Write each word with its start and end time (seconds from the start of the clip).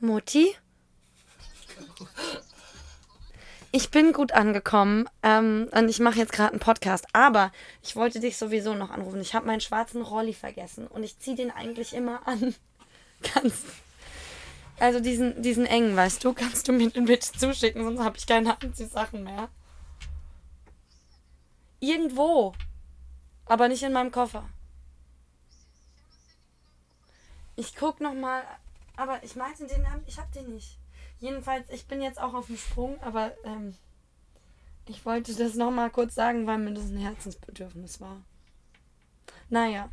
Mutti? 0.00 0.54
Ich 3.70 3.90
bin 3.90 4.12
gut 4.12 4.32
angekommen 4.32 5.08
ähm, 5.22 5.68
und 5.72 5.88
ich 5.88 6.00
mache 6.00 6.18
jetzt 6.18 6.32
gerade 6.32 6.52
einen 6.52 6.60
Podcast, 6.60 7.06
aber 7.12 7.52
ich 7.82 7.96
wollte 7.96 8.18
dich 8.18 8.38
sowieso 8.38 8.74
noch 8.74 8.90
anrufen. 8.90 9.20
Ich 9.20 9.34
habe 9.34 9.46
meinen 9.46 9.60
schwarzen 9.60 10.00
Rolli 10.00 10.32
vergessen 10.32 10.86
und 10.86 11.02
ich 11.02 11.18
ziehe 11.18 11.36
den 11.36 11.50
eigentlich 11.50 11.94
immer 11.94 12.26
an. 12.26 12.54
Ganz. 13.34 13.64
Also 14.80 15.00
diesen, 15.00 15.42
diesen 15.42 15.66
engen, 15.66 15.96
weißt 15.96 16.24
du, 16.24 16.32
kannst 16.32 16.68
du 16.68 16.72
mir 16.72 16.88
den 16.90 17.04
bitte 17.04 17.32
zuschicken, 17.32 17.84
sonst 17.84 18.00
habe 18.00 18.16
ich 18.16 18.26
keine 18.26 18.60
Anziehsachen 18.60 19.24
mehr. 19.24 19.48
Irgendwo. 21.80 22.54
Aber 23.44 23.68
nicht 23.68 23.82
in 23.82 23.92
meinem 23.92 24.12
Koffer. 24.12 24.48
Ich 27.56 27.74
guck 27.74 28.00
noch 28.00 28.14
mal, 28.14 28.44
aber 28.98 29.22
ich 29.22 29.36
meinte 29.36 29.66
den 29.66 29.82
Namen, 29.82 30.02
ich 30.06 30.18
hab 30.18 30.30
den 30.32 30.52
nicht. 30.54 30.78
Jedenfalls, 31.20 31.68
ich 31.70 31.86
bin 31.86 32.02
jetzt 32.02 32.20
auch 32.20 32.34
auf 32.34 32.46
dem 32.46 32.56
Sprung, 32.56 33.00
aber 33.02 33.32
ähm, 33.44 33.74
ich 34.86 35.04
wollte 35.06 35.34
das 35.34 35.54
noch 35.54 35.70
mal 35.70 35.90
kurz 35.90 36.14
sagen, 36.14 36.46
weil 36.46 36.58
mir 36.58 36.74
das 36.74 36.90
ein 36.90 36.98
Herzensbedürfnis 36.98 38.00
war. 38.00 38.22
Naja, 39.48 39.88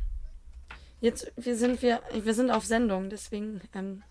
jetzt 1.00 1.32
wir 1.36 1.56
sind 1.56 1.82
wir, 1.82 2.02
wir 2.12 2.34
sind 2.34 2.50
auf 2.50 2.64
Sendung, 2.64 3.08
deswegen. 3.08 3.60
Ähm, 3.74 4.02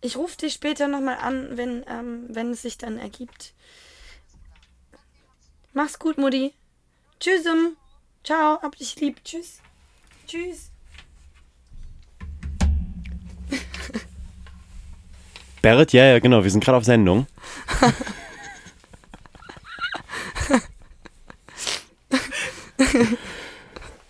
ich 0.00 0.16
rufe 0.16 0.36
dich 0.36 0.52
später 0.52 0.86
noch 0.86 1.00
mal 1.00 1.16
an, 1.16 1.56
wenn 1.56 1.84
ähm, 1.88 2.26
wenn 2.28 2.52
es 2.52 2.62
sich 2.62 2.78
dann 2.78 2.98
ergibt. 2.98 3.54
Mach's 5.72 5.98
gut, 5.98 6.18
Mutti. 6.18 6.54
Tschüssum. 7.18 7.76
Ciao, 8.22 8.60
hab 8.62 8.76
dich 8.76 8.98
lieb. 9.00 9.22
Tschüss. 9.24 9.60
Tschüss. 10.26 10.70
Barrett, 15.62 15.92
ja, 15.92 16.04
ja, 16.04 16.18
genau, 16.18 16.42
wir 16.44 16.50
sind 16.50 16.64
gerade 16.64 16.78
auf 16.78 16.84
Sendung. 16.84 17.26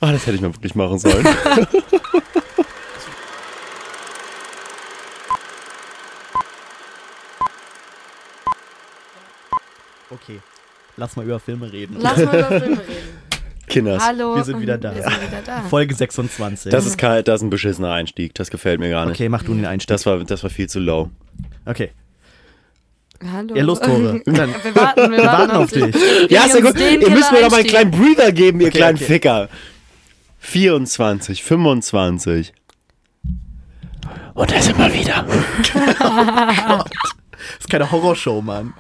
Ah, 0.01 0.13
das 0.13 0.27
hätte 0.27 0.37
ich 0.37 0.41
mal 0.41 0.55
wirklich 0.55 0.75
machen 0.75 0.99
sollen. 0.99 1.27
Okay. 10.11 10.41
Lass 10.97 11.17
mal 11.17 11.25
über 11.25 11.39
Filme 11.39 11.71
reden. 11.71 11.97
Lass 12.01 12.17
mal 12.17 12.39
über 12.39 12.61
Filme 12.61 12.81
reden. 12.89 13.09
Kinders. 13.67 14.03
Hallo. 14.03 14.37
Wir 14.37 14.45
sind 14.45 14.61
wieder 14.61 14.79
da. 14.79 14.95
Wir 14.95 15.03
sind 15.03 15.23
wieder 15.23 15.43
da. 15.45 15.63
Folge 15.65 15.95
26. 15.95 16.73
Das 16.73 16.87
ist, 16.87 16.97
kein, 16.97 17.23
das 17.25 17.41
ist 17.41 17.43
ein 17.45 17.51
beschissener 17.51 17.93
Einstieg. 17.93 18.35
Das 18.35 18.51
gefällt 18.51 18.81
mir 18.81 18.89
gar 18.91 19.05
nicht. 19.05 19.17
okay, 19.17 19.29
mach 19.29 19.43
du 19.43 19.55
den 19.55 19.67
Einstieg. 19.67 19.89
Das, 19.89 20.07
war, 20.07 20.25
das 20.25 20.43
war 20.43 20.51
viel 20.51 20.69
zu 20.69 20.81
low. 20.81 21.11
Okay. 21.69 21.91
Hallo. 23.33 23.55
Ja, 23.55 23.63
los, 23.63 23.81
Tore. 23.81 24.23
Dann, 24.25 24.55
Wir 24.63 24.75
warten, 24.75 25.11
wir, 25.11 25.19
wir 25.19 25.25
warten 25.25 25.51
auf 25.51 25.71
dich. 25.71 25.95
Ja, 26.31 26.45
ist 26.45 26.55
ja 26.55 26.61
gut. 26.61 26.79
Ihr 26.81 27.11
müsst 27.11 27.31
mir 27.33 27.41
doch 27.43 27.51
mal 27.51 27.59
einen 27.59 27.67
kleinen 27.69 27.91
Breather 27.91 28.33
geben, 28.33 28.61
ihr 28.61 28.69
Okay, 28.69 28.79
kleinen 28.79 28.97
okay. 28.97 29.05
Ficker. 29.05 29.49
24, 30.39 31.43
25. 31.43 32.53
Und 34.35 34.51
da 34.51 34.63
sind 34.63 34.79
wir 34.79 34.93
wieder. 34.95 35.27
Das 37.39 37.61
ist 37.61 37.71
keine 37.71 37.91
Horrorshow, 37.91 38.43
Mann. 38.43 38.75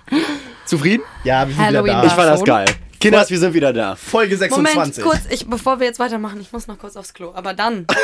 Zufrieden? 0.66 1.02
Ja, 1.24 1.46
wir 1.46 1.54
sind 1.54 1.64
Halloween 1.64 1.84
wieder 1.96 2.04
Ich 2.04 2.10
da. 2.10 2.16
fand 2.16 2.28
das 2.28 2.44
geil. 2.44 2.66
Kinders, 3.00 3.30
wir 3.30 3.38
sind 3.38 3.54
wieder 3.54 3.72
da. 3.72 3.94
Folge 3.96 4.34
Moment, 4.36 4.50
26. 4.50 5.04
kurz, 5.04 5.20
ich, 5.30 5.48
bevor 5.48 5.78
wir 5.78 5.86
jetzt 5.86 6.00
weitermachen, 6.00 6.40
ich 6.40 6.52
muss 6.52 6.66
noch 6.66 6.78
kurz 6.78 6.96
aufs 6.96 7.14
Klo. 7.14 7.32
Aber 7.34 7.54
dann. 7.54 7.86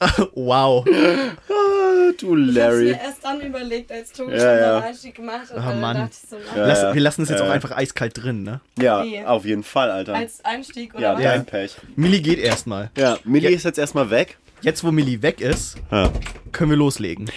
Wow. 0.34 0.84
Ah, 0.86 2.12
du 2.18 2.34
Larry. 2.34 2.90
erst 2.90 3.22
dann 3.24 3.40
überlegt, 3.40 3.92
als 3.92 4.12
Tobi 4.12 4.32
Ja, 4.32 4.58
ja. 4.58 4.78
Einstieg 4.80 5.14
gemacht 5.14 5.50
hat. 5.54 5.56
Oh, 5.56 5.80
Mann. 5.80 5.96
dachte 5.96 6.12
ich 6.22 6.28
so, 6.30 6.36
Ja, 6.56 6.66
Lass, 6.66 6.82
ja. 6.82 6.94
wir 6.94 7.00
lassen 7.00 7.22
es 7.22 7.28
jetzt 7.28 7.40
Ja. 7.40 7.46
auch 7.46 7.50
einfach 7.50 7.72
eiskalt 7.76 8.22
drin, 8.22 8.42
ne? 8.42 8.60
Ja, 8.78 9.04
Wie? 9.04 9.22
auf 9.24 9.44
jeden 9.44 9.62
Fall, 9.62 9.90
Alter. 9.90 10.14
Als 10.14 10.44
Einstieg 10.44 10.94
oder 10.94 11.02
Ja, 11.02 11.14
was? 11.14 11.22
dein 11.22 11.44
Pech. 11.46 11.76
Millie 11.96 12.20
geht 12.22 12.38
erstmal. 12.38 12.90
Ja, 12.96 13.18
Millie 13.24 13.50
Ja. 13.50 13.56
ist 13.56 13.64
jetzt 13.64 13.78
erstmal 13.78 14.10
weg. 14.10 14.38
Jetzt, 14.62 14.84
wo 14.84 14.90
Millie 14.90 15.22
weg 15.22 15.40
ist, 15.40 15.76
Ja. 15.90 16.10
können 16.52 16.70
wir 16.70 16.76
loslegen. 16.78 17.30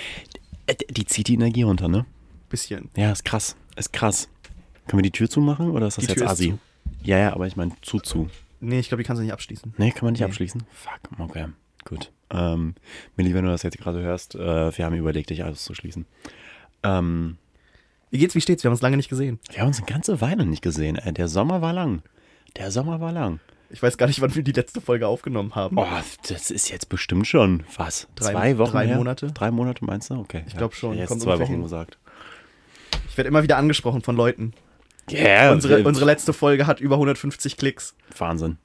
Äh, 0.67 0.75
Die 0.89 1.05
zieht 1.05 1.27
die 1.27 1.33
Energie 1.35 1.63
runter, 1.63 1.87
ne? 1.87 2.05
Bisschen. 2.49 2.89
Ja, 2.95 3.11
ist 3.11 3.25
krass. 3.25 3.55
Ist 3.75 3.91
krass. 3.93 4.29
Können 4.87 4.99
wir 4.99 5.03
die 5.03 5.11
Tür 5.11 5.29
zumachen 5.29 5.71
oder 5.71 5.87
ist 5.87 5.97
das 5.97 6.05
Die 6.05 6.09
jetzt 6.11 6.19
Tür 6.19 6.27
ist 6.27 6.31
Asi? 6.33 6.49
zu. 6.51 6.59
Ja, 7.03 7.17
ja, 7.17 7.33
aber 7.33 7.47
ich 7.47 7.55
meine 7.55 7.71
zu 7.81 7.99
zu. 7.99 8.29
Nee, 8.59 8.79
ich 8.79 8.87
glaube, 8.87 9.03
die 9.03 9.07
kannst 9.07 9.19
du 9.19 9.23
nicht 9.23 9.33
abschließen. 9.33 9.73
Nee, 9.77 9.91
kann 9.91 10.05
man 10.05 10.13
nicht 10.13 10.21
Nee. 10.21 10.25
abschließen? 10.27 10.63
Fuck, 10.71 11.19
okay. 11.19 11.47
Gut. 11.85 12.11
Ähm, 12.31 12.75
Millie, 13.15 13.33
wenn 13.33 13.45
du 13.45 13.51
das 13.51 13.63
jetzt 13.63 13.77
gerade 13.77 14.01
hörst, 14.01 14.35
äh, 14.35 14.75
wir 14.77 14.85
haben 14.85 14.95
überlegt, 14.95 15.29
dich 15.29 15.43
auszuschließen. 15.43 16.05
Ähm, 16.83 17.37
Wie 18.09 18.17
geht's, 18.17 18.35
wie 18.35 18.41
steht's? 18.41 18.63
Wir 18.63 18.69
haben 18.69 18.73
uns 18.73 18.81
lange 18.81 18.97
nicht 18.97 19.09
gesehen. 19.09 19.39
wir 19.51 19.59
haben 19.61 19.67
uns 19.67 19.77
eine 19.77 19.85
ganze 19.87 20.19
Weile 20.21 20.45
nicht 20.45 20.61
gesehen. 20.61 20.95
Äh, 20.97 21.13
der 21.13 21.27
Sommer 21.27 21.61
war 21.61 21.73
lang. 21.73 22.01
Der 22.57 22.71
Sommer 22.71 22.99
war 23.01 23.11
lang. 23.11 23.39
Ich 23.69 23.81
weiß 23.81 23.97
gar 23.97 24.05
nicht, 24.07 24.21
wann 24.21 24.35
wir 24.35 24.43
die 24.43 24.51
letzte 24.51 24.81
Folge 24.81 25.07
aufgenommen 25.07 25.55
haben. 25.55 25.77
Oh, 25.79 25.87
das 26.27 26.51
ist 26.51 26.69
jetzt 26.69 26.89
bestimmt 26.89 27.25
schon, 27.27 27.63
was? 27.75 28.07
Drei- 28.15 28.31
zwei 28.31 28.57
Wochen 28.59 28.71
drei 28.71 28.87
her? 28.87 28.97
Monate? 28.97 29.31
Drei 29.31 29.49
Monate 29.49 29.83
meinst 29.83 30.11
du? 30.11 30.15
Okay. 30.15 30.43
Ich 30.47 30.55
glaub 30.55 30.75
schon. 30.75 30.93
Hätte 30.93 31.07
Kommt 31.07 31.21
jetzt 31.21 31.23
zwei 31.23 31.31
ungefähr 31.33 31.47
Wochen 31.47 31.53
hin. 31.53 31.63
gesagt. 31.63 31.97
Ich 33.09 33.17
werde 33.17 33.27
immer 33.29 33.41
wieder 33.41 33.57
angesprochen 33.57 34.01
von 34.03 34.15
Leuten. 34.15 34.53
Ja, 35.09 35.51
Unsere, 35.51 35.83
unsere 35.83 36.05
letzte 36.05 36.33
Folge 36.33 36.65
hat 36.67 36.79
über 36.79 36.95
150 36.95 37.57
Klicks. 37.57 37.95
Wahnsinn. 38.17 38.57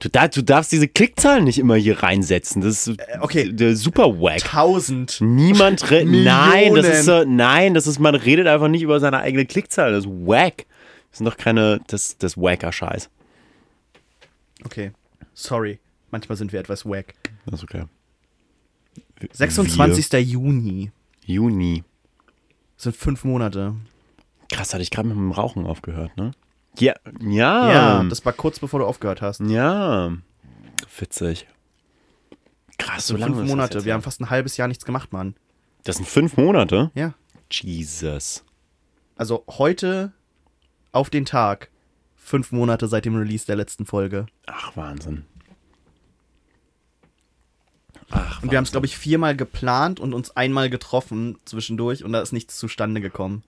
Du, 0.00 0.08
da, 0.08 0.28
du 0.28 0.42
darfst 0.42 0.72
diese 0.72 0.88
Klickzahlen 0.88 1.44
nicht 1.44 1.58
immer 1.58 1.76
hier 1.76 2.02
reinsetzen. 2.02 2.62
Das 2.62 2.86
ist 2.86 2.98
Äh, 3.00 3.18
okay. 3.20 3.74
super 3.74 4.20
wack. 4.20 4.42
1000. 4.44 5.18
Niemand 5.20 5.90
redet. 5.90 6.12
Nein, 6.24 6.74
das 6.74 6.86
ist 6.86 7.04
so, 7.04 7.24
nein, 7.24 7.74
das 7.74 7.86
ist, 7.86 7.98
man 7.98 8.14
redet 8.14 8.46
einfach 8.46 8.68
nicht 8.68 8.82
über 8.82 9.00
seine 9.00 9.18
eigene 9.18 9.46
Klickzahl. 9.46 9.92
Das 9.92 10.04
ist 10.04 10.10
wack. 10.10 10.66
Das 11.10 11.18
sind 11.18 11.26
doch 11.26 11.36
keine, 11.36 11.80
das, 11.86 12.18
das 12.18 12.36
wacker 12.36 12.72
Scheiß. 12.72 13.08
Okay. 14.64 14.92
Sorry. 15.34 15.78
Manchmal 16.10 16.36
sind 16.36 16.52
wir 16.52 16.60
etwas 16.60 16.84
wack. 16.84 17.14
Das 17.46 17.60
ist 17.60 17.64
okay. 17.64 17.84
26. 19.32 20.12
Juni. 20.30 20.90
Wir, 21.24 21.34
Juni. 21.34 21.84
Das 22.76 22.84
sind 22.84 22.96
fünf 22.96 23.24
Monate. 23.24 23.74
Krass, 24.52 24.72
hatte 24.74 24.82
ich 24.82 24.90
gerade 24.90 25.08
mit 25.08 25.16
dem 25.16 25.32
Rauchen 25.32 25.66
aufgehört, 25.66 26.16
ne? 26.16 26.32
Ja, 26.78 26.94
ja. 27.20 27.72
Ja, 27.72 28.04
das 28.04 28.24
war 28.24 28.32
kurz 28.32 28.58
bevor 28.58 28.80
du 28.80 28.86
aufgehört 28.86 29.22
hast. 29.22 29.40
ja. 29.40 30.12
Witzig. 30.98 31.46
Krass, 32.78 33.06
so 33.06 33.16
lange 33.16 33.36
fünf 33.36 33.48
Monate. 33.48 33.84
Wir 33.84 33.92
haben 33.94 34.02
fast 34.02 34.20
ein 34.20 34.30
halbes 34.30 34.56
Jahr 34.56 34.68
nichts 34.68 34.84
gemacht, 34.84 35.12
Mann. 35.12 35.34
Das 35.84 35.96
sind 35.96 36.06
fünf 36.08 36.36
Monate? 36.36 36.90
Ja. 36.94 37.14
Jesus. 37.50 38.44
Also 39.16 39.44
heute 39.48 40.12
auf 40.92 41.10
den 41.10 41.24
Tag 41.26 41.70
fünf 42.14 42.52
Monate 42.52 42.88
seit 42.88 43.04
dem 43.04 43.16
Release 43.16 43.46
der 43.46 43.56
letzten 43.56 43.84
Folge. 43.86 44.26
Ach, 44.46 44.76
Wahnsinn. 44.76 45.24
Ach, 48.10 48.42
Und 48.42 48.50
wir 48.50 48.58
haben 48.58 48.64
es, 48.64 48.70
glaube 48.72 48.86
ich, 48.86 48.96
viermal 48.96 49.34
geplant 49.36 49.98
und 50.00 50.14
uns 50.14 50.36
einmal 50.36 50.70
getroffen 50.70 51.38
zwischendurch 51.44 52.04
und 52.04 52.12
da 52.12 52.20
ist 52.20 52.32
nichts 52.32 52.56
zustande 52.56 53.00
gekommen. 53.00 53.42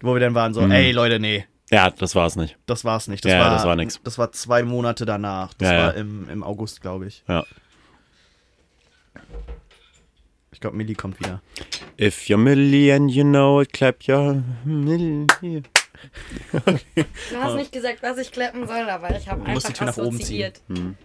Wo 0.00 0.14
wir 0.14 0.20
dann 0.20 0.34
waren 0.34 0.54
so, 0.54 0.62
Mhm. 0.62 0.70
ey 0.70 0.92
Leute, 0.92 1.18
nee, 1.18 1.44
Ja, 1.74 1.90
das 1.90 2.14
war's 2.14 2.36
nicht. 2.36 2.56
das 2.66 2.84
war's 2.84 3.08
nicht. 3.08 3.24
Das 3.24 3.32
Ja, 3.32 3.40
war, 3.40 3.50
das 3.50 3.64
war 3.64 3.74
nix. 3.76 4.00
Das 4.04 4.16
war 4.18 4.30
zwei 4.32 4.62
Monate 4.62 5.04
danach. 5.04 5.54
Das 5.54 5.68
Ja, 5.68 5.74
ja. 5.74 5.82
war 5.86 5.94
Im, 5.94 6.28
im 6.28 6.42
August, 6.44 6.80
glaube 6.80 7.06
ich. 7.06 7.24
Ja. 7.28 7.44
Ich 10.52 10.60
glaube, 10.60 10.76
Millie 10.76 10.94
kommt 10.94 11.18
wieder. 11.20 11.42
If 12.00 12.26
you're 12.28 12.36
Millie 12.36 12.94
and 12.94 13.10
you 13.10 13.24
know 13.24 13.60
it, 13.60 13.72
clap 13.72 14.08
your 14.08 14.42
Millie. 14.64 15.26
Du 15.42 17.36
hast 17.36 17.54
nicht 17.56 17.72
gesagt, 17.72 18.02
was 18.02 18.18
ich 18.18 18.30
klappen 18.30 18.66
soll, 18.66 18.88
aber 18.88 19.16
ich 19.16 19.28
habe 19.28 19.42
Du 19.44 19.50
musst 19.50 19.66
einfach 19.66 19.70
die 19.70 19.78
Tür 19.78 19.86
nach 19.86 19.96
oben 19.98 20.20
ziehen. 20.20 20.44
assoziiert. 20.44 21.00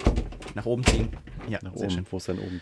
Nach 0.56 0.66
oben 0.66 0.84
ziehen. 0.86 1.10
Ja, 1.48 1.60
Nach 1.62 1.74
sehr 1.74 1.88
oben. 1.88 1.92
schön. 1.96 2.06
Wo 2.10 2.18
ist 2.18 2.28
denn 2.28 2.40
oben? 2.40 2.62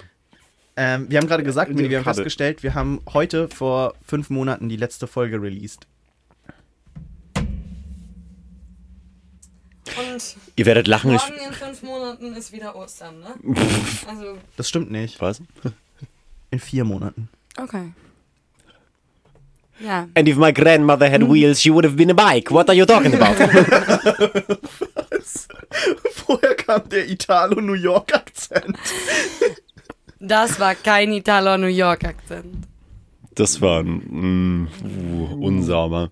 Ähm, 0.78 1.07
wir 1.09 1.18
haben 1.19 1.28
gerade 1.28 1.44
gesagt, 1.44 1.74
Millie, 1.74 1.89
wir 1.89 1.98
haben 1.98 2.03
festgestellt, 2.06 2.62
wir 2.63 2.74
haben 2.75 3.01
heute 3.12 3.50
vor 3.50 3.95
fünf 4.03 4.30
Monaten 4.30 4.69
die 4.69 4.77
letzte 4.77 5.07
Folge 5.07 5.42
released. 5.42 5.88
Und 9.98 10.36
Ihr 10.56 10.66
werdet 10.66 10.88
lachen. 10.88 11.13
Ich, 11.13 11.22
morgen 11.22 11.39
in 11.48 11.54
fünf 11.54 11.84
Monaten 11.84 12.34
ist 12.36 12.51
wieder 12.51 12.75
Ostern, 12.75 13.19
ne? 13.19 13.36
Also, 14.07 14.38
Das 14.57 14.68
stimmt 14.69 14.92
nicht. 14.92 15.22
was? 15.22 15.42
In 16.51 16.60
vier 16.60 16.84
Monaten. 16.86 17.30
okay. 17.62 17.92
Ja. 19.80 20.07
And 20.16 20.28
if 20.28 20.38
my 20.38 20.51
grandmother 20.51 21.07
had 21.07 21.22
wheels, 21.30 21.62
she 21.62 21.69
would 21.72 21.86
have 21.86 21.95
been 21.95 22.10
a 22.10 22.13
bike. 22.16 22.50
What 22.50 22.68
are 22.68 22.74
you 22.75 22.84
talking 22.86 23.13
about? 23.13 23.38
Woher 26.28 26.56
kam 26.56 26.89
der 26.89 27.07
Italo-New 27.07 27.74
York-Akzent? 27.75 28.75
Das 30.19 30.60
war 30.60 30.74
kein 30.74 31.12
Italo-New 31.12 31.68
York-Akzent. 31.68 32.66
Das 33.36 33.62
war 33.62 33.84
mm, 33.84 34.68
uh, 34.84 35.45
unsauber. 35.45 36.10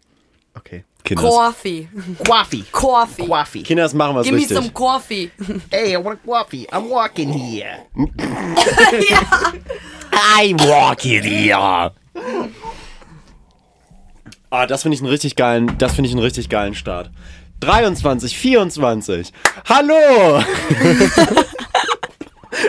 Okay. 0.53 0.83
Kinders. 1.05 1.23
Coffee. 1.29 1.87
Coffee. 2.25 2.63
Coffee. 2.71 3.27
Coffee. 3.27 3.63
Kinders 3.63 3.93
machen 3.93 4.15
was 4.15 4.25
Give 4.25 4.33
me 4.35 4.41
richtig. 4.41 4.57
some 4.57 4.69
coffee. 4.71 5.31
Hey, 5.71 5.93
I 5.93 5.97
want 5.97 6.19
a 6.23 6.27
coffee. 6.27 6.65
I'm 6.73 6.89
walking 6.89 7.31
here. 7.31 7.85
I 10.11 10.55
walk 10.59 11.05
it 11.05 11.23
here. 11.23 11.91
Ah, 14.51 14.65
das 14.65 14.83
finde 14.83 14.95
ich 14.95 15.01
einen 15.01 15.09
richtig 15.09 15.35
geilen, 15.35 15.77
das 15.77 15.93
finde 15.95 16.07
ich 16.07 16.13
einen 16.15 16.23
richtig 16.23 16.49
geilen 16.49 16.73
Start. 16.75 17.11
23, 17.59 18.37
24. 18.37 19.31
Hallo! 19.67 20.41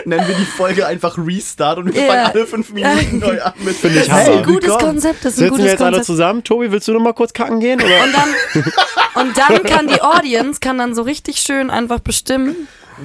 Nennen 0.07 0.25
wir 0.25 0.35
die 0.35 0.45
Folge 0.45 0.87
einfach 0.87 1.17
Restart 1.17 1.79
und 1.79 1.93
wir 1.93 2.01
Ja. 2.01 2.07
fangen 2.07 2.25
alle 2.33 2.47
fünf 2.47 2.71
Minuten 2.71 3.19
neu 3.19 3.41
an 3.41 3.51
mit 3.59 3.75
Finde 3.75 3.99
ich 3.99 4.07
Das 4.07 4.21
ist 4.23 4.29
ein 4.29 4.43
gutes 4.43 4.69
Willkommen. 4.69 4.79
Konzept, 4.93 5.25
das 5.25 5.33
ist 5.33 5.39
ein 5.39 5.43
Sitzen 5.43 5.43
wir 5.43 5.49
gutes 5.49 5.65
jetzt 5.65 5.81
alle 5.81 5.91
Konzept. 5.91 6.05
zusammen? 6.05 6.43
Tobi, 6.45 6.71
willst 6.71 6.87
du 6.87 6.93
noch 6.93 7.01
mal 7.01 7.13
kurz 7.13 7.33
kacken 7.33 7.59
gehen? 7.59 7.81
Oder? 7.81 8.03
Und 8.03 8.13
dann, 8.15 9.27
und 9.27 9.37
dann 9.37 9.63
kann 9.63 9.87
die 9.89 10.01
Audience 10.01 10.59
kann 10.61 10.77
dann 10.77 10.95
so 10.95 11.01
richtig 11.01 11.39
schön 11.41 11.69
einfach 11.69 11.99
bestimmen, 11.99 12.55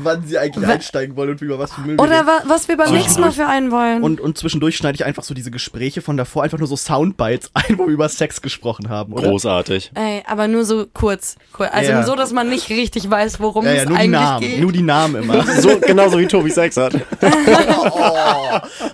wann 0.02 0.26
sie 0.26 0.38
eigentlich 0.38 0.66
Wa- 0.66 0.72
einsteigen 0.72 1.16
wollen 1.16 1.30
und 1.30 1.42
über 1.42 1.58
was 1.58 1.72
für 1.72 1.80
Müll 1.82 1.96
wir 1.96 2.02
oder 2.02 2.12
reden. 2.20 2.26
wa 2.26 2.42
was 2.46 2.68
wir 2.68 2.76
beim 2.76 2.92
nächsten 2.92 3.20
Mal 3.20 3.32
für 3.32 3.46
einen 3.46 3.70
wollen. 3.70 4.02
und, 4.02 4.20
und 4.20 4.38
zwischendurch 4.38 4.76
schneide 4.76 4.96
ich 4.96 5.04
einfach 5.04 5.22
so 5.22 5.34
diese 5.34 5.50
Gespräche 5.50 6.00
von 6.02 6.16
davor 6.16 6.42
einfach 6.42 6.58
nur 6.58 6.68
so 6.68 6.76
Soundbites 6.76 7.50
ein, 7.54 7.78
wo 7.78 7.86
wir 7.86 7.92
über 7.92 8.08
Sex 8.08 8.40
gesprochen 8.42 8.88
haben, 8.88 9.12
oder? 9.12 9.28
Großartig. 9.28 9.90
Ey, 9.94 10.22
aber 10.26 10.48
nur 10.48 10.64
so 10.64 10.86
kurz. 10.92 11.36
Also 11.58 11.90
Ja. 11.92 12.02
so, 12.04 12.14
dass 12.16 12.32
man 12.32 12.48
nicht 12.48 12.70
richtig 12.70 13.08
weiß, 13.10 13.40
worum 13.40 13.64
Ja, 13.64 13.72
ja, 13.72 13.82
es 13.82 13.88
nur 13.88 13.96
die 13.98 14.02
eigentlich 14.04 14.20
Namen. 14.20 14.40
geht. 14.40 14.60
Nur 14.60 14.72
die 14.72 14.82
Namen 14.82 15.22
immer. 15.22 15.44
So, 15.62 15.78
genauso 15.78 16.18
wie 16.18 16.26
Tobi 16.26 16.50
Sex 16.50 16.76
hat. 16.76 16.94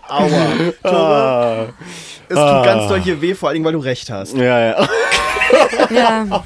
Aua. 0.09 0.49
Ah, 0.83 1.67
Es 2.29 2.35
tut 2.37 2.65
ganz 2.65 2.89
doll 2.89 3.01
hier 3.01 3.21
weh, 3.21 3.35
vor 3.35 3.49
allen 3.49 3.55
Dingen, 3.55 3.65
weil 3.65 3.73
du 3.73 3.79
recht 3.79 4.11
hast. 4.11 4.37
ja, 4.37 4.61
ja. 4.61 4.89
ja. 5.91 6.45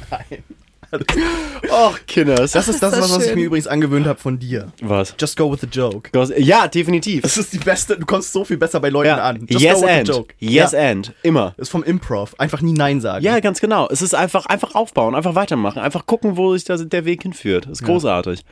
Ach, 1.71 1.99
Kinders. 2.06 2.53
Das 2.53 2.69
ist 2.69 2.83
das, 2.83 2.93
das 2.93 3.00
was, 3.03 3.17
was 3.17 3.27
ich 3.27 3.35
mir 3.35 3.44
übrigens 3.47 3.67
angewöhnt 3.67 4.06
habe 4.06 4.19
von 4.19 4.39
dir. 4.39 4.73
Was? 4.83 5.15
Just 5.19 5.37
go 5.37 5.50
with 5.50 5.61
the 5.61 5.67
joke. 5.67 6.11
Ja, 6.39 6.69
definitiv. 6.69 7.23
Das 7.23 7.37
ist 7.39 7.53
die 7.53 7.59
beste, 7.59 7.97
du 7.99 8.05
kommst 8.05 8.33
so 8.33 8.44
viel 8.44 8.59
besser 8.59 8.81
bei 8.81 8.91
Leuten 8.91 9.09
Ja. 9.09 9.17
an. 9.23 9.47
Just 9.49 9.62
Yes 9.65 9.75
go 9.81 9.83
with 9.83 9.91
and. 9.91 10.06
the 10.06 10.12
joke. 10.12 10.35
Yes 10.39 10.73
ja. 10.73 10.91
and. 10.91 11.12
Immer. 11.23 11.55
Ist 11.56 11.71
vom 11.71 11.83
Improv. 11.83 12.35
Einfach 12.39 12.61
nie 12.61 12.73
Nein 12.75 13.00
sagen. 13.00 13.25
Ja, 13.25 13.41
ganz 13.41 13.61
genau. 13.61 13.89
Es 13.91 14.03
ist 14.03 14.15
einfach, 14.15 14.47
einfach 14.47 14.75
aufbauen, 14.75 15.15
einfach 15.15 15.35
weitermachen, 15.35 15.81
einfach 15.81 16.05
gucken, 16.06 16.37
wo 16.37 16.53
sich 16.55 16.65
das, 16.65 16.87
der 16.89 17.05
Weg 17.05 17.23
hinführt. 17.23 17.67
ist 17.67 17.85
großartig. 17.85 18.45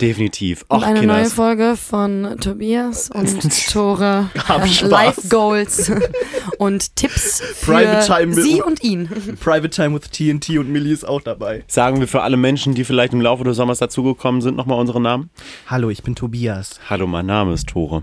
Definitiv. 0.00 0.64
Und 0.68 0.82
Ach, 0.82 0.86
eine 0.86 1.02
neue 1.02 1.16
Kinders. 1.16 1.32
Folge 1.34 1.76
von 1.76 2.36
Tobias 2.40 3.10
und 3.10 3.38
Tore. 3.72 4.30
Hab 4.48 4.64
äh, 4.64 4.68
Spaß. 4.68 4.90
Life 4.90 5.28
Goals 5.28 5.90
und 6.58 6.96
Tipps 6.96 7.40
für 7.40 7.72
Private 7.72 8.06
Time 8.06 8.26
mit- 8.34 8.44
sie 8.44 8.62
und 8.62 8.82
ihn. 8.82 9.08
Private 9.40 9.70
Time 9.70 9.94
with 9.94 10.10
TNT 10.10 10.58
und 10.58 10.70
Millie 10.70 10.92
ist 10.92 11.04
auch 11.06 11.20
dabei. 11.20 11.64
Sagen 11.66 12.00
wir 12.00 12.08
für 12.08 12.22
alle 12.22 12.36
Menschen, 12.38 12.74
die 12.74 12.84
vielleicht 12.84 13.12
im 13.12 13.20
Laufe 13.20 13.44
des 13.44 13.56
Sommers 13.56 13.78
dazugekommen 13.78 14.40
sind, 14.40 14.56
nochmal 14.56 14.78
unsere 14.78 15.00
Namen. 15.00 15.28
Hallo, 15.66 15.90
ich 15.90 16.02
bin 16.02 16.14
Tobias. 16.14 16.80
Hallo, 16.88 17.06
mein 17.06 17.26
Name 17.26 17.52
ist 17.52 17.68
Tore. 17.68 18.02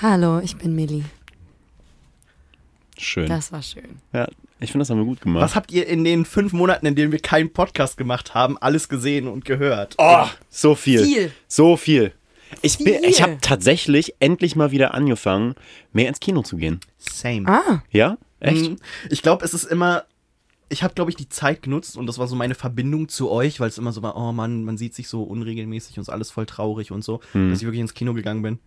Hallo, 0.00 0.38
ich 0.40 0.56
bin 0.56 0.74
Millie. 0.76 1.04
Schön. 2.98 3.28
Das 3.28 3.50
war 3.50 3.62
schön. 3.62 3.98
Ja, 4.12 4.28
ich 4.62 4.72
finde, 4.72 4.82
das 4.82 4.90
haben 4.90 4.98
wir 4.98 5.04
gut 5.04 5.20
gemacht. 5.20 5.42
Was 5.42 5.54
habt 5.54 5.70
ihr 5.72 5.86
in 5.86 6.04
den 6.04 6.24
fünf 6.24 6.52
Monaten, 6.52 6.86
in 6.86 6.94
denen 6.94 7.12
wir 7.12 7.18
keinen 7.18 7.52
Podcast 7.52 7.96
gemacht 7.96 8.34
haben, 8.34 8.56
alles 8.58 8.88
gesehen 8.88 9.28
und 9.28 9.44
gehört? 9.44 9.94
Oh, 9.98 10.26
so 10.50 10.74
viel. 10.74 11.04
Viel. 11.04 11.32
So 11.48 11.76
viel. 11.76 12.12
Ich, 12.60 12.78
bin- 12.78 13.02
ich 13.04 13.22
habe 13.22 13.38
tatsächlich 13.40 14.14
endlich 14.20 14.56
mal 14.56 14.70
wieder 14.70 14.94
angefangen, 14.94 15.54
mehr 15.92 16.08
ins 16.08 16.20
Kino 16.20 16.42
zu 16.42 16.56
gehen. 16.56 16.80
Same. 16.98 17.48
Ah, 17.48 17.82
Ja? 17.90 18.18
Echt? 18.40 18.68
Mhm. 18.70 18.76
Ich 19.08 19.22
glaube, 19.22 19.44
es 19.44 19.54
ist 19.54 19.64
immer. 19.64 20.04
Ich 20.68 20.82
habe, 20.82 20.94
glaube 20.94 21.10
ich, 21.10 21.16
die 21.16 21.28
Zeit 21.28 21.62
genutzt 21.62 21.96
und 21.98 22.06
das 22.06 22.18
war 22.18 22.26
so 22.26 22.34
meine 22.34 22.54
Verbindung 22.54 23.08
zu 23.08 23.30
euch, 23.30 23.60
weil 23.60 23.68
es 23.68 23.76
immer 23.78 23.92
so 23.92 24.02
war, 24.02 24.16
oh 24.16 24.32
Mann, 24.32 24.64
man 24.64 24.78
sieht 24.78 24.94
sich 24.94 25.06
so 25.08 25.22
unregelmäßig 25.22 25.96
und 25.98 26.02
ist 26.02 26.08
alles 26.08 26.30
voll 26.30 26.46
traurig 26.46 26.90
und 26.92 27.04
so, 27.04 27.20
Hm. 27.32 27.50
dass 27.50 27.58
ich 27.60 27.64
wirklich 27.66 27.80
ins 27.82 27.92
Kino 27.94 28.14
gegangen 28.14 28.40
bin. 28.42 28.58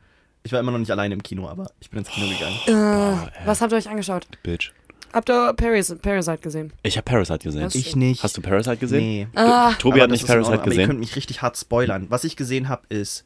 Ich 0.44 0.52
war 0.52 0.60
immer 0.60 0.72
noch 0.72 0.78
nicht 0.78 0.92
alleine 0.92 1.16
im 1.16 1.24
Kino, 1.24 1.50
aber 1.50 1.72
ich 1.80 1.90
bin 1.90 1.98
ins 2.00 2.10
Kino 2.10 2.28
gegangen. 2.28 2.56
äh, 2.68 3.48
was 3.48 3.62
habt 3.62 3.72
ihr 3.74 3.78
euch 3.78 3.90
angeschaut? 3.90 4.28
Bitch. 4.44 4.72
Habt 5.16 5.30
ihr 5.30 5.54
Paris, 5.54 5.96
Parasite 6.02 6.40
gesehen? 6.40 6.74
Ich 6.84 6.98
habe 6.98 7.06
Parasite 7.06 7.40
gesehen. 7.40 7.64
Was? 7.64 7.74
Ich 7.74 7.96
nicht. 7.96 8.22
Hast 8.22 8.36
du 8.36 8.42
Parasite 8.42 8.76
gesehen? 8.76 9.00
Nee. 9.00 9.28
Ah, 9.34 9.72
Tobi 9.80 9.94
Aber 9.94 10.04
hat 10.04 10.10
nicht 10.12 10.28
Parasite 10.28 10.60
Aber 10.60 10.66
ihr 10.66 10.76
könnt 10.76 10.88
gesehen. 10.88 11.00
mich 11.00 11.16
richtig 11.16 11.42
hart 11.42 11.56
spoilern. 11.58 12.08
Was 12.10 12.26
ich 12.26 12.36
gesehen 12.36 12.68
habe, 12.68 12.82
ist 12.90 13.24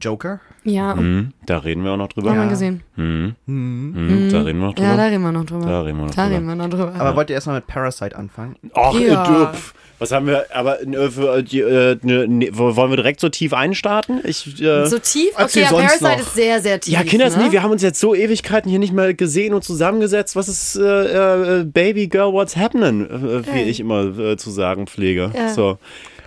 Joker. 0.00 0.40
ja, 0.64 0.94
Mhm, 0.94 1.32
da 1.46 1.58
reden 1.58 1.84
wir 1.84 1.92
auch 1.92 1.96
noch 1.96 2.08
drüber. 2.08 2.30
haben 2.30 2.36
wir 2.38 2.44
Ja. 2.44 2.50
gesehen. 2.50 2.82
Mhm, 2.96 3.34
Mhm. 3.46 3.92
mhm, 4.26 4.30
da 4.32 4.42
reden 4.42 4.58
wir 4.60 4.66
noch 4.66 4.74
drüber. 4.74 4.88
Ja, 4.88 4.96
da 4.96 5.04
reden 5.06 5.22
wir 5.22 5.32
noch 5.32 5.44
drüber. 5.44 5.66
Da 5.66 5.80
reden 5.82 5.98
wir 5.98 6.04
noch 6.06 6.14
Da 6.14 6.22
drüber. 6.24 6.34
reden 6.36 6.46
wir 6.46 6.54
noch 6.56 6.68
drüber. 6.70 6.94
Aber 6.98 7.16
wollt 7.16 7.30
ihr 7.30 7.34
erstmal 7.34 7.56
mit 7.56 7.66
Parasite 7.66 8.16
anfangen? 8.16 8.56
Ach, 8.74 8.94
Ja. 8.98 9.50
äh, 9.52 9.56
was 9.98 10.10
haben 10.10 10.26
wir, 10.26 10.46
aber 10.52 10.80
äh, 10.82 11.10
für, 11.10 11.36
äh, 11.36 11.92
äh, 11.92 11.98
ne, 12.02 12.26
ne, 12.26 12.48
wollen 12.52 12.90
wir 12.90 12.96
direkt 12.96 13.20
so 13.20 13.28
tief 13.28 13.52
einstarten? 13.52 14.20
Ich, 14.24 14.60
äh, 14.62 14.86
so 14.86 14.98
tief? 14.98 15.30
Okay, 15.34 15.60
ja, 15.60 15.68
sonst 15.68 15.82
Parasite 16.00 16.04
noch. 16.04 16.18
ist 16.20 16.34
sehr, 16.34 16.60
sehr 16.60 16.80
tief. 16.80 16.94
ja, 16.94 17.02
Kinders, 17.04 17.36
ne? 17.36 17.44
nee, 17.44 17.52
wir 17.52 17.62
haben 17.62 17.70
uns 17.70 17.82
jetzt 17.82 18.00
so 18.00 18.14
Ewigkeiten 18.14 18.68
hier 18.70 18.78
nicht 18.80 18.92
mehr 18.92 19.14
gesehen 19.14 19.54
und 19.54 19.62
zusammengesetzt. 19.62 20.34
Was 20.36 20.48
ist 20.48 20.76
äh, 20.76 21.60
äh, 21.60 21.64
Baby 21.64 22.08
Girl, 22.08 22.32
what's 22.32 22.56
happening? 22.56 23.06
Äh, 23.08 23.46
wie 23.46 23.60
Ja. 23.60 23.66
ich 23.66 23.78
immer 23.80 24.18
äh, 24.18 24.36
zu 24.36 24.50
sagen 24.50 24.86
pflege. 24.86 25.30
Ja. 25.36 25.50
So. 25.50 25.78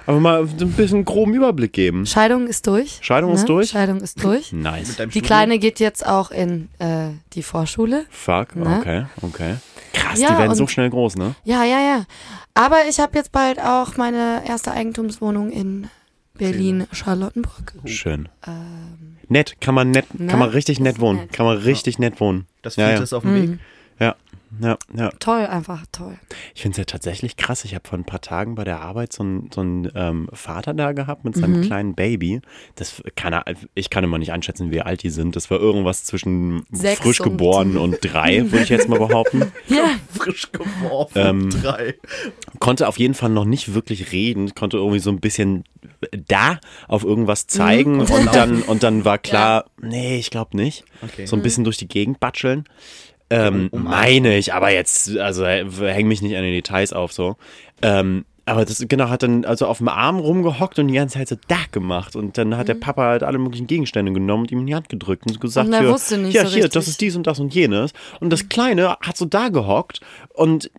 Aber 0.07 0.19
mal 0.19 0.47
so 0.47 0.65
ein 0.65 0.71
bisschen 0.71 1.03
groben 1.05 1.33
Überblick 1.33 1.73
geben. 1.73 2.05
Scheidung 2.05 2.47
ist 2.47 2.67
durch. 2.67 2.99
Scheidung 3.01 3.33
ist 3.33 3.49
durch? 3.49 3.69
Scheidung 3.69 3.99
ist 4.01 4.23
durch. 4.23 4.51
Nice. 4.53 4.87
Die 4.87 4.93
Studium? 5.03 5.23
Kleine 5.25 5.59
geht 5.59 5.79
jetzt 5.79 6.05
auch 6.05 6.31
in 6.31 6.69
äh, 6.79 7.09
die 7.33 7.41
Vorschule. 7.43 8.05
Fuck, 8.09 8.55
Ne? 8.55 8.77
okay, 8.79 9.05
okay. 9.21 9.55
Krass, 9.93 10.19
Ja, 10.19 10.31
die 10.33 10.37
werden 10.39 10.55
so 10.55 10.67
schnell 10.67 10.89
groß, 10.89 11.15
ne? 11.15 11.35
Ja, 11.43 11.63
ja, 11.63 11.79
ja. 11.79 12.05
Aber 12.53 12.77
ich 12.89 12.99
habe 12.99 13.17
jetzt 13.17 13.31
bald 13.31 13.59
auch 13.59 13.97
meine 13.97 14.43
erste 14.47 14.71
Eigentumswohnung 14.71 15.51
in 15.51 15.89
Berlin-Charlottenburg. 16.37 17.73
Schön. 17.85 18.29
Ähm, 18.47 19.17
Nett, 19.27 19.59
kann 19.59 19.73
man 19.73 19.89
nett, 19.91 20.05
Ne? 20.19 20.27
kann 20.27 20.39
man 20.39 20.49
richtig 20.49 20.79
nett 20.79 20.99
wohnen. 20.99 21.21
nett. 21.21 21.33
Kann 21.33 21.45
man 21.45 21.57
richtig 21.57 21.97
nett 21.97 22.19
wohnen. 22.19 22.45
Das 22.61 22.75
Ja, 22.75 22.85
vierte 22.85 22.99
ja. 22.99 23.03
ist 23.03 23.13
auf 23.13 23.23
dem 23.23 23.33
Weg. 23.35 23.49
mhm. 23.49 23.53
Ja, 23.53 23.59
ja, 24.61 24.77
ja. 24.95 25.09
Toll, 25.19 25.45
einfach 25.45 25.83
toll. 25.91 26.17
Ich 26.53 26.61
finde 26.61 26.73
es 26.73 26.77
ja 26.79 26.83
tatsächlich 26.85 27.37
krass. 27.37 27.65
Ich 27.65 27.75
habe 27.75 27.87
vor 27.87 27.97
ein 27.97 28.05
paar 28.05 28.21
Tagen 28.21 28.55
bei 28.55 28.63
der 28.63 28.81
Arbeit 28.81 29.13
so 29.13 29.23
einen 29.23 29.49
so 29.53 29.61
ähm, 29.61 30.29
Vater 30.33 30.73
da 30.73 30.91
gehabt 30.91 31.25
mit 31.25 31.35
seinem 31.35 31.59
Mhm. 31.61 31.63
kleinen 31.63 31.95
Baby. 31.95 32.41
Das 32.75 33.01
kann 33.15 33.33
er, 33.33 33.45
ich 33.73 33.89
kann 33.89 34.03
immer 34.03 34.17
nicht 34.17 34.31
einschätzen, 34.31 34.71
wie 34.71 34.81
alt 34.81 35.03
die 35.03 35.09
sind. 35.09 35.35
Das 35.35 35.49
war 35.51 35.59
irgendwas 35.59 36.03
zwischen 36.05 36.65
Sechs 36.71 37.01
frisch 37.01 37.21
und- 37.21 37.31
geboren 37.31 37.77
und 37.77 37.97
drei, 38.01 38.43
würde 38.51 38.63
ich 38.63 38.69
jetzt 38.69 38.87
mal 38.89 38.99
behaupten. 38.99 39.51
Ja, 39.67 39.89
Frisch 40.13 40.51
geworfen. 40.51 41.11
Ähm, 41.15 41.49
Drei. 41.49 41.95
Konnte 42.59 42.87
auf 42.87 42.97
jeden 42.99 43.13
Fall 43.15 43.29
noch 43.29 43.45
nicht 43.45 43.73
wirklich 43.73 44.11
reden, 44.11 44.53
konnte 44.55 44.77
irgendwie 44.77 44.99
so 44.99 45.09
ein 45.09 45.19
bisschen 45.19 45.63
da 46.27 46.59
auf 46.87 47.03
irgendwas 47.03 47.47
zeigen 47.47 47.99
und, 48.01 48.09
dann, 48.33 48.61
und 48.61 48.83
dann 48.83 49.05
war 49.05 49.17
klar, 49.17 49.65
nee, 49.81 50.17
ich 50.17 50.29
glaube 50.29 50.55
nicht. 50.57 50.83
Okay. 51.01 51.25
So 51.25 51.35
ein 51.35 51.41
bisschen 51.41 51.63
durch 51.63 51.77
die 51.77 51.87
Gegend 51.87 52.19
batscheln. 52.19 52.65
Ähm, 53.29 53.69
um- 53.71 53.83
meine 53.85 54.37
ich, 54.37 54.53
aber 54.53 54.71
jetzt, 54.71 55.17
also 55.17 55.43
äh, 55.43 55.65
häng 55.65 56.07
mich 56.07 56.21
nicht 56.21 56.35
an 56.35 56.43
den 56.43 56.53
Details 56.53 56.93
auf 56.93 57.11
so. 57.11 57.37
Ähm, 57.81 58.25
aber 58.45 58.63
das 58.63 58.85
genau 58.87 59.09
hat 59.09 59.23
dann 59.23 59.43
also 59.43 59.65
auf 59.65 59.79
dem 59.79 59.87
Arm 59.87 60.19
rumgehockt 60.19 60.77
und 60.77 60.87
die 60.87 60.93
ganze 60.93 61.17
Zeit 61.17 61.27
so 61.27 61.35
da 61.47 61.57
gemacht 61.71 62.15
und 62.15 62.37
dann 62.37 62.55
hat 62.55 62.67
der 62.67 62.75
Papa 62.75 63.03
halt 63.03 63.23
alle 63.23 63.39
möglichen 63.39 63.65
Gegenstände 63.65 64.13
genommen 64.13 64.43
und 64.43 64.51
ihm 64.51 64.59
in 64.59 64.67
die 64.67 64.75
Hand 64.75 64.87
gedrückt 64.87 65.23
und 65.27 65.41
gesagt, 65.41 65.67
Und 65.67 65.73
er 65.73 65.81
hier, 65.81 65.89
wusste 65.89 66.19
nicht 66.19 66.35
ja, 66.35 66.43
so 66.43 66.49
hier, 66.49 66.57
richtig. 66.57 66.73
das 66.73 66.87
ist 66.87 67.01
dies 67.01 67.15
und 67.15 67.25
das 67.25 67.39
und 67.39 67.55
jenes. 67.55 67.93
Und 68.19 68.29
das 68.29 68.47
Kleine 68.47 68.97
hat 69.01 69.17
so 69.17 69.25
da 69.25 69.49
gehockt 69.49 70.01
und 70.33 70.69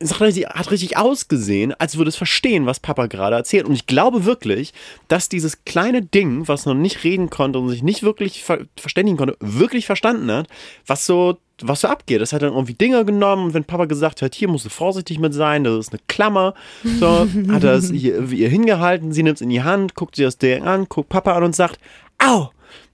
es 0.00 0.12
hat 0.12 0.20
richtig, 0.20 0.46
hat 0.46 0.70
richtig 0.70 0.96
ausgesehen, 0.98 1.72
als 1.78 1.96
würde 1.96 2.10
es 2.10 2.16
verstehen, 2.16 2.66
was 2.66 2.78
Papa 2.78 3.06
gerade 3.06 3.36
erzählt. 3.36 3.66
Und 3.66 3.72
ich 3.72 3.86
glaube 3.86 4.26
wirklich, 4.26 4.72
dass 5.08 5.28
dieses 5.28 5.64
kleine 5.64 6.02
Ding, 6.02 6.46
was 6.46 6.66
noch 6.66 6.74
nicht 6.74 7.04
reden 7.04 7.30
konnte 7.30 7.58
und 7.58 7.70
sich 7.70 7.82
nicht 7.82 8.02
wirklich 8.02 8.44
ver 8.44 8.60
verständigen 8.76 9.16
konnte, 9.16 9.36
wirklich 9.40 9.86
verstanden 9.86 10.30
hat, 10.30 10.46
was 10.86 11.06
so, 11.06 11.38
was 11.62 11.80
so 11.82 11.88
abgeht. 11.88 12.20
Das 12.20 12.32
hat 12.32 12.42
dann 12.42 12.52
irgendwie 12.52 12.74
Dinge 12.74 13.04
genommen 13.04 13.46
und 13.46 13.54
wenn 13.54 13.64
Papa 13.64 13.86
gesagt 13.86 14.22
hat, 14.22 14.34
hier 14.34 14.48
musst 14.48 14.64
du 14.64 14.70
vorsichtig 14.70 15.18
mit 15.18 15.34
sein, 15.34 15.64
das 15.64 15.78
ist 15.78 15.92
eine 15.92 16.00
Klammer, 16.08 16.54
so, 17.00 17.26
hat 17.50 17.64
er 17.64 17.74
es 17.74 17.90
ihr, 17.90 18.30
ihr 18.30 18.48
hingehalten, 18.48 19.12
sie 19.12 19.22
nimmt 19.22 19.36
es 19.36 19.42
in 19.42 19.50
die 19.50 19.62
Hand, 19.62 19.94
guckt 19.94 20.16
sie 20.16 20.22
das 20.22 20.38
Ding 20.38 20.62
an, 20.64 20.86
guckt 20.88 21.08
Papa 21.08 21.32
an 21.32 21.42
und 21.42 21.56
sagt, 21.56 21.78
au! 22.18 22.48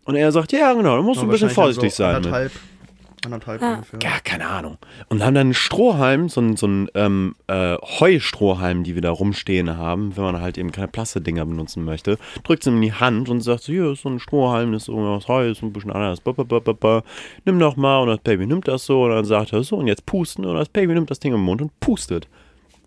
Und 0.04 0.16
er 0.16 0.32
sagt, 0.32 0.52
ja 0.52 0.72
genau, 0.74 0.96
da 0.96 1.02
musst 1.02 1.20
du 1.20 1.24
ein 1.26 1.30
bisschen 1.30 1.50
vorsichtig 1.50 1.94
so 1.94 2.02
sein. 2.02 2.22
Anderthalb, 3.24 3.62
Ah. 3.62 3.74
ungefähr. 3.74 3.98
Ja, 4.02 4.10
keine 4.22 4.46
Ahnung. 4.48 4.78
Und 5.08 5.22
haben 5.24 5.34
dann 5.34 5.46
einen 5.48 5.54
Strohhalm, 5.54 6.28
so 6.28 6.40
einen, 6.40 6.56
so 6.56 6.66
einen 6.66 6.88
ähm, 6.94 7.34
äh, 7.46 7.76
Heustrohhalm, 7.82 8.84
die 8.84 8.94
wir 8.94 9.02
da 9.02 9.10
rumstehen 9.10 9.76
haben, 9.76 10.16
wenn 10.16 10.24
man 10.24 10.40
halt 10.40 10.58
eben 10.58 10.72
keine 10.72 10.88
Plastikdinger 10.88 11.44
benutzen 11.46 11.84
möchte, 11.84 12.18
drückt 12.44 12.62
sie 12.64 12.70
ihm 12.70 12.76
in 12.76 12.82
die 12.82 12.92
Hand 12.92 13.28
und 13.28 13.40
sagt, 13.40 13.62
so, 13.62 13.72
hier 13.72 13.92
ist 13.92 14.02
so 14.02 14.08
ein 14.08 14.20
Strohhalm, 14.20 14.72
das 14.72 14.82
ist 14.82 14.88
irgendwas 14.88 15.28
Heu, 15.28 15.48
ist 15.50 15.62
ein 15.62 15.72
bisschen 15.72 15.92
anders, 15.92 16.20
ba, 16.20 16.32
ba, 16.32 16.42
ba, 16.44 16.60
ba, 16.60 16.72
ba. 16.72 17.02
nimm 17.44 17.58
doch 17.58 17.76
mal 17.76 17.98
und 18.00 18.08
das 18.08 18.18
Baby 18.20 18.46
nimmt 18.46 18.68
das 18.68 18.84
so 18.86 19.04
und 19.04 19.10
dann 19.10 19.24
sagt 19.24 19.52
er 19.52 19.62
so 19.62 19.76
und 19.76 19.86
jetzt 19.86 20.06
pusten 20.06 20.44
und 20.44 20.56
das 20.56 20.68
Baby 20.68 20.94
nimmt 20.94 21.10
das 21.10 21.20
Ding 21.20 21.34
im 21.34 21.40
Mund 21.40 21.62
und 21.62 21.78
pustet. 21.80 22.28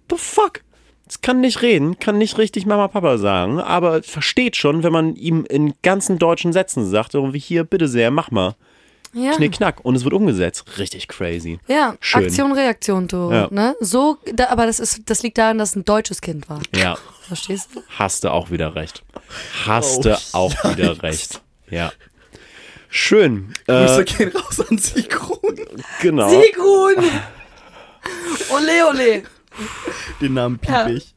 The 0.09 0.17
fuck? 0.17 0.61
Es 1.09 1.21
kann 1.21 1.39
nicht 1.39 1.61
reden, 1.61 1.99
kann 1.99 2.17
nicht 2.17 2.37
richtig 2.37 2.65
Mama 2.65 2.89
Papa 2.89 3.17
sagen, 3.17 3.59
aber 3.61 4.03
versteht 4.03 4.57
schon, 4.57 4.83
wenn 4.83 4.91
man 4.91 5.15
ihm 5.15 5.45
in 5.49 5.73
ganzen 5.81 6.19
deutschen 6.19 6.51
Sätzen 6.51 6.85
sagt, 6.85 7.13
irgendwie 7.13 7.39
hier, 7.39 7.63
bitte 7.63 7.87
sehr, 7.87 8.11
mach 8.11 8.29
mal. 8.29 8.55
Ja. 9.13 9.33
Knick, 9.35 9.53
knack. 9.53 9.83
Und 9.83 9.95
es 9.95 10.03
wird 10.03 10.13
umgesetzt. 10.13 10.63
Richtig 10.77 11.07
crazy. 11.07 11.59
Ja, 11.67 11.95
Schön. 11.99 12.25
Aktion, 12.25 12.51
Reaktion, 12.51 13.07
Tore. 13.07 13.33
Ja. 13.35 13.47
Ne? 13.51 13.75
So, 13.79 14.17
da, 14.33 14.49
aber 14.49 14.65
das, 14.65 14.79
ist, 14.79 15.01
das 15.09 15.23
liegt 15.23 15.37
daran, 15.37 15.57
dass 15.57 15.69
es 15.71 15.75
ein 15.75 15.85
deutsches 15.85 16.21
Kind 16.21 16.49
war. 16.49 16.61
Ja, 16.75 16.97
Verstehst 17.27 17.69
du? 17.73 17.83
hast 17.97 18.23
du 18.23 18.31
auch 18.31 18.51
wieder 18.51 18.75
recht. 18.75 19.03
Hast 19.65 19.99
Oh, 19.99 20.01
du 20.03 20.17
auch 20.33 20.53
wieder 20.75 20.95
Scheiße. 20.95 21.03
recht. 21.03 21.41
Ja. 21.69 21.91
Schön. 22.89 23.53
Grüße 23.67 24.01
Äh, 24.01 24.03
gehen 24.05 24.31
raus 24.35 24.59
an 24.61 24.77
Sigrun. 24.77 25.55
genau. 26.01 26.29
Sigrun! 26.29 26.95
Ole, 28.49 28.87
ole. 28.89 29.23
Den 30.21 30.33
Namen 30.35 30.57
piep 30.59 30.69
Ja. 30.71 30.87
ich. 30.87 31.13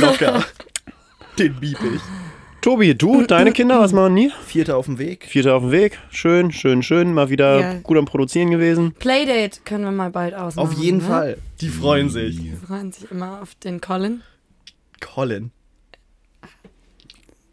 Locker. 0.00 0.44
Den 1.38 1.54
bieb 1.58 1.78
ich. 1.82 2.00
Tobi, 2.60 2.94
du, 2.94 3.22
deine 3.22 3.52
Kinder, 3.52 3.80
was 3.80 3.92
machen 3.92 4.16
die? 4.16 4.30
Vierter 4.46 4.76
auf 4.76 4.84
dem 4.84 4.98
Weg. 4.98 5.24
Vierter 5.24 5.54
auf 5.56 5.62
dem 5.62 5.70
Weg. 5.72 5.98
Schön, 6.10 6.52
schön, 6.52 6.82
schön. 6.82 7.14
Mal 7.14 7.30
wieder 7.30 7.60
Ja. 7.60 7.74
gut 7.82 7.96
am 7.96 8.04
Produzieren 8.04 8.50
gewesen. 8.50 8.92
Playdate 8.98 9.60
können 9.64 9.84
wir 9.84 9.90
mal 9.92 10.10
bald 10.10 10.34
ausmachen. 10.34 10.68
Auf 10.68 10.74
jeden 10.74 10.98
ne? 10.98 11.04
Fall. 11.04 11.38
Die 11.62 11.68
freuen 11.70 12.10
sich. 12.10 12.36
Die 12.36 12.52
freuen 12.52 12.92
sich 12.92 13.10
immer 13.10 13.40
auf 13.40 13.54
den 13.54 13.80
Colin. 13.80 14.22
Colin. 15.00 15.52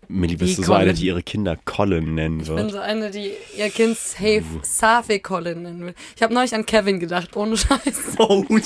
Millie, 0.10 0.38
bist 0.38 0.54
Die 0.58 0.62
du 0.62 0.64
so 0.68 0.74
eine, 0.74 0.94
die 0.94 1.06
ihre 1.06 1.24
Kinder 1.24 1.58
Colin 1.66 2.16
nennen 2.16 2.40
Ich 2.42 2.48
bin 2.48 2.58
wird? 2.58 2.72
so 2.72 2.80
eine, 2.80 3.10
die 3.12 3.32
ihr 3.58 3.70
Kind 3.70 3.98
safe 3.98 4.44
Safi 4.62 5.20
Colin 5.20 5.64
nennen 5.64 5.86
will. 5.86 5.96
Ich 6.16 6.22
habe 6.24 6.34
neulich 6.34 6.54
an 6.56 6.66
Kevin 6.66 7.00
gedacht, 7.00 7.36
ohne 7.38 7.56
Scheiß. 7.58 8.16
Oh, 8.20 8.44
ja. 8.50 8.58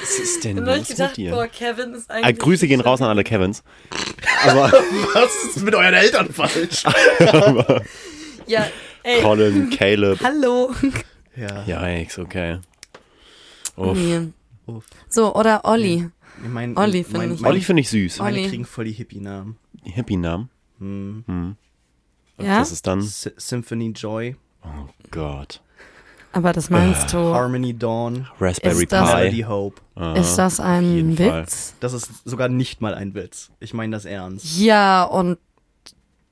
Was 0.00 0.18
ist 0.18 0.44
denn 0.44 0.56
Ich 0.58 0.62
habe 0.62 0.70
los 0.70 0.78
mit 0.88 0.88
gedacht, 0.96 1.16
dir? 1.16 1.30
boah, 1.32 1.46
Kevin 1.48 1.94
ist 1.94 2.08
Äh, 2.10 2.14
eigentlich... 2.14 2.38
Grüße 2.38 2.66
gehen 2.68 2.80
raus 2.80 3.00
an 3.02 3.08
alle 3.08 3.24
Kevins. 3.24 3.62
Aber 4.46 4.70
Was 5.14 5.56
ist 5.56 5.62
mit 5.62 5.74
euren 5.74 5.94
Eltern 5.94 6.32
falsch? 6.32 6.84
Ja, 8.46 8.66
ey, 9.02 9.20
Colin, 9.20 9.68
Caleb. 9.70 10.20
hallo. 10.22 10.72
Ja. 11.36 11.64
Yikes, 11.66 12.18
okay. 12.18 12.60
Uff. 13.76 13.96
Nee. 13.96 14.28
Uff. 14.66 14.84
So, 15.10 15.34
oder 15.34 15.60
Olli. 15.64 16.08
Mein, 16.42 16.76
Olli 16.78 17.04
finde 17.04 17.34
ich- 17.34 17.44
Olli 17.44 17.60
finde 17.60 17.80
ich 17.82 17.90
süß. 17.90 18.18
Meine 18.20 18.38
Olli. 18.38 18.48
kriegen 18.48 18.64
voll 18.64 18.86
die 18.86 18.92
Hippie-Namen. 18.92 19.58
Hippie-Namen. 19.84 20.48
Hm. 20.78 21.56
Ja? 22.40 22.60
Das 22.60 22.72
ist 22.72 22.86
dann. 22.86 23.00
S 23.00 23.30
Symphony 23.36 23.90
Joy, 23.90 24.36
Oh 24.64 24.88
Gott. 25.10 25.60
Aber 26.32 26.52
das 26.52 26.68
meinst 26.70 27.12
du, 27.12 27.18
Harmony 27.18 27.76
Dawn, 27.76 28.26
Raspberry 28.40 28.82
Ist 28.84 28.92
das- 28.92 29.14
Melody 29.14 29.36
Pi. 29.36 29.42
Hope. 29.48 29.80
Ah, 29.96 30.12
ist 30.14 30.36
das 30.36 30.60
ein 30.60 30.94
jeden 30.94 31.16
Fall. 31.16 31.42
Witz? 31.42 31.74
Das 31.80 31.92
ist 31.92 32.08
sogar 32.24 32.48
nicht 32.48 32.80
mal 32.80 32.94
ein 32.94 33.14
Witz. 33.14 33.50
Ich 33.60 33.72
meine 33.74 33.96
das 33.96 34.04
ernst. 34.04 34.58
Ja, 34.60 35.04
und 35.04 35.38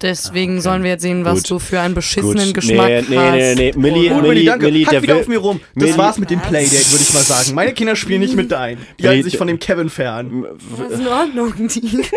deswegen 0.02 0.52
Ah, 0.52 0.54
okay. 0.56 0.62
sollen 0.62 0.82
wir 0.82 0.90
jetzt 0.90 1.02
sehen, 1.02 1.24
was 1.24 1.38
Gut. 1.42 1.50
du 1.50 1.58
für 1.58 1.80
einen 1.80 1.94
beschissenen 1.94 2.46
Gut. 2.48 2.54
Geschmack 2.54 2.86
nee, 2.88 3.04
nee, 3.08 3.16
hast. 3.16 3.34
nee, 3.34 3.54
nee, 3.54 3.72
Millie, 3.76 4.10
Cool, 4.10 4.18
Oder- 4.18 4.28
Millie, 4.28 4.44
danke. 4.44 4.66
Millie, 4.66 4.84
Hack 4.84 4.90
der 4.92 5.02
wieder 5.02 5.16
auf 5.16 5.26
mir 5.28 5.38
rum. 5.38 5.60
Das 5.74 5.82
Millie- 5.84 5.98
war's 5.98 6.18
mit 6.18 6.30
dem? 6.30 6.40
Playdate, 6.40 6.92
würde 6.92 7.02
ich 7.02 7.14
mal 7.14 7.22
sagen. 7.22 7.54
Meine 7.54 7.72
Kinder 7.72 7.96
spielen 7.96 8.20
nicht 8.20 8.36
mit 8.36 8.52
ein. 8.52 8.78
Die 9.00 9.08
halten 9.08 9.22
sich 9.24 9.38
von 9.38 9.46
dem 9.48 9.58
Kevin 9.58 9.88
fern. 9.88 10.44
Das 10.78 10.90
ist 10.92 11.00
in 11.00 11.08
Ordnung, 11.08 11.54
die. 11.68 12.04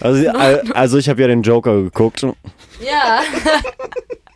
Also, 0.00 0.28
al- 0.30 0.62
also 0.74 0.96
ich 0.96 1.08
habe 1.08 1.20
ja 1.22 1.26
den 1.26 1.42
Joker 1.42 1.74
geguckt. 1.82 2.22
Ja. 2.22 3.20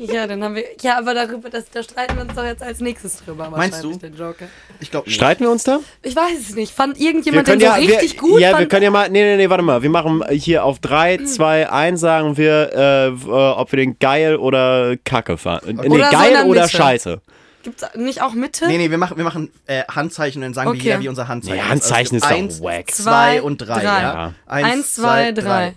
ja, 0.00 0.26
dann 0.26 0.42
haben 0.42 0.54
wir. 0.54 0.64
Ja, 0.82 0.98
aber 0.98 1.14
darüber, 1.14 1.50
das, 1.50 1.70
da 1.70 1.82
streiten 1.82 2.16
wir 2.16 2.22
uns 2.22 2.34
doch 2.34 2.44
jetzt 2.44 2.62
als 2.62 2.80
nächstes 2.80 3.24
drüber. 3.24 3.50
Meinst 3.50 3.76
wahrscheinlich, 3.78 3.98
du? 4.00 4.06
Den 4.08 4.16
Joker. 4.16 4.46
Ich 4.80 4.90
glaube 4.90 5.10
Streiten 5.10 5.44
wir 5.44 5.50
uns 5.50 5.64
da? 5.64 5.80
Ich 6.02 6.14
weiß 6.16 6.38
es 6.38 6.54
nicht. 6.54 6.72
Fand 6.72 6.98
irgendjemand 7.00 7.48
den 7.48 7.60
so 7.60 7.66
richtig 7.72 8.14
wir, 8.14 8.20
gut? 8.20 8.40
Ja, 8.40 8.50
wir 8.50 8.56
Fand- 8.58 8.70
können 8.70 8.82
ja 8.84 8.90
mal. 8.90 9.08
Nee, 9.10 9.22
nee, 9.22 9.36
nee, 9.36 9.50
warte 9.50 9.62
mal. 9.62 9.82
Wir 9.82 9.90
machen 9.90 10.22
hier 10.30 10.64
auf 10.64 10.78
3, 10.80 11.18
2, 11.24 11.70
1 11.70 12.00
sagen 12.00 12.36
wir, 12.36 12.72
äh, 12.74 13.06
äh, 13.08 13.12
ob 13.30 13.72
wir 13.72 13.76
den 13.78 13.98
geil 13.98 14.36
oder 14.36 14.96
kacke 15.04 15.36
fanden. 15.36 15.76
Nee, 15.76 15.88
Oder 15.88 16.10
geil 16.10 16.30
der 16.32 16.46
oder 16.46 16.62
Mitte. 16.62 16.76
scheiße. 16.76 17.20
Gibt's 17.62 17.84
nicht 17.96 18.22
auch 18.22 18.32
Mitte? 18.32 18.68
Nee, 18.68 18.78
nee, 18.78 18.90
wir 18.90 18.98
machen, 18.98 19.16
wir 19.16 19.24
machen 19.24 19.50
äh, 19.66 19.82
Handzeichen 19.90 20.38
und 20.40 20.42
dann 20.46 20.54
sagen 20.54 20.68
Okay. 20.68 20.78
wir 20.78 20.84
jeder, 20.84 21.00
wie 21.00 21.08
unser 21.08 21.26
Handzeichen 21.26 21.56
Nee, 21.56 21.62
ist. 21.64 21.68
Handzeichen 21.68 22.14
Also 22.14 22.16
ist 22.16 22.22
es 22.22 22.60
doch 22.60 22.70
eins, 22.70 22.78
wack. 22.78 22.90
zwei 22.92 23.42
und 23.42 23.58
drei. 23.58 23.80
drei. 23.80 24.00
Ja? 24.02 24.34
Eins, 24.46 24.94
zwei, 24.94 25.32
drei. 25.32 25.74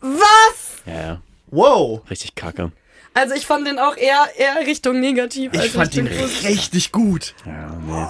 Was? 0.00 0.82
Ja, 0.86 0.92
ja. 1.00 1.20
Wow. 1.50 2.02
Richtig 2.08 2.34
kacke. 2.36 2.70
Also 3.18 3.34
ich 3.34 3.46
fand 3.46 3.66
den 3.66 3.78
auch 3.78 3.96
eher, 3.96 4.26
eher 4.36 4.66
Richtung 4.66 5.00
negativ. 5.00 5.52
Ich 5.52 5.60
als 5.60 5.72
fand 5.72 5.94
ihn 5.96 6.06
Richtung 6.06 6.22
positiv. 6.28 6.48
richtig 6.48 6.92
gut. 6.92 7.34
Ja, 7.44 7.76
nee. 7.86 8.06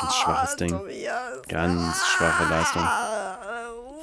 Ganz 0.00 0.14
schwaches 0.16 0.56
Ding. 0.56 0.80
Ganz 1.48 1.96
schwache 2.06 2.50
Leistung. 2.50 2.82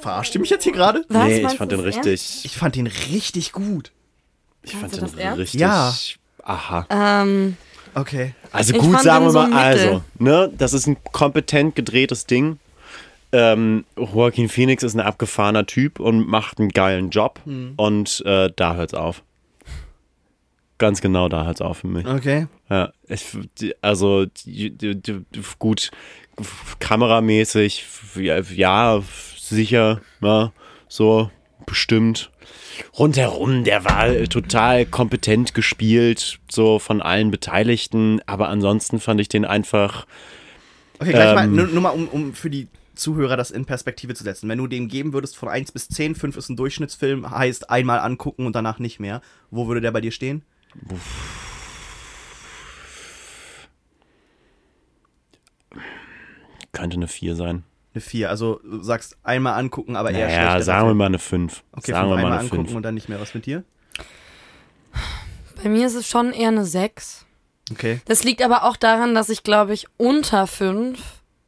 Verarscht 0.00 0.34
ihr 0.34 0.40
mich 0.40 0.50
jetzt 0.50 0.64
hier 0.64 0.72
gerade? 0.72 1.04
Was, 1.08 1.26
nee, 1.28 1.46
ich 1.46 1.52
fand 1.54 1.70
den 1.70 1.80
richtig. 1.80 2.44
Ich 2.44 2.56
fand 2.56 2.76
ihn 2.76 2.88
richtig 2.88 3.52
gut. 3.52 3.92
Ich 4.62 4.74
fand 4.74 4.96
den 4.96 5.04
richtig. 5.34 5.60
Ja. 5.60 5.94
Aha. 6.42 6.86
Ähm, 6.90 7.56
Okay. 7.94 8.34
Also 8.52 8.72
gut, 8.74 9.00
sagen 9.02 9.24
den 9.24 9.26
wir 9.26 9.30
so 9.30 9.38
mal, 9.40 9.48
mittel. 9.48 9.60
also, 9.60 10.02
ne, 10.18 10.50
das 10.56 10.72
ist 10.72 10.86
ein 10.86 10.96
kompetent 11.12 11.74
gedrehtes 11.76 12.26
Ding. 12.26 12.58
Ähm, 13.32 13.84
Joaquin 13.96 14.48
Phoenix 14.48 14.82
ist 14.82 14.94
ein 14.94 15.00
abgefahrener 15.00 15.66
Typ 15.66 16.00
und 16.00 16.26
macht 16.26 16.58
einen 16.58 16.70
geilen 16.70 17.10
Job. 17.10 17.40
Hm. 17.44 17.74
Und 17.76 18.22
äh, 18.26 18.50
da 18.54 18.74
hört's 18.74 18.94
auf. 18.94 19.22
Ganz 20.82 21.00
genau 21.00 21.28
da 21.28 21.44
hört's 21.44 21.60
auf 21.60 21.78
für 21.78 21.86
mich. 21.86 22.04
Okay. 22.04 22.48
Ja, 22.68 22.92
ich, 23.06 23.36
also 23.82 24.26
gut, 25.60 25.92
kameramäßig, 26.80 27.84
ja, 28.16 29.00
sicher, 29.38 30.00
ja, 30.20 30.52
so 30.88 31.30
bestimmt. 31.66 32.32
Rundherum, 32.98 33.62
der 33.62 33.84
war 33.84 34.24
total 34.24 34.84
kompetent 34.84 35.54
gespielt, 35.54 36.40
so 36.50 36.80
von 36.80 37.00
allen 37.00 37.30
Beteiligten, 37.30 38.20
aber 38.26 38.48
ansonsten 38.48 38.98
fand 38.98 39.20
ich 39.20 39.28
den 39.28 39.44
einfach. 39.44 40.04
Okay, 40.98 41.12
gleich 41.12 41.32
mal, 41.36 41.44
Ähm. 41.44 41.54
nur, 41.54 41.66
nur 41.68 41.82
mal, 41.82 41.90
um, 41.90 42.08
um 42.08 42.34
für 42.34 42.50
die 42.50 42.66
Zuhörer 42.96 43.36
das 43.36 43.52
in 43.52 43.66
Perspektive 43.66 44.14
zu 44.14 44.24
setzen. 44.24 44.48
Wenn 44.48 44.58
du 44.58 44.66
dem 44.66 44.88
geben 44.88 45.12
würdest 45.12 45.36
von 45.36 45.48
1 45.48 45.70
bis 45.70 45.86
10, 45.90 46.16
5 46.16 46.36
ist 46.36 46.48
ein 46.48 46.56
Durchschnittsfilm, 46.56 47.30
heißt 47.30 47.70
einmal 47.70 48.00
angucken 48.00 48.46
und 48.46 48.56
danach 48.56 48.80
nicht 48.80 48.98
mehr. 48.98 49.20
Wo 49.52 49.68
würde 49.68 49.80
der 49.80 49.92
bei 49.92 50.00
dir 50.00 50.10
stehen? 50.10 50.42
Könnte 56.72 56.96
eine 56.96 57.08
4 57.08 57.36
sein. 57.36 57.64
Eine 57.94 58.00
4. 58.00 58.30
Also 58.30 58.60
du 58.64 58.82
sagst 58.82 59.18
einmal 59.22 59.58
angucken, 59.58 59.96
aber 59.96 60.10
eher 60.10 60.26
Naja, 60.26 60.40
schlechter 60.40 60.62
sagen 60.62 60.88
wir 60.88 60.94
mal 60.94 61.06
eine 61.06 61.18
5. 61.18 61.62
Okay, 61.72 61.92
sagen 61.92 62.08
fünf 62.08 62.10
wir 62.10 62.16
mal 62.16 62.16
einmal 62.16 62.32
eine 62.32 62.40
angucken 62.40 62.64
5. 62.64 62.76
und 62.76 62.82
dann 62.82 62.94
nicht 62.94 63.08
mehr. 63.08 63.20
Was 63.20 63.34
mit 63.34 63.46
dir? 63.46 63.64
bei 65.62 65.68
mir 65.68 65.86
ist 65.86 65.94
es 65.94 66.08
schon 66.08 66.32
eher 66.32 66.48
eine 66.48 66.64
6. 66.64 67.26
Okay. 67.70 68.00
Das 68.06 68.24
liegt 68.24 68.42
aber 68.42 68.64
auch 68.64 68.76
daran, 68.76 69.14
dass 69.14 69.28
ich, 69.28 69.42
glaube 69.44 69.74
ich, 69.74 69.86
unter 69.96 70.46
5 70.46 70.98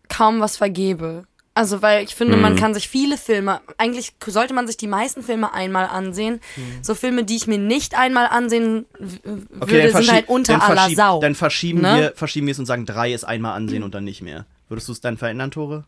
kaum 0.09 0.41
was 0.41 0.57
vergebe. 0.57 1.25
Also, 1.57 1.83
weil 1.83 2.03
ich 2.03 2.17
finde, 2.17 2.37
man 2.37 2.55
Mhm. 2.55 2.59
kann 2.59 2.75
sich 2.75 2.89
viele 2.89 3.17
Filme, 3.17 3.61
eigentlich 3.79 4.13
sollte 4.27 4.55
man 4.55 4.67
sich 4.67 4.77
die 4.77 4.89
meisten 4.89 5.23
Filme 5.23 5.55
einmal 5.55 5.87
ansehen. 5.87 6.41
So 6.83 6.97
Filme, 6.97 7.23
die 7.23 7.37
ich 7.37 7.47
mir 7.47 7.59
nicht 7.59 7.97
einmal 7.97 8.27
ansehen 8.27 8.87
würde, 8.99 9.93
sind 9.93 10.11
halt 10.11 10.29
unter 10.29 10.55
dann 10.55 10.63
aller 10.63 10.91
Sau. 10.91 11.21
Dann 11.21 11.37
verschieben, 11.37 11.81
Ne? 11.81 11.97
wir, 11.97 12.13
verschieben 12.17 12.49
wir 12.49 12.53
es 12.53 12.59
und 12.59 12.67
sagen, 12.67 12.87
3 12.87 13.13
ist 13.13 13.23
einmal 13.23 13.55
ansehen 13.57 13.85
und 13.85 13.95
dann 13.95 14.03
nicht 14.03 14.21
mehr. 14.21 14.47
Würdest 14.69 14.89
du 14.89 14.93
es 14.93 15.01
dann 15.01 15.17
verändern, 15.17 15.53
Tore? 15.53 15.85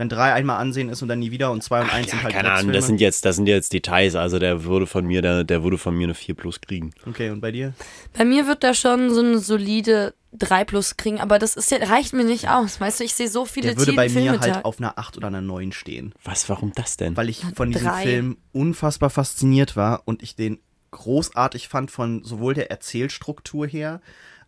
Wenn 0.00 0.08
3 0.08 0.32
einmal 0.32 0.58
ansehen 0.58 0.88
ist 0.88 1.02
und 1.02 1.08
dann 1.08 1.18
nie 1.18 1.30
wieder 1.30 1.52
und 1.52 1.62
2 1.62 1.82
und 1.82 1.92
1 1.92 2.06
Ja, 2.06 2.12
sind 2.12 2.22
halt 2.22 2.34
keine 2.34 2.52
Ahnung, 2.52 2.72
das 2.72 2.86
sind 2.86 3.02
jetzt, 3.02 3.26
das 3.26 3.36
sind 3.36 3.46
jetzt 3.46 3.74
Details. 3.74 4.14
Also 4.14 4.38
der 4.38 4.64
würde 4.64 4.86
von 4.86 5.04
mir, 5.04 5.20
der, 5.20 5.44
der 5.44 5.62
würde 5.62 5.76
von 5.76 5.94
mir 5.94 6.04
eine 6.04 6.14
4 6.14 6.34
plus 6.36 6.62
kriegen. 6.62 6.92
Okay, 7.06 7.28
und 7.28 7.42
bei 7.42 7.52
dir? 7.52 7.74
Bei 8.14 8.24
mir 8.24 8.46
wird 8.46 8.64
da 8.64 8.72
schon 8.72 9.12
so 9.12 9.20
eine 9.20 9.40
solide 9.40 10.14
3 10.32 10.64
plus 10.64 10.96
kriegen, 10.96 11.20
aber 11.20 11.38
das 11.38 11.54
ist 11.54 11.70
ja, 11.70 11.76
reicht 11.84 12.14
mir 12.14 12.24
nicht 12.24 12.48
aus. 12.48 12.80
Weißt 12.80 12.98
du, 12.98 13.04
ich 13.04 13.14
sehe 13.14 13.28
so 13.28 13.44
viele 13.44 13.74
Der 13.74 13.76
würde 13.76 13.92
bei 13.92 14.08
Filme 14.08 14.30
mir 14.30 14.40
halt 14.40 14.64
auf 14.64 14.78
einer 14.78 14.98
8 14.98 15.18
oder 15.18 15.26
einer 15.26 15.42
9 15.42 15.70
stehen. 15.70 16.14
Was, 16.24 16.48
warum 16.48 16.72
das 16.74 16.96
denn? 16.96 17.14
Weil 17.18 17.28
ich 17.28 17.44
von 17.54 17.70
diesem 17.70 17.88
drei. 17.88 18.02
Film 18.02 18.38
unfassbar 18.52 19.10
fasziniert 19.10 19.76
war 19.76 20.04
und 20.06 20.22
ich 20.22 20.34
den 20.34 20.60
großartig 20.92 21.68
fand 21.68 21.90
von 21.90 22.24
sowohl 22.24 22.54
der 22.54 22.70
Erzählstruktur 22.70 23.66
her, 23.66 24.00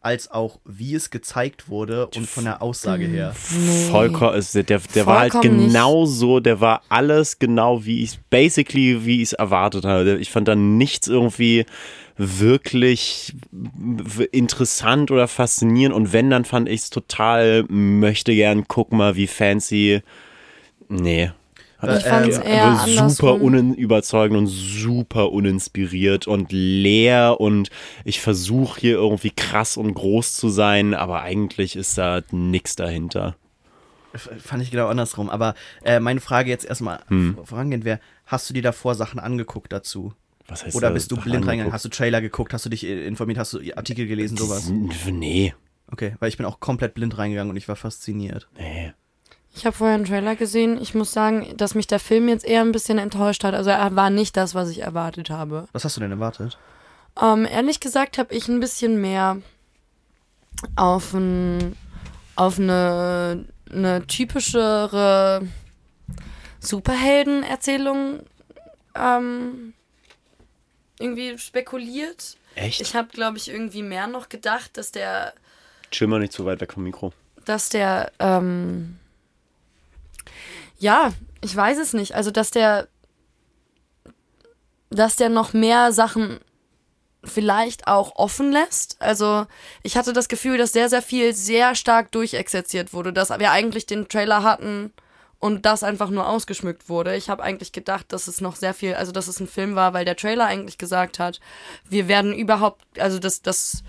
als 0.03 0.31
auch 0.31 0.59
wie 0.65 0.95
es 0.95 1.11
gezeigt 1.11 1.69
wurde 1.69 2.07
und 2.09 2.29
von 2.29 2.45
der 2.45 2.61
Aussage 2.63 3.07
her. 3.07 3.35
Vollkommen, 3.91 4.37
ist- 4.37 4.55
der, 4.55 4.65
der 4.65 5.07
war 5.07 5.21
halt 5.21 5.33
Vollkommen 5.33 5.57
nicht. 5.59 5.67
genau 5.69 6.07
so, 6.07 6.41
der 6.41 6.61
war 6.61 6.83
alles 6.89 7.39
genau 7.39 7.85
wie 7.85 8.03
ich, 8.03 8.19
basically 8.31 9.05
wie 9.05 9.17
ich 9.17 9.29
es 9.29 9.33
erwartet 9.33 9.85
habe. 9.85 10.19
Ich 10.19 10.31
fand 10.31 10.49
da 10.49 10.55
nichts 10.57 11.09
irgendwie 11.09 11.65
wirklich 12.17 13.35
w- 13.51 14.25
interessant 14.31 15.11
oder 15.11 15.29
faszinierend 15.29 15.95
und 15.97 16.13
wenn, 16.13 16.31
dann 16.31 16.45
fand 16.45 16.69
ich 16.69 16.83
es 16.83 16.91
total, 16.91 17.65
möchte 17.69 18.35
gern, 18.35 18.65
guck 18.69 18.93
mal, 18.93 19.17
wie 19.17 19.27
fancy. 19.27 20.03
Nee. 20.89 21.31
Ich 21.83 22.05
fand's 22.05 22.37
ähm, 22.37 22.43
eher 22.45 23.09
super 23.09 23.41
unüberzeugend 23.41 24.39
und 24.39 24.47
super 24.47 25.33
uninspiriert 25.33 26.29
und 26.29 26.53
leer 26.53 27.41
und 27.41 27.71
ich 28.05 28.21
versuche 28.21 28.81
hier 28.81 28.95
irgendwie 28.95 29.31
krass 29.31 29.77
und 29.77 29.93
groß 29.95 30.37
zu 30.37 30.49
sein, 30.49 30.95
aber 30.95 31.23
eigentlich 31.23 31.75
ist 31.75 31.99
da 31.99 32.23
nix 32.31 32.77
dahinter. 32.77 33.37
Fand 34.15 34.63
ich 34.63 34.71
genau 34.71 34.89
andersrum. 34.89 35.31
Aber 35.31 35.55
äh, 35.85 35.99
meine 35.99 36.21
Frage 36.21 36.51
jetzt 36.51 36.65
erstmal 36.67 37.01
Hm. 37.09 37.39
vorangehend 37.45 37.85
wäre, 37.85 37.99
hast 38.27 38.49
du 38.49 38.55
dir 38.55 38.63
davor 38.63 38.95
Sachen 38.95 39.19
angeguckt 39.19 39.73
dazu? 39.73 40.13
Was 40.47 40.65
heißt 40.65 40.77
Oder 40.77 40.91
bist 40.91 41.11
du 41.11 41.17
blind 41.17 41.47
reingegangen? 41.47 41.73
Hast 41.73 41.85
du 41.85 41.89
Trailer 41.89 42.21
geguckt? 42.21 42.53
Hast 42.53 42.65
du 42.67 42.69
dich 42.71 42.85
äh, 42.85 43.07
informiert? 43.07 43.39
Hast 43.39 43.55
du 43.55 43.61
Artikel 43.77 44.07
gelesen? 44.07 44.37
Sowas? 44.37 44.71
Nee, 44.71 45.55
Okay, 45.91 46.15
weil 46.21 46.29
ich 46.29 46.37
bin 46.37 46.47
auch 46.47 46.59
komplett 46.61 46.95
blind 46.95 47.19
reingegangen 47.19 47.51
und 47.51 47.57
ich 47.57 47.69
war 47.69 47.77
fasziniert. 47.77 48.49
nee. 48.59 48.93
Ich 49.55 49.67
habe 49.67 49.77
vorher 49.77 49.97
einen 49.97 50.07
Trailer 50.07 50.35
gesehen. 50.35 50.81
Ich 50.81 50.95
muss 50.95 51.13
sagen, 51.13 51.55
dass 51.57 51.75
mich 51.75 51.87
der 51.87 52.01
Film 52.01 52.29
jetzt 52.29 52.45
eher 52.45 52.63
ein 52.63 52.73
bisschen 52.73 52.99
enttäuscht 52.99 53.45
hat. 53.45 53.55
Also 53.55 53.71
er 53.71 53.95
war 53.95 54.11
nicht 54.11 54.37
das, 54.37 54.55
was 54.55 54.71
ich 54.71 54.81
erwartet 54.81 55.31
habe. 55.31 55.67
Was 55.73 55.85
hast 55.85 55.97
du 55.97 56.01
denn 56.01 56.11
erwartet? 56.11 56.59
Ähm, 57.21 57.45
ehrlich 57.45 57.81
gesagt 57.81 58.17
habe 58.17 58.35
ich 58.35 58.49
ein 58.49 58.61
bisschen 58.61 59.01
mehr 59.01 59.39
auf, 60.77 61.13
ein, 61.13 61.77
auf 62.37 62.59
eine, 62.59 63.45
eine 63.71 64.07
typischere 64.07 65.47
Superhelden-Erzählung 66.61 68.21
ähm, 68.95 69.75
irgendwie 70.99 71.37
spekuliert. 71.37 72.37
Echt? 72.55 72.81
Ich 72.81 72.95
habe, 72.95 73.09
glaube 73.09 73.37
ich, 73.37 73.51
irgendwie 73.51 73.83
mehr 73.83 74.07
noch 74.07 74.29
gedacht, 74.29 74.77
dass 74.77 74.93
der, 74.93 75.35
Chill 75.91 76.07
mal 76.07 76.21
nicht 76.21 76.33
zu 76.33 76.47
weit 76.47 76.61
weg 76.61 76.73
vom 76.73 76.85
Mikro. 76.85 77.13
dass 77.45 77.69
der, 77.69 78.13
ähm, 78.19 78.99
ja, 80.83 81.13
ich 81.41 81.55
weiß 81.55 81.79
es 81.79 81.93
nicht. 81.93 82.15
Also, 82.15 82.33
dass 82.33 82.51
der, 82.51 82.89
dass 84.91 85.15
der 85.15 85.29
noch 85.29 85.53
mehr 85.53 85.93
Sachen 85.93 86.41
vielleicht 87.25 87.87
auch 87.87 88.17
offen 88.17 88.51
lässt. 88.51 89.01
Also, 89.01 89.47
ich 89.85 89.97
hatte 89.97 90.13
das 90.13 90.29
Gefühl, 90.29 90.59
dass 90.59 90.73
sehr, 90.73 90.89
sehr 90.89 91.03
viel 91.03 91.35
sehr 91.35 91.77
stark 91.77 92.11
durchexerziert 92.11 92.93
wurde, 92.93 93.13
dass 93.13 93.31
wir 93.31 93.53
eigentlich 93.53 93.87
den 93.87 94.09
Trailer 94.09 94.43
hatten 94.43 94.93
und 95.39 95.67
das 95.67 95.85
einfach 95.85 96.11
nur 96.11 96.29
ausgeschmückt 96.29 96.89
wurde. 96.89 97.15
Ich 97.15 97.31
habe 97.31 97.45
eigentlich 97.45 97.71
gedacht, 97.71 98.07
dass 98.13 98.27
es 98.27 98.41
noch 98.41 98.57
sehr 98.57 98.75
viel, 98.75 98.95
also 98.95 99.13
dass 99.13 99.29
es 99.29 99.39
ein 99.39 99.47
Film 99.47 99.77
war, 99.77 99.95
weil 99.95 100.05
der 100.05 100.17
Trailer 100.17 100.47
eigentlich 100.47 100.79
gesagt 100.79 101.21
hat, 101.21 101.39
wir 101.89 102.09
werden 102.09 102.35
überhaupt, 102.35 102.83
also 102.99 103.21
das, 103.21 103.41
das, 103.41 103.85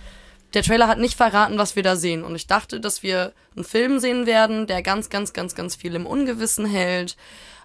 der 0.54 0.64
Trailer 0.64 0.88
hat 0.88 1.00
nicht 1.00 1.16
verraten, 1.16 1.58
was 1.58 1.76
wir 1.76 1.84
da 1.84 1.96
sehen. 1.96 2.24
Und 2.24 2.36
ich 2.36 2.48
dachte, 2.48 2.80
dass 2.80 3.04
wir 3.04 3.34
einen 3.56 3.66
Film 3.66 4.00
sehen 4.00 4.26
werden, 4.26 4.68
der 4.68 4.82
ganz, 4.82 5.10
ganz, 5.10 5.34
ganz, 5.34 5.56
ganz 5.56 5.76
viel 5.76 5.96
im 5.96 6.06
Ungewissen 6.06 6.66
hält, 6.66 7.18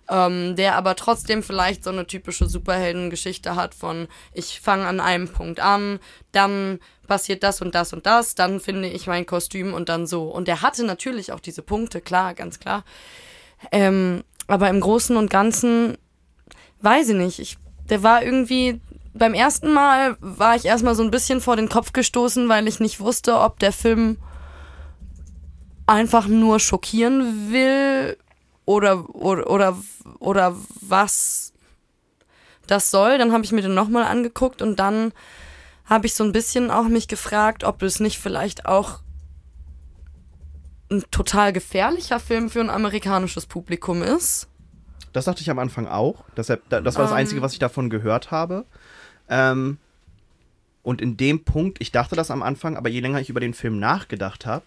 ähm, 0.09 0.57
der 0.57 0.75
aber 0.76 0.97
trotzdem 0.97 1.42
vielleicht 1.42 1.85
so 1.85 1.90
eine 1.90 2.07
typische 2.07 2.47
Superheldengeschichte 2.47 3.57
hat 3.57 3.75
von, 3.75 4.09
ich 4.33 4.61
fange 4.61 4.87
an 4.87 5.00
einem 5.00 5.28
Punkt 5.28 5.61
an, 5.61 6.00
dann 6.33 6.78
passiert 7.07 7.42
das 7.42 7.61
und 7.61 7.75
das 7.75 7.92
und 7.92 8.07
das, 8.07 8.35
dann 8.35 8.61
finde 8.61 8.88
ich 8.88 9.07
mein 9.07 9.26
Kostüm 9.26 9.75
und 9.75 9.88
dann 9.88 10.07
so. 10.07 10.25
Und 10.25 10.49
der 10.49 10.62
hatte 10.62 10.85
natürlich 10.85 11.33
auch 11.33 11.40
diese 11.40 11.62
Punkte, 11.62 12.00
klar, 12.00 12.35
ganz 12.35 12.59
klar. 12.59 12.85
Ähm, 13.71 14.25
aber 14.47 14.71
im 14.71 14.80
Großen 14.80 15.16
und 15.16 15.30
Ganzen, 15.30 15.99
weiß 16.80 17.11
ich 17.11 17.16
nicht, 17.16 17.38
ich, 17.38 17.59
der 17.90 18.02
war 18.02 18.23
irgendwie, 18.23 18.80
beim 19.18 19.34
ersten 19.34 19.72
Mal 19.72 20.16
war 20.20 20.56
ich 20.56 20.64
erstmal 20.64 20.94
so 20.94 21.02
ein 21.02 21.10
bisschen 21.10 21.40
vor 21.40 21.56
den 21.56 21.68
Kopf 21.68 21.92
gestoßen, 21.92 22.48
weil 22.48 22.68
ich 22.68 22.80
nicht 22.80 23.00
wusste, 23.00 23.38
ob 23.38 23.58
der 23.58 23.72
Film 23.72 24.18
einfach 25.87 26.26
nur 26.26 26.60
schockieren 26.60 27.50
will 27.50 28.16
oder, 28.64 29.08
oder, 29.14 29.48
oder, 29.50 29.78
oder 30.18 30.56
was 30.80 31.52
das 32.66 32.90
soll. 32.90 33.18
Dann 33.18 33.32
habe 33.32 33.44
ich 33.44 33.52
mir 33.52 33.62
den 33.62 33.75
nochmal 33.75 34.04
angeguckt 34.04 34.60
und 34.62 34.76
dann 34.78 35.12
habe 35.87 36.06
ich 36.06 36.14
so 36.14 36.22
ein 36.25 36.32
bisschen 36.32 36.70
auch 36.70 36.84
mich 36.88 37.08
gefragt, 37.08 37.64
ob 37.64 37.82
es 37.82 37.98
nicht 38.00 38.18
vielleicht 38.18 38.66
auch 38.66 39.00
ein 40.90 41.02
total 41.10 41.52
gefährlicher 41.52 42.20
Film 42.20 42.50
für 42.50 42.60
ein 42.60 42.70
amerikanisches 42.70 43.46
Publikum 43.46 44.02
ist. 44.02 44.48
Das 45.14 45.25
dachte 45.25 45.40
ich 45.40 45.50
am 45.50 45.58
Anfang 45.58 45.87
auch. 45.87 46.25
Deshalb, 46.37 46.68
da- 46.68 46.80
das 46.82 46.96
war 46.96 47.02
das 47.04 47.12
Ähm. 47.12 47.18
Einzige, 47.18 47.42
was 47.42 47.54
ich 47.54 47.58
davon 47.58 47.88
gehört 47.90 48.30
habe. 48.30 48.66
Ähm, 49.28 49.78
und 50.82 51.00
in 51.00 51.16
dem 51.16 51.44
Punkt, 51.44 51.78
ich 51.80 51.92
dachte 51.92 52.16
das 52.16 52.30
am 52.30 52.42
Anfang, 52.42 52.76
aber 52.76 52.88
je 52.88 53.00
länger 53.00 53.20
ich 53.20 53.28
über 53.28 53.40
den 53.40 53.54
Film 53.54 53.78
nachgedacht 53.78 54.47
habe, 54.47 54.64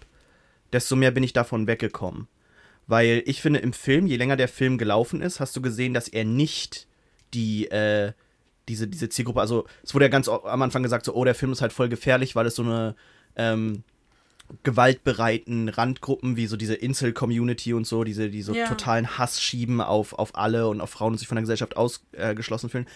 desto 0.71 0.95
mehr 0.95 1.11
bin 1.11 1.23
ich 1.23 1.33
davon 1.33 1.67
weggekommen. 1.67 2.27
Weil 2.87 3.23
ich 3.25 3.41
finde, 3.41 3.59
im 3.59 3.73
Film, 3.73 4.05
je 4.07 4.17
länger 4.17 4.35
der 4.37 4.47
Film 4.47 4.77
gelaufen 4.77 5.21
ist, 5.21 5.39
hast 5.39 5.55
du 5.55 5.61
gesehen, 5.61 5.93
dass 5.93 6.07
er 6.07 6.25
nicht 6.25 6.87
die, 7.33 7.69
äh, 7.71 8.11
diese, 8.67 8.87
diese 8.87 9.09
Zielgruppe, 9.09 9.39
also 9.41 9.65
es 9.83 9.93
wurde 9.93 10.05
ja 10.05 10.09
ganz 10.09 10.27
am 10.27 10.61
Anfang 10.61 10.83
gesagt, 10.83 11.05
so, 11.05 11.13
oh, 11.13 11.23
der 11.25 11.35
Film 11.35 11.51
ist 11.51 11.61
halt 11.61 11.73
voll 11.73 11.89
gefährlich, 11.89 12.35
weil 12.35 12.45
es 12.45 12.55
so 12.55 12.63
eine 12.63 12.95
ähm, 13.35 13.83
gewaltbereiten 14.63 15.69
Randgruppen 15.69 16.35
wie 16.35 16.47
so 16.47 16.57
diese 16.57 16.75
Insel-Community 16.75 17.73
und 17.73 17.87
so, 17.87 18.03
diese, 18.03 18.29
die 18.29 18.41
so 18.41 18.53
Ja. 18.53 18.67
totalen 18.67 19.17
Hass 19.17 19.41
schieben 19.41 19.81
auf, 19.81 20.13
auf 20.13 20.35
alle 20.35 20.67
und 20.67 20.81
auf 20.81 20.89
Frauen 20.89 21.13
und 21.13 21.17
sich 21.19 21.27
von 21.27 21.35
der 21.35 21.43
Gesellschaft 21.43 21.77
ausgeschlossen 21.77 22.69
fühlen. 22.69 22.87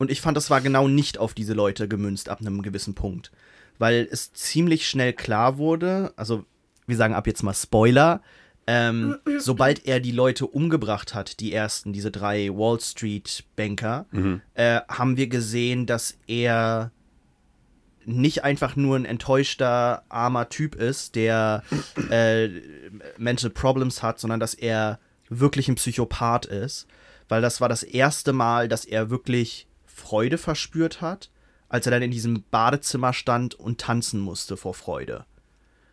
Und 0.00 0.10
ich 0.10 0.22
fand, 0.22 0.34
das 0.34 0.48
war 0.48 0.62
genau 0.62 0.88
nicht 0.88 1.18
auf 1.18 1.34
diese 1.34 1.52
Leute 1.52 1.86
gemünzt 1.86 2.30
ab 2.30 2.40
einem 2.40 2.62
gewissen 2.62 2.94
Punkt. 2.94 3.30
Weil 3.78 4.08
es 4.10 4.32
ziemlich 4.32 4.88
schnell 4.88 5.12
klar 5.12 5.58
wurde, 5.58 6.14
also 6.16 6.46
wir 6.86 6.96
sagen 6.96 7.12
ab 7.12 7.26
jetzt 7.26 7.42
mal 7.42 7.52
Spoiler, 7.52 8.22
ähm, 8.66 9.18
sobald 9.38 9.84
er 9.86 10.00
die 10.00 10.12
Leute 10.12 10.46
umgebracht 10.46 11.14
hat, 11.14 11.38
die 11.40 11.52
ersten, 11.52 11.92
diese 11.92 12.10
drei 12.10 12.48
Wall 12.48 12.80
Street-Banker, 12.80 14.06
äh, 14.54 14.80
haben 14.88 15.18
wir 15.18 15.26
gesehen, 15.26 15.84
dass 15.84 16.16
er 16.26 16.92
nicht 18.06 18.42
einfach 18.42 18.76
nur 18.76 18.96
ein 18.96 19.04
enttäuschter, 19.04 20.02
armer 20.08 20.48
Typ 20.48 20.76
ist, 20.76 21.14
der 21.14 21.62
äh, 22.10 22.48
Mental 23.18 23.50
Problems 23.50 24.02
hat, 24.02 24.18
sondern 24.18 24.40
dass 24.40 24.54
er 24.54 24.98
wirklich 25.28 25.68
ein 25.68 25.74
Psychopath 25.74 26.46
ist. 26.46 26.86
Weil 27.28 27.42
das 27.42 27.60
war 27.60 27.68
das 27.68 27.82
erste 27.82 28.32
Mal, 28.32 28.66
dass 28.66 28.86
er 28.86 29.10
wirklich 29.10 29.66
Freude 30.00 30.38
verspürt 30.38 31.00
hat, 31.00 31.30
als 31.68 31.86
er 31.86 31.92
dann 31.92 32.02
in 32.02 32.10
diesem 32.10 32.42
Badezimmer 32.50 33.12
stand 33.12 33.54
und 33.54 33.80
tanzen 33.80 34.20
musste 34.20 34.56
vor 34.56 34.74
Freude. 34.74 35.24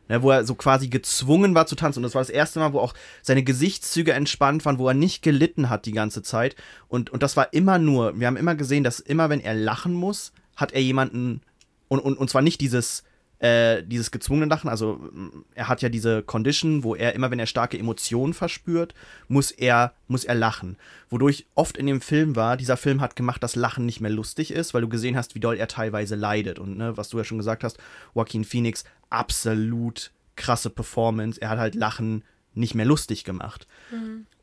Ne, 0.10 0.24
wo 0.24 0.32
er 0.32 0.46
so 0.46 0.56
quasi 0.56 0.88
gezwungen 0.88 1.54
war 1.54 1.67
zu 1.67 1.76
tanzen. 1.76 2.00
Und 2.00 2.04
das 2.04 2.15
war 2.15 2.22
das 2.22 2.30
erste 2.30 2.60
Mal, 2.60 2.72
wo 2.72 2.80
auch 2.80 2.93
seine 3.22 3.43
Gesichtszüge 3.43 4.13
entspannt 4.13 4.63
waren, 4.63 4.80
wo 4.80 4.88
er 4.88 4.93
nicht 4.93 5.22
gelitten 5.22 5.70
hat 5.70 5.86
die 5.86 5.91
ganze 5.91 6.24
Zeit. 6.24 6.56
Und, 6.88 7.10
und 7.10 7.24
das 7.24 7.36
war 7.36 7.54
immer 7.54 7.78
nur, 7.78 8.17
wir 8.17 8.28
haben 8.28 8.38
immer 8.38 8.56
gesehen, 8.56 8.86
dass 8.86 9.02
immer, 9.02 9.30
wenn 9.30 9.41
er 9.41 9.54
lachen 9.54 9.93
muss, 9.93 10.32
hat 10.56 10.72
er 10.72 10.82
jemanden, 10.82 11.41
und, 11.89 12.00
und, 12.00 12.17
und 12.17 12.30
zwar 12.30 12.41
nicht 12.41 12.62
dieses, 12.62 13.04
äh, 13.39 13.84
dieses 13.84 14.12
gezwungene 14.12 14.47
Lachen, 14.47 14.69
also 14.69 14.95
mm, 14.95 15.45
er 15.54 15.67
hat 15.67 15.82
ja 15.82 15.89
diese 15.89 16.23
Condition, 16.23 16.84
wo 16.84 16.95
er 16.95 17.13
immer, 17.13 17.30
wenn 17.30 17.39
er 17.39 17.45
starke 17.45 17.78
Emotionen 17.78 18.34
verspürt, 18.34 18.93
muss 19.28 19.52
er, 19.52 19.93
muss 20.08 20.23
er 20.23 20.36
lachen. 20.36 20.78
Wodurch 21.10 21.45
oft 21.54 21.78
in 21.78 21.86
dem 21.86 22.02
Film 22.02 22.36
war, 22.36 22.58
dieser 22.58 22.78
Film 22.78 23.00
hat 23.02 23.15
gemacht, 23.15 23.43
dass 23.43 23.56
Lachen 23.56 23.86
nicht 23.86 24.02
mehr 24.02 24.12
lustig 24.12 24.52
ist, 24.52 24.73
weil 24.73 24.82
du 24.82 24.89
gesehen 24.89 25.15
hast, 25.15 25.36
wie 25.36 25.39
doll 25.39 25.58
er 25.58 25.67
teilweise 25.67 26.15
leidet. 26.15 26.58
Und 26.58 26.78
ne, 26.78 26.97
was 26.97 27.10
du 27.10 27.17
ja 27.17 27.23
schon 27.23 27.38
gesagt 27.38 27.63
hast, 27.63 27.78
Joaquin 28.15 28.43
Phoenix, 28.43 28.84
absolut 29.10 30.12
krasse 30.36 30.69
Performance. 30.69 31.39
Er 31.41 31.50
hat 31.50 31.60
halt 31.60 31.76
Lachen 31.76 32.23
nicht 32.54 32.76
mehr 32.76 32.86
lustig 32.86 33.23
gemacht. 33.23 33.67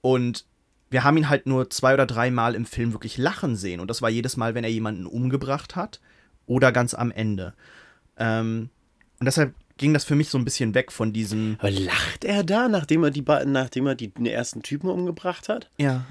Und 0.00 0.44
wir 0.90 1.02
haben 1.02 1.16
ihn 1.16 1.28
halt 1.28 1.46
nur 1.46 1.70
zwei 1.70 1.94
oder 1.94 2.06
drei 2.06 2.30
Mal 2.30 2.54
im 2.54 2.66
Film 2.66 2.92
wirklich 2.92 3.18
lachen 3.18 3.56
sehen. 3.56 3.80
Und 3.80 3.88
das 3.88 4.02
war 4.02 4.10
jedes 4.10 4.36
Mal, 4.36 4.54
wenn 4.54 4.62
er 4.62 4.70
jemanden 4.70 5.06
umgebracht 5.06 5.74
hat 5.74 6.00
oder 6.46 6.70
ganz 6.70 6.94
am 6.94 7.10
Ende. 7.10 7.54
Ähm, 8.16 8.70
und 9.24 9.26
deshalb 9.26 9.54
ging 9.78 9.94
das 9.94 10.04
für 10.04 10.14
mich 10.14 10.28
so 10.28 10.36
ein 10.36 10.44
bisschen 10.44 10.74
weg 10.74 10.92
von 10.92 11.14
diesem. 11.14 11.56
Aber 11.58 11.70
lacht 11.70 12.24
er 12.26 12.44
da, 12.44 12.68
nachdem 12.68 13.02
er 13.04 13.10
die, 13.10 13.22
ba- 13.22 13.46
nachdem 13.46 13.86
er 13.86 13.94
die 13.94 14.12
ersten 14.30 14.62
Typen 14.62 14.90
umgebracht 14.90 15.48
hat? 15.48 15.70
Ja. 15.78 16.04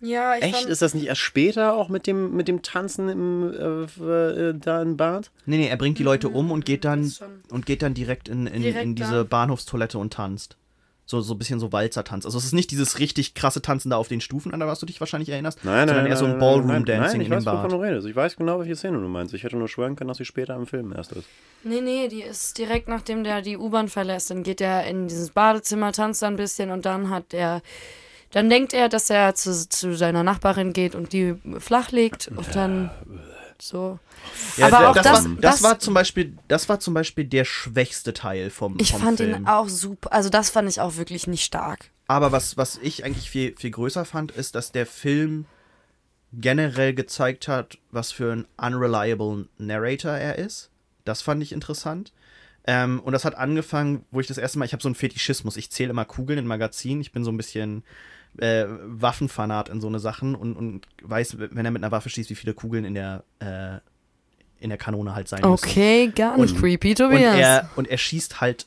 Ja, 0.00 0.36
ich 0.36 0.44
Echt? 0.44 0.66
Ist 0.66 0.80
das 0.80 0.94
nicht 0.94 1.06
erst 1.08 1.20
später 1.20 1.74
auch 1.74 1.88
mit 1.88 2.06
dem, 2.06 2.36
mit 2.36 2.46
dem 2.46 2.62
Tanzen 2.62 3.08
im, 3.08 3.52
äh, 3.52 4.04
äh, 4.50 4.54
da 4.56 4.80
im 4.80 4.96
Bad? 4.96 5.32
Nee, 5.44 5.56
nee, 5.56 5.66
er 5.66 5.76
bringt 5.76 5.98
die 5.98 6.04
Leute 6.04 6.28
um 6.28 6.52
und 6.52 6.64
geht 6.64 6.84
dann 6.84 7.12
und 7.50 7.66
geht 7.66 7.82
dann 7.82 7.94
direkt 7.94 8.28
in, 8.28 8.46
in, 8.46 8.62
Direkt 8.62 8.84
in 8.84 8.94
da? 8.94 9.04
diese 9.04 9.24
Bahnhofstoilette 9.24 9.98
und 9.98 10.12
tanzt. 10.12 10.56
So, 11.10 11.22
so 11.22 11.32
ein 11.32 11.38
bisschen 11.38 11.58
so 11.58 11.72
Walzertanz. 11.72 12.26
Also 12.26 12.36
es 12.36 12.44
ist 12.44 12.52
nicht 12.52 12.70
dieses 12.70 12.98
richtig 12.98 13.32
krasse 13.32 13.62
Tanzen 13.62 13.88
da 13.88 13.96
auf 13.96 14.08
den 14.08 14.20
Stufen, 14.20 14.52
an 14.52 14.60
was 14.60 14.78
du 14.78 14.84
dich 14.84 15.00
wahrscheinlich 15.00 15.30
erinnerst, 15.30 15.58
sondern 15.62 16.04
eher 16.04 16.16
so 16.18 16.26
ein 16.26 16.32
nein, 16.32 16.40
Ballroom-Dancing 16.40 17.22
ich 17.22 17.28
in 17.28 17.32
dem 17.32 17.38
weiß, 17.38 17.46
wovon 17.46 17.62
Bad. 17.62 17.72
du 17.72 17.76
redest. 17.76 18.06
Ich 18.06 18.14
weiß 18.14 18.36
genau, 18.36 18.58
welche 18.58 18.76
Szene 18.76 19.00
du 19.00 19.08
meinst. 19.08 19.32
Ich 19.32 19.42
hätte 19.42 19.56
nur 19.56 19.68
schwören 19.68 19.96
können, 19.96 20.08
dass 20.08 20.18
sie 20.18 20.26
später 20.26 20.54
im 20.54 20.66
Film 20.66 20.92
erst 20.94 21.12
ist. 21.12 21.26
Nee, 21.64 21.80
nee, 21.80 22.08
die 22.08 22.20
ist 22.20 22.58
direkt 22.58 22.88
nachdem 22.88 23.24
der 23.24 23.40
die 23.40 23.56
U-Bahn 23.56 23.88
verlässt. 23.88 24.28
Dann 24.30 24.42
geht 24.42 24.60
er 24.60 24.86
in 24.86 25.08
dieses 25.08 25.30
Badezimmer, 25.30 25.92
tanzt 25.92 26.20
da 26.20 26.26
ein 26.26 26.36
bisschen 26.36 26.70
und 26.70 26.84
dann 26.84 27.08
hat 27.08 27.32
er. 27.32 27.62
Dann 28.32 28.50
denkt 28.50 28.74
er, 28.74 28.90
dass 28.90 29.08
er 29.08 29.34
zu, 29.34 29.66
zu 29.66 29.96
seiner 29.96 30.22
Nachbarin 30.22 30.74
geht 30.74 30.94
und 30.94 31.14
die 31.14 31.36
flach 31.58 31.90
legt 31.90 32.28
und 32.28 32.54
dann 32.54 32.90
so. 33.60 33.98
Ja, 34.56 34.66
Aber 34.66 34.90
auch 34.90 34.94
das, 34.94 35.04
das- 35.04 35.24
war, 35.24 35.30
das, 35.34 35.40
das- 35.40 35.62
war 35.62 35.78
zum 35.78 35.94
Beispiel, 35.94 36.36
das 36.48 36.68
war 36.68 36.80
zum 36.80 36.94
Beispiel 36.94 37.24
der 37.24 37.44
schwächste 37.44 38.12
Teil 38.12 38.50
vom, 38.50 38.76
Ich 38.80 38.92
vom 38.92 39.00
fand 39.00 39.18
Film. 39.18 39.34
ihn 39.42 39.46
auch 39.46 39.68
super. 39.68 40.12
Also 40.12 40.28
das 40.28 40.50
fand 40.50 40.68
ich 40.68 40.80
auch 40.80 40.96
wirklich 40.96 41.26
nicht 41.26 41.44
stark. 41.44 41.90
Aber 42.06 42.32
was, 42.32 42.56
was 42.56 42.78
ich 42.82 43.04
eigentlich 43.04 43.28
viel, 43.30 43.54
viel 43.56 43.70
größer 43.70 44.04
fand, 44.04 44.32
ist, 44.32 44.54
dass 44.54 44.72
der 44.72 44.86
Film 44.86 45.44
generell 46.32 46.94
gezeigt 46.94 47.48
hat, 47.48 47.78
was 47.90 48.12
für 48.12 48.32
ein 48.32 48.46
unreliable 48.56 49.48
Narrator 49.58 50.12
er 50.12 50.36
ist. 50.38 50.70
Das 51.04 51.22
fand 51.22 51.42
ich 51.42 51.52
interessant. 51.52 52.12
Ähm, 52.66 53.00
und 53.00 53.12
das 53.12 53.24
hat 53.24 53.34
angefangen, 53.34 54.04
wo 54.10 54.20
ich 54.20 54.26
das 54.26 54.36
erste 54.36 54.58
Mal, 54.58 54.66
ich 54.66 54.72
habe 54.72 54.82
so 54.82 54.88
einen 54.88 54.94
Fetischismus. 54.94 55.56
Ich 55.56 55.70
zähle 55.70 55.90
immer 55.90 56.04
Kugeln 56.04 56.38
in 56.38 56.46
Magazinen. 56.46 57.00
Ich 57.00 57.12
bin 57.12 57.24
so 57.24 57.30
ein 57.32 57.38
bisschen 57.38 57.82
äh, 58.38 58.66
Waffenfanat 58.68 59.68
in 59.68 59.80
so 59.80 59.86
eine 59.88 59.98
Sachen 59.98 60.34
und, 60.34 60.54
und 60.54 60.86
weiß, 61.02 61.38
wenn 61.38 61.64
er 61.64 61.70
mit 61.70 61.82
einer 61.82 61.90
Waffe 61.92 62.10
schießt, 62.10 62.30
wie 62.30 62.34
viele 62.34 62.54
Kugeln 62.54 62.84
in 62.84 62.94
der, 62.94 63.24
äh, 63.40 63.78
in 64.60 64.68
der 64.68 64.78
Kanone 64.78 65.14
halt 65.14 65.28
sein 65.28 65.40
müssen. 65.40 65.52
Okay, 65.64 66.12
gar 66.14 66.36
nicht 66.36 66.56
creepy, 66.56 66.90
Und 66.90 66.96
Tobias. 66.96 67.36
er, 67.36 67.70
und 67.76 67.88
er 67.88 67.98
schießt 67.98 68.40
halt 68.40 68.66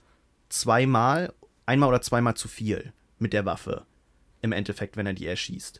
zweimal, 0.49 1.33
einmal 1.65 1.89
oder 1.89 2.01
zweimal 2.01 2.35
zu 2.35 2.47
viel. 2.47 2.93
mit 3.19 3.33
der 3.33 3.45
Waffe. 3.45 3.83
Im 4.41 4.51
Endeffekt, 4.51 4.97
wenn 4.97 5.05
er 5.05 5.13
die 5.13 5.27
erschießt. 5.27 5.79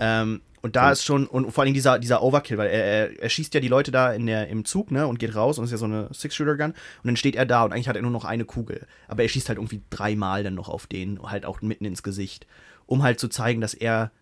Ähm, 0.00 0.40
und 0.62 0.74
da 0.74 0.90
ist 0.90 1.04
schon, 1.04 1.28
und 1.28 1.52
vor 1.52 1.62
allem 1.62 1.74
dieser, 1.74 2.00
dieser 2.00 2.24
Overkill, 2.24 2.58
weil 2.58 2.68
er, 2.68 2.82
er, 2.84 3.22
er 3.22 3.28
schießt 3.28 3.54
ja 3.54 3.60
die 3.60 3.68
Leute 3.68 3.92
da 3.92 4.12
in 4.12 4.26
der, 4.26 4.48
im 4.48 4.64
Zug, 4.64 4.90
ne, 4.90 5.06
und 5.06 5.20
geht 5.20 5.36
raus 5.36 5.58
und 5.58 5.64
ist 5.66 5.70
ja 5.70 5.76
so 5.76 5.84
eine 5.84 6.08
Six-Shooter-Gun. 6.12 6.70
Und 6.72 6.76
dann 7.04 7.16
steht 7.16 7.36
er 7.36 7.46
da 7.46 7.62
und 7.62 7.72
eigentlich 7.72 7.88
hat 7.88 7.94
er 7.94 8.02
nur 8.02 8.10
noch 8.10 8.24
eine 8.24 8.44
Kugel. 8.44 8.84
Aber 9.06 9.22
er 9.22 9.28
schießt 9.28 9.48
halt 9.48 9.58
irgendwie 9.58 9.80
dreimal 9.90 10.42
dann 10.42 10.54
noch 10.56 10.68
auf 10.68 10.88
den, 10.88 11.22
halt 11.22 11.46
auch 11.46 11.62
mitten 11.62 11.84
ins 11.84 12.02
Gesicht. 12.02 12.48
Um 12.86 13.02
halt 13.02 13.20
zu 13.20 13.28
zeigen, 13.28 13.60
dass 13.60 13.74
er, 13.74 14.12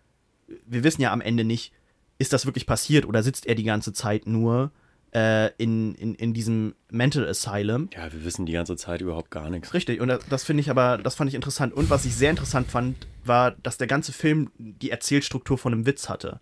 wir 0.65 0.83
wissen 0.83 1.01
ja 1.01 1.11
am 1.11 1.21
Ende 1.21 1.43
nicht, 1.43 1.71
ist 2.17 2.33
das 2.33 2.45
wirklich 2.45 2.65
passiert 2.65 3.05
oder 3.05 3.23
sitzt 3.23 3.45
er 3.45 3.55
die 3.55 3.63
ganze 3.63 3.93
Zeit 3.93 4.25
nur 4.27 4.71
äh, 5.13 5.51
in, 5.57 5.95
in, 5.95 6.15
in 6.15 6.33
diesem 6.33 6.75
Mental 6.89 7.27
Asylum. 7.27 7.89
Ja, 7.93 8.11
wir 8.11 8.25
wissen 8.25 8.45
die 8.45 8.53
ganze 8.53 8.75
Zeit 8.75 9.01
überhaupt 9.01 9.31
gar 9.31 9.49
nichts. 9.49 9.73
Richtig, 9.73 10.01
und 10.01 10.09
das, 10.09 10.25
das 10.29 10.43
finde 10.43 10.61
ich 10.61 10.69
aber, 10.69 10.97
das 10.97 11.15
fand 11.15 11.29
ich 11.29 11.35
interessant. 11.35 11.73
Und 11.73 11.89
was 11.89 12.05
ich 12.05 12.15
sehr 12.15 12.29
interessant 12.29 12.69
fand, 12.69 13.07
war, 13.23 13.51
dass 13.51 13.77
der 13.77 13.87
ganze 13.87 14.11
Film 14.11 14.51
die 14.57 14.91
Erzählstruktur 14.91 15.57
von 15.57 15.73
einem 15.73 15.85
Witz 15.85 16.09
hatte. 16.09 16.41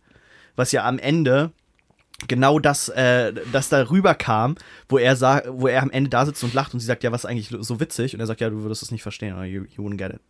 Was 0.55 0.71
ja 0.71 0.85
am 0.85 0.99
Ende 0.99 1.51
genau 2.27 2.59
das, 2.59 2.89
äh, 2.89 3.33
das 3.51 3.69
da 3.69 3.89
rüberkam, 3.89 4.55
wo 4.87 4.97
er 4.97 5.15
sah, 5.15 5.43
wo 5.47 5.67
er 5.67 5.81
am 5.81 5.91
Ende 5.91 6.09
da 6.09 6.25
sitzt 6.25 6.43
und 6.43 6.53
lacht 6.53 6.73
und 6.73 6.79
sie 6.79 6.85
sagt, 6.85 7.03
ja, 7.03 7.11
was 7.11 7.23
ist 7.23 7.29
eigentlich 7.29 7.49
so 7.59 7.79
witzig? 7.79 8.13
Und 8.13 8.19
er 8.19 8.27
sagt, 8.27 8.41
ja, 8.41 8.49
du 8.49 8.63
würdest 8.63 8.81
es 8.81 8.91
nicht 8.91 9.03
verstehen, 9.03 9.33
oder 9.33 9.45
you, 9.45 9.65
you 9.75 9.83
wouldn't 9.83 9.97
get 9.97 10.13
it. 10.13 10.21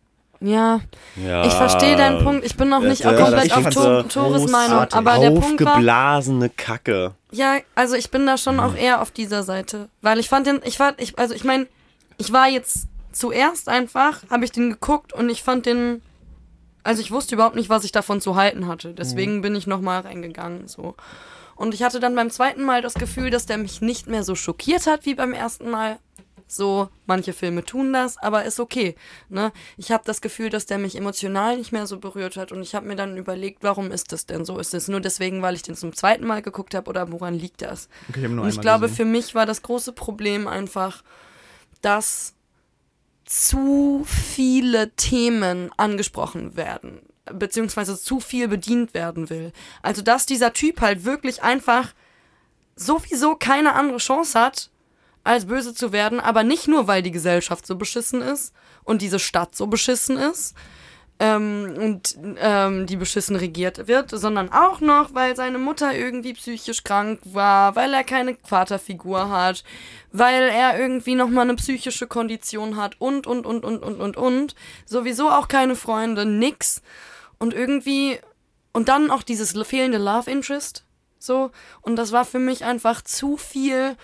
Ja, 0.46 0.80
Ja, 1.16 1.46
ich 1.46 1.52
verstehe 1.52 1.96
deinen 1.96 2.22
Punkt. 2.22 2.44
Ich 2.44 2.56
bin 2.56 2.68
noch 2.68 2.80
nicht 2.80 3.06
auch 3.06 3.16
komplett 3.16 3.52
auf 3.52 3.62
fand's 3.62 3.74
to 3.76 3.82
so 3.82 4.02
Tores 4.02 4.50
Meinung, 4.50 4.86
aber 4.92 5.18
der 5.18 5.30
Punkt 5.30 5.64
war, 5.64 5.72
Aufgeblasene 5.74 6.50
Kacke. 6.50 7.14
ja, 7.30 7.56
also 7.74 7.94
ich 7.94 8.10
bin 8.10 8.26
da 8.26 8.36
schon 8.36 8.56
Mhm. 8.56 8.60
auch 8.60 8.74
eher 8.76 9.00
auf 9.00 9.10
dieser 9.10 9.42
Seite, 9.42 9.88
weil 10.02 10.18
ich 10.18 10.28
fand 10.28 10.46
den, 10.46 10.60
ich 10.64 10.78
war, 10.78 10.92
ich, 10.98 11.18
also 11.18 11.34
ich 11.34 11.44
meine, 11.44 11.66
ich 12.18 12.32
war 12.32 12.48
jetzt 12.48 12.88
zuerst 13.12 13.68
einfach, 13.68 14.22
habe 14.30 14.44
ich 14.44 14.52
den 14.52 14.70
geguckt 14.70 15.12
und 15.12 15.30
ich 15.30 15.42
fand 15.42 15.66
den, 15.66 16.02
also 16.82 17.00
ich 17.00 17.10
wusste 17.10 17.36
überhaupt 17.36 17.56
nicht, 17.56 17.70
was 17.70 17.84
ich 17.84 17.92
davon 17.92 18.20
zu 18.20 18.36
halten 18.36 18.66
hatte. 18.66 18.88
Mhm. 18.88 18.96
Deswegen 18.96 19.40
bin 19.40 19.54
ich 19.54 19.66
nochmal 19.66 20.00
reingegangen, 20.00 20.68
so. 20.68 20.94
Und 21.56 21.72
ich 21.72 21.82
hatte 21.84 22.00
dann 22.00 22.16
beim 22.16 22.30
zweiten 22.30 22.64
Mal 22.64 22.82
das 22.82 22.94
Gefühl, 22.94 23.30
dass 23.30 23.46
der 23.46 23.58
mich 23.58 23.80
nicht 23.80 24.08
mehr 24.08 24.24
so 24.24 24.34
schockiert 24.34 24.86
hat 24.88 25.06
wie 25.06 25.14
beim 25.14 25.32
ersten 25.32 25.70
Mal. 25.70 25.98
So, 26.46 26.88
manche 27.06 27.32
Filme 27.32 27.64
tun 27.64 27.92
das, 27.92 28.18
aber 28.18 28.44
ist 28.44 28.60
okay. 28.60 28.94
Ne? 29.28 29.52
Ich 29.76 29.90
habe 29.90 30.04
das 30.06 30.20
Gefühl, 30.20 30.50
dass 30.50 30.66
der 30.66 30.78
mich 30.78 30.96
emotional 30.96 31.56
nicht 31.56 31.72
mehr 31.72 31.86
so 31.86 31.98
berührt 31.98 32.36
hat 32.36 32.52
und 32.52 32.62
ich 32.62 32.74
habe 32.74 32.86
mir 32.86 32.96
dann 32.96 33.16
überlegt, 33.16 33.62
warum 33.62 33.90
ist 33.90 34.12
das 34.12 34.26
denn 34.26 34.44
so? 34.44 34.58
Ist 34.58 34.74
es 34.74 34.88
nur 34.88 35.00
deswegen, 35.00 35.42
weil 35.42 35.54
ich 35.54 35.62
den 35.62 35.74
zum 35.74 35.94
zweiten 35.94 36.26
Mal 36.26 36.42
geguckt 36.42 36.74
habe 36.74 36.88
oder 36.88 37.10
woran 37.10 37.34
liegt 37.34 37.62
das? 37.62 37.88
Okay, 38.10 38.26
ich 38.26 38.30
Und 38.30 38.48
ich 38.48 38.60
glaube, 38.60 38.82
gesehen. 38.88 38.96
für 38.96 39.04
mich 39.06 39.34
war 39.34 39.46
das 39.46 39.62
große 39.62 39.92
Problem 39.92 40.46
einfach, 40.46 41.02
dass 41.80 42.34
zu 43.24 44.04
viele 44.06 44.90
Themen 44.96 45.70
angesprochen 45.76 46.56
werden, 46.56 47.00
beziehungsweise 47.32 47.98
zu 47.98 48.20
viel 48.20 48.48
bedient 48.48 48.94
werden 48.94 49.30
will. 49.30 49.52
Also, 49.82 50.02
dass 50.02 50.26
dieser 50.26 50.52
Typ 50.52 50.80
halt 50.80 51.04
wirklich 51.04 51.42
einfach 51.42 51.94
sowieso 52.76 53.36
keine 53.36 53.74
andere 53.74 53.98
Chance 53.98 54.38
hat, 54.38 54.70
als 55.24 55.46
böse 55.46 55.74
zu 55.74 55.92
werden, 55.92 56.20
aber 56.20 56.44
nicht 56.44 56.68
nur, 56.68 56.86
weil 56.86 57.02
die 57.02 57.10
Gesellschaft 57.10 57.66
so 57.66 57.76
beschissen 57.76 58.20
ist 58.20 58.54
und 58.84 59.02
diese 59.02 59.18
Stadt 59.18 59.56
so 59.56 59.66
beschissen 59.66 60.16
ist 60.16 60.54
ähm, 61.18 61.74
und 61.78 62.18
ähm, 62.38 62.86
die 62.86 62.96
beschissen 62.96 63.36
regiert 63.36 63.86
wird, 63.86 64.10
sondern 64.10 64.50
auch 64.50 64.80
noch, 64.80 65.14
weil 65.14 65.36
seine 65.36 65.58
Mutter 65.58 65.94
irgendwie 65.94 66.34
psychisch 66.34 66.82
krank 66.82 67.20
war, 67.24 67.76
weil 67.76 67.94
er 67.94 68.04
keine 68.04 68.36
Vaterfigur 68.44 69.30
hat, 69.30 69.64
weil 70.12 70.48
er 70.48 70.78
irgendwie 70.78 71.14
nochmal 71.14 71.44
eine 71.44 71.56
psychische 71.56 72.06
Kondition 72.06 72.76
hat 72.76 73.00
und, 73.00 73.26
und, 73.26 73.46
und, 73.46 73.64
und, 73.64 73.82
und, 73.82 74.00
und, 74.00 74.16
und. 74.16 74.54
Sowieso 74.86 75.30
auch 75.30 75.48
keine 75.48 75.76
Freunde, 75.76 76.26
nix. 76.26 76.82
Und 77.38 77.54
irgendwie, 77.54 78.18
und 78.72 78.88
dann 78.88 79.10
auch 79.10 79.22
dieses 79.22 79.52
fehlende 79.66 79.98
Love 79.98 80.30
Interest, 80.30 80.84
so. 81.18 81.50
Und 81.80 81.96
das 81.96 82.12
war 82.12 82.24
für 82.24 82.38
mich 82.38 82.64
einfach 82.64 83.02
zu 83.02 83.36
viel 83.36 83.96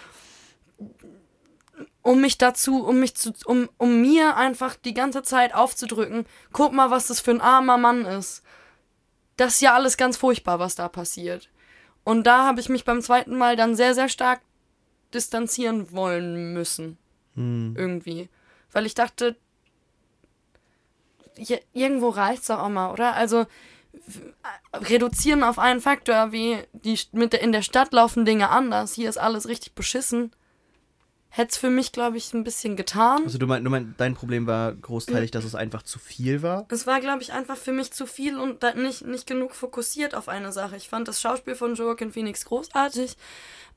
um 2.03 2.21
mich 2.21 2.39
dazu, 2.39 2.85
um 2.85 3.01
mich 3.01 3.15
zu, 3.15 3.33
um, 3.45 3.69
um 3.79 4.01
mir 4.01 4.37
einfach 4.37 4.77
die 4.77 4.95
ganze 4.95 5.23
Zeit 5.23 5.55
aufzudrücken, 5.55 6.25
guck 6.53 6.73
mal, 6.73 6.91
was 6.91 7.09
das 7.09 7.21
für 7.21 7.31
ein 7.33 7.41
armer 7.41 7.77
Mann 7.79 8.05
ist. 8.07 8.43
Das 9.37 9.55
ist 9.55 9.61
ja 9.61 9.75
alles 9.75 9.97
ganz 9.97 10.17
furchtbar, 10.17 10.59
was 10.59 10.75
da 10.75 10.89
passiert. 10.89 11.49
Und 12.05 12.25
da 12.27 12.45
habe 12.47 12.61
ich 12.61 12.69
mich 12.69 12.85
beim 12.85 13.03
zweiten 13.03 13.37
Mal 13.37 13.57
dann 13.57 13.75
sehr, 13.77 13.95
sehr 13.95 14.09
stark 14.09 14.41
distanzieren 15.13 15.93
wollen 15.93 16.53
müssen. 16.55 16.97
Irgendwie. 17.77 18.29
Weil 18.73 18.87
ich 18.87 18.95
dachte, 18.95 19.37
je- 21.37 21.63
irgendwo 21.73 22.09
reicht's 22.09 22.47
doch 22.49 22.59
auch 22.61 22.69
mal, 22.69 22.93
oder? 22.93 23.15
Also 23.15 23.47
reduzieren 24.73 25.43
auf 25.43 25.59
einen 25.59 25.81
Faktor, 25.81 26.33
wie 26.33 26.59
die 26.73 26.99
mit 27.13 27.33
der, 27.33 27.43
in 27.43 27.53
der 27.53 27.63
Stadt 27.63 27.93
laufen 27.93 28.25
Dinge 28.25 28.49
anders, 28.51 28.95
hier 28.95 29.09
ist 29.09 29.19
alles 29.19 29.49
richtig 29.49 29.75
beschissen. 29.75 30.33
Hätte 31.33 31.53
es 31.53 31.59
für 31.59 31.71
mich, 31.71 31.93
glaube 31.93 32.17
ich, 32.17 32.35
ein 32.35 32.43
bisschen 32.43 32.75
getan. 32.75 33.23
Also 33.25 33.39
du 33.39 33.47
meinst, 33.47 33.65
du 33.65 33.71
meinst, 33.71 33.95
dein 33.99 34.15
Problem 34.15 34.49
war 34.49 34.73
großteilig, 34.73 35.31
dass 35.31 35.45
es 35.45 35.55
einfach 35.55 35.83
zu 35.83 36.01
viel 36.01 36.43
war? 36.43 36.67
Es 36.71 36.89
war, 36.89 36.99
glaube 37.01 37.23
ich, 37.23 37.33
einfach 37.33 37.57
für 37.57 37.71
mich 37.71 37.93
zu 37.93 38.07
viel 38.07 38.37
und 38.37 38.63
nicht, 38.75 39.07
nicht 39.07 39.29
genug 39.29 39.55
fokussiert 39.55 40.17
auf 40.17 40.29
eine 40.29 40.51
Sache. 40.51 40.77
Ich 40.77 40.89
fand 40.89 41.07
das 41.07 41.21
Schauspiel 41.21 41.55
von 41.55 41.77
Joaquin 41.77 42.11
Phoenix 42.11 42.45
großartig. 42.45 43.17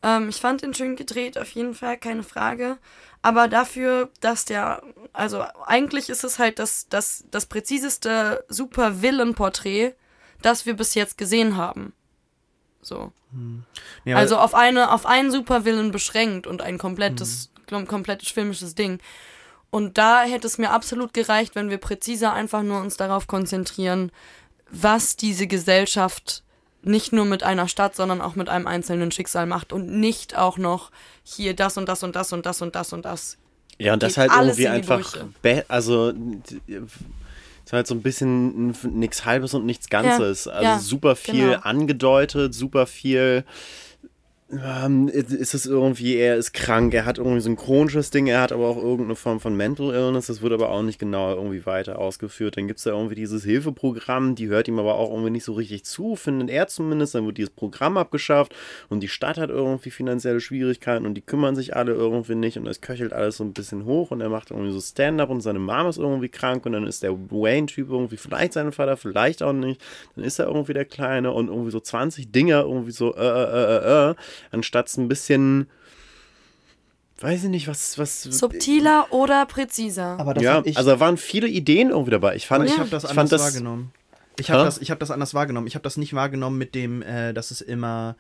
Ähm, 0.02 0.30
ich 0.30 0.38
fand 0.38 0.64
ihn 0.64 0.74
schön 0.74 0.96
gedreht, 0.96 1.38
auf 1.38 1.50
jeden 1.52 1.76
Fall, 1.76 1.98
keine 1.98 2.24
Frage. 2.24 2.80
Aber 3.22 3.48
dafür, 3.48 4.10
dass 4.20 4.46
der, 4.46 4.82
also 5.14 5.44
eigentlich 5.66 6.10
ist 6.10 6.24
es 6.24 6.40
halt 6.40 6.58
das, 6.58 6.88
das, 6.90 7.24
das 7.30 7.46
präziseste 7.46 8.44
Super-Villain-Porträt, 8.50 9.94
das 10.42 10.66
wir 10.66 10.76
bis 10.76 10.96
jetzt 10.96 11.20
gesehen 11.20 11.56
haben. 11.56 11.94
So. 12.84 13.12
Ja, 14.06 14.18
Also 14.18 14.38
auf 14.38 14.54
eine, 14.54 14.92
auf 14.92 15.06
einen 15.06 15.32
Supervillain 15.32 15.92
beschränkt 15.92 16.46
und 16.46 16.62
ein 16.62 16.78
komplettes, 16.78 17.50
kom- 17.70 17.86
komplettes 17.88 18.30
filmisches 18.30 18.76
Ding. 18.76 19.00
Und 19.72 19.98
da 19.98 20.22
hätte 20.24 20.46
es 20.46 20.60
mir 20.60 20.70
absolut 20.72 21.14
gereicht, 21.16 21.56
wenn 21.56 21.70
wir 21.72 21.80
präziser 21.80 22.32
einfach 22.34 22.62
nur 22.62 22.80
uns 22.80 22.96
darauf 22.96 23.26
konzentrieren, 23.26 24.12
was 24.70 25.16
diese 25.16 25.48
Gesellschaft 25.48 26.44
nicht 26.84 27.14
nur 27.14 27.26
mit 27.26 27.44
einer 27.44 27.68
Stadt, 27.68 27.96
sondern 27.96 28.22
auch 28.22 28.36
mit 28.36 28.50
einem 28.50 28.68
einzelnen 28.68 29.10
Schicksal 29.12 29.46
macht 29.48 29.72
und 29.74 29.88
nicht 29.90 30.38
auch 30.38 30.58
noch 30.58 30.92
hier 31.24 31.56
das 31.56 31.78
und 31.78 31.88
das 31.88 32.04
und 32.04 32.16
das 32.16 32.34
und 32.34 32.46
das 32.46 32.62
und 32.62 32.76
das 32.76 32.94
und 32.94 33.06
das. 33.06 33.38
Ja, 33.80 33.94
und 33.94 34.04
das 34.04 34.18
halt 34.18 34.30
alles 34.32 34.60
irgendwie 34.60 34.92
einfach, 34.92 35.18
also 35.70 36.14
d- 37.74 37.78
ist 37.78 37.78
halt 37.78 37.88
so 37.88 37.96
ein 37.96 38.02
bisschen 38.02 38.76
nichts 38.92 39.26
Halbes 39.26 39.54
und 39.54 39.66
nichts 39.66 39.90
Ganzes. 39.90 40.48
also 40.48 40.64
ja, 40.64 40.80
super 40.80 41.16
viel 41.16 41.48
genau. 41.52 41.60
angedeutet, 41.62 42.54
super 42.54 42.86
viel. 42.86 43.44
Ähm, 44.62 45.08
ist 45.08 45.54
es 45.54 45.66
irgendwie, 45.66 46.16
er 46.16 46.36
ist 46.36 46.54
krank, 46.54 46.94
er 46.94 47.06
hat 47.06 47.18
irgendwie 47.18 47.40
so 47.40 47.50
ein 47.50 47.56
chronisches 47.56 48.12
Ding, 48.12 48.28
er 48.28 48.42
hat 48.42 48.52
aber 48.52 48.68
auch 48.68 48.78
irgendeine 48.78 49.16
Form 49.16 49.40
von 49.40 49.56
Mental 49.56 49.94
Illness, 49.94 50.28
das 50.28 50.42
wird 50.42 50.54
aber 50.54 50.70
auch 50.70 50.84
nicht 50.84 51.00
genau 51.00 51.34
irgendwie 51.34 51.66
weiter 51.66 51.98
ausgeführt. 51.98 52.58
Dann 52.58 52.68
gibt 52.68 52.78
es 52.78 52.84
da 52.84 52.92
irgendwie 52.92 53.16
dieses 53.16 53.44
Hilfeprogramm, 53.44 54.36
die 54.36 54.48
hört 54.48 54.68
ihm 54.68 54.80
aber 54.80 54.96
auch 54.96 55.10
irgendwie 55.10 55.32
nicht 55.32 55.44
so 55.44 55.54
richtig 55.54 55.86
zu, 55.86 56.16
findet 56.16 56.50
er 56.50 56.68
zumindest. 56.68 57.16
Dann 57.16 57.26
wird 57.26 57.38
dieses 57.38 57.50
Programm 57.50 57.98
abgeschafft 57.98 58.54
und 58.90 59.02
die 59.02 59.08
Stadt 59.08 59.38
hat 59.38 59.50
irgendwie 59.50 59.90
finanzielle 59.90 60.40
Schwierigkeiten 60.40 61.06
und 61.06 61.16
die 61.16 61.22
kümmern 61.22 61.56
sich 61.56 61.76
alle 61.76 61.94
irgendwie 61.94 62.36
nicht 62.36 62.58
und 62.58 62.68
es 62.68 62.82
köchelt 62.82 63.14
alles 63.14 63.38
so 63.38 63.44
ein 63.44 63.54
bisschen 63.54 63.86
hoch 63.86 64.12
und 64.12 64.22
er 64.22 64.30
macht 64.30 64.52
irgendwie 64.52 64.72
so 64.72 64.82
Stand-up 64.82 65.30
und 65.30 65.42
seine 65.42 65.60
Mama 65.60 65.90
ist 65.90 65.98
irgendwie 65.98 66.30
krank 66.30 66.66
und 66.66 66.74
dann 66.74 66.86
ist 66.86 67.02
der 67.02 67.14
Wayne-Typ 67.14 67.90
irgendwie 67.90 68.18
vielleicht 68.18 68.54
sein 68.54 68.72
Vater, 68.72 68.98
vielleicht 68.98 69.42
auch 69.42 69.54
nicht. 69.54 69.82
Dann 70.16 70.26
ist 70.26 70.40
er 70.40 70.48
irgendwie 70.48 70.74
der 70.74 70.86
Kleine 70.86 71.32
und 71.32 71.48
irgendwie 71.48 71.72
so 71.72 71.80
20 71.80 72.32
Dinger 72.32 72.62
irgendwie 72.62 72.92
so, 72.92 73.16
äh, 73.16 73.20
äh, 73.20 73.78
äh, 73.78 74.12
äh, 74.12 74.16
anstatt 74.52 74.88
es 74.88 74.98
ein 74.98 75.08
bisschen, 75.08 75.68
weiß 77.20 77.46
ich 77.46 77.50
nicht, 77.50 77.68
was, 77.68 77.98
was. 77.98 78.24
Subtiler 78.24 79.08
oder 79.12 79.46
präziser. 79.46 80.20
aber 80.20 80.34
das 80.34 80.44
ja, 80.44 80.62
ich, 80.66 80.78
also 80.78 80.92
da 80.92 81.00
waren 81.00 81.18
viele 81.18 81.48
Ideen 81.48 81.90
irgendwie 81.90 82.12
dabei. 82.12 82.36
Ich 82.36 82.48
fand, 82.48 82.66
ich 82.66 82.72
Ja. 82.74 82.80
habe 82.80 82.90
das 82.90 83.04
ich 83.06 83.10
anders 83.12 83.30
das, 83.30 83.42
wahrgenommen. 83.42 83.92
Ich 84.40 84.50
habe 84.50 84.64
das, 84.64 84.80
ich 84.80 84.90
hab 84.92 85.00
das 85.00 85.12
anders 85.12 85.34
wahrgenommen. 85.34 85.68
Ich 85.68 85.76
habe 85.76 85.84
das 85.84 85.98
nicht 85.98 86.14
wahrgenommen 86.14 86.58
mit 86.58 86.74
dem, 86.76 87.02
äh, 87.04 87.34
dass 87.34 87.52
es 87.52 87.62
immer, 87.62 88.16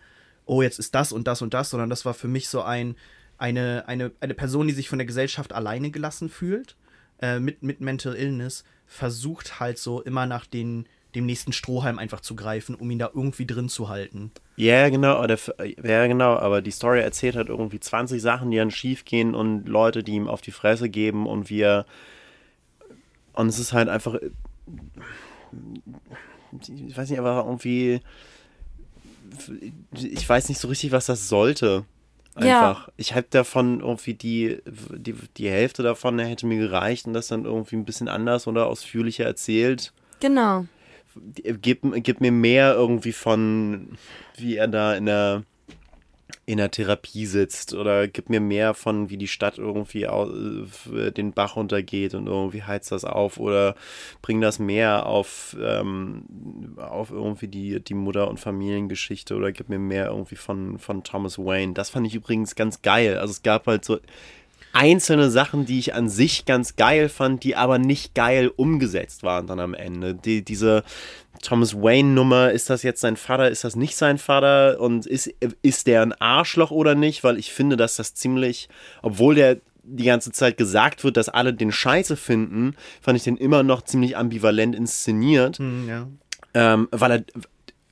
oh, 0.45 0.61
jetzt 0.61 0.77
ist 0.79 0.93
das 0.95 1.11
und 1.11 1.27
das 1.27 1.41
und 1.41 1.53
das, 1.53 1.69
sondern 1.71 1.89
das 1.89 2.05
war 2.05 2.13
für 2.13 2.27
mich 2.27 2.49
so 2.49 2.61
ein, 2.61 2.95
eine, 3.39 3.83
eine, 3.87 4.11
eine 4.19 4.33
Person, 4.35 4.67
die 4.67 4.73
sich 4.73 4.89
von 4.89 4.99
der 4.99 5.07
Gesellschaft 5.07 5.53
alleine 5.53 5.89
gelassen 5.89 6.29
fühlt, 6.29 6.75
äh, 7.21 7.39
mit, 7.39 7.63
mit 7.63 7.81
Mental 7.81 8.15
Illness, 8.15 8.63
versucht 8.85 9.59
halt 9.59 9.79
so 9.79 10.01
immer 10.01 10.27
nach 10.27 10.45
den, 10.45 10.85
dem 11.15 11.25
nächsten 11.25 11.53
Strohhalm 11.53 11.99
einfach 11.99 12.21
zu 12.21 12.35
greifen, 12.35 12.75
um 12.75 12.89
ihn 12.89 12.99
da 12.99 13.11
irgendwie 13.13 13.45
drin 13.45 13.69
zu 13.69 13.89
halten. 13.89 14.31
Ja, 14.55 14.89
genau, 14.89 15.21
oder, 15.21 15.37
ja, 15.83 16.07
genau, 16.07 16.35
aber 16.35 16.61
die 16.61 16.71
Story 16.71 17.01
erzählt 17.01 17.35
halt 17.35 17.49
irgendwie 17.49 17.79
20 17.79 18.21
Sachen, 18.21 18.51
die 18.51 18.57
dann 18.57 18.71
schief 18.71 19.05
gehen 19.05 19.35
und 19.35 19.67
Leute, 19.67 20.03
die 20.03 20.13
ihm 20.13 20.27
auf 20.27 20.41
die 20.41 20.51
Fresse 20.51 20.89
geben 20.89 21.27
und 21.27 21.49
wir. 21.49 21.85
Und 23.33 23.47
es 23.47 23.59
ist 23.59 23.73
halt 23.73 23.89
einfach. 23.89 24.15
Ich 26.67 26.97
weiß 26.97 27.09
nicht, 27.09 27.19
aber 27.19 27.43
irgendwie. 27.45 28.01
Ich 29.93 30.27
weiß 30.27 30.49
nicht 30.49 30.59
so 30.59 30.67
richtig, 30.67 30.91
was 30.91 31.07
das 31.07 31.27
sollte. 31.27 31.85
Ja. 32.39 32.69
Einfach. 32.69 32.89
Ich 32.97 33.13
habe 33.13 33.27
davon 33.29 33.79
irgendwie 33.79 34.13
die, 34.13 34.57
die, 34.65 35.15
die 35.37 35.49
Hälfte 35.49 35.83
davon 35.83 36.17
hätte 36.19 36.47
mir 36.47 36.59
gereicht 36.59 37.05
und 37.05 37.13
das 37.13 37.27
dann 37.27 37.45
irgendwie 37.45 37.75
ein 37.75 37.85
bisschen 37.85 38.07
anders 38.07 38.47
oder 38.47 38.67
ausführlicher 38.67 39.25
erzählt. 39.25 39.93
Genau. 40.19 40.65
Gib, 41.61 41.81
gib 42.03 42.21
mir 42.21 42.31
mehr 42.31 42.73
irgendwie 42.73 43.11
von, 43.11 43.97
wie 44.37 44.57
er 44.57 44.67
da 44.67 44.95
in 44.95 45.05
der, 45.05 45.43
in 46.45 46.57
der 46.57 46.71
Therapie 46.71 47.25
sitzt 47.25 47.73
oder 47.73 48.07
gib 48.07 48.29
mir 48.29 48.41
mehr 48.41 48.73
von, 48.73 49.09
wie 49.09 49.17
die 49.17 49.27
Stadt 49.27 49.57
irgendwie 49.57 50.03
äh, 50.03 51.11
den 51.11 51.31
Bach 51.31 51.55
runtergeht 51.55 52.15
und 52.15 52.27
irgendwie 52.27 52.63
heizt 52.63 52.91
das 52.91 53.05
auf 53.05 53.39
oder 53.39 53.75
bring 54.21 54.41
das 54.41 54.59
mehr 54.59 55.05
auf, 55.05 55.55
ähm, 55.61 56.25
auf 56.77 57.11
irgendwie 57.11 57.47
die, 57.47 57.79
die 57.79 57.93
Mutter- 57.93 58.27
und 58.27 58.39
Familiengeschichte 58.39 59.35
oder 59.35 59.51
gib 59.51 59.69
mir 59.69 59.79
mehr 59.79 60.07
irgendwie 60.07 60.35
von, 60.35 60.79
von 60.79 61.03
Thomas 61.03 61.39
Wayne. 61.39 61.73
Das 61.73 61.89
fand 61.89 62.07
ich 62.07 62.15
übrigens 62.15 62.55
ganz 62.55 62.81
geil. 62.81 63.17
Also 63.17 63.31
es 63.31 63.43
gab 63.43 63.67
halt 63.67 63.85
so 63.85 63.99
einzelne 64.73 65.29
Sachen, 65.29 65.65
die 65.65 65.79
ich 65.79 65.93
an 65.93 66.09
sich 66.09 66.45
ganz 66.45 66.75
geil 66.75 67.07
fand, 67.09 67.43
die 67.43 67.55
aber 67.55 67.77
nicht 67.77 68.13
geil 68.15 68.51
umgesetzt 68.55 69.23
waren 69.23 69.47
dann 69.47 69.59
am 69.59 69.73
Ende. 69.73 70.15
Die, 70.15 70.43
diese 70.43 70.83
Thomas 71.41 71.75
Wayne-Nummer, 71.75 72.51
ist 72.51 72.69
das 72.69 72.83
jetzt 72.83 73.01
sein 73.01 73.15
Vater, 73.15 73.49
ist 73.49 73.63
das 73.63 73.75
nicht 73.75 73.95
sein 73.95 74.17
Vater 74.17 74.79
und 74.79 75.05
ist, 75.05 75.31
ist 75.61 75.87
der 75.87 76.01
ein 76.01 76.13
Arschloch 76.13 76.71
oder 76.71 76.95
nicht? 76.95 77.23
Weil 77.23 77.37
ich 77.37 77.51
finde, 77.53 77.77
dass 77.77 77.95
das 77.95 78.13
ziemlich, 78.15 78.67
obwohl 79.01 79.35
der 79.35 79.57
die 79.85 80.05
ganze 80.05 80.31
Zeit 80.31 80.57
gesagt 80.57 81.03
wird, 81.03 81.17
dass 81.17 81.27
alle 81.29 81.53
den 81.53 81.71
Scheiße 81.71 82.15
finden, 82.15 82.75
fand 83.01 83.17
ich 83.17 83.23
den 83.23 83.35
immer 83.37 83.63
noch 83.63 83.81
ziemlich 83.81 84.15
ambivalent 84.15 84.75
inszeniert, 84.75 85.57
Hm, 85.57 85.89
ja. 85.89 86.07
ähm, 86.53 86.87
weil 86.91 87.11
er 87.11 87.23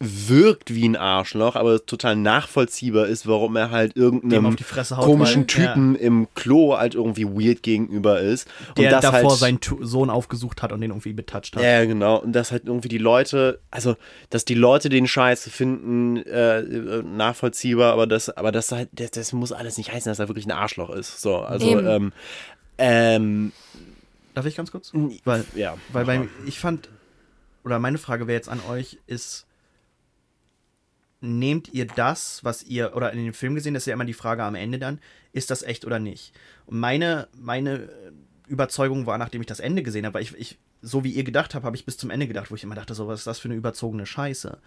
wirkt 0.03 0.73
wie 0.73 0.87
ein 0.87 0.95
Arschloch, 0.95 1.55
aber 1.55 1.85
total 1.85 2.15
nachvollziehbar 2.15 3.05
ist, 3.07 3.27
warum 3.27 3.55
er 3.55 3.69
halt 3.69 3.95
irgendeinem 3.95 4.47
auf 4.47 4.55
die 4.55 4.63
Fresse 4.63 4.97
haut, 4.97 5.05
komischen 5.05 5.41
weil- 5.41 5.47
Typen 5.47 5.95
im 5.95 6.27
Klo 6.33 6.75
halt 6.77 6.95
irgendwie 6.95 7.25
weird 7.25 7.61
gegenüber 7.63 8.19
ist. 8.19 8.47
Der 8.77 8.85
und 8.85 8.91
das 8.91 9.01
davor 9.01 9.29
halt, 9.31 9.39
seinen 9.39 9.59
Tu- 9.61 9.83
Sohn 9.83 10.09
aufgesucht 10.09 10.61
hat 10.63 10.71
und 10.71 10.81
den 10.81 10.91
irgendwie 10.91 11.13
betatscht 11.13 11.55
hat. 11.55 11.63
ja, 11.63 11.79
ja, 11.81 11.85
genau. 11.85 12.17
Und 12.17 12.33
dass 12.33 12.51
halt 12.51 12.65
irgendwie 12.65 12.89
die 12.89 12.97
Leute, 12.97 13.59
also, 13.69 13.95
dass 14.29 14.43
die 14.45 14.55
Leute 14.55 14.89
den 14.89 15.07
Scheiß 15.07 15.47
finden, 15.49 16.17
äh, 16.17 16.59
äh, 16.61 17.03
nachvollziehbar, 17.03 17.93
aber 17.93 18.07
das, 18.07 18.29
aber 18.29 18.51
das 18.51 18.71
halt, 18.71 18.89
das, 18.93 19.11
das 19.11 19.33
muss 19.33 19.51
alles 19.51 19.77
nicht 19.77 19.91
heißen, 19.93 20.09
dass 20.09 20.19
er 20.19 20.27
wirklich 20.27 20.45
ein 20.47 20.51
Arschloch 20.51 20.89
ist. 20.89 21.21
So, 21.21 21.37
also, 21.37 21.67
Eben. 21.69 21.85
ähm, 21.87 22.11
ähm, 22.77 23.51
Darf 24.33 24.45
ich 24.45 24.55
ganz 24.55 24.71
kurz? 24.71 24.91
Weil, 25.25 25.43
ja. 25.55 25.75
weil 25.91 26.05
bei, 26.05 26.27
ich 26.45 26.57
fand, 26.57 26.89
oder 27.65 27.79
meine 27.79 27.97
Frage 27.97 28.27
wäre 28.27 28.37
jetzt 28.37 28.49
an 28.49 28.61
euch, 28.69 28.97
ist, 29.05 29.45
nehmt 31.21 31.73
ihr 31.73 31.85
das, 31.85 32.43
was 32.43 32.63
ihr, 32.63 32.95
oder 32.95 33.13
in 33.13 33.23
dem 33.23 33.33
Film 33.33 33.55
gesehen, 33.55 33.73
das 33.73 33.83
ist 33.83 33.87
ja 33.87 33.93
immer 33.93 34.05
die 34.05 34.13
Frage 34.13 34.43
am 34.43 34.55
Ende 34.55 34.79
dann, 34.79 34.99
ist 35.31 35.51
das 35.51 35.63
echt 35.63 35.85
oder 35.85 35.99
nicht? 35.99 36.33
Und 36.65 36.79
meine, 36.79 37.27
meine 37.33 37.89
Überzeugung 38.47 39.05
war, 39.05 39.17
nachdem 39.17 39.41
ich 39.41 39.47
das 39.47 39.59
Ende 39.59 39.83
gesehen 39.83 40.05
habe, 40.05 40.15
weil 40.15 40.23
ich, 40.23 40.35
ich 40.35 40.59
so 40.81 41.03
wie 41.03 41.11
ihr 41.11 41.23
gedacht 41.23 41.53
habt, 41.53 41.63
habe 41.63 41.75
ich 41.75 41.85
bis 41.85 41.97
zum 41.97 42.09
Ende 42.09 42.27
gedacht, 42.27 42.49
wo 42.49 42.55
ich 42.55 42.63
immer 42.63 42.75
dachte, 42.75 42.95
so, 42.95 43.07
was 43.07 43.19
ist 43.19 43.27
das 43.27 43.39
für 43.39 43.47
eine 43.47 43.55
überzogene 43.55 44.05
Scheiße? 44.05 44.57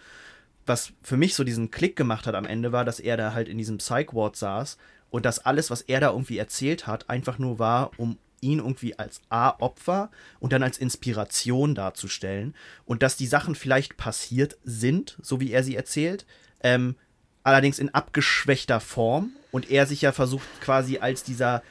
Was 0.65 0.93
für 1.01 1.17
mich 1.17 1.35
so 1.35 1.43
diesen 1.43 1.71
Klick 1.71 1.95
gemacht 1.95 2.25
hat 2.25 2.35
am 2.35 2.45
Ende 2.45 2.71
war, 2.71 2.85
dass 2.85 2.99
er 2.99 3.17
da 3.17 3.33
halt 3.33 3.49
in 3.49 3.57
diesem 3.57 3.77
Psych-Ward 3.77 4.35
saß 4.35 4.77
und 5.09 5.25
dass 5.25 5.39
alles, 5.39 5.69
was 5.69 5.81
er 5.81 5.99
da 5.99 6.11
irgendwie 6.11 6.37
erzählt 6.37 6.87
hat, 6.87 7.09
einfach 7.09 7.37
nur 7.37 7.59
war, 7.59 7.91
um 7.97 8.17
ihn 8.45 8.59
irgendwie 8.59 8.97
als 8.97 9.21
A-Opfer 9.29 10.11
und 10.39 10.53
dann 10.53 10.63
als 10.63 10.77
Inspiration 10.77 11.75
darzustellen 11.75 12.55
und 12.85 13.03
dass 13.03 13.17
die 13.17 13.27
Sachen 13.27 13.55
vielleicht 13.55 13.97
passiert 13.97 14.57
sind, 14.63 15.17
so 15.21 15.39
wie 15.39 15.51
er 15.51 15.63
sie 15.63 15.75
erzählt, 15.75 16.25
ähm, 16.61 16.95
allerdings 17.43 17.79
in 17.79 17.93
abgeschwächter 17.93 18.79
Form 18.79 19.31
und 19.51 19.69
er 19.69 19.85
sich 19.85 20.01
ja 20.01 20.11
versucht 20.11 20.47
quasi 20.61 20.97
als 20.97 21.23
dieser 21.23 21.63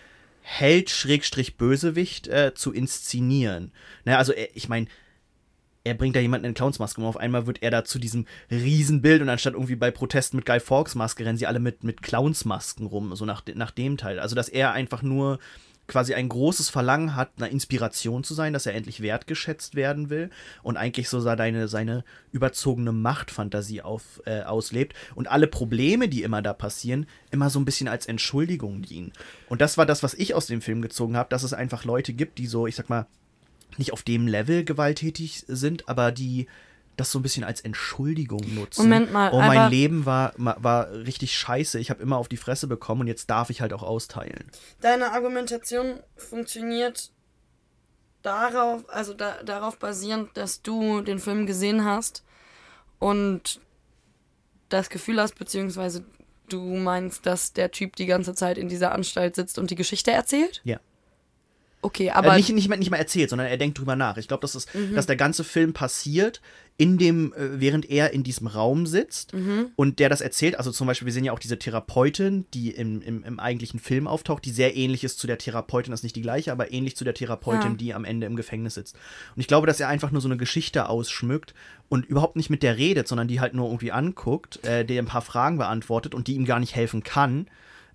Held 0.43 0.91
Schrägstrich 0.91 1.57
Bösewicht 1.57 2.29
äh, 2.29 2.53
zu 2.55 2.73
inszenieren. 2.73 3.73
Ne, 4.05 4.19
also 4.19 4.33
er, 4.33 4.55
ich 4.55 4.69
meine, 4.69 4.87
er 5.85 5.95
bringt 5.95 6.17
da 6.17 6.21
jemanden 6.21 6.47
in 6.47 6.55
Clownsmaske 6.55 7.01
um. 7.01 7.07
Auf 7.07 7.19
einmal 7.19 7.47
wird 7.47 7.63
er 7.63 7.71
da 7.71 7.85
zu 7.85 7.99
diesem 7.99 8.27
Riesenbild 8.51 9.21
und 9.21 9.29
anstatt 9.29 9.53
irgendwie 9.53 9.77
bei 9.77 9.91
Protesten 9.91 10.39
mit 10.39 10.47
Guy 10.47 10.59
Fawkes 10.59 10.95
Maske 10.95 11.25
rennen 11.25 11.39
sie 11.39 11.47
alle 11.47 11.61
mit, 11.61 11.85
mit 11.85 12.03
Clownsmasken 12.03 12.87
rum, 12.87 13.15
so 13.15 13.25
nach, 13.25 13.43
nach 13.55 13.71
dem 13.71 13.99
Teil. 13.99 14.19
Also, 14.19 14.35
dass 14.35 14.49
er 14.49 14.73
einfach 14.73 15.03
nur 15.03 15.39
quasi 15.87 16.15
ein 16.15 16.29
großes 16.29 16.71
Verlangen 16.71 17.15
hat, 17.15 17.31
eine 17.37 17.49
Inspiration 17.49 18.25
zu 18.25 18.35
sein, 18.35 18.53
dass 18.53 18.67
er 18.67 18.75
endlich 18.75 19.01
wertgeschätzt 19.01 19.75
werden 19.75 20.11
will 20.11 20.31
und 20.63 20.77
eigentlich 20.77 21.09
so 21.09 21.21
seine, 21.21 21.69
seine 21.69 22.05
überzogene 22.33 22.93
Machtfantasie 22.93 23.83
auf, 23.83 24.23
äh, 24.25 24.43
auslebt 24.43 24.95
und 25.15 25.29
alle 25.29 25.47
Probleme, 25.47 26.09
die 26.09 26.23
immer 26.23 26.43
da 26.43 26.53
passieren, 26.53 27.07
immer 27.31 27.51
so 27.51 27.59
ein 27.59 27.65
bisschen 27.65 27.89
als 27.89 28.07
Entschuldigung 28.07 28.83
dienen. 28.83 29.13
Und 29.49 29.61
das 29.61 29.77
war 29.77 29.87
das, 29.87 30.03
was 30.03 30.15
ich 30.15 30.35
aus 30.35 30.47
dem 30.47 30.63
Film 30.63 30.83
gezogen 30.83 31.17
habe, 31.17 31.29
dass 31.29 31.43
es 31.43 31.53
einfach 31.53 31.85
Leute 31.85 32.13
gibt, 32.13 32.39
die 32.39 32.47
so, 32.47 32.67
ich 32.67 32.77
sag 32.77 32.89
mal, 32.89 33.07
nicht 33.77 33.93
auf 33.93 34.03
dem 34.03 34.27
Level 34.27 34.65
gewalttätig 34.65 35.45
sind, 35.49 35.89
aber 35.89 36.13
die 36.13 36.47
das 36.97 37.11
so 37.11 37.19
ein 37.19 37.23
bisschen 37.23 37.45
als 37.45 37.61
Entschuldigung 37.61 38.43
nutzen. 38.55 38.83
Moment 38.83 39.13
mal, 39.13 39.31
Oh, 39.33 39.39
mein 39.39 39.59
aber- 39.59 39.71
Leben 39.71 40.07
war, 40.07 40.33
war 40.37 40.91
richtig 40.93 41.37
scheiße. 41.37 41.79
Ich 41.81 41.91
habe 41.91 42.03
immer 42.03 42.17
auf 42.19 42.29
die 42.29 42.37
Fresse 42.37 42.67
bekommen 42.67 43.03
und 43.03 43.07
jetzt 43.09 43.29
darf 43.31 43.51
ich 43.51 43.61
halt 43.61 43.73
auch 43.73 43.83
austeilen. 43.83 44.51
Deine 44.81 45.13
Argumentation 45.13 46.01
funktioniert 46.17 47.11
darauf, 48.23 48.85
also 48.89 49.15
da, 49.15 49.43
darauf 49.43 49.79
basierend, 49.79 50.31
dass 50.35 50.63
du 50.63 51.03
den 51.03 51.19
Film 51.19 51.47
gesehen 51.47 51.85
hast 51.85 52.23
und 52.99 53.61
das 54.69 54.89
Gefühl 54.89 55.21
hast, 55.21 55.39
beziehungsweise 55.39 56.05
du 56.49 56.61
meinst, 56.77 57.27
dass 57.27 57.53
der 57.53 57.71
Typ 57.71 57.97
die 57.97 58.07
ganze 58.07 58.35
Zeit 58.35 58.59
in 58.59 58.69
dieser 58.69 58.93
Anstalt 58.93 59.35
sitzt 59.35 59.59
und 59.59 59.71
die 59.71 59.75
Geschichte 59.77 60.11
erzählt? 60.11 60.61
Ja. 60.65 60.81
Okay, 61.83 62.11
Aber 62.11 62.33
äh, 62.33 62.37
nicht, 62.37 62.49
nicht, 62.51 62.69
mal, 62.71 62.79
nicht 62.79 62.91
mal 62.91 62.97
erzählt, 62.97 63.29
sondern 63.29 63.47
er 63.47 63.59
denkt 63.59 63.79
drüber 63.79 63.95
nach. 63.95 64.17
Ich 64.17 64.27
glaube, 64.27 64.41
dass, 64.41 64.55
es- 64.55 64.67
dass 64.95 65.05
der 65.05 65.17
ganze 65.17 65.45
Film 65.45 65.75
passiert, 65.75 66.41
in 66.77 66.99
dem, 66.99 67.33
äh, 67.35 67.61
während 67.61 67.89
er 67.89 68.13
in 68.13 68.25
diesem 68.25 68.49
Raum 68.49 68.87
sitzt 68.87 69.33
und 69.77 69.99
der 70.01 70.09
das 70.09 70.21
erzählt. 70.21 70.57
Also 70.59 70.73
zum 70.73 70.89
Beispiel, 70.89 71.07
wir 71.07 71.13
sehen 71.13 71.25
ja 71.25 71.33
auch 71.33 71.39
diese 71.39 71.57
Therapeutin, 71.57 72.47
die 72.53 72.71
im, 72.71 73.01
im, 73.01 73.23
im 73.23 73.39
eigentlichen 73.39 73.79
Film 73.79 74.09
auftaucht, 74.09 74.45
die 74.45 74.51
sehr 74.51 74.75
ähnlich 74.77 75.05
ist 75.05 75.19
zu 75.21 75.27
der 75.29 75.39
Therapeutin, 75.39 75.93
das 75.93 76.01
ist 76.01 76.05
nicht 76.05 76.17
die 76.17 76.23
gleiche, 76.23 76.51
aber 76.51 76.73
ähnlich 76.73 76.97
zu 76.97 77.05
der 77.05 77.15
Therapeutin, 77.15 77.73
Ja. 77.73 77.77
die 77.77 77.95
am 77.95 78.05
Ende 78.05 78.27
im 78.27 78.35
Gefängnis 78.35 78.75
sitzt. 78.75 78.97
Und 79.37 79.41
ich 79.41 79.47
glaube, 79.47 79.67
dass 79.69 79.79
er 79.79 79.87
einfach 79.89 80.11
nur 80.11 80.21
so 80.21 80.27
eine 80.29 80.37
Geschichte 80.37 80.89
ausschmückt 80.89 81.55
und 81.89 82.07
überhaupt 82.07 82.35
nicht 82.35 82.51
mit 82.51 82.65
der 82.65 82.77
redet, 82.77 83.07
sondern 83.07 83.29
die 83.29 83.39
halt 83.39 83.55
nur 83.55 83.67
irgendwie 83.69 83.93
anguckt, 83.93 84.65
äh, 84.65 84.85
der 84.85 85.01
ein 85.01 85.07
paar 85.07 85.23
Fragen 85.23 85.59
beantwortet 85.59 86.13
und 86.15 86.27
die 86.27 86.35
ihm 86.35 86.45
gar 86.45 86.59
nicht 86.59 86.75
helfen 86.75 87.05
kann 87.05 87.47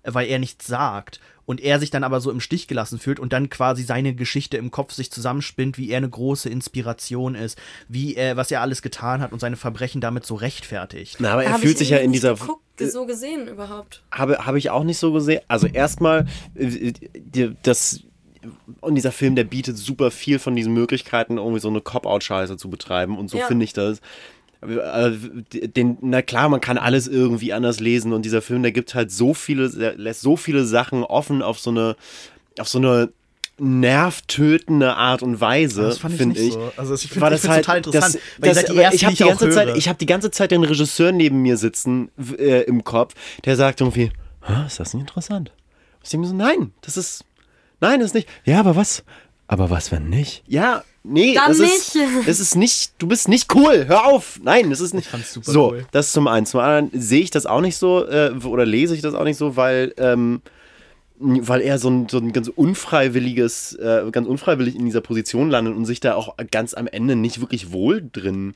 weil 0.04 0.28
er 0.28 0.38
nichts 0.38 0.66
sagt 0.66 1.20
und 1.46 1.60
er 1.60 1.80
sich 1.80 1.90
dann 1.90 2.04
aber 2.04 2.20
so 2.20 2.30
im 2.30 2.40
Stich 2.40 2.68
gelassen 2.68 2.98
fühlt 2.98 3.18
und 3.18 3.32
dann 3.32 3.50
quasi 3.50 3.82
seine 3.82 4.14
Geschichte 4.14 4.56
im 4.56 4.70
Kopf 4.70 4.92
sich 4.92 5.10
zusammenspinnt, 5.10 5.78
wie 5.78 5.90
er 5.90 5.96
eine 5.96 6.08
große 6.08 6.48
Inspiration 6.48 7.34
ist, 7.34 7.58
wie 7.88 8.14
er, 8.14 8.36
was 8.36 8.50
er 8.52 8.60
alles 8.60 8.82
getan 8.82 9.20
hat 9.20 9.32
und 9.32 9.40
seine 9.40 9.56
Verbrechen 9.56 10.00
damit 10.00 10.24
so 10.24 10.36
rechtfertigt. 10.36 11.16
Na, 11.18 11.32
aber 11.32 11.44
er 11.44 11.52
Hab 11.54 11.60
fühlt 11.60 11.72
ich 11.72 11.78
sich 11.78 11.90
ja 11.90 11.98
in 11.98 12.12
dieser. 12.12 12.32
nicht 12.32 12.42
geguckt, 12.42 12.62
so 12.78 13.04
gesehen 13.04 13.48
überhaupt. 13.48 14.02
Habe, 14.12 14.46
habe 14.46 14.58
ich 14.58 14.70
auch 14.70 14.84
nicht 14.84 14.98
so 14.98 15.12
gesehen. 15.12 15.40
Also 15.48 15.66
erstmal, 15.66 16.26
äh, 16.54 16.92
das. 17.62 18.00
Und 18.80 18.94
dieser 18.94 19.12
Film, 19.12 19.36
der 19.36 19.44
bietet 19.44 19.76
super 19.76 20.10
viel 20.10 20.38
von 20.38 20.56
diesen 20.56 20.72
Möglichkeiten, 20.72 21.36
irgendwie 21.36 21.60
so 21.60 21.68
eine 21.68 21.82
Cop-Out-Scheiße 21.82 22.56
zu 22.56 22.70
betreiben. 22.70 23.18
Und 23.18 23.28
so 23.28 23.36
Ja. 23.36 23.46
finde 23.46 23.64
ich 23.64 23.74
das. 23.74 24.00
Äh, 24.62 25.10
Den, 25.68 25.96
na 26.02 26.22
klar, 26.22 26.48
man 26.48 26.60
kann 26.60 26.76
alles 26.78 27.08
irgendwie 27.08 27.52
anders 27.52 27.80
lesen. 27.80 28.12
Und 28.12 28.24
dieser 28.24 28.42
Film, 28.42 28.62
der 28.62 28.72
gibt 28.72 28.94
halt 28.94 29.10
so 29.10 29.32
viele, 29.34 29.66
lässt 29.96 30.20
so 30.20 30.36
viele 30.36 30.64
Sachen 30.64 31.02
offen 31.02 31.42
auf 31.42 31.58
so 31.58 31.70
eine, 31.70 31.96
auf 32.58 32.68
so 32.68 32.78
eine 32.78 33.10
nervtötende 33.58 34.96
Art 34.96 35.22
und 35.22 35.40
Weise, 35.40 35.82
Das 35.82 35.98
fand 35.98 36.14
ich 36.14 36.18
finde 36.20 36.34
nicht 36.40 36.48
ich. 36.48 36.54
so. 36.54 36.72
Also 36.76 36.94
ich 36.94 37.20
war 37.20 37.28
finde 37.30 37.42
das 37.42 37.48
halt 37.48 37.64
total 37.64 37.76
interessant, 37.78 38.18
Das, 38.38 38.54
das, 38.54 38.64
Ersten, 38.64 38.96
ich 38.96 39.04
habe 39.04 39.14
die 39.16 39.24
ganze 39.24 39.50
Zeit, 39.50 39.68
höre. 39.68 39.76
ich 39.76 39.88
habe 39.88 39.98
die 39.98 40.06
ganze 40.06 40.30
Zeit 40.30 40.50
den 40.50 40.64
Regisseur 40.64 41.12
neben 41.12 41.42
mir 41.42 41.56
sitzen 41.56 42.10
äh, 42.38 42.62
im 42.62 42.84
Kopf, 42.84 43.14
der 43.44 43.56
sagt 43.56 43.80
irgendwie, 43.82 44.10
"Hä, 44.46 44.66
ist 44.66 44.80
das 44.80 44.94
nicht 44.94 45.02
interessant? 45.02 45.52
Ich 46.02 46.08
denke 46.10 46.26
so, 46.26 46.34
nein, 46.34 46.72
das 46.80 46.96
ist, 46.96 47.24
nein, 47.80 48.00
das 48.00 48.08
ist 48.10 48.14
nicht. 48.14 48.28
Ja, 48.44 48.60
aber 48.60 48.76
was? 48.76 49.04
Aber 49.50 49.68
was, 49.68 49.90
wenn 49.90 50.08
nicht? 50.08 50.44
Ja, 50.46 50.84
nee, 51.02 51.34
Dann 51.34 51.48
das 51.48 51.58
ist, 51.58 51.96
nicht. 51.96 52.06
das 52.28 52.38
ist 52.38 52.54
nicht, 52.54 52.92
du 52.98 53.08
bist 53.08 53.26
nicht 53.26 53.52
cool, 53.52 53.86
hör 53.88 54.06
auf. 54.06 54.38
Nein, 54.44 54.70
das 54.70 54.80
ist 54.80 54.94
nicht. 54.94 55.08
fand's 55.08 55.32
super 55.32 55.50
so, 55.50 55.70
cool. 55.72 55.86
das 55.90 56.06
ist 56.06 56.12
zum 56.12 56.28
einen. 56.28 56.46
Zum 56.46 56.60
anderen 56.60 56.90
sehe 56.92 57.20
ich 57.20 57.32
das 57.32 57.46
auch 57.46 57.60
nicht 57.60 57.76
so, 57.76 58.06
äh, 58.06 58.30
oder 58.44 58.64
lese 58.64 58.94
ich 58.94 59.02
das 59.02 59.14
auch 59.14 59.24
nicht 59.24 59.36
so, 59.36 59.56
weil, 59.56 59.92
ähm, 59.98 60.40
weil 61.18 61.62
er 61.62 61.80
so 61.80 61.90
ein, 61.90 62.08
so 62.08 62.18
ein 62.18 62.32
ganz 62.32 62.46
unfreiwilliges, 62.46 63.72
äh, 63.74 64.04
ganz 64.12 64.28
unfreiwillig 64.28 64.76
in 64.76 64.84
dieser 64.84 65.00
Position 65.00 65.50
landet 65.50 65.74
und 65.74 65.84
sich 65.84 65.98
da 65.98 66.14
auch 66.14 66.36
ganz 66.52 66.72
am 66.72 66.86
Ende 66.86 67.16
nicht 67.16 67.40
wirklich 67.40 67.72
wohl 67.72 68.08
drin 68.12 68.54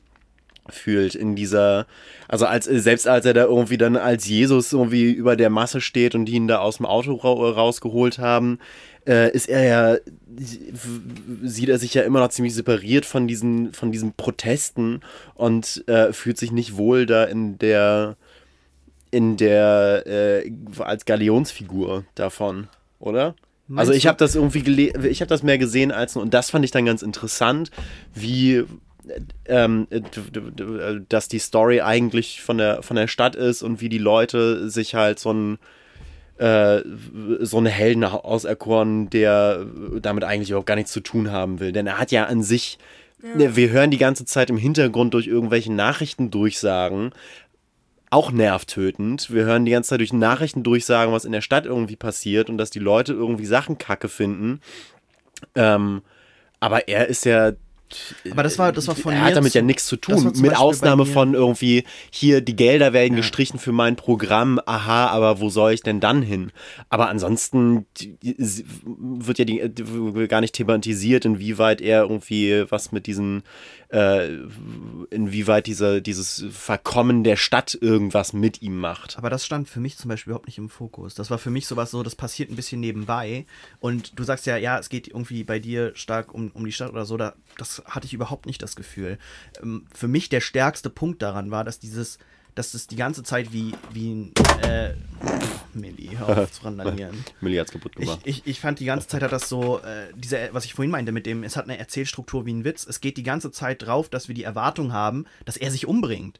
fühlt 0.69 1.13
in 1.13 1.35
dieser, 1.35 1.85
also 2.27 2.45
als 2.45 2.65
selbst 2.65 3.07
als 3.07 3.25
er 3.25 3.33
da 3.33 3.43
irgendwie 3.43 3.77
dann 3.77 3.97
als 3.97 4.27
Jesus 4.27 4.73
irgendwie 4.73 5.11
über 5.11 5.35
der 5.35 5.49
Masse 5.49 5.81
steht 5.81 6.15
und 6.15 6.25
die 6.25 6.33
ihn 6.33 6.47
da 6.47 6.59
aus 6.59 6.77
dem 6.77 6.85
Auto 6.85 7.15
ra 7.15 7.33
rausgeholt 7.51 8.17
haben, 8.17 8.59
äh, 9.07 9.31
ist 9.31 9.47
er 9.49 9.63
ja, 9.63 9.97
sieht 11.43 11.69
er 11.69 11.77
sich 11.79 11.93
ja 11.93 12.03
immer 12.03 12.19
noch 12.19 12.29
ziemlich 12.29 12.53
separiert 12.53 13.05
von 13.05 13.27
diesen, 13.27 13.73
von 13.73 13.91
diesen 13.91 14.13
Protesten 14.13 15.01
und 15.35 15.83
äh, 15.87 16.11
fühlt 16.13 16.37
sich 16.37 16.51
nicht 16.51 16.77
wohl 16.77 17.05
da 17.05 17.23
in 17.25 17.57
der 17.57 18.17
in 19.11 19.37
der 19.37 20.03
äh, 20.07 20.51
als 20.79 21.05
Galionsfigur 21.05 22.03
davon, 22.15 22.67
oder? 22.99 23.35
Meinst 23.67 23.89
also 23.89 23.93
ich 23.97 24.07
habe 24.07 24.17
das 24.17 24.35
irgendwie 24.35 24.61
gele 24.61 25.07
ich 25.07 25.21
habe 25.21 25.29
das 25.29 25.41
mehr 25.41 25.57
gesehen 25.57 25.91
als 25.91 26.15
und 26.15 26.33
das 26.33 26.49
fand 26.49 26.65
ich 26.65 26.71
dann 26.71 26.85
ganz 26.85 27.01
interessant, 27.01 27.71
wie 28.13 28.63
ähm, 29.45 29.87
d- 29.89 30.01
d- 30.01 31.01
dass 31.07 31.27
die 31.27 31.39
Story 31.39 31.81
eigentlich 31.81 32.41
von 32.41 32.57
der 32.57 32.83
von 32.83 32.95
der 32.97 33.07
Stadt 33.07 33.35
ist 33.35 33.63
und 33.63 33.79
wie 33.81 33.89
die 33.89 33.99
Leute 33.99 34.69
sich 34.69 34.95
halt 34.95 35.19
so 35.19 35.31
ein 35.31 35.59
äh, 36.37 36.81
so 37.39 37.57
einen 37.57 37.67
Helden 37.67 38.03
auserkoren, 38.03 39.09
der 39.09 39.65
damit 40.01 40.23
eigentlich 40.23 40.49
überhaupt 40.49 40.67
gar 40.67 40.75
nichts 40.75 40.91
zu 40.91 41.01
tun 41.01 41.31
haben 41.31 41.59
will. 41.59 41.71
Denn 41.71 41.87
er 41.87 41.97
hat 41.97 42.11
ja 42.11 42.25
an 42.25 42.43
sich, 42.43 42.77
ne, 43.21 43.55
wir 43.55 43.69
hören 43.69 43.91
die 43.91 43.97
ganze 43.97 44.25
Zeit 44.25 44.49
im 44.49 44.57
Hintergrund 44.57 45.13
durch 45.13 45.27
irgendwelche 45.27 45.71
Nachrichtendurchsagen, 45.71 47.11
auch 48.09 48.31
nervtötend. 48.31 49.31
Wir 49.31 49.45
hören 49.45 49.65
die 49.65 49.71
ganze 49.71 49.89
Zeit 49.89 49.99
durch 49.99 50.13
Nachrichtendurchsagen, 50.13 51.13
was 51.13 51.25
in 51.25 51.31
der 51.31 51.41
Stadt 51.41 51.65
irgendwie 51.65 51.95
passiert 51.95 52.49
und 52.49 52.57
dass 52.57 52.69
die 52.69 52.79
Leute 52.79 53.13
irgendwie 53.13 53.45
Sachen 53.45 53.77
kacke 53.77 54.09
finden. 54.09 54.61
Ähm, 55.55 56.01
aber 56.59 56.87
er 56.87 57.07
ist 57.07 57.25
ja. 57.25 57.53
Aber 58.31 58.43
das 58.43 58.57
war- 58.57 58.71
das 58.71 58.87
war 58.87 58.95
von 58.95 59.13
Er 59.13 59.19
mir 59.19 59.25
hat 59.25 59.35
damit 59.35 59.53
ja 59.53 59.61
nichts 59.61 59.85
zu 59.85 59.95
tun. 59.95 60.15
Mit 60.23 60.33
Beispiel 60.33 60.53
Ausnahme 60.53 61.05
von 61.05 61.33
irgendwie, 61.33 61.83
hier, 62.09 62.41
die 62.41 62.55
Gelder 62.55 62.93
werden 62.93 63.15
gestrichen 63.15 63.59
für 63.59 63.71
mein 63.71 63.95
Programm. 63.95 64.59
Aha, 64.65 65.07
aber 65.07 65.39
wo 65.39 65.49
soll 65.49 65.73
ich 65.73 65.81
denn 65.81 65.99
dann 65.99 66.21
hin? 66.21 66.51
Aber 66.89 67.09
ansonsten 67.09 67.85
wird 68.21 69.39
ja 69.39 69.45
die, 69.45 69.61
gar 70.27 70.41
nicht 70.41 70.53
thematisiert, 70.55 71.25
inwieweit 71.25 71.79
er 71.81 72.01
irgendwie 72.01 72.65
was 72.69 72.91
mit 72.91 73.05
diesen, 73.07 73.43
äh, 73.89 74.27
inwieweit 75.09 75.67
dieser, 75.67 76.01
dieses 76.01 76.45
Verkommen 76.51 77.23
der 77.23 77.35
Stadt 77.35 77.77
irgendwas 77.79 78.33
mit 78.33 78.61
ihm 78.61 78.79
macht. 78.79 79.17
Aber 79.17 79.29
das 79.29 79.45
stand 79.45 79.69
für 79.69 79.79
mich 79.79 79.97
zum 79.97 80.09
Beispiel 80.09 80.31
überhaupt 80.31 80.47
nicht 80.47 80.57
im 80.57 80.69
Fokus. 80.69 81.15
Das 81.15 81.29
war 81.29 81.37
für 81.37 81.49
mich 81.51 81.67
sowas 81.67 81.91
so, 81.91 82.03
das 82.03 82.15
passiert 82.15 82.49
ein 82.49 82.55
bisschen 82.55 82.79
nebenbei. 82.79 83.45
Und 83.79 84.17
du 84.19 84.23
sagst 84.23 84.45
ja, 84.45 84.57
ja, 84.57 84.79
es 84.79 84.89
geht 84.89 85.07
irgendwie 85.07 85.43
bei 85.43 85.59
dir 85.59 85.91
stark 85.95 86.33
um, 86.33 86.51
um 86.53 86.65
die 86.65 86.71
Stadt 86.71 86.91
oder 86.91 87.05
so. 87.05 87.17
Da, 87.17 87.33
das 87.57 87.83
hatte 87.85 88.05
ich 88.07 88.13
überhaupt 88.13 88.45
nicht 88.45 88.61
das 88.61 88.75
Gefühl. 88.75 89.17
Ähm, 89.61 89.85
für 89.93 90.07
mich 90.07 90.29
der 90.29 90.41
stärkste 90.41 90.89
Punkt 90.89 91.21
daran 91.21 91.51
war, 91.51 91.63
dass 91.63 91.79
dieses, 91.79 92.17
dass 92.55 92.73
es 92.73 92.87
die 92.87 92.95
ganze 92.95 93.21
Zeit 93.23 93.51
wie, 93.53 93.73
wie 93.91 94.13
ein, 94.13 94.31
äh, 94.63 94.93
Milli, 95.73 96.11
hör 96.17 96.37
auf 96.43 96.51
zu 96.53 96.63
randalieren. 96.63 97.23
Millie 97.41 97.59
hat's 97.59 97.71
kaputt 97.71 97.91
Ich, 97.97 98.05
gemacht. 98.05 98.21
ich, 98.23 98.47
ich 98.47 98.59
fand 98.59 98.79
die 98.79 98.85
ganze 98.85 99.07
Zeit 99.07 99.21
hat 99.21 99.33
das 99.33 99.49
so, 99.49 99.79
äh, 99.79 100.07
diese, 100.15 100.49
was 100.53 100.63
ich 100.65 100.73
vorhin 100.73 100.91
meinte 100.91 101.11
mit 101.11 101.25
dem, 101.25 101.43
es 101.43 101.57
hat 101.57 101.65
eine 101.65 101.77
Erzählstruktur 101.77 102.45
wie 102.45 102.53
ein 102.53 102.63
Witz. 102.63 102.87
Es 102.87 103.01
geht 103.01 103.17
die 103.17 103.23
ganze 103.23 103.51
Zeit 103.51 103.81
drauf, 103.85 104.09
dass 104.09 104.27
wir 104.29 104.35
die 104.35 104.43
Erwartung 104.45 104.93
haben, 104.93 105.25
dass 105.43 105.57
er 105.57 105.69
sich 105.69 105.85
umbringt. 105.85 106.39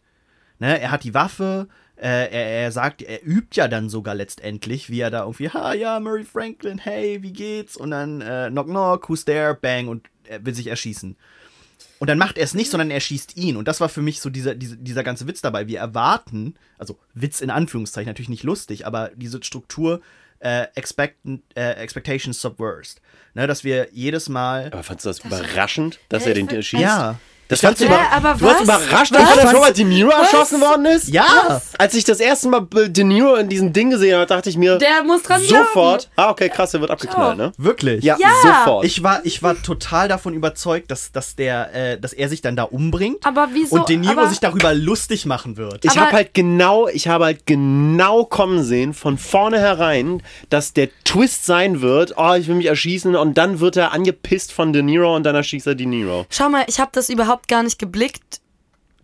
Ne? 0.59 0.79
Er 0.79 0.91
hat 0.91 1.03
die 1.03 1.13
Waffe, 1.13 1.67
äh, 1.97 2.07
er, 2.07 2.63
er 2.63 2.71
sagt, 2.71 3.01
er 3.01 3.25
übt 3.25 3.57
ja 3.57 3.67
dann 3.67 3.89
sogar 3.89 4.15
letztendlich, 4.15 4.89
wie 4.89 5.01
er 5.01 5.11
da 5.11 5.21
irgendwie, 5.23 5.49
ha 5.49 5.73
ja, 5.73 5.99
Murray 5.99 6.23
Franklin, 6.23 6.77
hey, 6.77 7.21
wie 7.21 7.33
geht's? 7.33 7.75
Und 7.75 7.91
dann 7.91 8.21
äh, 8.21 8.47
knock 8.49 8.67
knock, 8.67 9.09
who's 9.09 9.25
there? 9.25 9.53
Bang 9.53 9.89
und 9.89 10.07
er 10.23 10.45
will 10.45 10.55
sich 10.55 10.67
erschießen. 10.67 11.17
Und 11.99 12.09
dann 12.09 12.17
macht 12.17 12.37
er 12.37 12.43
es 12.43 12.53
nicht, 12.53 12.69
sondern 12.71 12.91
er 12.91 12.99
schießt 12.99 13.37
ihn. 13.37 13.55
Und 13.57 13.67
das 13.67 13.79
war 13.81 13.89
für 13.89 14.01
mich 14.01 14.19
so 14.19 14.29
dieser, 14.29 14.53
dieser, 14.55 14.75
dieser 14.75 15.03
ganze 15.03 15.27
Witz 15.27 15.41
dabei. 15.41 15.67
Wir 15.67 15.79
erwarten, 15.79 16.55
also 16.77 16.97
Witz 17.13 17.39
in 17.41 17.49
Anführungszeichen, 17.49 18.09
natürlich 18.09 18.29
nicht 18.29 18.43
lustig, 18.43 18.85
aber 18.85 19.11
diese 19.15 19.41
Struktur 19.43 20.01
äh, 20.39 20.67
expect, 20.75 21.17
äh, 21.55 21.71
Expectations 21.75 22.39
Subversed. 22.41 23.01
Ne, 23.33 23.47
dass 23.47 23.63
wir 23.63 23.87
jedes 23.91 24.29
Mal. 24.29 24.67
Aber 24.71 24.83
fandst 24.83 25.05
du 25.05 25.09
das 25.09 25.19
überraschend, 25.19 25.99
dass 26.09 26.23
Ja, 26.23 26.29
er 26.29 26.33
den 26.35 26.49
find- 26.49 26.63
schießt? 26.65 26.81
Ja. 26.83 27.19
Das 27.47 27.61
fandst 27.61 27.81
du, 27.81 27.85
über 27.85 27.99
aber 28.11 28.33
du 28.33 28.41
warst 28.45 28.67
was? 28.67 28.83
überrascht, 28.87 29.13
Was? 29.13 29.37
als 29.37 29.53
Robert 29.53 29.77
De 29.77 29.85
Niro 29.85 30.09
erschossen 30.09 30.61
worden 30.61 30.85
ist? 30.87 31.07
Ja! 31.09 31.61
Als 31.77 31.93
ich 31.93 32.03
das 32.03 32.19
erste 32.19 32.47
Mal 32.49 32.65
De 32.87 33.03
Niro 33.03 33.35
in 33.35 33.49
diesem 33.49 33.71
Ding 33.71 33.91
gesehen 33.91 34.15
habe, 34.15 34.25
dachte 34.25 34.49
ich 34.49 34.57
mir 34.57 34.77
Der 34.79 35.03
muss 35.03 35.21
dran 35.21 35.41
sofort, 35.43 36.09
ah 36.15 36.31
okay, 36.31 36.49
krass, 36.49 36.71
der 36.71 36.81
wird 36.81 36.89
abgeknallt, 36.89 37.37
ne? 37.37 37.51
Wirklich? 37.57 38.03
Ja, 38.03 38.17
Ja. 38.19 38.29
sofort. 38.41 38.85
Ich 38.85 39.03
war, 39.03 39.21
ich 39.25 39.43
war 39.43 39.61
total 39.61 40.07
davon 40.07 40.33
überzeugt, 40.33 40.89
dass, 40.89 41.11
dass, 41.11 41.35
der, 41.35 41.73
äh, 41.75 41.99
dass 41.99 42.13
er 42.13 42.29
sich 42.29 42.41
dann 42.41 42.55
da 42.55 42.63
umbringt. 42.63 43.23
Aber 43.25 43.49
wieso? 43.53 43.75
Und 43.75 43.89
De 43.89 43.97
Niro 43.97 44.13
aber, 44.21 44.29
sich 44.29 44.39
darüber 44.39 44.73
lustig 44.73 45.27
machen 45.27 45.55
wird. 45.57 45.85
ich 45.85 45.97
habe 45.99 46.13
halt 46.13 46.33
genau, 46.33 46.87
ich 46.87 47.07
habe 47.07 47.25
halt 47.25 47.45
genau 47.45 48.23
kommen 48.25 48.63
sehen 48.63 48.93
von 48.95 49.19
vornherein, 49.19 50.23
dass 50.49 50.73
der 50.73 50.89
Twist 51.03 51.45
sein 51.45 51.81
wird, 51.81 52.15
oh, 52.17 52.33
ich 52.33 52.47
will 52.47 52.55
mich 52.55 52.65
erschießen 52.65 53.15
und 53.15 53.37
dann 53.37 53.59
wird 53.59 53.77
er 53.77 53.93
angepisst 53.93 54.51
von 54.51 54.73
De 54.73 54.81
Niro 54.81 55.15
und 55.15 55.23
dann 55.23 55.35
erschießt 55.35 55.67
er 55.67 55.75
De 55.75 55.85
Niro. 55.85 56.25
Schau 56.31 56.49
mal, 56.49 56.63
ich 56.67 56.79
habe 56.79 56.89
das 56.93 57.09
überhaupt 57.09 57.34
gar 57.47 57.63
nicht 57.63 57.79
geblickt, 57.79 58.41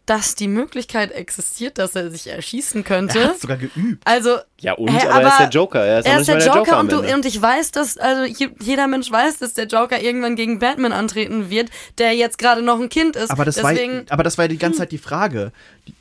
dass 0.08 0.36
die 0.36 0.48
Möglichkeit 0.48 1.12
existiert, 1.12 1.78
dass 1.78 1.96
er 1.96 2.10
sich 2.12 2.28
erschießen 2.28 2.82
er 2.82 2.84
könnte. 2.84 3.24
hat 3.30 3.40
sogar 3.40 3.58
geübt. 3.58 4.02
Also 4.04 4.38
Ja 4.60 4.74
und, 4.74 4.90
Hä, 4.90 5.08
aber, 5.08 5.22
er 5.22 5.28
ist 5.30 5.40
der 5.40 5.50
Joker, 5.50 5.80
er 5.86 6.00
ist, 6.00 6.06
er 6.06 6.20
ist 6.20 6.28
der 6.28 6.40
Joker, 6.40 6.78
am 6.78 6.80
und, 6.88 6.92
du, 6.92 7.14
und 7.14 7.26
ich 7.26 7.40
weiß, 7.42 7.72
dass 7.72 7.98
also 7.98 8.24
je- 8.24 8.50
jeder 8.60 8.88
Mensch 8.88 9.10
weiß, 9.12 9.38
dass 9.38 9.54
der 9.54 9.68
Joker 9.68 10.02
irgendwann 10.02 10.36
gegen 10.36 10.60
Batman 10.60 10.92
antreten 10.92 11.50
wird, 11.50 11.70
der 12.00 12.14
jetzt 12.14 12.40
gerade 12.40 12.62
noch 12.64 12.80
ein 12.80 12.90
Kind 12.90 13.16
ist. 13.16 13.30
Aber 13.30 13.46
das, 13.46 13.56
Deswegen, 13.56 14.00
war, 14.00 14.14
aber 14.14 14.24
das 14.24 14.38
war 14.38 14.46
ja 14.46 14.50
die 14.50 14.58
ganze 14.58 14.80
Zeit 14.80 14.92
die 14.92 14.98
Frage. 14.98 15.52
Die, 15.88 15.94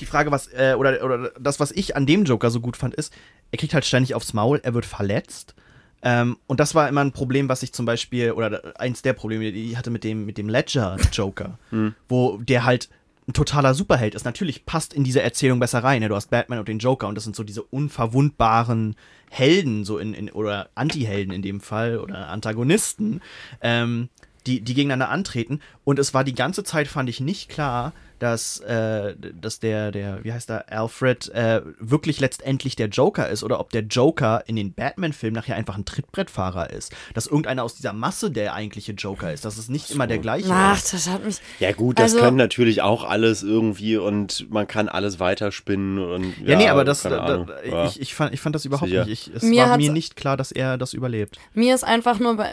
die 0.00 0.06
Frage, 0.06 0.30
was, 0.30 0.48
äh, 0.54 0.74
oder, 0.78 1.04
oder 1.04 1.30
das, 1.38 1.60
was 1.60 1.70
ich 1.72 1.94
an 1.94 2.06
dem 2.06 2.24
Joker 2.24 2.50
so 2.50 2.60
gut 2.60 2.76
fand, 2.78 2.94
ist, 2.94 3.12
er 3.52 3.58
kriegt 3.58 3.74
halt 3.74 3.84
ständig 3.84 4.14
aufs 4.14 4.32
Maul, 4.32 4.60
er 4.62 4.72
wird 4.74 4.86
verletzt. 4.86 5.54
Ähm, 6.02 6.38
und 6.46 6.60
das 6.60 6.74
war 6.74 6.88
immer 6.88 7.02
ein 7.02 7.12
Problem, 7.12 7.48
was 7.48 7.62
ich 7.62 7.72
zum 7.72 7.86
Beispiel, 7.86 8.32
oder 8.32 8.80
eins 8.80 9.02
der 9.02 9.12
Probleme, 9.12 9.52
die 9.52 9.70
ich 9.70 9.76
hatte 9.76 9.90
mit 9.90 10.04
dem, 10.04 10.24
mit 10.24 10.38
dem 10.38 10.48
Ledger-Joker, 10.48 11.58
wo 12.08 12.38
der 12.38 12.64
halt 12.64 12.88
ein 13.28 13.32
totaler 13.32 13.74
Superheld 13.74 14.14
ist. 14.14 14.24
Natürlich 14.24 14.66
passt 14.66 14.92
in 14.92 15.04
diese 15.04 15.22
Erzählung 15.22 15.60
besser 15.60 15.84
rein. 15.84 16.00
Ne? 16.00 16.08
Du 16.08 16.16
hast 16.16 16.30
Batman 16.30 16.58
und 16.58 16.68
den 16.68 16.78
Joker 16.78 17.08
und 17.08 17.14
das 17.14 17.24
sind 17.24 17.36
so 17.36 17.44
diese 17.44 17.62
unverwundbaren 17.62 18.96
Helden, 19.30 19.84
so 19.84 19.98
in, 19.98 20.14
in 20.14 20.30
oder 20.30 20.70
Anti-Helden 20.74 21.32
in 21.32 21.42
dem 21.42 21.60
Fall 21.60 21.98
oder 21.98 22.28
Antagonisten, 22.28 23.20
ähm, 23.60 24.08
die, 24.46 24.60
die 24.60 24.74
gegeneinander 24.74 25.10
antreten. 25.10 25.60
Und 25.84 25.98
es 25.98 26.14
war 26.14 26.24
die 26.24 26.34
ganze 26.34 26.64
Zeit, 26.64 26.88
fand 26.88 27.08
ich 27.08 27.20
nicht 27.20 27.48
klar, 27.48 27.92
dass, 28.20 28.60
äh, 28.60 29.16
dass 29.18 29.58
der, 29.58 29.90
der, 29.90 30.22
wie 30.22 30.32
heißt 30.32 30.48
der, 30.48 30.70
Alfred, 30.72 31.28
äh, 31.30 31.62
wirklich 31.80 32.20
letztendlich 32.20 32.76
der 32.76 32.86
Joker 32.88 33.28
ist 33.28 33.42
oder 33.42 33.58
ob 33.58 33.70
der 33.70 33.82
Joker 33.82 34.44
in 34.46 34.54
den 34.56 34.72
Batman-Filmen 34.72 35.34
nachher 35.34 35.56
einfach 35.56 35.76
ein 35.76 35.84
Trittbrettfahrer 35.84 36.70
ist. 36.70 36.92
Dass 37.14 37.26
irgendeiner 37.26 37.64
aus 37.64 37.74
dieser 37.74 37.92
Masse 37.92 38.30
der 38.30 38.54
eigentliche 38.54 38.92
Joker 38.92 39.32
ist. 39.32 39.44
Dass 39.44 39.58
es 39.58 39.68
nicht 39.68 39.90
immer 39.90 40.06
der 40.06 40.18
gleiche 40.18 40.50
ach, 40.52 40.76
ist. 40.76 40.92
das 40.92 41.08
hat 41.08 41.24
mich. 41.24 41.38
Ja 41.58 41.72
gut, 41.72 41.98
das 41.98 42.12
Also- 42.12 42.20
können 42.24 42.36
natürlich 42.36 42.82
auch 42.82 43.02
alles 43.04 43.42
irgendwie 43.42 43.96
und 43.96 44.50
man 44.50 44.66
kann 44.68 44.88
alles 44.88 45.18
weiterspinnen 45.18 45.98
und 45.98 46.34
Ja, 46.46 46.56
nee, 46.56 46.68
aber 46.68 46.84
das, 46.84 47.02
da, 47.02 47.18
Ahnung. 47.18 47.46
da, 47.46 47.62
Ja. 47.64 47.86
ich, 47.86 48.00
ich, 48.00 48.14
fand, 48.14 48.32
ich 48.34 48.40
fand 48.40 48.54
das 48.54 48.64
überhaupt 48.64 48.90
Sicher. 48.90 49.04
nicht. 49.06 49.28
Ich, 49.28 49.34
es 49.34 49.42
Mir 49.42 49.64
war 49.66 49.76
mir 49.76 49.90
nicht 49.92 50.16
klar, 50.16 50.36
dass 50.36 50.52
er 50.52 50.76
das 50.78 50.92
überlebt. 50.92 51.38
Mir 51.54 51.74
ist 51.74 51.84
einfach 51.84 52.18
nur 52.20 52.36
bei, 52.36 52.50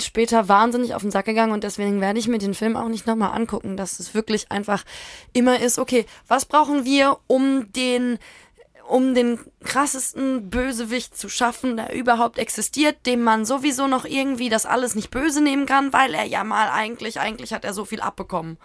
später 0.00 0.48
wahnsinnig 0.48 0.94
auf 0.94 1.02
den 1.02 1.10
Sack 1.10 1.26
gegangen 1.26 1.52
und 1.52 1.62
deswegen 1.64 2.00
werde 2.00 2.18
ich 2.18 2.26
mir 2.28 2.38
den 2.38 2.54
Film 2.54 2.76
auch 2.76 2.88
nicht 2.88 3.06
nochmal 3.06 3.32
angucken, 3.36 3.76
dass 3.76 4.00
es 4.00 4.14
wirklich 4.14 4.50
einfach 4.50 4.84
immer 5.32 5.60
ist, 5.60 5.78
okay, 5.78 6.06
was 6.28 6.44
brauchen 6.44 6.84
wir, 6.84 7.18
um 7.26 7.72
den 7.72 8.18
um 8.86 9.14
den 9.14 9.38
krassesten 9.64 10.50
Bösewicht 10.50 11.16
zu 11.16 11.30
schaffen, 11.30 11.78
der 11.78 11.94
überhaupt 11.94 12.38
existiert, 12.38 13.06
dem 13.06 13.22
man 13.22 13.46
sowieso 13.46 13.86
noch 13.86 14.04
irgendwie 14.04 14.50
das 14.50 14.66
alles 14.66 14.94
nicht 14.94 15.10
böse 15.10 15.40
nehmen 15.40 15.64
kann, 15.66 15.94
weil 15.94 16.14
er 16.14 16.24
ja 16.24 16.44
mal 16.44 16.68
eigentlich, 16.68 17.18
eigentlich 17.18 17.54
hat 17.54 17.64
er 17.64 17.72
so 17.72 17.86
viel 17.86 18.02
abbekommen. 18.02 18.58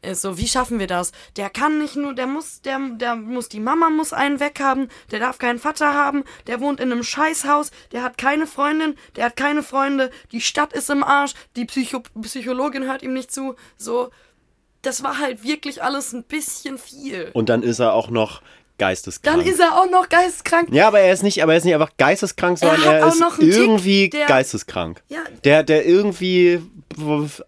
Ist 0.00 0.22
so, 0.22 0.38
wie 0.38 0.46
schaffen 0.46 0.78
wir 0.78 0.86
das? 0.86 1.10
Der 1.36 1.50
kann 1.50 1.78
nicht 1.78 1.96
nur, 1.96 2.14
der 2.14 2.28
muss, 2.28 2.60
der, 2.62 2.78
der 2.78 3.16
muss, 3.16 3.48
die 3.48 3.58
Mama 3.58 3.90
muss 3.90 4.12
einen 4.12 4.38
weghaben, 4.38 4.90
der 5.10 5.18
darf 5.18 5.38
keinen 5.38 5.58
Vater 5.58 5.92
haben, 5.92 6.22
der 6.46 6.60
wohnt 6.60 6.78
in 6.78 6.92
einem 6.92 7.02
Scheißhaus, 7.02 7.72
der 7.90 8.02
hat 8.04 8.16
keine 8.16 8.46
Freundin, 8.46 8.94
der 9.16 9.24
hat 9.24 9.36
keine 9.36 9.64
Freunde, 9.64 10.10
die 10.30 10.40
Stadt 10.40 10.72
ist 10.72 10.88
im 10.88 11.02
Arsch, 11.02 11.34
die 11.56 11.64
Psycho 11.64 12.00
Psychologin 12.20 12.84
hört 12.84 13.02
ihm 13.02 13.12
nicht 13.12 13.32
zu, 13.32 13.56
so. 13.76 14.10
Das 14.88 15.02
war 15.02 15.18
halt 15.18 15.44
wirklich 15.44 15.82
alles 15.82 16.14
ein 16.14 16.22
bisschen 16.24 16.78
viel. 16.78 17.28
Und 17.34 17.50
dann 17.50 17.62
ist 17.62 17.78
er 17.78 17.92
auch 17.92 18.08
noch 18.08 18.40
geisteskrank. 18.78 19.36
Dann 19.36 19.46
ist 19.46 19.60
er 19.60 19.78
auch 19.78 19.90
noch 19.90 20.08
geisteskrank. 20.08 20.68
ja, 20.72 20.86
aber 20.88 21.00
er 21.00 21.12
ist 21.12 21.22
nicht, 21.22 21.42
aber 21.42 21.52
er 21.52 21.58
ist 21.58 21.64
nicht 21.64 21.74
einfach 21.74 21.90
geisteskrank, 21.98 22.58
sondern 22.58 22.80
er, 22.82 23.06
auch 23.06 23.12
ist 23.12 23.20
einen 23.22 23.38
Tick, 23.38 23.54
irgendwie 23.54 24.08
der- 24.08 24.26
geisteskrank. 24.26 25.02
Ja. 25.08 25.18
Der, 25.44 25.62
der 25.62 25.84
irgendwie, 25.84 26.62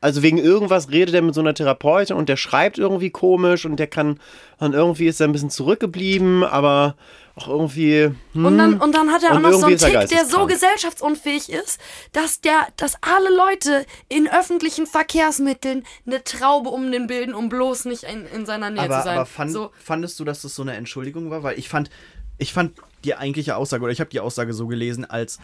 also 0.02 0.22
wegen 0.22 0.36
irgendwas 0.36 0.90
redet 0.90 1.14
er 1.14 1.22
mit 1.22 1.34
so 1.34 1.40
einer 1.40 1.54
Therapeutin 1.54 2.14
und 2.16 2.28
der 2.28 2.36
schreibt 2.36 2.76
irgendwie 2.78 3.08
komisch 3.08 3.64
und 3.64 3.76
der 3.78 3.86
kann, 3.86 4.20
und 4.58 4.74
irgendwie 4.74 5.06
ist 5.06 5.18
er 5.20 5.28
ein 5.28 5.32
bisschen 5.32 5.48
zurückgeblieben, 5.50 6.44
aber 6.44 6.94
auch 7.40 7.48
irgendwie. 7.48 8.10
Hm, 8.32 8.44
Und 8.44 8.58
dann, 8.58 8.80
und 8.80 8.94
dann 8.94 9.10
hat 9.10 9.22
er 9.22 9.32
auch 9.32 9.36
Und 9.36 9.42
noch 9.42 9.52
so 9.52 9.66
einen 9.66 9.78
Tick, 9.78 10.08
der 10.08 10.24
so 10.26 10.46
gesellschaftsunfähig 10.46 11.48
ist, 11.50 11.80
dass 12.12 12.40
der, 12.40 12.68
dass 12.76 12.94
alle 13.02 13.34
Leute 13.34 13.86
in 14.08 14.28
öffentlichen 14.28 14.86
Verkehrsmitteln 14.86 15.84
eine 16.06 16.22
Traube 16.24 16.70
um 16.70 16.90
den 16.92 17.06
bilden, 17.06 17.34
um 17.34 17.48
bloß 17.48 17.86
nicht 17.86 18.04
in, 18.04 18.26
in 18.26 18.46
seiner 18.46 18.70
Nähe 18.70 18.82
Aber, 18.82 18.98
zu 18.98 19.04
sein. 19.04 19.16
aber 19.16 19.26
fand, 19.26 19.52
so, 19.52 19.70
fandest 19.82 20.18
du, 20.20 20.24
dass 20.24 20.42
das 20.42 20.54
so 20.54 20.62
eine 20.62 20.74
Entschuldigung 20.74 21.30
war? 21.30 21.42
Weil 21.42 21.58
ich 21.58 21.68
fand, 21.68 21.90
ich 22.38 22.52
fand 22.52 22.72
die 23.04 23.14
eigentliche 23.14 23.56
Aussage, 23.56 23.82
oder 23.82 23.92
ich 23.92 24.00
habe 24.00 24.10
die 24.10 24.20
Aussage 24.20 24.52
so 24.52 24.66
gelesen, 24.66 25.04
als 25.04 25.38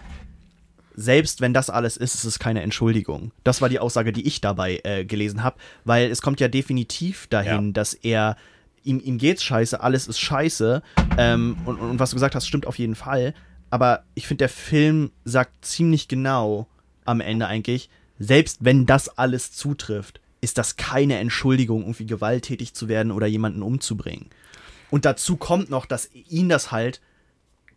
selbst 0.94 1.40
wenn 1.42 1.52
das 1.52 1.68
alles 1.68 1.96
ist, 1.98 2.14
ist 2.14 2.24
es 2.24 2.38
keine 2.38 2.62
Entschuldigung. 2.62 3.32
Das 3.44 3.60
war 3.60 3.68
die 3.68 3.78
Aussage, 3.80 4.12
die 4.12 4.26
ich 4.26 4.40
dabei 4.40 4.80
äh, 4.82 5.04
gelesen 5.04 5.42
habe, 5.42 5.56
weil 5.84 6.10
es 6.10 6.22
kommt 6.22 6.40
ja 6.40 6.48
definitiv 6.48 7.26
dahin, 7.26 7.66
Ja. 7.66 7.72
dass 7.72 7.92
er 7.92 8.36
ihm, 8.86 9.00
ihm 9.02 9.18
geht's 9.18 9.42
scheiße, 9.42 9.80
alles 9.80 10.08
ist 10.08 10.18
scheiße. 10.20 10.82
Ähm, 11.18 11.56
und, 11.64 11.78
und 11.78 11.98
was 11.98 12.10
du 12.10 12.16
gesagt 12.16 12.34
hast, 12.34 12.46
stimmt 12.46 12.66
auf 12.66 12.78
jeden 12.78 12.94
Fall. 12.94 13.34
Aber 13.70 14.04
ich 14.14 14.26
finde, 14.26 14.38
der 14.38 14.48
Film 14.48 15.10
sagt 15.24 15.64
ziemlich 15.64 16.08
genau 16.08 16.66
am 17.04 17.20
Ende 17.20 17.46
eigentlich, 17.46 17.90
selbst 18.18 18.58
wenn 18.64 18.86
das 18.86 19.08
alles 19.18 19.52
zutrifft, 19.52 20.20
ist 20.40 20.58
das 20.58 20.76
keine 20.76 21.18
Entschuldigung, 21.18 21.82
irgendwie 21.82 22.06
gewalttätig 22.06 22.74
zu 22.74 22.88
werden 22.88 23.12
oder 23.12 23.26
jemanden 23.26 23.62
umzubringen. 23.62 24.26
Und 24.90 25.04
dazu 25.04 25.36
kommt 25.36 25.68
noch, 25.70 25.86
dass 25.86 26.08
ihn 26.14 26.48
das 26.48 26.70
halt 26.70 27.00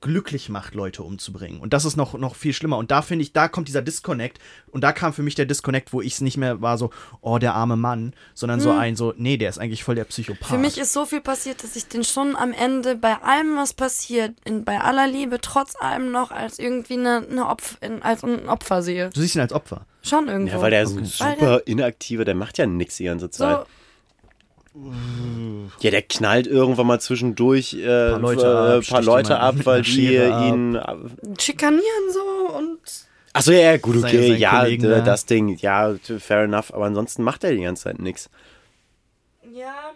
glücklich 0.01 0.49
macht, 0.49 0.75
Leute 0.75 1.03
umzubringen. 1.03 1.59
Und 1.59 1.73
das 1.73 1.85
ist 1.85 1.97
noch, 1.97 2.13
noch 2.13 2.35
viel 2.35 2.53
schlimmer. 2.53 2.77
Und 2.77 2.91
da 2.91 3.01
finde 3.01 3.23
ich, 3.23 3.33
da 3.33 3.47
kommt 3.47 3.67
dieser 3.67 3.81
Disconnect. 3.81 4.39
Und 4.71 4.83
da 4.83 4.91
kam 4.91 5.13
für 5.13 5.23
mich 5.23 5.35
der 5.35 5.45
Disconnect, 5.45 5.93
wo 5.93 6.01
ich 6.01 6.13
es 6.13 6.21
nicht 6.21 6.37
mehr 6.37 6.61
war 6.61 6.77
so, 6.77 6.89
oh, 7.21 7.37
der 7.37 7.53
arme 7.53 7.75
Mann, 7.75 8.13
sondern 8.33 8.59
so 8.59 8.71
ein, 8.71 8.95
so, 8.95 9.13
nee, 9.17 9.37
der 9.37 9.49
ist 9.49 9.57
eigentlich 9.57 9.83
voll 9.83 9.95
der 9.95 10.05
Psychopath. 10.05 10.47
Für 10.47 10.57
mich 10.57 10.77
ist 10.77 10.93
so 10.93 11.05
viel 11.05 11.21
passiert, 11.21 11.63
dass 11.63 11.75
ich 11.75 11.87
den 11.87 12.03
schon 12.03 12.35
am 12.35 12.53
Ende 12.53 12.95
bei 12.95 13.15
allem, 13.21 13.57
was 13.57 13.73
passiert, 13.73 14.35
in, 14.45 14.63
bei 14.63 14.79
aller 14.79 15.07
Liebe, 15.07 15.39
trotz 15.41 15.75
allem 15.75 16.11
noch 16.11 16.31
als 16.31 16.59
irgendwie 16.59 16.93
eine, 16.93 17.25
eine 17.29 17.47
Opf, 17.47 17.77
in, 17.81 18.01
als 18.01 18.23
ein 18.23 18.47
Opfer 18.47 18.81
sehe. 18.81 19.09
du 19.09 19.19
siehst 19.21 19.35
ihn 19.35 19.41
als 19.41 19.53
Opfer. 19.53 19.85
Schon 20.01 20.27
irgendwo. 20.27 20.55
Ja, 20.55 20.61
weil 20.61 20.71
der 20.71 20.83
ist 20.83 20.91
ein 20.91 20.99
Weil 21.19 21.39
super 21.39 21.61
inaktiver, 21.65 22.23
der 22.23 22.35
macht 22.35 22.57
ja 22.57 22.65
nichts 22.65 22.97
die 22.97 23.03
ganze 23.03 23.29
Zeit. 23.29 23.59
so, 23.59 23.65
Ja, 25.79 25.91
der 25.91 26.01
knallt 26.03 26.47
irgendwann 26.47 26.87
mal 26.87 26.99
zwischendurch 26.99 27.73
äh, 27.73 28.11
Paar 28.11 28.19
Leute 28.19 28.45
äh, 28.45 28.77
ab, 28.77 28.83
paar 28.87 29.01
Leute 29.01 29.39
ab, 29.39 29.55
weil 29.63 29.81
die 29.81 29.91
Schere 29.91 30.33
ab. 30.33 30.47
ihn. 30.47 30.79
schikanieren 31.39 31.83
so 32.13 32.55
und. 32.57 32.79
Achso, 33.33 33.51
ja, 33.51 33.59
ja, 33.59 33.77
gut, 33.77 33.97
okay, 33.97 34.27
seinen 34.27 34.39
ja, 34.39 34.59
Kollegen 34.59 34.83
da. 34.83 35.01
das 35.01 35.25
Ding, 35.25 35.57
ja, 35.57 35.95
fair 36.19 36.43
enough, 36.43 36.73
aber 36.73 36.85
ansonsten 36.85 37.23
macht 37.23 37.43
er 37.43 37.51
die 37.51 37.61
ganze 37.61 37.83
Zeit 37.83 37.99
nichts. 37.99 38.29
Ja. 39.53 39.91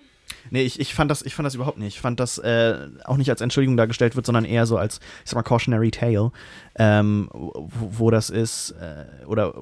Nee, 0.50 0.64
ich, 0.64 0.80
ich, 0.80 0.94
fand 0.94 1.10
das, 1.10 1.24
ich 1.24 1.34
fand 1.34 1.48
das 1.48 1.56
überhaupt 1.56 1.78
nicht. 1.78 1.96
Ich 1.96 2.02
fand 2.02 2.20
das 2.20 2.38
äh, 2.38 2.88
auch 3.06 3.18
nicht 3.18 3.30
als 3.30 3.42
Entschuldigung 3.42 3.78
dargestellt 3.78 4.16
wird, 4.16 4.26
sondern 4.26 4.46
eher 4.46 4.66
so 4.66 4.78
als, 4.78 5.00
ich 5.24 5.32
sag 5.32 5.36
mal, 5.36 5.44
cautionary 5.44 5.90
tale, 5.90 6.32
ähm, 6.76 7.30
wo, 7.34 7.70
wo 7.72 8.12
das 8.12 8.30
ist, 8.30 8.72
äh, 8.72 9.26
oder 9.26 9.56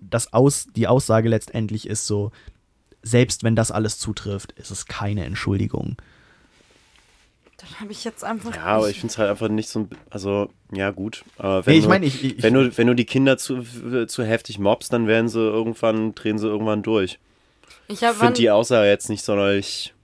das 0.00 0.32
aus, 0.32 0.66
die 0.74 0.86
Aussage 0.86 1.28
letztendlich 1.28 1.86
ist 1.88 2.06
so, 2.06 2.30
selbst 3.02 3.44
wenn 3.44 3.56
das 3.56 3.70
alles 3.70 3.98
zutrifft, 3.98 4.52
ist 4.52 4.70
es 4.70 4.86
keine 4.86 5.24
Entschuldigung. 5.24 5.96
Dann 7.58 7.80
habe 7.80 7.92
ich 7.92 8.04
jetzt 8.04 8.24
einfach. 8.24 8.54
Ja, 8.54 8.64
aber 8.64 8.90
ich 8.90 8.98
finde 8.98 9.12
es 9.12 9.18
halt 9.18 9.30
einfach 9.30 9.48
nicht 9.48 9.68
so 9.68 9.80
ein. 9.80 9.90
Also, 10.10 10.50
ja, 10.72 10.90
gut. 10.90 11.24
Aber 11.38 11.64
wenn, 11.64 11.72
Nee, 11.72 11.78
ich 11.78 11.84
du, 11.84 11.90
meine, 11.90 12.06
ich, 12.06 12.24
ich, 12.24 12.42
wenn, 12.42 12.54
du, 12.54 12.76
wenn 12.76 12.86
du 12.88 12.94
die 12.94 13.04
Kinder 13.04 13.38
zu, 13.38 13.62
zu 14.06 14.24
heftig 14.24 14.58
mobst, 14.58 14.92
dann 14.92 15.06
werden 15.06 15.28
sie 15.28 15.40
irgendwann, 15.40 16.14
drehen 16.14 16.38
sie 16.38 16.48
irgendwann 16.48 16.82
durch. 16.82 17.18
ich 17.88 18.00
finde 18.00 18.32
die 18.32 18.50
Aussage 18.50 18.88
jetzt 18.88 19.08
nicht 19.08 19.24
sonderlich. 19.24 19.94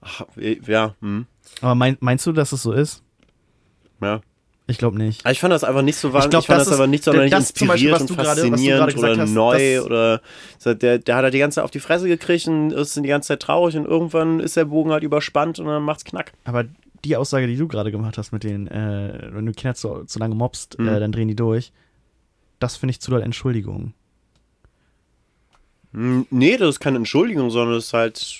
Ach, 0.00 0.22
ja, 0.36 0.94
hm, 1.00 1.26
aber 1.60 1.74
mein, 1.74 1.96
meinst 2.00 2.26
du, 2.26 2.32
dass 2.32 2.52
es 2.52 2.62
so 2.62 2.72
ist? 2.72 3.02
ja. 4.00 4.20
Ich 4.66 4.78
glaube 4.78 4.96
nicht. 4.96 5.20
Aber 5.26 5.32
ich 5.32 5.40
fand 5.40 5.52
das 5.52 5.62
einfach 5.62 5.82
nicht 5.82 5.96
so 5.98 6.12
wahnsinnig. 6.14 6.30
glaub, 6.30 6.42
Ich, 6.42 6.46
fand 6.46 6.60
das 6.60 6.66
das, 6.68 6.74
ist- 6.74 6.80
aber 6.80 6.86
nicht 6.86 7.04
sonderlich 7.04 7.30
das 7.30 7.52
zum 7.52 7.68
Beispiel, 7.68 7.90
inspirierend 7.90 7.94
was 7.94 8.00
und 8.00 8.10
du 8.10 8.14
gerade- 8.14 8.28
was 8.28 8.36
du 8.44 8.50
faszinierend 8.50 8.94
gesagt 8.94 9.12
oder 9.14 9.22
hast, 9.22 9.30
neu 9.30 9.82
oder 9.82 10.20
so, 10.58 10.72
der, 10.74 10.98
der 10.98 11.16
hat 11.16 11.22
halt 11.24 11.34
die 11.34 11.38
ganze 11.38 11.56
Zeit 11.56 11.64
auf 11.64 11.70
die 11.70 11.80
Fresse 11.80 12.08
gekriegt 12.08 12.46
und 12.48 12.70
ist 12.72 12.96
die 12.96 13.02
ganze 13.02 13.28
Zeit 13.28 13.40
traurig 13.40 13.76
und 13.76 13.84
irgendwann 13.84 14.40
ist 14.40 14.56
der 14.56 14.64
Bogen 14.64 14.90
halt 14.90 15.02
überspannt 15.02 15.58
und 15.58 15.66
dann 15.66 15.82
macht's 15.82 16.04
knack. 16.04 16.32
Aber 16.44 16.64
die 17.04 17.16
Aussage, 17.18 17.46
die 17.46 17.56
du 17.56 17.68
gerade 17.68 17.90
gemacht 17.92 18.16
hast 18.16 18.32
mit 18.32 18.42
den, 18.42 18.66
äh, 18.68 19.28
wenn 19.32 19.44
du 19.44 19.52
Kinder 19.52 19.74
zu, 19.74 20.04
zu 20.06 20.18
lange 20.18 20.34
mobst, 20.34 20.78
Mhm. 20.78 20.88
äh, 20.88 20.98
dann 20.98 21.12
drehen 21.12 21.28
die 21.28 21.36
durch, 21.36 21.70
das 22.58 22.76
finde 22.78 22.92
ich 22.92 23.00
zu 23.02 23.10
doll 23.10 23.20
Entschuldigung. 23.20 23.92
Hm, 25.92 26.26
Nee, 26.30 26.56
das 26.56 26.70
ist 26.70 26.80
keine 26.80 26.96
Entschuldigung, 26.96 27.50
sondern 27.50 27.74
das 27.76 27.84
ist 27.86 27.92
halt. 27.92 28.36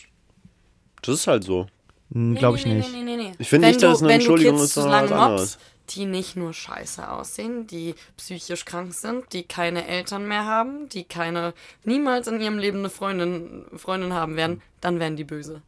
Das 1.02 1.14
ist 1.16 1.26
halt 1.26 1.44
so. 1.44 1.66
Hm, 2.12 2.34
glaube 2.34 2.56
ich 2.56 2.64
nee, 2.66 2.74
nicht. 2.76 2.92
Nee, 2.92 3.02
nee, 3.02 3.16
nee, 3.16 3.22
nee. 3.28 3.32
Ich 3.38 3.48
finde 3.48 3.68
nicht, 3.68 3.82
dass 3.82 3.96
es 3.96 4.02
eine 4.02 4.08
wenn 4.12 4.18
du 4.20 4.24
Entschuldigung 4.24 4.54
Kids 4.54 4.64
ist, 4.64 4.74
zu 4.74 4.80
sondern 4.82 5.08
lange 5.08 5.10
was 5.10 5.18
mobst, 5.18 5.30
anderes. 5.30 5.58
Die 5.90 6.06
nicht 6.06 6.36
nur 6.36 6.52
scheiße 6.52 7.10
aussehen, 7.10 7.66
die 7.66 7.94
psychisch 8.16 8.64
krank 8.64 8.94
sind, 8.94 9.32
die 9.32 9.42
keine 9.42 9.86
Eltern 9.86 10.26
mehr 10.26 10.44
haben, 10.46 10.88
die 10.88 11.04
keine 11.04 11.52
niemals 11.84 12.26
in 12.26 12.40
ihrem 12.40 12.58
Leben 12.58 12.78
eine 12.78 12.90
Freundin, 12.90 13.66
Freundin 13.76 14.12
haben 14.14 14.36
werden, 14.36 14.62
dann 14.80 14.98
werden 15.00 15.16
die 15.16 15.24
böse. 15.24 15.62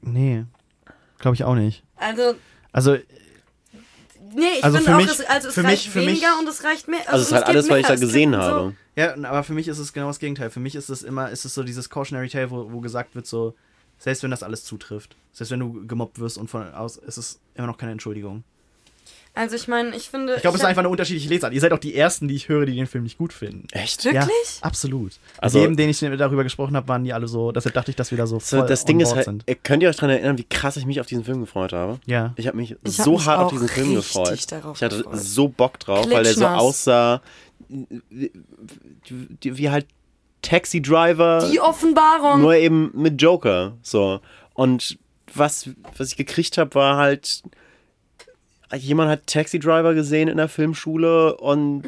Nee, 0.00 0.44
glaube 1.18 1.34
ich 1.36 1.44
auch 1.44 1.54
nicht. 1.54 1.84
Also, 1.96 2.34
Also, 2.72 2.96
nee, 4.34 4.44
ich 4.58 4.64
Also 4.64 4.78
finde 4.78 4.90
für 4.90 4.96
auch, 4.96 5.00
mich- 5.00 5.10
es, 5.10 5.20
also 5.26 5.48
es 5.48 5.54
für 5.54 5.62
reicht 5.64 5.84
mich- 5.84 5.90
für 5.92 5.98
mich- 6.00 6.08
weniger 6.08 6.38
und 6.38 6.48
es 6.48 6.64
reicht 6.64 6.88
mehr. 6.88 7.00
Also, 7.06 7.20
es 7.22 7.26
ist 7.28 7.32
halt 7.32 7.46
alles, 7.46 7.68
was 7.70 7.78
ich 7.78 7.86
da 7.86 7.94
gesehen 7.96 8.32
so- 8.32 8.38
habe. 8.38 8.74
ja, 8.96 9.14
aber 9.14 9.44
für 9.44 9.52
mich 9.52 9.68
ist 9.68 9.78
es 9.78 9.92
genau 9.92 10.08
das 10.08 10.18
Gegenteil. 10.18 10.50
Für 10.50 10.58
mich 10.60 10.74
ist 10.74 10.88
es 10.88 11.02
immer, 11.02 11.30
ist 11.30 11.44
es 11.44 11.54
so 11.54 11.62
dieses 11.62 11.88
Cautionary 11.90 12.28
Tale, 12.30 12.50
wo, 12.50 12.72
wo 12.72 12.80
gesagt 12.80 13.14
wird, 13.14 13.26
so, 13.26 13.54
selbst 14.02 14.22
wenn 14.24 14.30
das 14.32 14.42
alles 14.42 14.64
zutrifft, 14.64 15.14
selbst 15.32 15.50
wenn 15.52 15.60
du 15.60 15.86
gemobbt 15.86 16.18
wirst 16.18 16.36
und 16.38 16.48
von 16.50 16.72
aus, 16.74 16.96
ist 16.96 17.18
es 17.18 17.38
immer 17.54 17.68
noch 17.68 17.78
keine 17.78 17.92
Entschuldigung. 17.92 18.42
Also, 19.34 19.56
ich 19.56 19.66
meine, 19.66 19.96
ich 19.96 20.10
finde. 20.10 20.34
Ich 20.34 20.42
glaube, 20.42 20.56
es 20.56 20.60
ist 20.60 20.64
hab- 20.64 20.70
einfach 20.70 20.80
eine 20.80 20.90
unterschiedliche 20.90 21.28
Lesart. 21.30 21.54
Ihr 21.54 21.60
seid 21.62 21.72
auch 21.72 21.78
die 21.78 21.94
Ersten, 21.94 22.28
die 22.28 22.34
ich 22.34 22.50
höre, 22.50 22.66
die 22.66 22.74
den 22.74 22.86
Film 22.86 23.04
nicht 23.04 23.16
gut 23.16 23.32
finden. 23.32 23.66
Echt? 23.72 24.04
Wirklich? 24.04 24.20
Ja, 24.24 24.28
absolut. 24.60 25.12
Also- 25.38 25.60
jedem, 25.60 25.76
den 25.76 25.88
ich 25.88 26.00
darüber 26.00 26.42
gesprochen 26.42 26.76
habe, 26.76 26.86
waren 26.88 27.02
die 27.04 27.12
alle 27.14 27.28
so, 27.28 27.50
deshalb 27.52 27.74
dachte 27.74 27.90
ich, 27.90 27.96
dass 27.96 28.10
wir 28.10 28.18
da 28.18 28.26
so 28.26 28.38
So, 28.40 28.58
voll 28.58 28.66
das 28.66 28.82
on 28.82 28.86
Ding 28.88 29.00
ist 29.00 29.14
halt, 29.14 29.24
sind. 29.24 29.44
ihr 29.46 29.54
könnt 29.54 29.82
ihr 29.82 29.88
euch 29.88 29.96
daran 29.96 30.10
erinnern, 30.10 30.36
wie 30.36 30.44
krass 30.44 30.76
ich 30.76 30.84
mich 30.84 31.00
auf 31.00 31.06
diesen 31.06 31.24
Film 31.24 31.40
gefreut 31.40 31.72
habe? 31.72 31.98
Ja. 32.04 32.34
Ich 32.36 32.46
habe 32.46 32.58
mich 32.58 32.72
Ich 32.84 32.98
hab 32.98 33.04
so 33.06 33.12
mich 33.12 33.26
hart 33.26 33.40
auf 33.40 33.52
diesen 33.52 33.68
Film 33.68 33.94
gefreut. 33.94 34.52
darauf 34.52 34.76
Ich 34.76 34.82
hatte 34.82 34.98
gefreut. 34.98 35.20
so 35.20 35.48
Bock 35.48 35.78
drauf, 35.78 36.10
weil 36.10 36.24
der 36.24 36.34
so 36.34 36.46
aussah 36.46 37.22
wie, 37.70 38.02
wie, 38.10 39.56
wie 39.56 39.70
halt 39.70 39.86
Taxi 40.42 40.82
Driver, 40.82 41.48
Die 41.50 41.60
Offenbarung. 41.60 42.40
nur 42.40 42.54
eben 42.54 42.90
mit 42.94 43.20
Joker. 43.22 43.72
So. 43.82 44.20
Und 44.54 44.98
was, 45.34 45.70
was 45.96 46.08
ich 46.08 46.16
gekriegt 46.16 46.58
habe, 46.58 46.74
war 46.74 46.96
halt. 46.96 47.42
Jemand 48.74 49.10
hat 49.10 49.26
Taxi 49.26 49.58
Driver 49.58 49.92
gesehen 49.92 50.28
in 50.28 50.38
der 50.38 50.48
Filmschule 50.48 51.36
und 51.36 51.82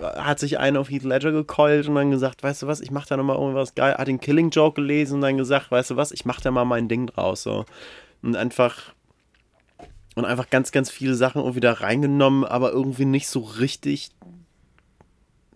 hat 0.00 0.38
sich 0.38 0.58
einen 0.58 0.78
auf 0.78 0.88
Heath 0.88 1.02
Ledger 1.04 1.30
gekeult 1.30 1.88
und 1.88 1.94
dann 1.94 2.10
gesagt, 2.10 2.42
weißt 2.42 2.62
du 2.62 2.66
was, 2.66 2.80
ich 2.80 2.90
mach 2.90 3.04
da 3.04 3.18
nochmal 3.18 3.36
irgendwas 3.36 3.74
geil, 3.74 3.94
hat 3.98 4.08
den 4.08 4.18
Killing 4.18 4.48
Joke 4.48 4.80
gelesen 4.80 5.16
und 5.16 5.20
dann 5.20 5.36
gesagt, 5.36 5.70
weißt 5.70 5.90
du 5.90 5.96
was, 5.96 6.10
ich 6.10 6.24
mach 6.24 6.40
da 6.40 6.50
mal 6.50 6.64
mein 6.64 6.88
Ding 6.88 7.06
draus. 7.06 7.42
So. 7.42 7.66
Und 8.22 8.34
einfach 8.34 8.94
und 10.14 10.24
einfach 10.24 10.48
ganz, 10.48 10.72
ganz 10.72 10.90
viele 10.90 11.14
Sachen 11.14 11.40
irgendwie 11.42 11.60
da 11.60 11.72
reingenommen, 11.72 12.44
aber 12.46 12.72
irgendwie 12.72 13.04
nicht 13.04 13.28
so 13.28 13.40
richtig, 13.40 14.08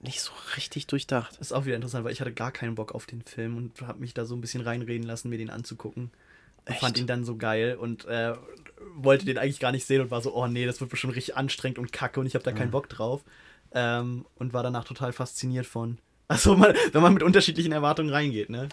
nicht 0.04 0.20
so 0.20 0.32
richtig 0.56 0.86
durchdacht. 0.86 1.32
Das 1.32 1.48
ist 1.48 1.52
auch 1.52 1.64
wieder 1.64 1.76
interessant, 1.76 2.04
weil 2.04 2.12
ich 2.12 2.20
hatte 2.20 2.32
gar 2.32 2.52
keinen 2.52 2.74
Bock 2.74 2.94
auf 2.94 3.06
den 3.06 3.22
Film 3.22 3.56
und 3.56 3.80
habe 3.82 4.00
mich 4.00 4.14
da 4.14 4.24
so 4.24 4.36
ein 4.36 4.40
bisschen 4.40 4.60
reinreden 4.60 5.06
lassen, 5.06 5.28
mir 5.28 5.38
den 5.38 5.50
anzugucken. 5.50 6.10
Und 6.66 6.76
fand 6.76 6.98
ihn 6.98 7.06
dann 7.06 7.24
so 7.24 7.36
geil 7.36 7.76
und 7.76 8.06
äh, 8.06 8.34
wollte 8.94 9.26
den 9.26 9.36
eigentlich 9.36 9.60
gar 9.60 9.72
nicht 9.72 9.84
sehen 9.84 10.00
und 10.00 10.10
war 10.10 10.22
so, 10.22 10.34
oh 10.34 10.46
nee, 10.46 10.64
das 10.64 10.80
wird 10.80 10.90
bestimmt 10.90 11.14
richtig 11.14 11.36
anstrengend 11.36 11.78
und 11.78 11.92
kacke 11.92 12.20
und 12.20 12.26
ich 12.26 12.34
habe 12.34 12.44
da 12.44 12.52
keinen 12.52 12.70
Bock 12.70 12.88
drauf. 12.88 13.22
Ähm, 13.72 14.24
und 14.36 14.52
war 14.52 14.62
danach 14.62 14.84
total 14.84 15.12
fasziniert 15.12 15.66
von. 15.66 15.98
Also, 16.26 16.56
man, 16.56 16.74
wenn 16.92 17.02
man 17.02 17.12
mit 17.12 17.22
unterschiedlichen 17.22 17.72
Erwartungen 17.72 18.08
reingeht, 18.08 18.48
ne? 18.48 18.68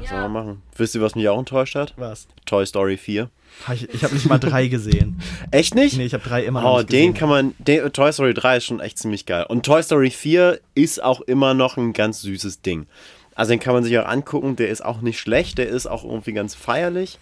Was 0.00 0.10
soll 0.10 0.20
man 0.20 0.32
machen? 0.32 0.62
Wisst 0.76 0.94
ihr, 0.94 1.00
was 1.00 1.14
mich 1.14 1.28
auch 1.28 1.38
enttäuscht 1.38 1.74
hat? 1.74 1.94
Was? 1.96 2.28
Toy 2.44 2.66
Story 2.66 2.96
4. 2.96 3.30
Ha, 3.66 3.72
Ich, 3.72 3.88
ich 3.94 4.04
habe 4.04 4.14
nicht 4.14 4.26
mal 4.26 4.38
drei 4.38 4.66
gesehen. 4.68 5.20
Echt 5.50 5.74
nicht? 5.74 5.96
Nee, 5.96 6.04
ich 6.04 6.12
habe 6.14 6.22
drei 6.28 6.44
immer 6.44 6.60
noch 6.62 6.74
Oh, 6.74 6.76
nicht 6.78 6.92
den 6.92 7.12
gesehen. 7.12 7.14
kann 7.14 7.28
man. 7.28 7.54
Den, 7.58 7.90
Toy 7.92 8.12
Story 8.12 8.34
3 8.34 8.56
ist 8.58 8.64
schon 8.66 8.80
echt 8.80 8.98
ziemlich 8.98 9.24
geil. 9.26 9.46
Und 9.48 9.64
Toy 9.64 9.82
Story 9.82 10.10
4 10.10 10.60
ist 10.74 11.02
auch 11.02 11.20
immer 11.22 11.54
noch 11.54 11.76
ein 11.76 11.92
ganz 11.92 12.20
süßes 12.22 12.60
Ding. 12.62 12.86
Also 13.34 13.50
den 13.50 13.60
kann 13.60 13.74
man 13.74 13.84
sich 13.84 13.98
auch 13.98 14.06
angucken. 14.06 14.56
Der 14.56 14.68
ist 14.68 14.84
auch 14.84 15.00
nicht 15.00 15.18
schlecht. 15.18 15.58
Der 15.58 15.68
ist 15.68 15.86
auch 15.86 16.04
irgendwie 16.04 16.32
ganz 16.32 16.54
feierlich. 16.54 17.18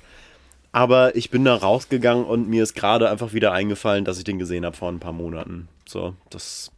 Aber 0.72 1.14
ich 1.14 1.30
bin 1.30 1.44
da 1.44 1.54
rausgegangen 1.54 2.24
und 2.24 2.48
mir 2.48 2.64
ist 2.64 2.74
gerade 2.74 3.08
einfach 3.08 3.32
wieder 3.32 3.52
eingefallen, 3.52 4.04
dass 4.04 4.18
ich 4.18 4.24
den 4.24 4.40
gesehen 4.40 4.64
habe 4.66 4.76
vor 4.76 4.90
ein 4.90 4.98
paar 4.98 5.12
Monaten. 5.12 5.68
So, 5.86 6.14
das. 6.30 6.72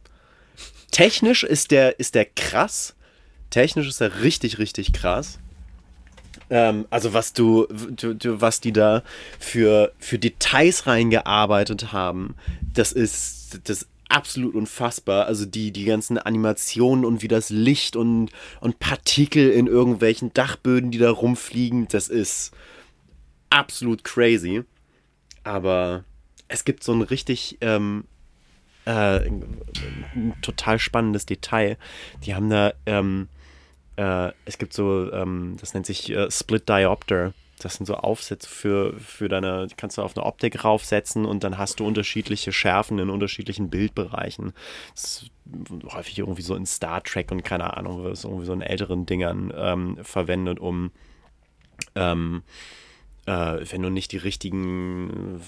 Technisch 0.91 1.43
ist 1.43 1.71
der, 1.71 1.99
ist 1.99 2.13
der 2.15 2.25
krass. 2.25 2.95
Technisch 3.49 3.87
ist 3.87 4.01
er 4.01 4.21
richtig, 4.21 4.59
richtig 4.59 4.93
krass. 4.93 5.39
Ähm, 6.49 6.85
also 6.89 7.13
was 7.13 7.33
du, 7.33 7.67
du, 7.67 8.13
du, 8.13 8.41
was 8.41 8.61
die 8.61 8.71
da 8.71 9.03
für, 9.39 9.91
für 9.99 10.19
Details 10.19 10.87
reingearbeitet 10.87 11.91
haben, 11.91 12.35
das 12.73 12.91
ist, 12.91 13.59
das 13.65 13.87
absolut 14.09 14.55
unfassbar. 14.55 15.25
Also 15.25 15.45
die, 15.45 15.71
die 15.71 15.85
ganzen 15.85 16.17
Animationen 16.17 17.05
und 17.05 17.21
wie 17.21 17.27
das 17.27 17.49
Licht 17.49 17.95
und, 17.95 18.31
und 18.61 18.79
Partikel 18.79 19.49
in 19.49 19.67
irgendwelchen 19.67 20.33
Dachböden, 20.33 20.91
die 20.91 20.97
da 20.97 21.11
rumfliegen, 21.11 21.87
das 21.89 22.07
ist 22.07 22.51
absolut 23.49 24.03
crazy. 24.03 24.63
Aber 25.43 26.03
es 26.47 26.65
gibt 26.65 26.83
so 26.83 26.93
ein 26.93 27.01
richtig 27.01 27.57
ähm, 27.61 28.05
äh, 28.85 29.27
ein 29.27 30.33
total 30.41 30.79
spannendes 30.79 31.25
Detail. 31.25 31.77
Die 32.23 32.33
haben 32.33 32.49
da, 32.49 32.73
ähm, 32.85 33.27
äh, 33.97 34.31
es 34.45 34.57
gibt 34.57 34.73
so, 34.73 35.11
ähm, 35.11 35.57
das 35.59 35.73
nennt 35.73 35.85
sich 35.85 36.09
äh, 36.09 36.31
Split 36.31 36.69
Diopter. 36.69 37.33
Das 37.59 37.73
sind 37.73 37.87
so 37.87 37.95
Aufsätze 37.95 38.47
für, 38.47 38.93
für 38.99 39.29
deine, 39.29 39.67
kannst 39.77 39.97
du 39.97 40.03
auf 40.03 40.15
eine 40.15 40.25
Optik 40.25 40.63
raufsetzen 40.63 41.25
und 41.25 41.43
dann 41.43 41.57
hast 41.57 41.79
du 41.79 41.87
unterschiedliche 41.87 42.51
Schärfen 42.51 42.99
in 42.99 43.09
unterschiedlichen 43.09 43.71
Bildbereichen. 43.71 44.53
Das 44.93 45.03
ist 45.03 45.31
häufig 45.91 46.19
irgendwie 46.19 46.43
so 46.43 46.53
in 46.53 46.67
Star 46.67 47.03
Trek 47.03 47.31
und 47.31 47.43
keine 47.43 47.75
Ahnung, 47.75 48.03
was 48.03 48.25
irgendwie 48.25 48.45
so 48.45 48.53
in 48.53 48.61
älteren 48.61 49.07
Dingern 49.07 49.51
ähm, 49.55 49.97
verwendet, 50.03 50.59
um 50.59 50.91
ähm, 51.95 52.43
äh, 53.25 53.59
wenn 53.71 53.81
du 53.81 53.89
nicht 53.89 54.11
die 54.11 54.17
richtigen, 54.17 55.41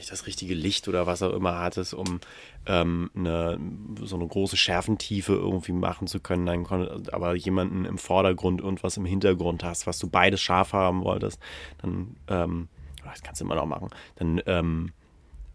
nicht 0.00 0.10
das 0.10 0.26
richtige 0.26 0.54
Licht 0.54 0.88
oder 0.88 1.06
was 1.06 1.22
auch 1.22 1.32
immer 1.32 1.58
hattest, 1.58 1.94
um 1.94 2.20
ähm, 2.66 3.10
eine, 3.14 3.60
so 4.02 4.16
eine 4.16 4.26
große 4.26 4.56
Schärfentiefe 4.56 5.34
irgendwie 5.34 5.72
machen 5.72 6.06
zu 6.06 6.20
können, 6.20 6.46
dann 6.46 6.64
kon- 6.64 7.08
aber 7.12 7.34
jemanden 7.34 7.84
im 7.84 7.98
Vordergrund 7.98 8.62
und 8.62 8.82
was 8.82 8.96
im 8.96 9.04
Hintergrund 9.04 9.62
hast, 9.62 9.86
was 9.86 9.98
du 9.98 10.08
beides 10.08 10.40
scharf 10.40 10.72
haben 10.72 11.04
wolltest, 11.04 11.38
dann, 11.82 12.16
ähm, 12.28 12.68
das 13.04 13.22
kannst 13.22 13.40
du 13.40 13.44
immer 13.44 13.56
noch 13.56 13.66
machen, 13.66 13.90
dann 14.16 14.40
ähm, 14.46 14.92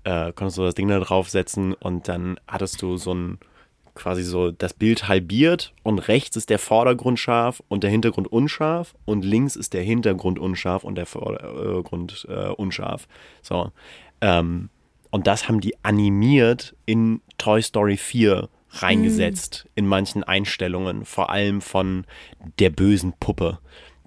äh, 0.04 0.32
konntest 0.32 0.58
du 0.60 0.64
das 0.64 0.76
Ding 0.76 0.88
da 0.88 1.00
draufsetzen 1.00 1.74
und 1.74 2.08
dann 2.08 2.40
hattest 2.48 2.82
du 2.82 2.98
so 2.98 3.14
ein 3.14 3.40
quasi 3.96 4.24
so 4.24 4.52
das 4.52 4.74
Bild 4.74 5.08
halbiert 5.08 5.74
und 5.82 6.00
rechts 6.00 6.36
ist 6.36 6.50
der 6.50 6.60
Vordergrund 6.60 7.18
scharf 7.18 7.64
und 7.70 7.82
der 7.82 7.90
Hintergrund 7.90 8.28
unscharf 8.30 8.94
und 9.06 9.24
links 9.24 9.56
ist 9.56 9.74
der 9.74 9.84
Hintergrund 9.84 10.38
unscharf 10.38 10.84
und 10.84 10.96
der 10.96 11.06
Vordergrund 11.06 12.28
äh, 12.30 12.50
unscharf. 12.50 13.08
So. 13.42 13.72
Ähm, 14.26 14.70
und 15.12 15.28
das 15.28 15.48
haben 15.48 15.62
die 15.62 15.76
animiert 15.84 16.76
in 16.88 17.22
Toy 17.38 17.62
Story 17.62 17.96
4 17.96 18.50
reingesetzt 18.70 19.70
in 19.76 19.86
manchen 19.86 20.24
Einstellungen, 20.24 21.06
vor 21.06 21.30
allem 21.30 21.62
von 21.62 22.06
der 22.60 22.72
bösen 22.72 23.14
Puppe, 23.20 23.60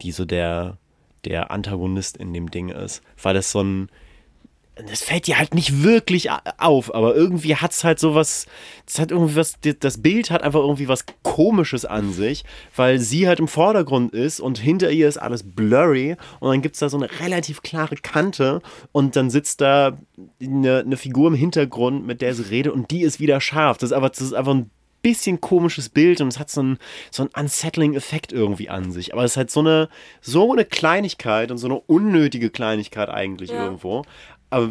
die 0.03 0.11
so 0.11 0.25
der, 0.25 0.77
der 1.25 1.53
Antagonist 1.53 2.17
in 2.17 2.35
dem 2.35 2.51
Ding 2.51 2.69
ist, 2.69 3.03
weil 3.23 3.33
das 3.33 3.53
so 3.53 3.63
ein 3.63 3.89
das 4.87 5.03
fällt 5.03 5.27
dir 5.27 5.39
halt 5.39 5.55
nicht 5.55 5.83
wirklich 5.83 6.29
auf, 6.59 6.95
aber 6.95 7.15
irgendwie 7.15 7.57
hat 7.57 7.73
es 7.73 7.85
halt 7.85 7.99
sowas, 7.99 8.47
das 8.87 8.99
hat 8.99 9.11
irgendwie 9.11 9.37
was, 9.37 9.55
das 9.81 10.03
Bild 10.03 10.31
hat 10.31 10.43
einfach 10.43 10.61
irgendwie 10.61 10.89
was 10.89 11.05
Komisches 11.23 11.85
an 11.85 12.13
sich, 12.13 12.45
weil 12.77 12.99
sie 12.99 13.27
halt 13.27 13.41
im 13.41 13.49
Vordergrund 13.49 14.13
ist 14.13 14.41
und 14.41 14.59
hinter 14.59 14.91
ihr 14.91 15.09
ist 15.09 15.17
alles 15.19 15.43
blurry 15.43 16.17
und 16.41 16.51
dann 16.51 16.63
gibt 16.63 16.77
es 16.77 16.81
da 16.81 16.89
so 16.89 16.97
eine 16.97 17.11
relativ 17.21 17.63
klare 17.63 17.97
Kante 17.97 18.61
und 18.93 19.17
dann 19.17 19.31
sitzt 19.31 19.61
da 19.61 19.99
eine, 20.41 20.79
eine 20.81 20.97
Figur 20.97 21.29
im 21.29 21.35
Hintergrund, 21.35 22.07
mit 22.07 22.21
der 22.23 22.35
sie 22.35 22.49
redet 22.49 22.73
und 22.73 22.91
die 22.91 23.03
ist 23.03 23.21
wieder 23.21 23.41
scharf. 23.41 23.79
Das 23.79 23.91
ist 23.91 23.97
aber, 23.97 24.09
das 24.11 24.21
ist 24.21 24.33
einfach 24.33 24.55
ein 24.55 24.71
bisschen 25.01 25.41
komisches 25.41 25.89
Bild 25.89 26.21
und 26.21 26.29
es 26.29 26.39
hat 26.41 26.51
so 26.51 26.61
einen, 26.61 26.79
so 27.11 27.23
einen 27.23 27.31
unsettling 27.37 27.95
Effekt 27.95 28.33
irgendwie 28.33 28.69
an 28.69 28.91
sich. 28.91 29.13
Aber 29.13 29.23
es 29.25 29.33
ist 29.33 29.37
halt 29.37 29.51
so 29.51 29.61
eine, 29.61 29.89
so 30.21 30.53
eine 30.53 30.65
Kleinigkeit 30.65 31.51
und 31.53 31.59
so 31.59 31.69
eine 31.69 31.79
unnötige 31.79 32.51
Kleinigkeit 32.51 33.09
eigentlich 33.09 33.51
Ja. 33.51 33.65
irgendwo. 33.65 34.03
Aber, 34.51 34.71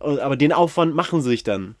aber 0.00 0.36
den 0.36 0.52
Aufwand 0.52 0.94
machen 0.94 1.22
sie 1.22 1.30
sich 1.30 1.42
dann. 1.44 1.74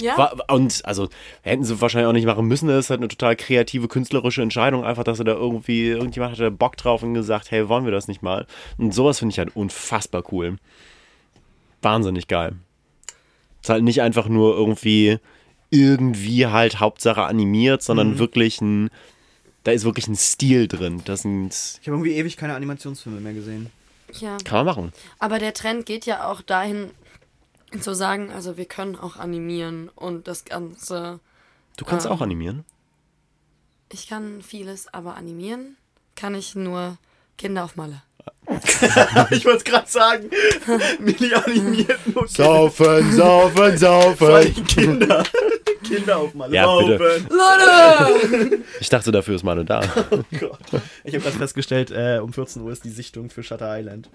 Ja. 0.00 0.32
Und 0.48 0.84
also 0.84 1.08
hätten 1.42 1.64
sie 1.64 1.80
wahrscheinlich 1.80 2.08
auch 2.08 2.12
nicht 2.12 2.26
machen 2.26 2.46
müssen. 2.46 2.68
Das 2.68 2.86
ist 2.86 2.90
halt 2.90 3.00
eine 3.00 3.08
total 3.08 3.36
kreative, 3.36 3.88
künstlerische 3.88 4.42
Entscheidung. 4.42 4.84
Einfach, 4.84 5.04
dass 5.04 5.18
er 5.18 5.24
da 5.24 5.32
irgendwie, 5.32 5.88
irgendjemand 5.88 6.32
hatte 6.32 6.50
Bock 6.50 6.76
drauf 6.76 7.02
und 7.02 7.14
gesagt, 7.14 7.50
hey, 7.50 7.68
wollen 7.68 7.84
wir 7.84 7.92
das 7.92 8.08
nicht 8.08 8.22
mal? 8.22 8.46
Und 8.78 8.94
sowas 8.94 9.18
finde 9.18 9.32
ich 9.32 9.38
halt 9.38 9.54
unfassbar 9.54 10.24
cool. 10.32 10.56
Wahnsinnig 11.82 12.28
geil. 12.28 12.54
Ist 13.60 13.70
halt 13.70 13.84
nicht 13.84 14.02
einfach 14.02 14.28
nur 14.28 14.56
irgendwie, 14.56 15.18
irgendwie 15.70 16.46
halt 16.46 16.80
Hauptsache 16.80 17.22
animiert, 17.22 17.82
sondern 17.82 18.18
wirklich 18.18 18.60
ein, 18.60 18.90
da 19.64 19.72
ist 19.72 19.84
wirklich 19.84 20.08
ein 20.08 20.16
Stil 20.16 20.66
drin. 20.66 21.02
Das 21.04 21.22
sind, 21.22 21.50
Ich 21.80 21.86
habe 21.86 21.96
irgendwie 21.96 22.12
ewig 22.12 22.36
keine 22.36 22.54
Animationsfilme 22.54 23.20
mehr 23.20 23.34
gesehen. 23.34 23.70
Ja. 24.12 24.36
kann 24.44 24.58
man 24.58 24.66
machen. 24.66 24.92
Aber 25.18 25.38
der 25.38 25.54
Trend 25.54 25.86
geht 25.86 26.06
ja 26.06 26.28
auch 26.30 26.42
dahin, 26.42 26.90
zu 27.80 27.94
sagen, 27.94 28.30
also 28.30 28.56
wir 28.56 28.66
können 28.66 28.96
auch 28.96 29.16
animieren 29.16 29.88
und 29.88 30.28
das 30.28 30.44
Ganze. 30.44 31.20
Du 31.76 31.84
kannst 31.84 32.06
Ähm. 32.06 32.12
auch 32.12 32.20
animieren. 32.20 32.64
Ich 33.90 34.08
kann 34.08 34.42
vieles, 34.42 34.92
aber 34.92 35.16
animieren 35.16 35.76
kann 36.14 36.34
ich 36.34 36.54
nur 36.54 36.98
Kinder 37.38 37.64
auf 37.64 37.76
Malle. 37.76 38.02
ich 39.30 39.44
wollte 39.44 39.58
es 39.58 39.64
gerade 39.64 39.88
sagen. 39.88 40.30
Milli 40.98 41.32
animiert 41.32 42.00
nur 42.12 42.26
Saufen, 42.26 43.12
saufen, 43.12 44.16
Vor 44.16 44.28
allem 44.28 44.66
Kinder. 44.66 45.22
Kinder 45.84 46.18
auf 46.18 46.34
Malle. 46.34 46.54
Ja, 46.54 46.76
bitte. 46.78 47.26
Leute! 47.28 48.58
Ich 48.80 48.88
dachte, 48.88 49.12
dafür 49.12 49.36
ist 49.36 49.42
Manu 49.42 49.64
da. 49.64 49.80
Gott. 50.38 50.58
Ich 51.04 51.14
habe 51.14 51.24
gerade 51.24 51.38
festgestellt, 51.38 51.90
äh, 51.90 52.18
um 52.22 52.32
14 52.32 52.62
Uhr 52.62 52.72
ist 52.72 52.84
die 52.84 52.90
Sichtung 52.90 53.30
für 53.30 53.42
Shutter 53.42 53.78
Island. 53.78 54.08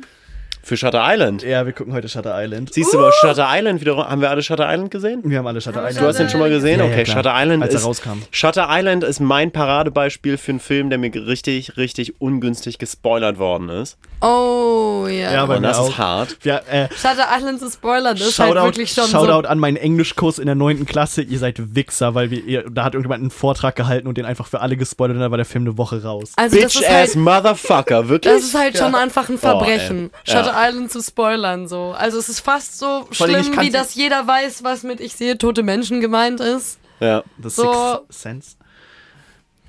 Für 0.68 0.76
Shutter 0.76 1.02
Island. 1.02 1.44
Ja, 1.44 1.66
wir 1.66 1.72
gucken 1.72 1.94
heute 1.94 2.10
Shutter 2.10 2.36
Island. 2.44 2.74
Siehst 2.74 2.94
du, 2.94 3.00
aber 3.00 3.14
Shutter 3.14 3.48
Island 3.50 3.80
wiederum, 3.80 4.04
haben 4.04 4.20
wir 4.20 4.30
alle 4.30 4.44
Shutter 4.44 4.70
Island 4.70 4.92
gesehen? 4.92 5.22
Wir 5.24 5.38
haben 5.38 5.48
alle 5.48 5.62
Shutter 5.62 5.82
wir 5.82 5.88
Island. 5.88 6.04
Du 6.04 6.08
hast 6.10 6.20
den 6.20 6.30
schon 6.30 6.42
mal 6.42 6.50
gesehen? 6.50 6.80
Ja, 6.82 6.86
ja, 6.88 6.92
okay, 6.92 7.04
klar. 7.06 7.16
Shutter 7.20 7.34
Island 7.42 7.64
Als 7.64 7.74
er 7.74 7.80
ist 7.80 7.86
rauskam. 7.86 8.22
Shutter 8.32 8.68
Island 8.70 9.06
ist 9.06 9.22
mein 9.22 9.52
Paradebeispiel 9.52 10.38
für 10.38 10.52
einen 10.52 10.60
Film, 10.60 10.90
der 10.90 11.00
mir 11.00 11.10
richtig, 11.16 11.78
richtig 11.78 12.20
ungünstig 12.20 12.80
gespoilert 12.80 13.40
worden 13.40 13.70
ist. 13.70 13.98
Oh 14.20 15.06
ja. 15.08 15.32
Ja, 15.32 15.44
aber- 15.44 15.56
Und 15.56 15.64
das 15.64 15.78
mir 15.80 15.86
ist 15.88 15.94
auch. 15.94 15.98
hart. 16.00 16.38
Ja, 16.44 16.58
äh, 16.70 16.90
Shutter 16.98 17.28
Island 17.38 17.60
zu 17.62 17.70
spoilern, 17.70 18.18
das 18.18 18.28
ist 18.28 18.40
halt 18.40 18.50
Shoutout, 18.54 18.66
wirklich 18.66 18.92
schon 18.92 19.06
Shoutout 19.08 19.48
an 19.48 19.60
meinen 19.60 19.78
Englischkurs 19.78 20.38
in 20.38 20.48
der 20.48 20.56
9. 20.56 20.86
Klasse. 20.86 21.22
Ihr 21.22 21.40
seid 21.40 21.76
Wichser, 21.76 22.14
weil 22.14 22.30
wir, 22.30 22.44
ihr, 22.44 22.66
da 22.70 22.84
hat 22.84 22.94
irgendjemand 22.94 23.22
einen 23.22 23.32
Vortrag 23.32 23.78
gehalten 23.78 24.06
und 24.08 24.18
den 24.18 24.26
einfach 24.26 24.48
für 24.48 24.60
alle 24.60 24.76
gespoilert 24.76 25.16
und 25.16 25.22
dann 25.22 25.32
war 25.32 25.38
der 25.38 25.46
Film 25.46 25.64
eine 25.66 25.78
Woche 25.78 26.04
raus. 26.04 26.32
so. 26.36 26.42
Also 26.44 26.58
das 26.60 26.74
Bitch 26.74 26.82
ist 26.82 26.90
ass 26.90 26.94
halt, 26.94 27.16
Motherfucker, 27.16 28.10
wirklich? 28.10 28.34
das 28.34 28.44
ist 28.44 28.54
halt 28.58 28.78
schon 28.78 28.96
einfach 28.96 29.30
ein 29.30 29.38
Verbrechen, 29.38 30.10
Oh. 30.14 30.18
Ja. 30.26 30.38
Shutter 30.44 30.57
Island 30.58 30.92
zu 30.92 31.02
spoilern 31.02 31.68
so. 31.68 31.94
Also 31.98 32.18
es 32.18 32.30
ist 32.30 32.40
fast 32.40 32.80
so 32.80 33.08
Vor 33.12 33.28
schlimm, 33.28 33.60
wie 33.60 33.70
dass 33.70 33.94
jeder 33.96 34.26
weiß, 34.28 34.64
was 34.64 34.84
mit 34.84 35.00
ich 35.00 35.16
sehe 35.16 35.38
tote 35.38 35.64
Menschen 35.64 36.02
gemeint 36.02 36.40
ist. 36.40 36.80
ja. 37.00 37.24
The 37.42 37.50
So- 37.50 38.06
Sixth 38.10 38.22
Sense. 38.22 38.56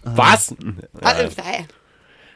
Was? 0.05 0.55
Ah, 1.03 1.12
Ja. 1.12 1.22
äh, 1.22 1.64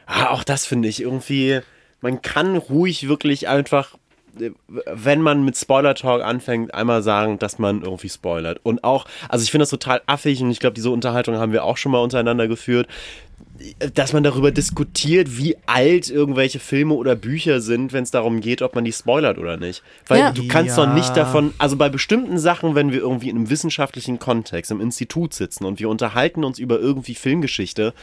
Ah, 0.05 0.27
auch 0.31 0.43
das 0.43 0.65
finde 0.65 0.89
ich 0.89 1.01
irgendwie, 1.01 1.61
man 2.01 2.21
kann 2.21 2.57
ruhig 2.57 3.07
wirklich 3.07 3.47
einfach, 3.47 3.93
äh, 3.95 3.97
wenn 4.85 5.21
man 5.21 5.43
mit 5.45 5.57
Spoiler-Talk 5.57 6.23
anfängt, 6.23 6.73
einmal 6.73 7.03
sagen, 7.03 7.39
dass 7.39 7.59
man 7.59 7.81
irgendwie 7.83 8.09
spoilert. 8.09 8.59
Und 8.63 8.83
auch, 8.83 9.05
also 9.29 9.43
ich 9.43 9.51
finde 9.51 9.63
das 9.63 9.69
total 9.69 10.01
affig 10.07 10.41
und 10.41 10.51
ich 10.51 10.59
glaube, 10.59 10.73
diese 10.73 10.89
Unterhaltung 10.89 11.35
haben 11.37 11.51
wir 11.51 11.63
auch 11.63 11.77
schon 11.77 11.91
mal 11.91 11.99
untereinander 11.99 12.47
geführt, 12.47 12.87
dass 13.93 14.13
man 14.13 14.23
darüber 14.23 14.51
diskutiert, 14.51 15.37
wie 15.37 15.55
alt 15.67 16.09
irgendwelche 16.09 16.59
Filme 16.59 16.95
oder 16.95 17.15
Bücher 17.15 17.61
sind, 17.61 17.93
wenn 17.93 18.03
es 18.03 18.11
darum 18.11 18.41
geht, 18.41 18.61
ob 18.61 18.73
man 18.75 18.83
die 18.83 18.91
spoilert 18.91 19.37
oder 19.37 19.57
nicht. 19.57 19.83
Weil 20.07 20.19
Ja. 20.19 20.31
du 20.31 20.47
kannst 20.47 20.75
Ja. 20.77 20.85
doch 20.85 20.93
nicht 20.93 21.15
davon, 21.15 21.53
also 21.59 21.75
bei 21.77 21.89
bestimmten 21.89 22.39
Sachen, 22.39 22.73
wenn 22.75 22.91
wir 22.91 22.99
irgendwie 22.99 23.29
in 23.29 23.37
einem 23.37 23.49
wissenschaftlichen 23.49 24.17
Kontext, 24.17 24.71
im 24.71 24.81
Institut 24.81 25.33
sitzen 25.33 25.65
und 25.65 25.79
wir 25.79 25.89
unterhalten 25.89 26.43
uns 26.43 26.57
über 26.57 26.79
irgendwie 26.79 27.15
Filmgeschichte, 27.15 27.93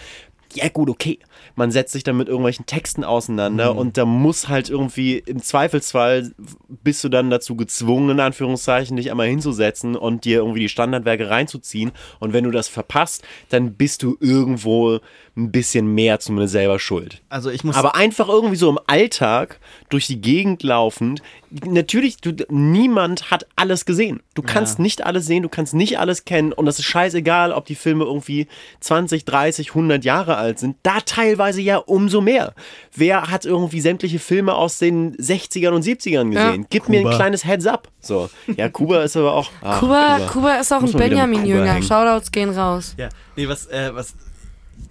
ja 0.55 0.69
gut, 0.69 0.89
okay. 0.89 1.19
Man 1.55 1.71
setzt 1.71 1.93
sich 1.93 2.03
dann 2.05 2.17
mit 2.17 2.29
irgendwelchen 2.29 2.67
Texten 2.67 3.05
auseinander 3.05 3.75
und 3.77 3.97
da 3.97 4.05
muss 4.05 4.49
halt 4.49 4.71
irgendwie 4.71 5.19
im 5.19 5.43
Zweifelsfall 5.43 6.33
bist 6.69 7.03
du 7.05 7.09
dann 7.09 7.31
dazu 7.31 7.57
gezwungen, 7.57 8.11
in 8.11 8.21
Anführungszeichen, 8.21 8.97
dich 8.97 9.11
einmal 9.11 9.29
hinzusetzen 9.29 9.97
und 9.97 10.25
dir 10.25 10.39
irgendwie 10.39 10.61
die 10.61 10.69
Standardwerke 10.69 11.29
reinzuziehen. 11.31 11.93
Und 12.19 12.33
wenn 12.33 12.45
du 12.45 12.51
das 12.51 12.69
verpasst, 12.69 13.23
dann 13.49 13.75
bist 13.75 14.03
du 14.03 14.17
irgendwo 14.21 15.01
ein 15.37 15.53
bisschen 15.53 15.95
mehr 15.95 16.19
zumindest 16.21 16.53
selber 16.53 16.79
schuld. 16.79 17.23
Also 17.29 17.51
ich 17.51 17.65
muss. 17.65 17.77
Aber 17.77 17.95
einfach 17.95 18.29
irgendwie 18.29 18.57
so 18.57 18.69
im 18.69 18.79
Alltag 18.87 19.61
durch 19.89 20.07
die 20.07 20.21
Gegend 20.21 20.63
laufend. 20.63 21.23
Natürlich, 21.67 22.17
du, 22.19 22.33
niemand 22.49 23.31
hat 23.31 23.47
alles 23.57 23.85
gesehen. 23.85 24.21
Du 24.35 24.43
kannst 24.43 24.79
Ja. 24.79 24.83
nicht 24.83 25.05
alles 25.05 25.27
sehen, 25.27 25.43
du 25.43 25.49
kannst 25.49 25.75
nicht 25.75 25.99
alles 25.99 26.25
kennen 26.25 26.53
und 26.53 26.67
das 26.67 26.79
ist 26.79 26.85
scheißegal, 26.87 27.53
ob 27.53 27.67
die 27.67 27.75
Filme 27.75 28.05
irgendwie 28.05 28.47
20, 28.81 29.25
30, 29.25 29.71
100 29.71 30.05
Jahre 30.05 30.37
alt 30.37 30.59
sind. 30.59 30.77
Da 30.83 31.01
teilweise 31.31 31.61
ja 31.61 31.77
umso 31.79 32.21
mehr. 32.21 32.55
Wer 32.95 33.31
hat 33.31 33.45
irgendwie 33.45 33.81
sämtliche 33.81 34.19
Filme 34.19 34.55
aus 34.55 34.79
den 34.79 35.17
60ern 35.17 35.71
und 35.71 35.85
70ern 35.85 36.31
gesehen? 36.31 36.33
Ja. 36.33 36.67
Gib 36.71 36.89
mir 36.89 36.99
ein 37.01 37.05
Kuba. 37.05 37.17
kleines 37.17 37.45
Heads 37.45 37.67
up. 37.67 37.89
So. 38.01 38.31
Ja, 38.57 38.69
Kuba 38.69 39.03
ist 39.03 39.17
aber 39.17 39.35
auch. 39.35 39.51
ah, 39.63 39.79
Kuba, 39.79 40.19
Kuba 40.31 40.57
ist 40.57 40.73
auch 40.73 40.81
Muss 40.81 40.91
ein 40.91 40.95
Kuba 40.95 41.05
Benjamin-Jünger. 41.09 41.83
Shoutouts 41.83 42.33
gehen 42.33 42.51
raus. 42.51 42.95
Ja, 42.97 43.09
nee, 43.37 43.49
was, 43.49 43.67
äh, 43.67 43.95
was. 43.95 44.15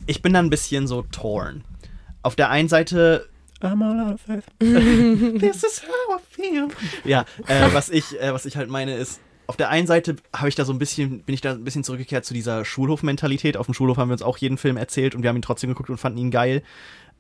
Ich 0.06 0.22
bin 0.22 0.34
da 0.34 0.40
ein 0.40 0.50
bisschen 0.50 0.88
so 0.88 1.04
torn. 1.12 1.64
Auf 2.24 2.36
der 2.36 2.50
einen 2.50 2.70
Seite. 2.70 3.28
I'm 3.62 3.84
all 3.84 4.00
out 4.00 4.14
of 4.16 4.22
faith. 4.22 4.46
This 4.60 5.64
is 5.64 5.82
how 5.84 6.18
I 6.18 6.22
feel. 6.30 6.68
Ja, 7.04 7.26
äh, 7.48 7.68
was 7.74 7.90
ich, 7.90 8.20
äh, 8.22 8.34
was 8.34 8.46
ich 8.46 8.56
halt 8.56 8.70
meine 8.70 8.96
ist, 8.96 9.20
auf 9.50 9.58
der 9.58 9.70
einen 9.70 9.88
Seite 9.88 10.16
habe 10.36 10.48
ich 10.48 10.54
da 10.54 10.64
so 10.64 10.72
ein 10.72 10.78
bisschen, 10.78 11.22
bin 11.24 11.34
ich 11.34 11.42
da 11.42 11.54
ein 11.54 11.64
bisschen 11.64 11.84
zurückgekehrt 11.84 12.24
zu 12.24 12.36
dieser 12.36 12.64
Schulhof-Mentalität. 12.66 13.58
Auf 13.58 13.66
dem 13.66 13.74
Schulhof 13.74 13.98
haben 13.98 14.10
wir 14.10 14.14
uns 14.14 14.22
auch 14.22 14.38
jeden 14.38 14.58
Film 14.60 14.78
erzählt 14.78 15.16
und 15.16 15.24
wir 15.24 15.30
haben 15.30 15.38
ihn 15.38 15.42
trotzdem 15.42 15.70
geguckt 15.72 15.90
und 15.90 15.98
fanden 15.98 16.20
ihn 16.20 16.30
geil. 16.30 16.62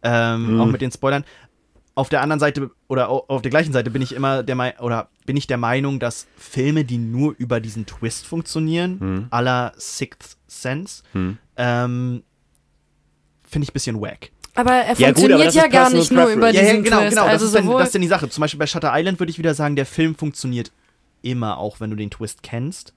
Ähm, 0.04 0.62
Auch 0.62 0.68
mit 0.68 0.82
den 0.82 0.92
Spoilern. 0.92 1.26
Auf 1.96 2.08
der 2.08 2.22
anderen 2.22 2.40
Seite 2.40 2.70
oder 2.88 3.10
au- 3.10 3.26
auf 3.28 3.42
der 3.42 3.50
gleichen 3.50 3.74
Seite 3.74 3.90
bin 3.90 4.02
ich 4.04 4.14
immer 4.14 4.44
der 4.44 4.54
Meinung, 4.56 4.80
oder 4.80 5.10
bin 5.26 5.36
ich 5.38 5.48
der 5.48 5.58
Meinung, 5.58 6.00
dass 6.00 6.28
Filme, 6.38 6.86
die 6.86 6.98
nur 7.00 7.34
über 7.40 7.60
diesen 7.60 7.86
Twist 7.88 8.28
funktionieren, 8.28 9.28
à 9.32 9.42
la 9.42 9.74
Sixth 9.78 10.38
Sense, 10.48 11.02
ähm, 11.58 12.24
finde 13.48 13.64
ich 13.64 13.70
ein 13.72 13.74
bisschen 13.74 14.00
wack. 14.00 14.30
Aber 14.56 14.72
er 14.74 14.94
Ja, 15.00 15.08
gut, 15.12 15.20
funktioniert 15.20 15.34
aber 15.34 15.46
das 15.46 15.56
ja 15.56 15.68
gar 15.68 15.90
nicht 15.90 16.12
nur 16.12 16.28
über. 16.28 16.50
Ja, 16.52 16.62
ja, 16.62 16.70
diesen 16.70 16.84
genau, 16.84 17.00
Twist. 17.00 17.10
genau. 17.10 17.24
Das, 17.24 17.32
also 17.34 17.46
ist 17.48 17.56
dann, 17.56 17.64
sowohl 17.66 17.80
das 17.80 17.88
ist 17.90 17.96
dann 17.96 18.02
die 18.04 18.08
Sache. 18.08 18.30
Zum 18.30 18.42
Beispiel 18.42 18.60
bei 18.60 18.68
Shutter 18.68 18.92
Island 18.94 19.20
würde 19.20 19.32
ich 19.32 19.40
wieder 19.40 19.54
sagen, 19.56 19.76
der 19.76 19.86
Film 19.86 20.16
funktioniert 20.16 20.72
immer, 21.22 21.58
auch 21.58 21.80
wenn 21.80 21.90
du 21.90 21.96
den 21.96 22.12
Twist 22.12 22.44
kennst. 22.44 22.94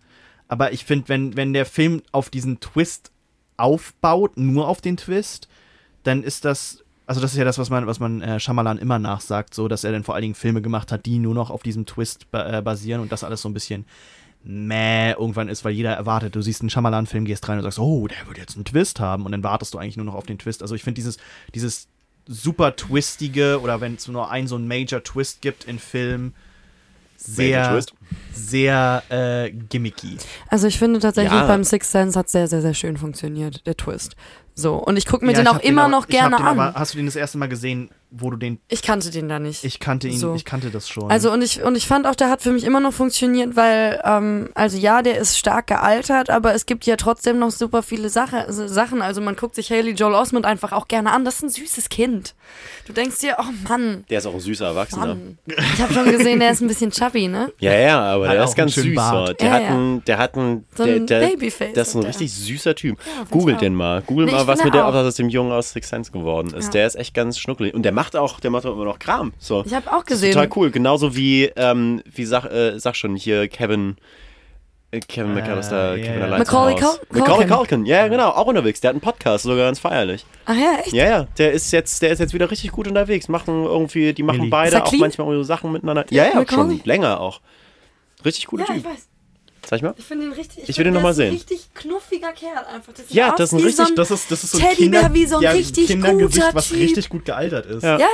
Aber 0.49 0.73
ich 0.73 0.85
finde, 0.85 1.09
wenn, 1.09 1.37
wenn 1.37 1.53
der 1.53 1.67
Film 1.67 2.03
auf 2.13 2.29
diesen 2.31 2.61
Twist 2.61 3.11
aufbaut, 3.57 4.37
nur 4.37 4.69
auf 4.69 4.81
den 4.81 4.97
Twist, 4.97 5.49
dann 6.03 6.23
ist 6.23 6.45
das. 6.45 6.85
also 7.07 7.21
das 7.21 7.33
ist 7.33 7.39
ja 7.39 7.45
das, 7.45 7.59
was 7.59 7.71
man, 7.71 7.87
was 7.87 8.01
man 8.01 8.21
äh, 8.21 8.41
Shyamalan 8.41 8.79
immer 8.79 8.99
nachsagt, 8.99 9.55
so, 9.55 9.69
dass 9.69 9.85
er 9.85 9.93
dann 9.93 10.05
vor 10.05 10.15
allen 10.15 10.23
Dingen 10.23 10.35
Filme 10.35 10.63
gemacht 10.63 10.93
hat, 10.93 11.07
die 11.07 11.19
nur 11.19 11.35
noch 11.35 11.51
auf 11.51 11.63
diesem 11.63 11.87
Twist 11.87 12.31
ba 12.31 12.59
äh, 12.59 12.63
basieren 12.63 13.01
und 13.01 13.13
das 13.13 13.25
alles 13.25 13.43
so 13.43 13.49
ein 13.49 13.55
bisschen 13.55 13.87
meh 14.45 15.13
irgendwann 15.13 15.49
ist, 15.49 15.65
weil 15.65 15.73
jeder 15.73 15.93
erwartet, 15.93 16.35
du 16.35 16.43
siehst 16.43 16.63
einen 16.63 16.71
Shyamalan-Film, 16.71 17.25
gehst 17.25 17.49
rein 17.49 17.59
und 17.59 17.63
sagst, 17.63 17.79
oh, 17.79 18.09
der 18.09 18.27
wird 18.27 18.39
jetzt 18.39 18.57
einen 18.57 18.65
Twist 18.65 18.99
haben 19.01 19.25
und 19.25 19.33
dann 19.33 19.45
wartest 19.45 19.73
du 19.75 19.79
eigentlich 19.79 19.97
nur 19.97 20.07
noch 20.07 20.15
auf 20.15 20.27
den 20.27 20.39
Twist. 20.39 20.63
Also 20.63 20.75
ich 20.75 20.83
finde 20.83 20.97
dieses, 20.97 21.19
dieses 21.55 21.87
super 22.27 22.77
twistige 22.77 23.61
oder 23.61 23.81
wenn 23.81 23.95
es 23.95 24.09
nur 24.09 24.31
einen 24.31 24.49
so 24.49 24.57
einen 24.57 24.69
Major 24.69 25.03
Twist 25.03 25.43
gibt 25.43 25.65
in 25.65 25.79
Filmen, 25.79 26.35
sehr, 27.17 27.71
Twist. 27.71 27.95
sehr 28.33 29.03
äh, 29.09 29.51
gimmicky. 29.51 30.17
Also 30.49 30.67
ich 30.67 30.79
finde 30.79 31.01
tatsächlich 31.01 31.33
Ja. 31.33 31.47
beim 31.47 31.65
Sixth 31.65 31.91
Sense 31.93 32.19
hat 32.19 32.29
sehr, 32.29 32.49
sehr, 32.49 32.61
sehr 32.63 32.75
schön 32.75 32.97
funktioniert, 32.97 33.67
der 33.67 33.77
Twist. 33.77 34.17
So, 34.55 34.75
und 34.75 34.97
ich 34.97 35.07
gucke 35.07 35.25
mir 35.25 35.33
Ja, 35.33 35.39
den 35.39 35.47
ich 35.47 35.51
auch 35.53 35.61
immer 35.61 35.83
aber- 35.85 35.91
noch 35.91 36.09
ich 36.09 36.15
hab 36.21 36.31
gerne 36.31 36.37
den 36.37 36.45
an. 36.47 36.59
Aber 36.59 36.79
hast 36.79 36.93
du 36.95 36.99
den 36.99 37.07
das 37.07 37.17
erste 37.17 37.39
Mal 37.39 37.49
gesehen, 37.49 37.91
wo 38.15 38.31
du 38.31 38.37
den. 38.37 38.59
ich 38.69 38.83
kannte 38.83 39.11
den 39.11 39.29
da 39.29 39.39
nicht. 39.39 39.65
Ich 39.65 39.81
kannte 39.81 40.07
ihn, 40.09 40.19
So. 40.19 40.35
ich 40.35 40.45
kannte 40.45 40.71
das 40.71 40.89
schon. 40.89 41.11
Also 41.11 41.33
und 41.33 41.43
ich 41.43 41.63
und 41.63 41.77
ich 41.77 41.87
fand 41.87 42.07
auch, 42.07 42.15
der 42.15 42.29
hat 42.31 42.43
für 42.43 42.53
mich 42.53 42.65
immer 42.65 42.79
noch 42.81 42.93
funktioniert, 42.93 43.57
weil 43.57 44.01
ähm, 44.05 44.51
also 44.55 44.77
ja, 44.77 45.03
der 45.03 45.19
ist 45.19 45.39
stark 45.39 45.67
gealtert, 45.69 46.29
aber 46.31 46.55
es 46.55 46.67
gibt 46.67 46.85
ja 46.85 46.97
trotzdem 46.97 47.39
noch 47.39 47.51
super 47.51 47.83
viele 47.83 48.09
Sache, 48.11 48.47
also 48.47 48.67
Sachen. 48.69 49.01
Also 49.03 49.21
man 49.21 49.35
guckt 49.37 49.55
sich 49.55 49.71
Haley 49.71 49.93
Joel 49.93 50.15
Osment 50.15 50.45
einfach 50.45 50.73
auch 50.73 50.89
gerne 50.89 51.11
an. 51.13 51.25
Das 51.25 51.37
ist 51.37 51.43
ein 51.43 51.49
süßes 51.51 51.89
Kind. 51.89 52.35
Du 52.87 52.93
denkst 52.93 53.19
dir, 53.21 53.37
oh 53.41 53.69
Mann, 53.69 54.05
Der 54.11 54.19
ist 54.19 54.27
auch 54.27 54.35
ein 54.35 54.41
süßer 54.41 54.67
Erwachsener. 54.67 55.07
Mann. 55.07 55.39
Ich 55.47 55.81
habe 55.81 55.95
schon 55.95 56.05
gesehen, 56.11 56.41
der 56.41 56.51
ist 56.51 56.61
ein 56.61 56.69
bisschen 56.69 56.91
chubby, 56.91 57.29
ne? 57.29 57.51
Ja, 57.61 57.73
ja, 57.73 58.01
aber 58.01 58.29
Hat 58.29 58.35
der 58.37 58.45
ist 58.45 58.55
ganz 58.57 58.75
süß. 58.75 58.85
So. 58.85 58.95
Bart. 58.95 59.41
Der, 59.41 59.47
Ja, 59.49 59.55
hat 59.55 59.63
ja. 59.63 59.69
einen, 59.69 60.05
der 60.05 60.19
hat 60.19 60.37
einen, 60.37 60.65
So 60.77 60.85
der, 60.85 60.97
ein 60.97 61.07
der, 61.07 61.21
Babyface 61.29 61.73
Das 61.75 61.89
ist 61.89 61.95
ein 61.95 62.01
der. 62.03 62.11
richtig 62.11 62.33
süßer 62.35 62.75
Typ. 62.75 62.99
Googelt 63.31 63.57
ich 63.57 63.61
den 63.61 63.75
mal. 63.75 64.03
Google 64.03 64.27
Nee, 64.27 64.33
mal, 64.33 64.47
was 64.47 64.63
mit 64.65 64.75
der, 64.75 64.85
was 64.85 65.07
aus 65.07 65.15
dem 65.15 65.29
Jungen 65.29 65.53
aus 65.53 65.73
Six 65.73 65.89
Sense 65.89 66.11
geworden 66.13 66.53
ist. 66.55 66.67
Ja. 66.67 66.71
Der 66.73 66.87
ist 66.89 66.97
echt 66.97 67.15
ganz 67.15 67.39
schnuckelig. 67.39 67.73
Und 67.73 67.83
der 67.85 67.93
macht 67.93 68.02
auch, 68.17 68.41
der 68.41 68.51
macht 68.51 68.67
auch 68.67 68.73
immer 68.75 68.85
noch 68.85 68.99
Kram. 68.99 69.33
So. 69.39 69.63
Ich 69.67 69.73
habe 69.75 69.91
auch 69.93 70.05
gesehen. 70.05 70.33
total 70.33 70.49
cool. 70.57 70.71
Genauso 70.71 71.15
wie, 71.17 71.45
ähm, 71.57 72.03
wie 72.13 72.25
sag, 72.25 72.45
äh, 72.47 72.79
sag 72.79 72.97
schon 72.97 73.17
hier 73.17 73.49
Kevin. 73.49 73.97
äh, 74.91 75.01
Kevin 75.01 75.33
McAllister, 75.35 75.97
ja, 75.97 76.05
Kevin 76.05 76.23
allein 76.23 76.39
Macaulay 76.41 76.77
zu 76.77 76.85
Haus. 76.85 77.01
Cul- 77.01 77.19
Macaulay 77.19 77.47
Culkin. 77.47 77.57
Culkin, 77.57 77.87
ja, 77.87 78.09
genau, 78.09 78.29
auch 78.31 78.47
unterwegs. 78.47 78.81
Der 78.83 78.89
hat 78.91 78.95
einen 78.95 79.01
Podcast, 79.01 79.45
sogar 79.45 79.65
ganz 79.65 79.79
feierlich. 79.79 80.27
Ach 80.45 80.55
ja, 80.55 80.81
echt? 80.81 80.93
Ja, 80.93 81.09
ja, 81.09 81.27
der 81.39 81.53
ist 81.53 81.71
jetzt, 81.73 82.03
der 82.03 82.11
ist 82.11 82.19
jetzt 82.19 82.35
wieder 82.35 82.51
richtig 82.51 82.73
gut 82.73 82.87
unterwegs. 82.87 83.29
Machen 83.29 83.65
irgendwie, 83.65 84.13
die 84.13 84.23
machen 84.23 84.37
Millie. 84.39 84.51
Beide 84.51 84.85
auch 84.85 84.93
manchmal 84.93 85.35
so 85.35 85.43
Sachen 85.45 85.73
miteinander. 85.73 86.05
Ja, 86.11 86.25
ja, 86.27 86.45
schon 86.47 86.81
länger 86.85 87.21
auch. 87.21 87.41
Richtig 88.25 88.47
guter 88.47 88.65
Ja, 88.69 88.75
ich 88.75 88.83
Typ. 88.83 88.93
weiß. 88.93 89.09
Sag 89.69 89.77
ich 89.77 89.83
mal? 89.83 89.95
Ich 89.97 90.05
finde 90.05 90.27
ihn 90.27 90.33
richtig. 90.33 90.69
Ich 90.69 90.77
will 90.77 90.85
den 90.85 90.95
noch 90.95 91.01
der 91.01 91.03
mal 91.05 91.11
ist 91.11 91.19
ein 91.21 91.27
sehen. 91.31 91.33
Richtig 91.35 91.75
knuffiger 91.75 92.33
Kerl 92.33 92.65
einfach. 92.75 92.93
Das 92.93 93.07
Ja, 93.11 93.35
das 93.37 93.53
ist 93.53 93.59
ein 93.59 93.65
richtig- 93.65 93.77
so 93.87 93.93
ein 93.93 93.97
das 93.97 94.11
ist, 94.11 94.31
das 94.31 94.45
ist 94.45 94.51
so 94.53 94.59
ein 94.59 94.65
Teddybär 94.65 95.01
Kinder, 95.01 95.15
wie 95.15 95.27
so 95.27 95.37
ein 95.37 95.43
ja, 95.43 95.51
richtig 95.53 95.87
Kindergesicht, 95.87 96.43
guter 96.45 96.55
was 96.55 96.69
Typ. 96.69 96.79
richtig 96.79 97.09
gut 97.09 97.25
gealtert 97.25 97.67
ist. 97.67 97.83
Ja. 97.83 97.99
Ja, 97.99 98.07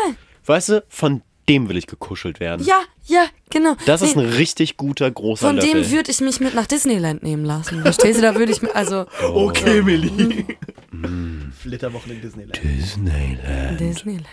Weißt 0.46 0.68
du, 0.70 0.84
von 0.88 1.22
dem 1.48 1.68
will 1.70 1.78
ich 1.78 1.86
gekuschelt 1.86 2.40
werden. 2.40 2.64
ja, 2.66 2.80
ja, 3.06 3.24
genau. 3.48 3.74
Das 3.86 4.02
ist 4.02 4.16
Nee, 4.16 4.24
ein 4.24 4.28
richtig 4.34 4.76
guter, 4.76 5.10
großer 5.10 5.46
Von 5.46 5.56
Löffel. 5.56 5.82
dem 5.84 5.90
würde 5.90 6.10
ich 6.10 6.20
mich 6.20 6.40
mit 6.40 6.54
nach 6.54 6.66
Disneyland 6.66 7.22
nehmen 7.22 7.44
lassen. 7.46 7.80
Verstehst 7.80 8.18
du? 8.18 8.22
Da 8.22 8.34
würde 8.34 8.52
ich 8.52 8.60
mir, 8.60 8.74
also 8.76 9.06
Okay, 9.22 9.80
Millie. 9.82 10.44
Flitterwochen 11.58 12.12
in 12.12 12.20
Disneyland. 12.20 12.60
Disneyland. 12.62 13.80
Disneyland. 13.80 14.26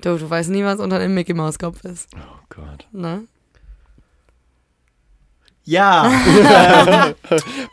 Du, 0.00 0.16
du 0.16 0.28
weißt 0.30 0.50
nie, 0.50 0.62
was 0.64 0.78
unter 0.80 0.98
dem 0.98 1.14
Mickey 1.14 1.34
Maus 1.34 1.58
Kopf 1.58 1.84
ist. 1.84 2.08
Oh 2.14 2.38
Gott. 2.48 2.86
Ne? 2.92 3.24
Ja. 5.66 6.08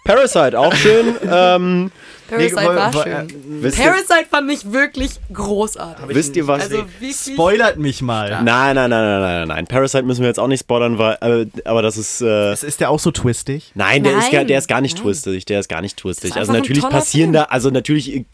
Parasite, 0.06 0.60
auch 0.60 0.74
schön. 0.74 1.16
ähm, 1.32 1.92
Parasite 2.28 2.56
Nee, 2.56 2.66
war 2.66 2.92
schön. 2.94 3.12
äh, 3.12 3.28
wisst, 3.62 3.78
ihr, 3.78 3.84
Parasite 3.86 4.26
fand 4.30 4.52
ich 4.52 4.72
wirklich 4.72 5.12
großartig. 5.32 6.06
wisst 6.08 6.36
ihr 6.36 6.48
was? 6.48 6.64
Also. 6.64 6.86
Spoilert 7.34 7.78
mich 7.78 8.02
mal. 8.02 8.42
nein, 8.44 8.76
nein, 8.76 8.90
nein, 8.90 8.90
nein, 8.90 9.22
nein, 9.22 9.48
nein. 9.48 9.68
Parasite 9.68 10.04
müssen 10.04 10.22
wir 10.22 10.28
jetzt 10.28 10.40
auch 10.40 10.48
nicht 10.48 10.62
spoilern, 10.62 10.98
weil, 10.98 11.18
äh, 11.22 11.46
aber 11.70 11.82
das 11.84 11.98
ist. 11.98 12.22
Äh, 12.22 12.54
Ist 12.54 12.80
der 12.80 12.90
auch 12.90 13.00
so 13.00 13.12
twistig? 13.12 13.72
Nein, 13.76 14.04
der, 14.04 14.18
Ist, 14.18 14.32
gar, 14.32 14.40
Nein, 14.40 14.48
der 14.48 14.58
ist 14.58 14.68
gar 14.68 14.82
nicht 14.82 14.96
nein. 14.96 15.04
twistig. 15.04 15.46
Der 15.46 15.60
ist 15.60 15.70
gar 15.70 15.82
nicht 15.82 15.98
twistig. 15.98 16.32
ist 16.32 16.38
Also 16.38 16.52
natürlich 16.54 16.84
passieren 16.90 17.32
Film. 17.32 17.44
da, 17.44 17.52
also 17.52 17.70
natürlich 17.70 18.16
äh, 18.16 18.26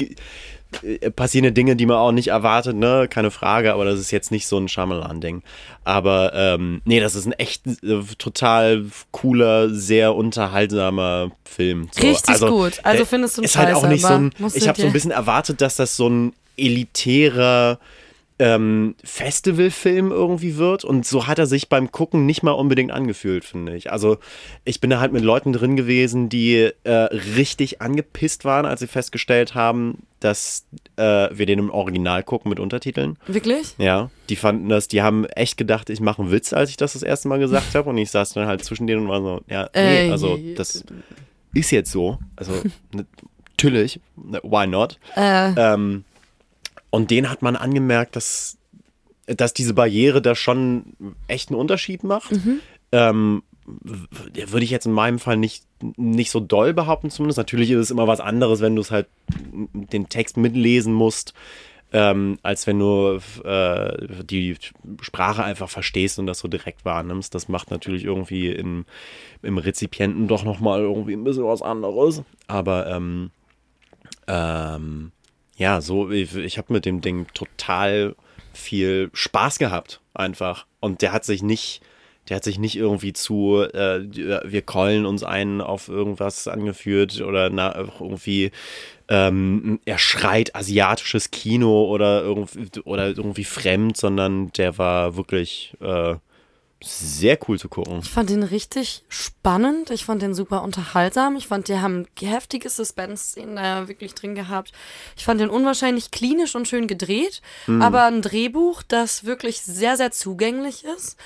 passieren 1.15 1.53
Dinge, 1.53 1.75
die 1.75 1.85
man 1.85 1.97
auch 1.97 2.11
nicht 2.11 2.27
erwartet, 2.27 2.75
ne? 2.75 3.07
Keine 3.09 3.31
Frage, 3.31 3.73
aber 3.73 3.85
das 3.85 3.99
ist 3.99 4.11
jetzt 4.11 4.31
nicht 4.31 4.47
so 4.47 4.57
ein 4.57 4.67
Shyamalan-Ding. 4.67 5.41
Aber 5.83 6.31
ähm, 6.35 6.81
nee, 6.85 6.99
das 6.99 7.15
ist 7.15 7.25
ein 7.25 7.33
echt 7.33 7.65
äh, 7.67 8.01
total 8.17 8.85
cooler, 9.11 9.69
sehr 9.69 10.15
unterhaltsamer 10.15 11.31
Film. 11.43 11.89
So, 11.91 12.07
Richtig 12.07 12.39
gut. 12.39 12.79
Also 12.83 13.05
findest 13.05 13.37
du 13.37 13.41
ihn 13.41 13.45
ist 13.45 13.57
halt 13.57 13.75
auch 13.75 13.87
nicht 13.87 14.01
so 14.01 14.13
ein. 14.13 14.31
Ich 14.53 14.67
habe 14.67 14.79
so 14.79 14.87
ein 14.87 14.93
bisschen 14.93 15.11
erwartet, 15.11 15.61
dass 15.61 15.75
das 15.75 15.95
so 15.95 16.07
ein 16.07 16.33
elitärer 16.55 17.79
ähm, 18.39 18.95
Festivalfilm 19.03 20.11
irgendwie 20.11 20.55
wird 20.57 20.83
und 20.85 21.05
so 21.05 21.27
hat 21.27 21.39
er 21.39 21.45
sich 21.45 21.67
beim 21.69 21.91
Gucken 21.91 22.25
nicht 22.25 22.41
mal 22.41 22.51
unbedingt 22.51 22.91
angefühlt, 22.91 23.43
finde 23.43 23.75
ich. 23.75 23.91
Also 23.91 24.17
ich 24.63 24.79
bin 24.79 24.89
da 24.89 24.99
halt 25.01 25.11
mit 25.11 25.23
Leuten 25.23 25.51
drin 25.53 25.75
gewesen, 25.75 26.29
die 26.29 26.71
äh, 26.83 26.91
richtig 27.35 27.81
angepisst 27.81 28.45
waren, 28.45 28.65
als 28.65 28.79
sie 28.79 28.87
festgestellt 28.87 29.55
haben, 29.55 30.03
dass 30.21 30.65
äh, 30.95 31.27
wir 31.31 31.45
den 31.45 31.59
im 31.59 31.69
Original 31.69 32.23
gucken 32.23 32.49
mit 32.49 32.59
Untertiteln. 32.59 33.17
Wirklich? 33.27 33.75
Ja, 33.77 34.09
die 34.29 34.35
fanden 34.37 34.69
das, 34.69 34.87
die 34.87 35.01
haben 35.01 35.25
echt 35.25 35.57
gedacht, 35.57 35.89
ich 35.89 35.99
mache 35.99 36.21
einen 36.21 36.31
Witz, 36.31 36.53
als 36.53 36.69
ich 36.69 36.77
das 36.77 36.93
das 36.93 37.03
erste 37.03 37.27
Mal 37.27 37.39
gesagt 37.39 37.75
habe 37.75 37.89
und 37.89 37.97
ich 37.97 38.09
saß 38.09 38.33
dann 38.33 38.47
halt 38.47 38.63
zwischen 38.63 38.87
denen 38.87 39.03
und 39.03 39.09
war 39.09 39.21
so, 39.21 39.41
ja, 39.49 39.69
nee, 39.75 40.07
Äh, 40.07 40.11
also 40.11 40.39
das 40.55 40.83
ist 41.53 41.71
jetzt 41.71 41.91
so, 41.91 42.19
also 42.35 42.53
natürlich, 42.93 43.99
why 44.15 44.65
not? 44.67 44.97
Äh, 45.15 45.51
Ähm, 45.57 46.05
und 46.89 47.11
den 47.11 47.29
hat 47.29 47.41
man 47.41 47.55
angemerkt, 47.55 48.15
dass, 48.15 48.57
dass 49.27 49.53
diese 49.53 49.73
Barriere 49.73 50.21
da 50.21 50.35
schon 50.35 50.95
echt 51.27 51.49
einen 51.49 51.59
Unterschied 51.59 52.03
macht. 52.03 52.31
Ähm, 52.91 53.43
w- 53.65 54.51
würde 54.51 54.63
ich 54.63 54.71
jetzt 54.71 54.87
in 54.87 54.93
meinem 54.93 55.19
Fall 55.19 55.37
nicht, 55.37 55.63
nicht 55.97 56.31
so 56.31 56.39
doll 56.39 56.73
behaupten, 56.73 57.11
zumindest. 57.11 57.37
Natürlich 57.37 57.69
ist 57.71 57.79
es 57.79 57.91
immer 57.91 58.07
was 58.07 58.19
anderes, 58.19 58.61
wenn 58.61 58.75
du 58.75 58.81
es 58.81 58.89
halt 58.91 59.07
den 59.53 60.09
Text 60.09 60.37
mitlesen 60.37 60.93
musst, 60.93 61.33
ähm, 61.91 62.37
als 62.43 62.65
wenn 62.67 62.79
du 62.79 63.19
äh, 63.43 64.23
die 64.23 64.55
Sprache 65.01 65.43
einfach 65.43 65.69
verstehst 65.69 66.19
und 66.19 66.25
das 66.27 66.39
so 66.39 66.47
direkt 66.47 66.85
wahrnimmst. 66.85 67.33
Das 67.33 67.47
macht 67.47 67.71
natürlich 67.71 68.03
irgendwie 68.05 68.49
im, 68.49 68.85
im 69.41 69.57
Rezipienten 69.57 70.27
doch 70.27 70.43
nochmal 70.43 70.81
irgendwie 70.81 71.13
ein 71.13 71.23
bisschen 71.23 71.45
was 71.45 71.61
anderes. 71.61 72.21
Aber 72.47 72.87
ähm, 72.87 73.31
ähm, 74.27 75.11
ja, 75.59 75.81
so, 75.81 76.09
ich, 76.09 76.35
ich 76.35 76.57
habe 76.57 76.71
mit 76.71 76.85
dem 76.85 77.01
Ding 77.01 77.27
total 77.33 78.15
viel 78.53 79.09
Spaß 79.13 79.59
gehabt, 79.59 79.99
einfach. 80.13 80.65
Und 80.79 81.01
der 81.01 81.11
hat 81.11 81.25
sich 81.25 81.43
nicht, 81.43 81.81
der 82.29 82.37
hat 82.37 82.45
sich 82.45 82.59
nicht 82.59 82.77
irgendwie 82.77 83.11
zu, 83.11 83.63
äh, 83.73 83.99
wir 83.99 84.61
keulen 84.61 85.05
uns 85.05 85.21
einen 85.21 85.59
auf 85.59 85.89
irgendwas 85.89 86.47
angeführt 86.47 87.19
oder 87.19 87.49
na, 87.49 87.75
irgendwie, 87.75 88.51
ähm, 89.09 89.81
er 89.83 89.97
schreit 89.97 90.55
asiatisches 90.55 91.29
Kino 91.29 91.83
oder 91.85 92.21
irgendwie, 92.21 92.79
oder 92.85 93.07
irgendwie 93.07 93.43
fremd, 93.43 93.97
sondern 93.97 94.53
der 94.53 94.77
war 94.77 95.17
wirklich 95.17 95.73
äh, 95.81 96.15
sehr 96.81 97.37
cool 97.47 97.59
zu 97.59 97.67
gucken. 97.67 97.99
Ich 98.01 98.09
fand 98.09 98.29
den 98.29 98.43
richtig 98.43 99.03
spannend. 99.09 99.89
Ich 99.89 100.05
fand 100.05 100.21
den 100.21 100.33
super 100.33 100.63
unterhaltsam. 100.63 101.35
Ich 101.35 101.47
fand, 101.47 101.67
die 101.67 101.79
haben 101.79 102.07
heftige 102.21 102.69
Suspense-Szenen 102.69 103.57
da 103.57 103.87
wirklich 103.87 104.15
drin 104.15 104.33
gehabt. 104.35 104.71
Ich 105.17 105.25
fand 105.25 105.41
den 105.41 105.49
unwahrscheinlich 105.49 106.11
klinisch 106.11 106.55
und 106.55 106.67
schön 106.67 106.87
gedreht, 106.87 107.41
Hm. 107.65 107.81
aber 107.81 108.03
ein 108.05 108.21
Drehbuch, 108.21 108.81
das 108.83 109.25
wirklich 109.25 109.61
sehr, 109.61 109.97
sehr 109.97 110.11
zugänglich 110.11 110.85
ist. 110.85 111.17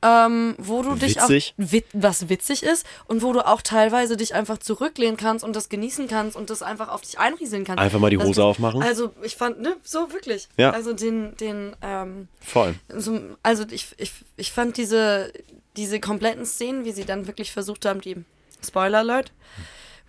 Ähm, 0.00 0.54
wo 0.58 0.82
du 0.82 0.94
dich 0.94 1.16
Witzig. 1.16 1.54
auch 1.58 1.72
wit 1.72 1.86
was 1.92 2.28
witzig 2.28 2.62
ist 2.62 2.86
und 3.06 3.20
wo 3.22 3.32
du 3.32 3.44
auch 3.44 3.62
teilweise 3.62 4.16
dich 4.16 4.32
einfach 4.32 4.58
zurücklehnen 4.58 5.16
kannst 5.16 5.44
und 5.44 5.56
das 5.56 5.68
genießen 5.70 6.06
kannst 6.06 6.36
und 6.36 6.50
das 6.50 6.62
einfach 6.62 6.88
auf 6.88 7.00
dich 7.00 7.18
einrieseln 7.18 7.64
kannst. 7.64 7.80
Einfach 7.82 7.98
mal 7.98 8.08
die 8.10 8.16
Das- 8.16 8.28
Hose 8.28 8.44
aufmachen. 8.44 8.80
Also 8.80 9.12
ich 9.22 9.34
fand, 9.34 9.60
ne, 9.60 9.76
so 9.82 10.12
wirklich. 10.12 10.48
Ja. 10.56 10.70
Also 10.70 10.92
den, 10.92 11.36
den, 11.38 11.74
ähm, 11.82 12.28
Voll. 12.40 12.76
so, 12.94 13.18
also 13.42 13.64
ich, 13.70 13.88
ich, 13.98 14.12
ich 14.36 14.52
fand 14.52 14.76
diese, 14.76 15.32
diese 15.76 15.98
kompletten 15.98 16.46
Szenen, 16.46 16.84
wie 16.84 16.92
sie 16.92 17.04
dann 17.04 17.26
wirklich 17.26 17.50
versucht 17.50 17.84
haben, 17.84 18.00
die 18.00 18.16
Spoiler 18.64 18.98
Alert, 18.98 19.32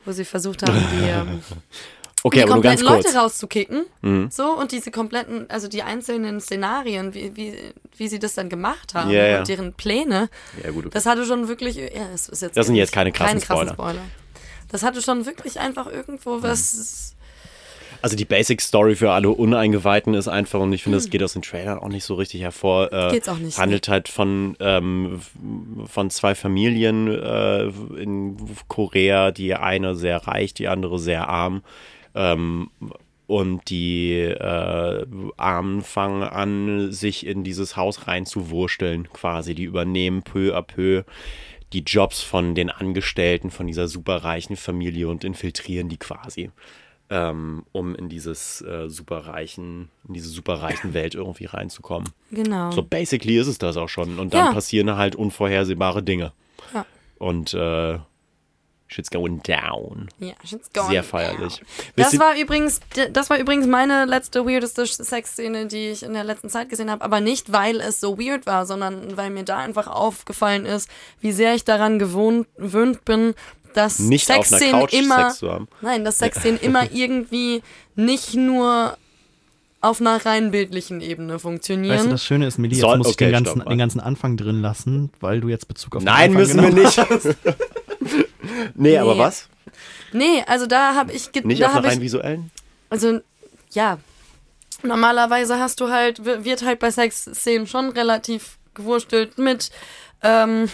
wo 0.06 0.12
sie 0.12 0.24
versucht 0.26 0.62
haben, 0.62 0.78
die, 0.94 1.06
ähm, 1.10 1.42
Okay, 2.24 2.38
die 2.40 2.44
aber 2.44 2.56
nur 2.56 2.64
ganz 2.64 2.82
kompletten 2.82 3.04
kurz. 3.04 3.14
Leute 3.14 3.24
rauszukicken. 3.24 3.86
Mhm. 4.02 4.30
So, 4.32 4.52
und 4.52 4.72
diese 4.72 4.92
kompletten, 4.92 5.50
also 5.50 5.68
die 5.68 5.84
einzelnen 5.84 6.42
Szenarien, 6.42 7.14
wie, 7.14 7.36
wie, 7.36 7.54
wie 7.96 8.08
sie 8.08 8.20
das 8.20 8.34
dann 8.34 8.50
gemacht 8.50 8.94
haben 8.94 9.10
Ja, 9.10 9.26
ja. 9.26 9.40
und 9.40 9.48
deren 9.48 9.74
Pläne, 9.74 10.30
Ja, 10.64 10.72
gut, 10.72 10.86
okay. 10.86 10.94
das 10.94 11.06
hatte 11.06 11.26
schon 11.26 11.48
wirklich, 11.48 11.78
ja, 11.78 12.10
es 12.14 12.28
ist 12.28 12.42
jetzt 12.42 12.58
Das 12.58 12.66
sind 12.66 12.76
jetzt 12.76 12.92
keine 12.92 13.12
krassen 13.12 13.40
krassen 13.40 13.70
Spoiler. 13.70 14.02
Das 14.70 14.84
hatte 14.84 15.02
schon 15.02 15.26
wirklich 15.26 15.60
einfach 15.60 15.88
irgendwo 15.88 16.42
was. 16.44 17.16
Also 18.02 18.16
die 18.16 18.24
Basic 18.26 18.62
Story 18.62 18.96
für 18.96 19.12
alle 19.12 19.30
Uneingeweihten 19.30 20.14
ist 20.14 20.30
einfach, 20.30 20.62
und 20.62 20.72
ich 20.72 20.84
finde, 20.84 20.98
das 20.98 21.10
geht 21.10 21.22
aus 21.22 21.34
den 21.34 21.42
Trailern 21.42 21.80
auch 21.80 21.90
nicht 21.90 22.06
so 22.06 22.14
richtig 22.14 22.42
hervor. 22.42 22.94
Äh. 22.94 23.12
Geht's 23.12 23.28
auch 23.28 23.38
nicht, 23.38 23.58
Handelt 23.58 23.90
halt 23.90 24.08
von, 24.08 24.56
ähm, 24.62 25.20
von 25.86 26.10
zwei 26.10 26.34
Familien 26.36 27.08
äh, 27.08 27.64
in 28.02 28.38
Korea, 28.70 29.32
die 29.32 29.54
eine 29.56 29.96
sehr 29.96 30.28
reich, 30.28 30.54
die 30.54 30.68
andere 30.70 30.98
sehr 31.00 31.28
arm. 31.28 31.62
Ähm, 32.16 32.70
und 33.28 33.70
die 33.70 34.14
äh, 34.14 35.06
Armen 35.38 35.82
fangen 35.84 36.24
an, 36.24 36.92
sich 36.92 37.28
in 37.28 37.44
dieses 37.44 37.78
Haus 37.78 38.08
reinzuwursteln, 38.08 39.08
quasi. 39.14 39.54
Die 39.54 39.66
übernehmen 39.66 40.24
peu 40.24 40.56
à 40.58 40.64
peu 40.64 41.04
die 41.72 41.84
Jobs 41.84 42.24
von 42.24 42.56
den 42.56 42.72
Angestellten 42.72 43.52
von 43.52 43.68
dieser 43.68 43.88
superreichen 43.88 44.56
Familie 44.56 45.08
und 45.08 45.24
infiltrieren 45.24 45.90
die 45.90 45.98
quasi, 45.98 46.50
ähm, 47.12 47.64
um 47.72 47.94
in 47.94 48.10
dieses 48.10 48.62
äh, 48.62 48.90
superreichen, 48.90 49.90
in 50.08 50.16
diese 50.16 50.30
superreichen 50.30 50.96
Welt 50.96 51.14
irgendwie 51.14 51.46
reinzukommen. 51.46 52.10
Genau. 52.32 52.72
So 52.72 52.82
basically 52.82 53.38
ist 53.38 53.46
es 53.46 53.60
das 53.60 53.78
auch 53.78 53.90
schon. 53.90 54.18
Und 54.18 54.34
dann 54.34 54.46
Ja. 54.48 54.52
passieren 54.54 54.98
halt 54.98 55.16
unvorhersehbare 55.16 56.02
Dinge. 56.02 56.34
Ja. 56.74 56.84
Und 57.20 57.54
äh, 57.54 58.00
shit's 58.90 59.10
going 59.10 59.42
down. 59.44 60.10
Ja, 60.20 60.34
shit's 60.44 60.70
going 60.74 60.90
Sehr 60.90 61.02
down. 61.02 61.10
feierlich. 61.10 61.62
Wisst 61.96 62.14
Das 62.14 62.20
war 62.20 62.36
übrigens, 62.38 62.82
das 63.14 63.30
war 63.30 63.38
übrigens 63.38 63.68
meine 63.68 64.06
letzte 64.06 64.46
weirdeste 64.46 64.86
Sexszene, 64.86 65.68
die 65.68 65.90
ich 65.90 66.04
in 66.04 66.14
der 66.14 66.24
letzten 66.24 66.50
Zeit 66.50 66.70
gesehen 66.70 66.90
habe. 66.92 67.04
Aber 67.06 67.22
nicht, 67.22 67.52
weil 67.52 67.80
es 67.80 68.00
so 68.02 68.18
weird 68.20 68.46
war, 68.46 68.66
sondern 68.66 69.16
weil 69.16 69.30
mir 69.30 69.44
da 69.44 69.58
einfach 69.58 69.88
aufgefallen 69.88 70.66
ist, 70.66 70.90
wie 71.22 71.32
sehr 71.32 71.56
ich 71.56 71.64
daran 71.64 72.00
gewohnt, 72.00 72.48
gewöhnt 72.58 73.06
bin, 73.06 73.36
dass 73.76 74.00
nicht 74.00 74.26
Sexszenen 74.26 74.88
immer, 74.90 75.26
Sex 75.30 75.38
zu 75.40 75.52
haben. 75.52 75.68
nein, 75.82 76.04
dass 76.04 76.18
Sexszenen 76.18 76.60
immer 76.62 76.92
irgendwie 76.92 77.62
nicht 77.96 78.34
nur 78.34 78.98
auf 79.82 80.02
einer 80.02 80.26
rein 80.26 80.52
bildlichen 80.52 81.00
Ebene 81.00 81.40
funktionieren. 81.40 81.96
Weißt 81.96 82.06
du, 82.08 82.10
das 82.10 82.26
Schöne 82.26 82.48
ist, 82.48 82.58
Millie, 82.58 82.76
jetzt 82.78 82.82
Soll- 82.82 82.98
muss 82.98 83.08
ich 83.08 83.14
okay, 83.14 83.26
den, 83.28 83.32
ganzen, 83.34 83.60
stopp. 83.62 83.70
den 83.70 83.78
ganzen 83.78 84.00
Anfang 84.02 84.36
drin 84.36 84.62
lassen, 84.62 85.12
weil 85.22 85.40
du 85.40 85.48
jetzt 85.48 85.68
Bezug 85.68 85.96
auf 85.96 86.02
den 86.02 86.06
Nein, 86.06 86.36
Anfang 86.36 86.42
müssen 86.42 86.62
wir 86.62 86.84
nicht. 86.84 86.98
nee, 88.76 88.98
aber 88.98 89.18
was? 89.18 89.50
nee, 90.12 90.44
also 90.48 90.66
da 90.66 90.96
habe 90.96 91.12
ich, 91.12 91.30
Nicht 91.44 91.62
da 91.62 91.68
auf 91.68 91.76
einer 91.76 91.86
ich 91.88 91.92
rein 91.94 92.02
visuellen? 92.02 92.52
Also, 92.90 93.20
ja. 93.72 93.98
Normalerweise 94.82 95.60
hast 95.60 95.82
du 95.82 95.90
halt, 95.90 96.24
wird 96.24 96.64
halt 96.64 96.80
bei 96.80 96.90
Sexszenen 96.90 97.68
schon 97.68 97.90
relativ 97.90 98.58
gewurstelt 98.74 99.38
mit 99.38 99.72
ähm, 100.24 100.70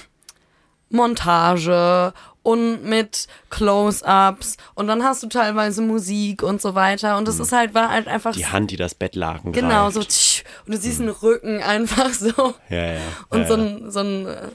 Montage 0.90 2.14
und 2.44 2.84
mit 2.84 3.28
Close-Ups 3.50 4.58
und 4.76 4.86
dann 4.88 5.04
hast 5.04 5.24
du 5.24 5.28
teilweise 5.28 5.82
Musik 5.82 6.44
und 6.44 6.62
so 6.62 6.76
weiter 6.76 7.18
und 7.18 7.28
das 7.28 7.40
ist 7.40 7.52
halt, 7.52 7.74
war 7.74 7.90
halt 7.90 8.08
einfach 8.08 8.34
Die 8.34 8.46
Hand, 8.46 8.70
die 8.70 8.78
das 8.78 8.94
Bettlaken 8.94 9.52
genau 9.52 9.90
so 9.90 10.02
greift. 10.02 10.12
tsch, 10.12 10.44
und 10.68 10.76
du 10.76 10.78
siehst 10.80 11.00
einen 11.02 11.10
Rücken 11.10 11.62
einfach 11.64 12.14
so 12.14 12.54
Ja, 12.70 12.94
ja. 12.94 13.00
und 13.30 13.42
ja, 13.42 13.48
so 13.48 13.54
ein, 13.56 13.92
so 13.92 14.00
ein 14.02 14.28
äh, 14.28 14.48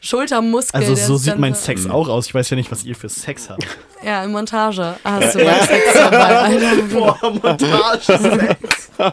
Schultermuskel. 0.00 0.80
Also 0.80 0.94
so 0.94 1.16
sieht 1.16 1.38
mein 1.38 1.54
so- 1.54 1.60
Sex 1.60 1.88
auch 1.88 2.08
aus. 2.08 2.26
Ich 2.26 2.34
weiß 2.34 2.50
ja 2.50 2.56
nicht, 2.56 2.70
was 2.70 2.84
ihr 2.84 2.94
für 2.94 3.08
Sex 3.08 3.50
habt. 3.50 3.66
Ja, 4.00 4.22
in 4.22 4.30
Montage 4.30 4.94
hast 5.02 5.34
du 5.34 5.44
beim 5.44 5.60
Sex 5.66 5.92
dabei, 5.92 6.16
Alter. 6.38 6.82
Boah, 6.92 7.18
Montage-Sex. 7.20 8.90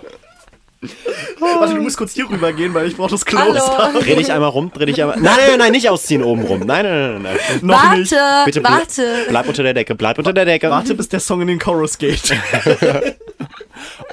Warte, 1.40 1.74
du 1.74 1.82
musst 1.82 1.98
kurz 1.98 2.14
hier 2.14 2.30
rüber 2.30 2.54
gehen, 2.54 2.72
weil 2.76 2.88
ich 2.88 2.96
brauche 2.96 3.10
das 3.10 3.26
Close. 3.26 3.60
Hallo. 3.60 4.00
Dreh 4.00 4.16
dich 4.16 4.32
einmal 4.32 4.50
rum, 4.50 4.72
dreh 4.72 4.86
dich 4.86 5.02
einmal. 5.02 5.20
Nein, 5.20 5.34
nein, 5.48 5.58
nein, 5.58 5.72
nicht 5.72 5.90
ausziehen 5.90 6.24
oben 6.24 6.44
rum. 6.44 6.60
Nein, 6.60 6.86
nein, 6.86 7.14
nein, 7.14 7.22
nein. 7.24 7.38
nein. 7.50 7.60
Noch 7.64 7.84
warte, 7.84 8.00
nicht. 8.00 8.16
Bitte 8.46 8.64
warte. 8.64 9.26
bleib 9.28 9.48
unter 9.48 9.64
der 9.64 9.74
Decke, 9.74 9.96
bleib 9.96 10.20
unter 10.20 10.34
der 10.34 10.46
Decke. 10.46 10.70
Warte, 10.70 10.94
bis 10.94 11.10
der 11.10 11.20
Song 11.20 11.42
in 11.42 11.48
den 11.48 11.58
Chorus 11.58 11.98
geht. 11.98 12.22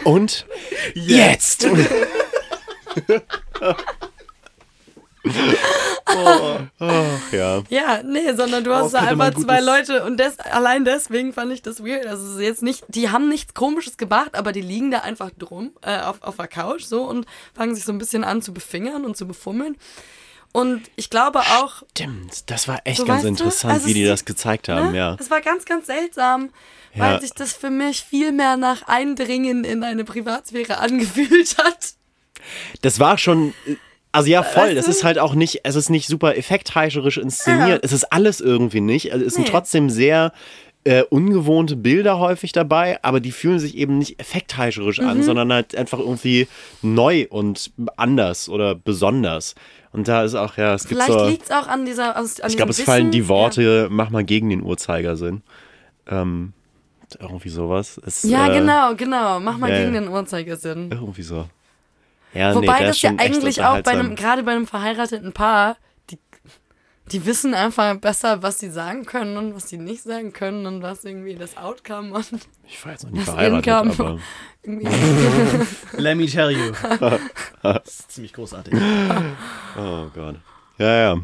Und 0.05 0.47
jetzt! 0.95 1.67
Ach, 6.05 7.33
ja. 7.33 7.63
Ja, 7.69 8.03
nee, 8.03 8.33
sondern 8.35 8.65
du 8.65 8.75
hast 8.75 8.95
Oh, 8.95 8.99
da 8.99 9.01
einfach 9.01 9.35
zwei 9.35 9.61
Leute 9.61 10.05
und 10.05 10.19
des, 10.19 10.39
allein 10.39 10.85
deswegen 10.85 11.33
fand 11.33 11.53
ich 11.53 11.63
das 11.63 11.83
weird. 11.85 12.07
Also 12.07 12.41
jetzt 12.41 12.63
nicht, 12.63 12.85
die 12.89 13.11
haben 13.11 13.29
nichts 13.29 13.55
komisches 13.55 13.97
gemacht, 13.97 14.35
aber 14.35 14.53
die 14.53 14.61
liegen 14.61 14.91
da 14.91 14.99
einfach 15.01 15.31
drum 15.39 15.73
äh, 15.83 15.99
auf, 16.01 16.23
auf 16.23 16.37
der 16.37 16.49
Couch 16.49 16.85
so 16.85 17.05
und 17.05 17.27
fangen 17.55 17.75
sich 17.75 17.85
so 17.85 17.93
ein 17.93 17.99
bisschen 17.99 18.25
an 18.25 18.43
zu 18.43 18.53
befingern 18.53 19.05
und 19.05 19.17
zu 19.17 19.27
befummeln. 19.27 19.77
Und 20.53 20.83
ich 20.97 21.09
glaube 21.09 21.41
auch, 21.41 21.83
Stimmt, 21.93 22.51
das 22.51 22.69
war 22.69 22.81
echt 22.85 22.99
So, 22.99 23.05
ganz 23.07 23.25
interessant, 23.25 23.73
Also 23.73 23.87
wie 23.87 23.95
die 23.95 24.05
das 24.05 24.27
gezeigt 24.27 24.69
haben, 24.69 24.93
ne, 24.93 24.99
ja. 24.99 25.17
es 25.19 25.31
war 25.31 25.41
ganz, 25.41 25.65
ganz 25.65 25.87
seltsam, 25.87 26.51
Ja. 26.95 27.05
weil 27.05 27.21
sich 27.23 27.33
das 27.33 27.55
für 27.55 27.71
mich 27.71 28.03
viel 28.03 28.33
mehr 28.33 28.59
nach 28.59 28.83
Eindringen 28.87 29.65
in 29.65 29.83
eine 29.83 30.05
Privatsphäre 30.05 30.77
angefühlt 30.79 31.57
hat. 31.57 31.95
Das 32.83 32.99
war 32.99 33.17
schon. 33.19 33.55
Also 34.13 34.29
ja, 34.31 34.43
voll. 34.43 34.75
Das 34.75 34.89
ist 34.89 35.05
halt 35.05 35.19
auch 35.19 35.35
nicht, 35.35 35.61
es 35.65 35.75
ist 35.75 35.89
nicht 35.89 36.07
super 36.07 36.37
effektheischerisch 36.37 37.17
inszeniert. 37.19 37.69
Ja. 37.69 37.79
Es 37.83 37.93
ist 37.93 38.13
alles 38.13 38.41
irgendwie 38.41 38.81
nicht. 38.81 39.13
Also 39.13 39.25
es 39.25 39.35
sind 39.35 39.45
Nee. 39.45 39.51
trotzdem 39.51 39.89
sehr 39.91 40.33
äh, 40.85 41.03
ungewohnte 41.05 41.77
Bilder 41.77 42.19
häufig 42.19 42.51
dabei, 42.53 42.99
aber 43.03 43.21
die 43.21 43.31
fühlen 43.31 43.61
sich 43.61 43.77
eben 43.77 43.99
nicht 43.99 44.19
effektheischerisch 44.21 44.99
Mhm. 45.01 45.09
an, 45.09 45.23
sondern 45.23 45.53
halt 45.53 45.77
einfach 45.77 46.01
irgendwie 46.01 46.49
neu 46.83 47.27
und 47.31 47.71
anders 47.97 48.49
oder 48.49 48.75
besonders. 48.75 49.55
Und 49.93 50.09
da 50.09 50.25
ist 50.25 50.35
auch, 50.35 50.57
ja, 50.57 50.75
es 50.75 50.89
gibt 50.89 51.01
Vielleicht 51.01 51.19
so. 51.21 51.27
liegt 51.29 51.45
es 51.45 51.51
auch 51.53 51.69
an 51.69 51.85
dieser. 51.87 52.17
An 52.17 52.27
Ich 52.49 52.57
glaube, 52.57 52.73
es 52.73 52.81
fallen 52.81 53.03
Wissen. 53.05 53.11
die 53.13 53.29
Worte, 53.29 53.89
mach 53.93 54.11
mal 54.11 54.25
gegen 54.25 54.51
den 54.51 54.63
Uhrzeigersinn. 54.65 55.43
Ähm, 56.09 56.53
irgendwie 57.21 57.51
sowas. 57.51 58.01
Es, 58.05 58.23
Ja, 58.25 58.47
ja 58.49 58.53
äh, 58.55 58.59
genau, 58.59 58.95
genau. 58.97 59.39
Mach 59.39 59.59
mal 59.59 59.71
ja, 59.71 59.79
gegen 59.85 59.95
ja. 59.95 60.01
den 60.01 60.09
Uhrzeigersinn. 60.09 60.91
Irgendwie 60.91 61.23
so. 61.23 61.47
Ja, 62.35 62.55
Wobei 62.55 62.79
der 62.79 62.89
das 62.89 62.97
ist 62.97 63.03
ja 63.03 63.13
eigentlich 63.17 63.63
auch 63.63 63.81
bei 63.83 63.93
einem, 63.93 64.17
gerade 64.17 64.43
bei 64.43 64.53
einem 64.53 64.67
verheirateten 64.67 65.33
Paar, 65.33 65.77
die, 66.11 66.19
die 67.11 67.27
wissen 67.27 67.53
einfach 67.55 67.97
besser, 67.97 68.43
was 68.43 68.59
sie 68.59 68.71
sagen 68.71 69.05
können 69.05 69.37
und 69.37 69.55
was 69.55 69.69
sie 69.69 69.77
nicht 69.77 70.03
sagen 70.03 70.33
können 70.33 70.67
und 70.67 70.83
was 70.83 71.05
irgendwie 71.05 71.35
das 71.35 71.57
Outcome 71.57 72.13
und 72.15 72.27
Ich 72.67 72.85
war 72.85 72.93
jetzt 72.93 73.05
noch 73.05 73.13
das 73.13 73.25
verheiratet, 73.25 73.67
Income. 73.67 73.93
aber. 73.99 74.19
Let 75.97 76.17
me 76.17 76.27
tell 76.27 76.51
you. 76.51 76.73
Das 77.63 77.83
ist 77.87 78.13
ziemlich 78.13 78.33
großartig. 78.33 78.75
Oh 79.79 80.07
Gott. 80.15 80.37
Ja, 80.79 80.95
ja. 80.97 81.21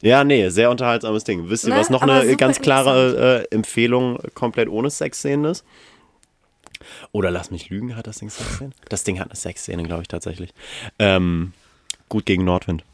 Ja, 0.00 0.22
nee, 0.22 0.50
sehr 0.50 0.70
unterhaltsames 0.70 1.24
Ding. 1.24 1.48
Wisst 1.48 1.64
ihr, 1.64 1.70
Ne, 1.70 1.80
was 1.80 1.88
noch 1.88 2.02
eine 2.02 2.36
ganz 2.36 2.60
klare 2.60 3.46
äh, 3.50 3.54
Empfehlung 3.54 4.18
komplett 4.34 4.68
ohne 4.68 4.90
Sexszenen 4.90 5.50
ist? 5.50 5.64
Oder 7.12 7.30
lass 7.30 7.50
mich 7.50 7.68
lügen, 7.70 7.96
hat 7.96 8.06
das 8.06 8.18
Ding 8.18 8.30
Sexszenen? 8.30 8.74
Das 8.88 9.04
Ding 9.04 9.18
hat 9.20 9.28
eine 9.28 9.36
Sexszene, 9.36 9.82
glaube 9.84 10.02
ich, 10.02 10.08
tatsächlich. 10.08 10.52
Ähm, 10.98 11.52
gut 12.08 12.26
gegen 12.26 12.44
Nordwind. 12.44 12.84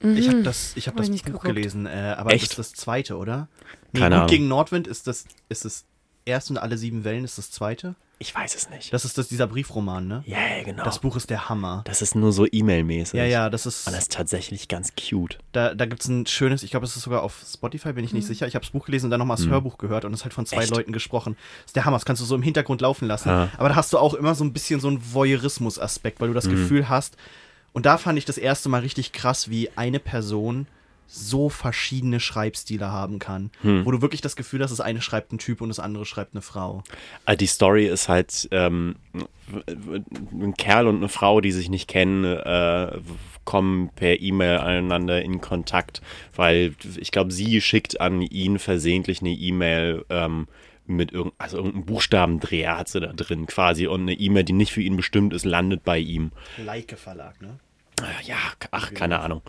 Ich 0.00 0.28
habe 0.28 0.42
das, 0.42 0.72
ich 0.76 0.88
hab 0.88 0.94
Hab 0.94 0.98
das 0.98 1.06
ich 1.06 1.12
nicht 1.12 1.24
Buch 1.26 1.32
geguckt. 1.34 1.46
gelesen, 1.54 1.86
äh, 1.86 2.14
aber 2.18 2.32
Echt? 2.32 2.42
das 2.42 2.50
ist 2.50 2.58
das 2.58 2.72
zweite, 2.72 3.16
oder? 3.16 3.46
Nee, 3.92 4.00
Keine 4.00 4.14
Gut 4.16 4.18
Ahnung. 4.22 4.26
gegen 4.30 4.48
Nordwind 4.48 4.88
ist 4.88 5.06
das, 5.06 5.24
ist 5.48 5.64
das 5.64 5.84
erste 6.24 6.54
und 6.54 6.58
alle 6.58 6.76
sieben 6.76 7.04
Wellen 7.04 7.24
ist 7.24 7.38
das 7.38 7.52
zweite. 7.52 7.94
Ich 8.22 8.32
weiß 8.32 8.54
es 8.54 8.70
nicht. 8.70 8.92
Das 8.92 9.04
ist 9.04 9.18
das, 9.18 9.26
dieser 9.26 9.48
Briefroman, 9.48 10.06
ne? 10.06 10.22
Ja, 10.26 10.38
ja, 10.38 10.62
genau. 10.62 10.84
Das 10.84 11.00
Buch 11.00 11.16
ist 11.16 11.28
der 11.28 11.48
Hammer. 11.48 11.82
Das 11.86 12.02
ist 12.02 12.14
nur 12.14 12.32
so 12.32 12.46
E-Mail-mäßig. 12.50 13.18
Ja, 13.18 13.24
ja, 13.24 13.50
das 13.50 13.66
ist. 13.66 13.88
Und 13.88 13.94
das 13.94 14.02
ist 14.04 14.12
tatsächlich 14.12 14.68
ganz 14.68 14.92
cute. 14.94 15.38
Da, 15.50 15.74
da 15.74 15.86
gibt 15.86 16.02
es 16.02 16.08
ein 16.08 16.26
schönes, 16.26 16.62
ich 16.62 16.70
glaube, 16.70 16.86
es 16.86 16.94
ist 16.96 17.02
sogar 17.02 17.24
auf 17.24 17.42
Spotify, 17.52 17.92
bin 17.92 18.04
ich 18.04 18.12
nicht 18.12 18.28
sicher. 18.28 18.46
Ich 18.46 18.54
habe 18.54 18.64
das 18.64 18.70
Buch 18.70 18.86
gelesen 18.86 19.06
und 19.06 19.10
dann 19.10 19.18
nochmal 19.18 19.38
das 19.38 19.46
Hörbuch 19.48 19.76
gehört 19.76 20.04
und 20.04 20.12
es 20.14 20.20
ist 20.20 20.24
halt 20.24 20.34
von 20.34 20.46
zwei 20.46 20.58
Mhm. 20.58 20.62
Echt? 20.62 20.70
Leuten 20.76 20.92
gesprochen. 20.92 21.36
Das 21.62 21.66
ist 21.70 21.76
der 21.76 21.84
Hammer, 21.84 21.96
das 21.96 22.04
kannst 22.04 22.22
du 22.22 22.26
so 22.26 22.36
im 22.36 22.42
Hintergrund 22.42 22.80
laufen 22.80 23.08
lassen. 23.08 23.28
Ja. 23.28 23.48
Aber 23.58 23.68
da 23.70 23.74
hast 23.74 23.92
du 23.92 23.98
auch 23.98 24.14
immer 24.14 24.36
so 24.36 24.44
ein 24.44 24.52
bisschen 24.52 24.78
so 24.78 24.86
einen 24.86 25.02
Voyeurismus-Aspekt, 25.12 26.20
weil 26.20 26.28
du 26.28 26.32
Mhm. 26.32 26.36
das 26.36 26.48
Gefühl 26.48 26.88
hast. 26.88 27.16
Und 27.72 27.86
da 27.86 27.98
fand 27.98 28.18
ich 28.18 28.24
das 28.24 28.38
erste 28.38 28.68
Mal 28.68 28.82
richtig 28.82 29.12
krass, 29.12 29.50
wie 29.50 29.68
eine 29.76 29.98
Person 29.98 30.66
so 31.06 31.48
verschiedene 31.48 32.20
Schreibstile 32.20 32.90
haben 32.90 33.18
kann. 33.18 33.50
Hm. 33.62 33.84
Wo 33.84 33.90
du 33.90 34.00
wirklich 34.00 34.20
das 34.22 34.36
Gefühl 34.36 34.62
hast, 34.62 34.70
das 34.70 34.80
eine 34.80 35.02
schreibt 35.02 35.32
ein 35.32 35.38
Typ 35.38 35.60
und 35.60 35.68
das 35.68 35.78
andere 35.78 36.06
schreibt 36.06 36.34
eine 36.34 36.42
Frau. 36.42 36.82
Ah, 37.26 37.34
Die 37.36 37.46
Story 37.46 37.86
ist 37.86 38.08
halt 38.08 38.48
ähm, 38.50 38.96
ein 39.76 40.54
Kerl 40.56 40.86
und 40.86 40.96
eine 40.96 41.08
Frau, 41.08 41.40
die 41.40 41.52
sich 41.52 41.68
nicht 41.68 41.88
kennen, 41.88 42.24
äh, 42.24 42.98
kommen 43.44 43.90
per 43.94 44.20
E-Mail 44.20 44.58
aneinander 44.58 45.20
in 45.22 45.40
Kontakt, 45.40 46.00
weil 46.34 46.74
ich 46.96 47.10
glaube, 47.10 47.32
sie 47.32 47.60
schickt 47.60 48.00
an 48.00 48.22
ihn 48.22 48.58
versehentlich 48.58 49.20
eine 49.20 49.30
E-Mail 49.32 50.04
ähm, 50.10 50.46
mit 50.86 51.12
irgend, 51.12 51.34
also 51.38 51.58
irgendeinem 51.58 51.84
Buchstabendreher 51.84 52.78
hat 52.78 52.88
sie 52.88 53.00
da 53.00 53.12
drin 53.12 53.46
quasi 53.46 53.86
und 53.86 54.02
eine 54.02 54.14
E-Mail, 54.14 54.44
die 54.44 54.52
nicht 54.52 54.72
für 54.72 54.82
ihn 54.82 54.96
bestimmt 54.96 55.32
ist, 55.32 55.44
landet 55.44 55.84
bei 55.84 55.98
ihm. 55.98 56.32
Leica 56.56 56.96
Verlag, 56.96 57.40
ne? 57.40 57.58
Äh, 58.00 58.26
Ja, 58.26 58.36
ach, 58.70 58.94
keine 58.94 59.20
Ahnung. 59.20 59.42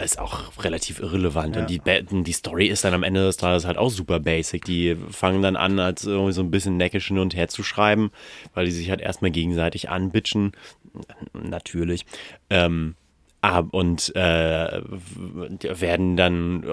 Ist 0.00 0.20
auch 0.20 0.62
relativ 0.62 1.00
irrelevant. 1.00 1.56
Ja. 1.56 1.62
Und 1.62 1.70
die, 1.70 1.80
die 2.22 2.32
Story 2.32 2.68
ist 2.68 2.84
dann 2.84 2.94
am 2.94 3.02
Ende 3.02 3.24
des 3.24 3.36
Tages 3.36 3.66
halt 3.66 3.78
auch 3.78 3.90
super 3.90 4.20
basic. 4.20 4.64
Die 4.64 4.96
fangen 5.10 5.42
dann 5.42 5.56
an, 5.56 5.80
als 5.80 6.04
irgendwie 6.04 6.32
so 6.32 6.40
ein 6.40 6.52
bisschen 6.52 6.76
neckisch 6.76 7.08
hin 7.08 7.18
und 7.18 7.34
her 7.34 7.48
zu 7.48 7.64
schreiben, 7.64 8.12
weil 8.54 8.66
die 8.66 8.70
sich 8.70 8.90
halt 8.90 9.00
erstmal 9.00 9.32
gegenseitig 9.32 9.88
anbitschen. 9.88 10.52
Natürlich. 11.32 12.06
Ähm, 12.48 12.94
und 13.70 14.14
äh, 14.16 14.82
werden 14.82 16.16
dann, 16.16 16.64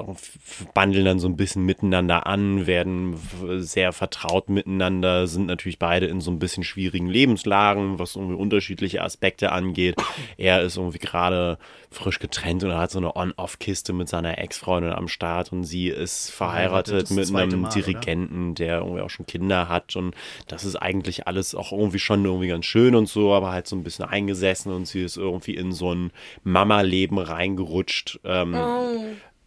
bandeln 0.74 1.06
dann 1.06 1.20
so 1.20 1.28
ein 1.28 1.38
bisschen 1.38 1.64
miteinander 1.64 2.26
an, 2.26 2.66
werden 2.66 3.16
sehr 3.58 3.94
vertraut 3.94 4.50
miteinander, 4.50 5.28
sind 5.28 5.46
natürlich 5.46 5.78
beide 5.78 6.08
in 6.08 6.22
so 6.22 6.32
ein 6.32 6.40
bisschen 6.40 6.64
schwierigen 6.64 7.08
Lebenslagen, 7.08 8.00
was 8.00 8.16
irgendwie 8.16 8.36
unterschiedliche 8.36 9.04
Aspekte 9.04 9.52
angeht. 9.52 9.96
Er 10.38 10.64
ist 10.64 10.78
irgendwie 10.78 10.98
gerade 10.98 11.60
frisch 11.92 12.20
getrennt 12.20 12.64
und 12.64 12.74
hat 12.74 12.92
so 12.92 12.98
eine 12.98 13.16
On-Off-Kiste 13.16 13.94
mit 13.94 14.10
seiner 14.10 14.40
Ex-Freundin 14.40 14.92
am 14.92 15.08
Start 15.08 15.52
und 15.52 15.64
sie 15.64 15.90
ist 15.90 16.32
Verheiratet 16.32 17.12
mit 17.12 17.34
einem 17.34 17.62
Mal, 17.62 17.70
oder? 17.70 17.76
Dirigenten, 17.76 18.56
der 18.56 18.80
irgendwie 18.80 19.02
auch 19.02 19.10
schon 19.10 19.28
Kinder 19.28 19.70
hat 19.70 19.96
und 19.96 20.16
das 20.48 20.66
ist 20.66 20.76
eigentlich 20.76 21.28
alles 21.28 21.54
auch 21.54 21.72
irgendwie 21.72 22.00
schon 22.00 22.26
irgendwie 22.26 22.48
ganz 22.48 22.66
schön 22.66 22.96
und 22.96 23.08
so, 23.08 23.34
aber 23.34 23.52
halt 23.52 23.68
so 23.68 23.76
ein 23.76 23.84
bisschen 23.84 24.06
eingesessen 24.06 24.74
und 24.74 24.88
sie 24.88 25.04
ist 25.04 25.16
irgendwie 25.16 25.56
in 25.56 25.72
so 25.72 25.94
ein 25.94 26.12
Mama-Leben 26.56 27.18
reingerutscht. 27.20 28.20
Ähm, 28.24 28.56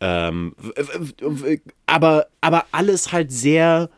ähm, 0.01 0.55
w- 0.59 1.11
w- 1.21 1.61
aber, 1.87 2.27
aber 2.43 2.67
alles 2.73 3.11
halt 3.13 3.33
sehr. 3.33 3.89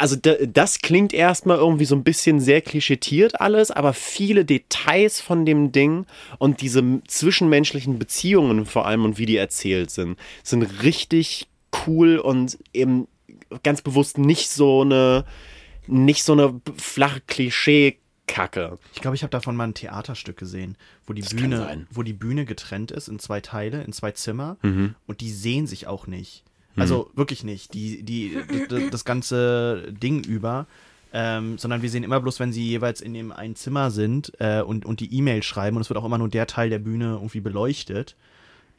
Also 0.00 0.14
da- 0.14 0.36
das 0.46 0.78
klingt 0.78 1.12
erstmal 1.12 1.58
irgendwie 1.58 1.84
so 1.84 1.96
ein 1.96 2.04
bisschen 2.04 2.38
sehr 2.38 2.60
klischetiert 2.60 3.40
alles, 3.40 3.72
aber 3.72 3.92
viele 3.92 4.44
Details 4.44 5.20
von 5.20 5.44
dem 5.44 5.72
Ding 5.72 6.06
und 6.38 6.60
diese 6.60 6.82
zwischenmenschlichen 7.08 7.98
Beziehungen 7.98 8.64
vor 8.64 8.86
allem 8.86 9.04
und 9.04 9.18
wie 9.18 9.26
die 9.26 9.36
erzählt 9.36 9.90
sind, 9.90 10.16
sind 10.44 10.62
richtig 10.84 11.48
cool 11.86 12.18
und 12.18 12.56
eben 12.72 13.08
ganz 13.64 13.82
bewusst 13.82 14.18
nicht 14.18 14.50
so 14.50 14.82
eine 14.82 15.24
nicht 15.88 16.22
so 16.22 16.32
eine 16.34 16.60
flache 16.76 17.20
Klischee-Kacke. 18.28 18.78
Ich 18.94 19.00
glaube, 19.00 19.14
ich 19.16 19.22
habe 19.22 19.30
davon 19.30 19.56
mal 19.56 19.64
ein 19.68 19.74
Theaterstück 19.74 20.36
gesehen, 20.36 20.76
wo 21.06 21.12
die 21.12 21.22
Das 21.22 21.34
Bühne, 21.34 21.86
wo 21.90 22.02
die 22.02 22.12
Bühne 22.12 22.44
getrennt 22.44 22.90
ist 22.90 23.08
in 23.08 23.18
zwei 23.18 23.40
Teile, 23.40 23.82
in 23.82 23.92
zwei 23.92 24.12
Zimmer 24.12 24.56
Mhm. 24.62 24.94
und 25.06 25.20
die 25.20 25.30
sehen 25.30 25.66
sich 25.66 25.86
auch 25.86 26.06
nicht. 26.06 26.44
Also 26.76 27.10
wirklich 27.14 27.42
nicht. 27.42 27.74
Die, 27.74 28.04
die, 28.04 28.38
d- 28.70 28.88
das 28.90 29.04
ganze 29.04 29.92
Ding 29.92 30.22
über. 30.24 30.66
Ähm, 31.12 31.56
sondern 31.58 31.80
wir 31.82 31.88
sehen 31.90 32.04
immer 32.04 32.20
bloß, 32.20 32.38
wenn 32.38 32.52
sie 32.52 32.64
jeweils 32.68 33.00
in 33.00 33.14
dem 33.14 33.32
einen 33.32 33.56
Zimmer 33.56 33.90
sind 33.90 34.30
äh, 34.40 34.60
und, 34.60 34.84
und 34.84 35.00
die 35.00 35.12
E-Mail 35.14 35.42
schreiben 35.42 35.76
und 35.76 35.80
es 35.80 35.88
wird 35.88 35.98
auch 35.98 36.04
immer 36.04 36.18
nur 36.18 36.28
der 36.28 36.46
Teil 36.46 36.68
der 36.70 36.78
Bühne 36.78 37.14
irgendwie 37.14 37.40
beleuchtet. 37.40 38.14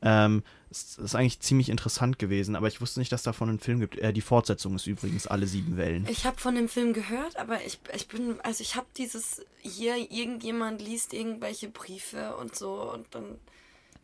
Ähm, 0.02 0.44
es 0.72 0.98
ist 1.00 1.16
eigentlich 1.16 1.40
ziemlich 1.40 1.68
interessant 1.70 2.20
gewesen, 2.20 2.56
aber 2.56 2.68
ich 2.68 2.80
wusste 2.80 3.00
nicht, 3.00 3.12
dass 3.12 3.24
davon 3.24 3.50
einen 3.50 3.60
Film 3.60 3.80
gibt. 3.80 3.98
Äh, 3.98 4.14
die 4.14 4.22
Fortsetzung 4.22 4.76
ist 4.76 4.86
übrigens 4.88 5.26
alle 5.28 5.48
sieben 5.48 5.78
Wellen. 5.78 6.06
Ich 6.10 6.26
habe 6.26 6.38
von 6.40 6.56
dem 6.56 6.70
Film 6.70 6.94
gehört, 6.94 7.38
aber 7.38 7.58
ich, 7.66 7.80
ich 7.96 8.08
bin, 8.08 8.40
also 8.44 8.62
ich 8.62 8.76
habe 8.76 8.86
dieses, 8.96 9.44
hier 9.60 9.96
irgendjemand 9.98 10.82
liest 10.82 11.14
irgendwelche 11.14 11.70
Briefe 11.70 12.36
und 12.38 12.56
so 12.56 12.92
und 12.94 13.08
dann, 13.12 13.24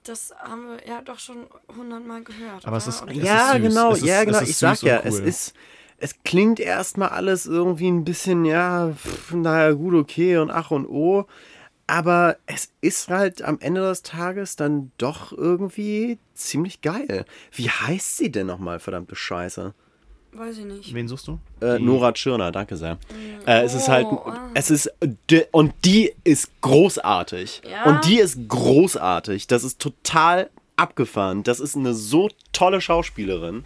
das 0.03 0.33
haben 0.39 0.67
wir 0.67 0.87
ja 0.87 1.01
doch 1.01 1.19
schon 1.19 1.45
hundertmal 1.77 2.23
gehört. 2.23 2.65
Aber 2.65 2.77
es 2.77 2.87
oder? 2.87 2.95
ist- 2.95 3.01
Und 3.03 3.09
es 3.11 3.17
ja, 3.27 3.51
süß. 3.53 3.61
genau, 3.61 3.91
Es 3.91 3.97
ist- 3.99 4.05
ja, 4.05 4.19
es 4.19 4.25
genau. 4.25 4.39
ist 4.39 4.49
Ich 4.49 4.57
sag 4.57 4.81
ja, 4.81 4.99
es 5.03 5.15
cool. 5.19 5.27
ist, 5.27 5.53
es 5.97 6.15
klingt 6.23 6.59
erstmal 6.59 7.09
alles 7.09 7.45
irgendwie 7.45 7.87
ein 7.89 8.03
bisschen, 8.03 8.43
ja, 8.43 8.91
pff, 8.91 9.33
naja, 9.33 9.71
gut, 9.71 9.93
okay 9.93 10.37
und 10.37 10.49
ach 10.51 10.71
und 10.71 10.87
oh. 10.87 11.25
Aber 11.87 12.37
es 12.47 12.71
ist 12.81 13.09
halt 13.09 13.41
am 13.43 13.59
Ende 13.59 13.81
des 13.81 14.01
Tages 14.01 14.55
dann 14.55 14.91
doch 14.97 15.31
irgendwie 15.31 16.17
ziemlich 16.33 16.81
geil. 16.81 17.25
Wie 17.51 17.69
heißt 17.69 18.17
sie 18.17 18.31
denn 18.31 18.47
nochmal, 18.47 18.79
verdammte 18.79 19.15
Scheiße? 19.15 19.73
weiß 20.37 20.57
ich 20.59 20.65
nicht. 20.65 20.93
Wen 20.93 21.07
suchst 21.07 21.27
du? 21.27 21.39
Äh, 21.61 21.79
Nora 21.79 22.11
Tschirner, 22.11 22.51
danke 22.51 22.75
sehr. 22.77 22.97
Äh, 23.45 23.63
es 23.63 23.73
ist 23.73 23.87
halt, 23.87 24.05
Oh, 24.09 24.21
ah. 24.25 24.49
es 24.53 24.69
ist, 24.69 24.91
und 25.51 25.73
die 25.83 26.13
ist 26.23 26.49
großartig. 26.61 27.61
Ja. 27.69 27.83
Und 27.85 28.05
die 28.05 28.19
ist 28.19 28.47
großartig. 28.47 29.47
Das 29.47 29.63
ist 29.63 29.79
total 29.79 30.49
abgefahren. 30.75 31.43
Das 31.43 31.59
ist 31.59 31.75
eine 31.75 31.93
so 31.93 32.29
tolle 32.51 32.81
Schauspielerin. 32.81 33.65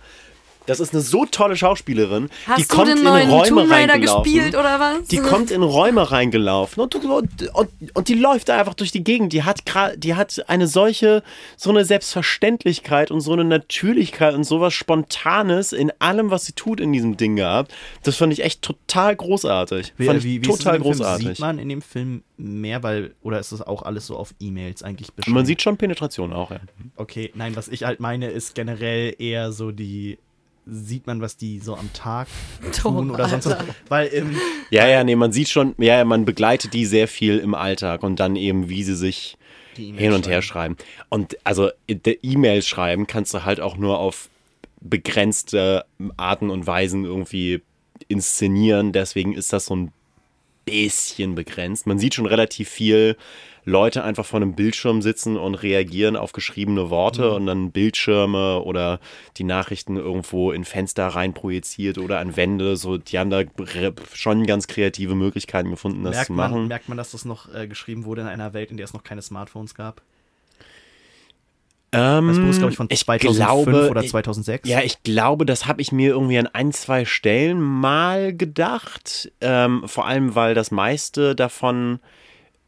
Das 0.70 0.80
ist 0.80 0.94
eine 0.94 1.02
so 1.02 1.26
tolle 1.26 1.56
Schauspielerin. 1.56 2.30
Hast 2.46 2.60
die 2.60 2.68
du 2.68 2.76
kommt 2.76 2.90
den 2.90 2.98
in 3.00 3.04
neuen 3.04 3.30
Räume 3.30 3.48
Tomb 3.48 3.72
Raider 3.72 3.94
reingelaufen. 3.94 4.24
gespielt 4.24 4.56
oder 4.56 4.80
was? 4.80 5.08
Die 5.08 5.18
kommt 5.18 5.50
in 5.50 5.64
Räume 5.64 6.12
reingelaufen 6.12 6.84
und, 6.84 6.94
und, 6.94 7.50
und, 7.54 7.70
und 7.96 8.08
die 8.08 8.14
läuft 8.14 8.50
da 8.50 8.60
einfach 8.60 8.76
durch 8.76 8.92
die 8.92 9.04
Gegend. 9.04 9.34
Die 9.34 9.44
hat, 9.44 9.64
die 9.98 10.14
hat 10.14 10.48
eine 10.48 10.68
solche, 10.68 11.24
so 11.58 11.72
eine 11.72 11.86
Selbstverständlichkeit 11.86 13.10
und 13.10 13.22
so 13.22 13.34
eine 13.34 13.46
Natürlichkeit 13.46 14.36
und 14.36 14.44
sowas 14.44 14.74
Spontanes 14.74 15.74
in 15.74 15.92
allem, 15.98 16.30
was 16.30 16.46
sie 16.46 16.54
tut 16.54 16.80
in 16.80 16.94
diesem 16.94 17.18
Ding 17.18 17.36
gehabt. 17.36 17.74
Das 18.04 18.16
fand 18.18 18.32
ich 18.32 18.44
echt 18.44 18.62
total 18.62 19.16
großartig. 19.16 19.94
Wie, 19.98 20.06
fand 20.06 20.20
ich 20.20 20.24
wie, 20.24 20.42
wie 20.42 20.46
total 20.46 20.76
in 20.76 20.84
dem 20.84 20.84
Film? 20.84 20.98
großartig. 20.98 21.28
Sieht 21.30 21.40
man 21.40 21.58
in 21.58 21.70
dem 21.70 21.82
Film 21.82 22.24
mehr, 22.38 22.84
weil, 22.84 23.16
oder 23.24 23.40
ist 23.40 23.52
das 23.52 23.64
auch 23.64 23.82
alles 23.82 24.06
so 24.06 24.16
auf 24.16 24.36
E-Mails 24.40 24.84
eigentlich 24.84 25.12
beschrieben? 25.14 25.34
Man 25.34 25.48
sieht 25.48 25.64
schon 25.64 25.78
Penetration 25.78 26.32
auch, 26.32 26.52
ja. 26.52 26.60
Okay, 26.96 27.32
nein, 27.34 27.56
was 27.56 27.68
ich 27.68 27.86
halt 27.86 28.00
meine, 28.00 28.28
ist 28.28 28.54
generell 28.54 29.16
eher 29.18 29.52
so 29.52 29.72
die, 29.72 30.20
sieht 30.72 31.08
man, 31.08 31.22
was 31.22 31.38
die 31.38 31.60
so 31.60 31.76
am 31.76 31.92
Tag 31.94 32.28
tun 32.72 33.12
oder 33.12 33.28
sonst 33.30 33.48
was. 33.48 33.58
Weil 33.88 34.08
im, 34.08 34.36
Ja, 34.70 34.88
ja, 34.88 35.04
nee, 35.04 35.16
man 35.16 35.32
sieht 35.32 35.50
schon, 35.50 35.76
ja, 35.78 35.98
ja, 35.98 36.06
man 36.06 36.26
begleitet 36.26 36.74
die 36.74 36.86
sehr 36.86 37.08
viel 37.08 37.38
im 37.38 37.56
Alltag 37.56 38.04
und 38.04 38.20
dann 38.20 38.36
eben, 38.36 38.70
wie 38.70 38.84
sie 38.84 38.96
sich 38.96 39.38
E-Mails 39.78 40.02
hin 40.02 40.14
und 40.14 40.28
her 40.28 40.42
schreiben. 40.42 40.78
Und 41.10 41.38
also 41.44 41.70
der 41.90 42.24
E-Mails 42.24 42.68
schreiben 42.68 43.08
kannst 43.08 43.34
du 43.34 43.46
halt 43.46 43.60
auch 43.60 43.78
nur 43.78 44.00
auf 44.00 44.30
begrenzte 44.82 45.86
Arten 46.18 46.50
und 46.50 46.68
Weisen 46.68 47.06
irgendwie 47.06 47.62
inszenieren. 48.08 48.92
Deswegen 48.92 49.34
ist 49.34 49.54
das 49.54 49.66
so 49.66 49.76
ein 49.76 49.92
bisschen 50.66 51.36
begrenzt. 51.36 51.88
Man 51.88 52.00
sieht 52.00 52.16
schon 52.16 52.26
relativ 52.26 52.70
viel 52.70 53.18
Leute 53.66 54.04
einfach 54.04 54.26
vor 54.26 54.38
einem 54.42 54.54
Bildschirm 54.54 55.02
sitzen 55.02 55.38
und 55.38 55.56
reagieren 55.56 56.16
auf 56.16 56.32
geschriebene 56.32 56.90
Worte 56.90 57.32
und 57.34 57.46
dann 57.46 57.72
Bildschirme 57.72 58.62
oder 58.64 59.00
die 59.38 59.44
Nachrichten 59.44 59.98
irgendwo 59.98 60.52
in 60.52 60.66
Fenster 60.66 61.08
rein 61.08 61.34
projiziert 61.34 61.98
oder 61.98 62.20
an 62.20 62.36
Wände. 62.36 62.78
So, 62.78 62.98
die 62.98 63.20
haben 63.20 63.30
da 63.30 63.44
schon 64.14 64.46
ganz 64.46 64.68
kreative 64.68 65.16
Möglichkeiten 65.16 65.70
gefunden, 65.70 66.04
das 66.04 66.16
merkt, 66.16 66.28
zu 66.28 66.34
man, 66.34 66.52
machen. 66.52 66.68
merkt 66.68 66.90
man, 66.90 66.98
dass 66.98 67.12
das 67.12 67.26
noch 67.26 67.54
äh, 67.54 67.68
geschrieben 67.68 68.06
wurde 68.06 68.22
in 68.22 68.28
einer 68.28 68.54
Welt, 68.54 68.72
in 68.72 68.78
der 68.78 68.86
es 68.86 68.94
noch 68.94 69.04
keine 69.04 69.22
Smartphones 69.22 69.76
gab? 69.76 70.02
Ähm, 71.92 72.28
Das 72.28 72.38
Buch 72.38 72.50
ist, 72.50 72.58
glaube 72.60 72.72
ich, 72.72 72.78
von 72.78 72.88
ich 72.90 73.00
2005 73.00 73.66
glaube, 73.66 73.90
oder 73.90 74.06
2006. 74.06 74.70
Ja, 74.70 74.82
ich 74.82 75.02
glaube, 75.04 75.46
das 75.46 75.66
habe 75.66 75.82
ich 75.82 75.92
mir 75.92 76.10
irgendwie 76.10 76.38
an 76.38 76.48
ein, 76.48 76.72
zwei 76.72 77.06
Stellen 77.06 77.60
mal 77.60 78.34
gedacht. 78.36 79.32
Ähm, 79.42 79.84
vor 79.88 80.06
allem, 80.06 80.36
weil 80.36 80.54
das 80.54 80.72
meiste 80.72 81.36
davon, 81.36 82.00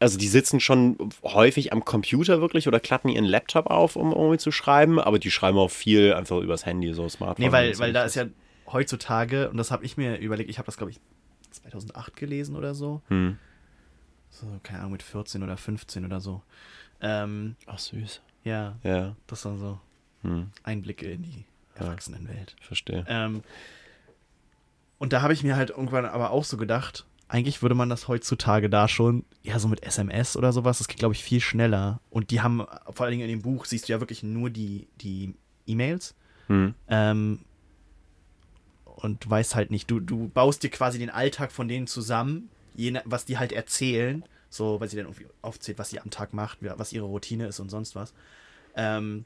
also 0.02 0.18
die 0.18 0.28
sitzen 0.28 0.60
schon 0.60 0.96
häufig 1.22 1.72
am 1.72 1.84
Computer 1.84 2.40
wirklich 2.40 2.68
oder 2.68 2.80
klappen 2.80 3.08
ihren 3.08 3.24
Laptop 3.24 3.66
auf, 3.68 3.96
um 3.96 4.12
irgendwie 4.12 4.38
zu 4.38 4.50
schreiben, 4.50 4.98
aber 5.00 5.18
die 5.18 5.30
schreiben 5.30 5.56
auch 5.58 5.70
viel 5.70 6.12
einfach 6.12 6.38
übers 6.38 6.66
Handy, 6.66 6.92
so 6.92 7.08
Smartphone. 7.08 7.46
Nee, 7.46 7.52
weil, 7.52 7.74
so. 7.74 7.82
weil 7.82 7.92
da 7.92 8.04
ist 8.04 8.16
ja 8.16 8.26
heutzutage, 8.66 9.48
und 9.50 9.56
das 9.56 9.70
habe 9.70 9.84
ich 9.84 9.96
mir 9.96 10.18
überlegt, 10.18 10.50
ich 10.50 10.58
habe 10.58 10.66
das, 10.66 10.76
glaube 10.76 10.90
ich, 10.90 11.00
2008 11.50 12.16
gelesen 12.16 12.56
oder 12.56 12.74
so. 12.74 13.00
Hm. 13.08 13.38
So, 14.30 14.46
keine 14.62 14.80
Ahnung, 14.80 14.92
mit 14.92 15.02
14 15.02 15.42
oder 15.42 15.56
15 15.56 16.04
oder 16.04 16.20
so. 16.20 16.42
Ähm, 17.00 17.56
Ach, 17.66 17.78
süß. 17.78 18.22
ja, 18.44 18.76
Ja, 18.82 19.14
das 19.26 19.44
waren 19.44 19.58
so 19.58 19.78
hm, 20.22 20.50
Einblicke 20.62 21.10
in 21.10 21.22
die 21.22 21.44
Erwachsenenwelt. 21.74 22.56
verstehe. 22.60 23.04
Ähm, 23.08 23.42
und 24.98 25.12
da 25.12 25.20
habe 25.22 25.32
ich 25.32 25.42
mir 25.42 25.56
halt 25.56 25.70
irgendwann 25.70 26.06
aber 26.06 26.30
auch 26.30 26.44
so 26.44 26.56
gedacht, 26.56 27.04
eigentlich 27.32 27.62
würde 27.62 27.74
man 27.74 27.88
das 27.88 28.08
heutzutage 28.08 28.68
da 28.68 28.88
schon, 28.88 29.24
ja, 29.42 29.58
so 29.58 29.66
mit 29.66 29.82
SMS 29.82 30.36
oder 30.36 30.52
sowas, 30.52 30.78
das 30.78 30.86
geht, 30.86 30.98
glaube 30.98 31.14
ich, 31.14 31.24
viel 31.24 31.40
schneller. 31.40 31.98
Und 32.10 32.30
die 32.30 32.42
haben, 32.42 32.66
vor 32.90 33.06
allen 33.06 33.12
Dingen 33.12 33.22
in 33.22 33.38
dem 33.38 33.42
Buch, 33.42 33.64
siehst 33.64 33.88
du 33.88 33.92
ja 33.94 34.00
wirklich 34.00 34.22
nur 34.22 34.50
die, 34.50 34.86
die 35.00 35.34
E-Mails. 35.66 36.14
Hm. 36.48 36.74
Ähm, 36.88 37.38
und 38.84 39.28
weißt 39.28 39.54
halt 39.54 39.70
nicht, 39.70 39.90
du, 39.90 39.98
du 39.98 40.28
baust 40.28 40.62
dir 40.62 40.68
quasi 40.68 40.98
den 40.98 41.08
Alltag 41.08 41.52
von 41.52 41.68
denen 41.68 41.86
zusammen, 41.86 42.50
je 42.74 43.00
was 43.06 43.24
die 43.24 43.38
halt 43.38 43.52
erzählen, 43.52 44.24
so, 44.50 44.78
weil 44.78 44.90
sie 44.90 44.98
dann 44.98 45.06
irgendwie 45.06 45.26
aufzählt, 45.40 45.78
was 45.78 45.88
sie 45.88 46.00
am 46.00 46.10
Tag 46.10 46.34
macht, 46.34 46.58
was 46.60 46.92
ihre 46.92 47.06
Routine 47.06 47.46
ist 47.46 47.60
und 47.60 47.70
sonst 47.70 47.96
was. 47.96 48.12
Ähm, 48.76 49.24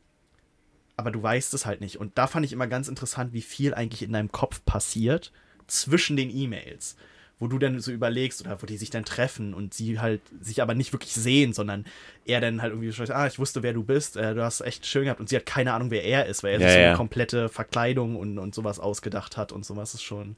aber 0.96 1.10
du 1.10 1.20
weißt 1.20 1.52
es 1.54 1.66
halt 1.66 1.80
nicht. 1.80 1.96
Und 1.96 2.16
da 2.16 2.28
fand 2.28 2.46
ich 2.46 2.52
immer 2.52 2.68
ganz 2.68 2.86
interessant, 2.86 3.32
wie 3.32 3.42
viel 3.42 3.74
eigentlich 3.74 4.02
in 4.02 4.12
deinem 4.12 4.30
Kopf 4.30 4.64
passiert 4.64 5.32
zwischen 5.66 6.16
den 6.16 6.30
E-Mails. 6.30 6.96
Wo 7.38 7.48
du 7.48 7.58
dann 7.58 7.78
so 7.80 7.92
überlegst 7.92 8.40
oder 8.40 8.62
wo 8.62 8.66
die 8.66 8.78
sich 8.78 8.88
dann 8.88 9.04
treffen 9.04 9.52
und 9.52 9.74
sie 9.74 10.00
halt 10.00 10.22
sich 10.40 10.62
aber 10.62 10.74
nicht 10.74 10.92
wirklich 10.94 11.12
sehen, 11.12 11.52
sondern 11.52 11.84
er 12.24 12.40
dann 12.40 12.62
halt 12.62 12.72
irgendwie 12.72 12.90
schreibt, 12.92 13.10
ah, 13.10 13.26
ich 13.26 13.38
wusste, 13.38 13.62
wer 13.62 13.74
du 13.74 13.84
bist, 13.84 14.16
äh, 14.16 14.34
du 14.34 14.42
hast 14.42 14.62
echt 14.62 14.86
schön 14.86 15.04
gehabt 15.04 15.20
und 15.20 15.28
sie 15.28 15.36
hat 15.36 15.44
keine 15.44 15.74
Ahnung, 15.74 15.90
wer 15.90 16.02
er 16.02 16.24
ist, 16.26 16.42
weil 16.42 16.52
er 16.54 16.60
Ja, 16.60 16.66
sich 16.66 16.72
so 16.74 16.78
eine 16.80 16.88
ja. 16.88 16.94
komplette 16.96 17.48
Verkleidung 17.50 18.16
und, 18.16 18.38
und 18.38 18.54
sowas 18.54 18.80
ausgedacht 18.80 19.36
hat 19.36 19.52
und 19.52 19.66
sowas 19.66 19.92
ist 19.92 20.02
schon, 20.02 20.36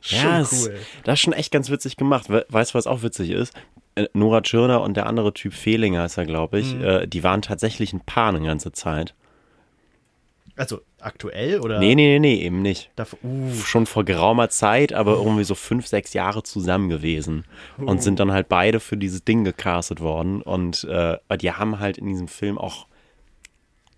schon 0.00 0.18
Ja, 0.18 0.40
cool. 0.50 0.74
Das 1.04 1.14
ist 1.14 1.20
schon 1.20 1.32
echt 1.34 1.52
ganz 1.52 1.70
witzig 1.70 1.96
gemacht. 1.96 2.28
We 2.28 2.44
weißt 2.48 2.72
du, 2.74 2.78
was 2.78 2.88
auch 2.88 3.02
witzig 3.02 3.30
ist? 3.30 3.54
Äh, 3.94 4.08
Nora 4.12 4.40
Tschirner 4.40 4.80
und 4.80 4.96
der 4.96 5.06
andere 5.06 5.32
Typ 5.32 5.54
Fehlinger 5.54 6.04
ist 6.04 6.16
er, 6.16 6.26
glaube 6.26 6.58
ich, 6.58 6.74
Mhm. 6.74 6.84
äh, 6.84 7.06
die 7.06 7.22
waren 7.22 7.42
tatsächlich 7.42 7.92
ein 7.92 8.00
Paar 8.00 8.30
eine 8.34 8.44
ganze 8.44 8.72
Zeit. 8.72 9.14
Also 10.62 10.80
aktuell 11.00 11.58
oder? 11.58 11.80
Nee, 11.80 11.96
nee, 11.96 12.16
nee, 12.16 12.36
nee, 12.36 12.44
eben 12.44 12.62
nicht. 12.62 12.92
Davor, 12.94 13.18
uh, 13.24 13.52
Schon 13.52 13.84
vor 13.84 14.04
geraumer 14.04 14.48
Zeit, 14.48 14.92
aber 14.92 15.14
irgendwie 15.14 15.42
so 15.42 15.56
fünf, 15.56 15.88
sechs 15.88 16.12
Jahre 16.12 16.44
zusammen 16.44 16.88
gewesen. 16.88 17.44
Und 17.78 18.00
sind 18.00 18.20
dann 18.20 18.30
halt 18.30 18.48
beide 18.48 18.78
für 18.78 18.96
dieses 18.96 19.24
Ding 19.24 19.42
gecastet 19.42 19.98
worden. 19.98 20.40
Und 20.40 20.84
äh, 20.84 21.18
die 21.36 21.50
haben 21.50 21.80
halt 21.80 21.98
in 21.98 22.06
diesem 22.06 22.28
Film 22.28 22.58
auch 22.58 22.86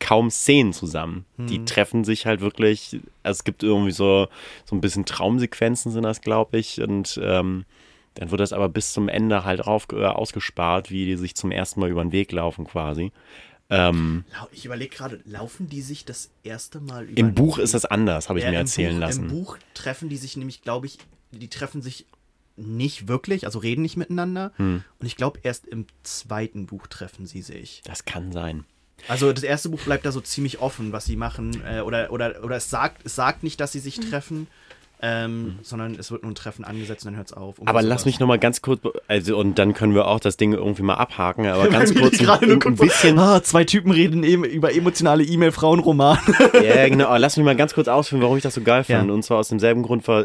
kaum 0.01 0.31
Szenen 0.31 0.73
zusammen. 0.73 1.27
Die 1.37 1.67
treffen 1.67 2.05
sich 2.05 2.25
halt 2.25 2.41
wirklich, 2.41 2.99
also 3.23 3.39
es 3.39 3.45
gibt 3.45 3.63
irgendwie 3.63 3.93
so, 3.93 4.29
so 4.65 4.75
ein 4.75 4.81
bisschen 4.81 5.05
Traumsequenzen 5.05 5.93
sind 5.93 6.05
das, 6.05 6.23
glaube 6.23 6.57
ich. 6.57 6.81
Und 6.81 7.21
ähm, 7.23 7.67
dann 8.15 8.31
wird 8.31 8.41
das 8.41 8.55
aber 8.55 8.71
bis 8.71 8.95
zum 8.95 9.11
Ende 9.11 9.45
halt 9.45 9.67
auf, 9.67 9.87
äh, 9.93 10.03
ausgespart, 10.03 10.91
wie 10.91 11.05
die 11.05 11.17
sich 11.17 11.35
zum 11.35 11.51
ersten 11.51 11.81
Mal 11.81 11.91
über 11.91 12.03
den 12.03 12.13
Weg 12.13 12.33
laufen 12.33 12.65
quasi. 12.65 13.13
Ähm, 13.75 14.25
ich 14.53 14.65
überlege 14.65 14.95
gerade, 14.95 15.21
laufen 15.25 15.69
die 15.69 15.83
sich 15.83 16.05
das 16.05 16.31
erste 16.43 16.81
Mal 16.81 17.05
über 17.05 17.19
Im 17.19 17.35
Buch 17.35 17.59
ist 17.59 17.75
das 17.75 17.85
anders, 17.85 18.29
habe 18.29 18.39
ich 18.39 18.45
Ja, 18.45 18.53
mir 18.53 18.59
erzählen 18.59 18.95
Buch, 18.95 19.01
lassen. 19.01 19.23
Im 19.25 19.31
Buch 19.31 19.59
treffen 19.75 20.09
die 20.09 20.17
sich 20.17 20.37
nämlich, 20.37 20.63
glaube 20.63 20.87
ich, 20.87 20.99
die 21.33 21.49
treffen 21.49 21.83
sich 21.83 22.07
nicht 22.57 23.09
wirklich, 23.09 23.47
also 23.47 23.59
reden 23.59 23.83
nicht 23.83 23.97
miteinander. 23.97 24.53
Hm. 24.57 24.85
Und 25.01 25.07
ich 25.07 25.17
glaube, 25.17 25.41
erst 25.43 25.67
im 25.67 25.87
zweiten 26.05 26.67
Buch 26.67 26.87
treffen 26.87 27.27
sie 27.27 27.43
sich. 27.43 27.83
Das 27.85 28.05
kann 28.05 28.31
sein. 28.31 28.65
Also 29.09 29.33
das 29.33 29.43
erste 29.43 29.69
Buch 29.71 29.81
bleibt 29.81 30.07
da 30.07 30.13
so 30.13 30.21
ziemlich 30.21 30.61
offen, 30.61 30.93
was 30.93 31.05
sie 31.05 31.17
machen. 31.17 31.63
Äh, 31.67 31.81
oder, 31.81 32.13
oder, 32.13 32.45
oder 32.45 32.57
es 32.57 32.71
sagt, 32.71 33.05
es 33.05 33.17
sagt 33.17 33.43
nicht, 33.43 33.61
dass 33.61 33.73
sie 33.73 33.81
sich 33.81 33.99
treffen, 33.99 34.47
ähm, 35.07 35.59
sondern 35.61 35.97
es 35.97 36.11
wird 36.11 36.23
nur 36.23 36.33
ein 36.33 36.35
Treffen 36.35 36.65
angesetzt 36.65 37.05
und 37.05 37.13
dann 37.13 37.17
hört 37.19 37.27
es 37.27 37.33
auf. 37.35 37.57
Aber 37.67 37.83
lass 37.83 38.07
mich 38.07 38.21
noch 38.21 38.27
mal 38.27 38.39
ganz 38.39 38.63
kurz, 38.63 38.81
also 39.07 39.37
und 39.37 39.59
dann 39.59 39.75
können 39.75 39.95
wir 39.95 40.07
auch 40.07 40.19
das 40.19 40.39
Ding 40.39 40.55
irgendwie 40.55 40.83
mal 40.83 40.95
abhaken, 40.95 41.47
aber 41.47 41.69
ganz 41.69 41.95
kurz 41.95 42.19
ein, 42.21 42.51
ein 42.53 42.59
kurz- 42.59 42.81
bisschen, 42.81 43.19
Ah, 43.19 43.43
zwei 43.43 43.65
Typen 43.65 43.91
reden 43.93 44.25
eben 44.25 44.45
über 44.45 44.75
emotionale 44.75 45.23
E-Mail-Frauenroman. 45.25 46.19
ja 46.63 46.89
genau, 46.89 47.07
aber 47.09 47.19
lass 47.19 47.37
mich 47.37 47.45
mal 47.45 47.55
ganz 47.57 47.75
kurz 47.75 47.87
ausführen, 47.89 48.23
warum 48.23 48.37
ich 48.39 48.43
das 48.43 48.55
so 48.55 48.63
geil 48.63 48.85
fand. 48.85 49.09
Ja. 49.09 49.15
Und 49.15 49.23
zwar 49.23 49.39
aus 49.39 49.49
demselben 49.49 49.83
Grund, 49.83 50.09
äh, 50.09 50.25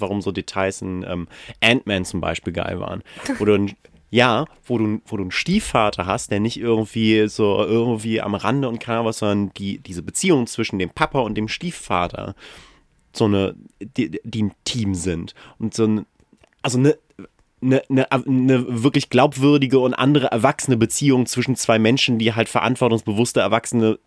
warum 0.00 0.22
so 0.22 0.30
Details 0.30 0.82
in 0.82 1.04
ähm, 1.08 1.26
Ant-Man 1.60 2.04
zum 2.04 2.20
Beispiel 2.20 2.52
geil 2.52 2.78
waren. 2.78 3.02
Wo 3.38 3.44
du, 3.44 3.54
ein- 3.54 3.72
ja, 4.10 4.44
wo 4.66 4.78
du, 4.78 5.00
wo 5.06 5.16
du 5.16 5.22
einen 5.22 5.30
Stiefvater 5.32 6.06
hast, 6.06 6.30
der 6.30 6.38
nicht 6.38 6.60
irgendwie 6.60 7.26
so 7.28 7.64
irgendwie 7.64 8.20
am 8.20 8.34
Rande 8.34 8.68
und 8.68 8.78
keine 8.78 9.04
was, 9.04 9.18
sondern 9.18 9.52
die, 9.54 9.78
diese 9.78 10.02
Beziehung 10.02 10.46
zwischen 10.46 10.78
dem 10.78 10.90
Papa 10.90 11.18
und 11.20 11.34
dem 11.34 11.48
Stiefvater 11.48 12.34
so 13.16 13.26
eine, 13.26 13.54
die, 13.80 14.20
die 14.24 14.42
ein 14.44 14.52
Team 14.64 14.94
sind. 14.94 15.34
Und 15.58 15.74
so 15.74 15.84
ein, 15.84 16.06
also 16.62 16.78
eine, 16.78 16.96
eine, 17.62 17.82
eine, 17.88 18.12
eine 18.12 18.82
wirklich 18.82 19.10
glaubwürdige 19.10 19.78
und 19.78 19.94
andere 19.94 20.26
erwachsene 20.26 20.76
Beziehung 20.76 21.26
zwischen 21.26 21.56
zwei 21.56 21.78
Menschen, 21.78 22.18
die 22.18 22.34
halt 22.34 22.48
verantwortungsbewusste, 22.48 23.40
erwachsene 23.40 23.98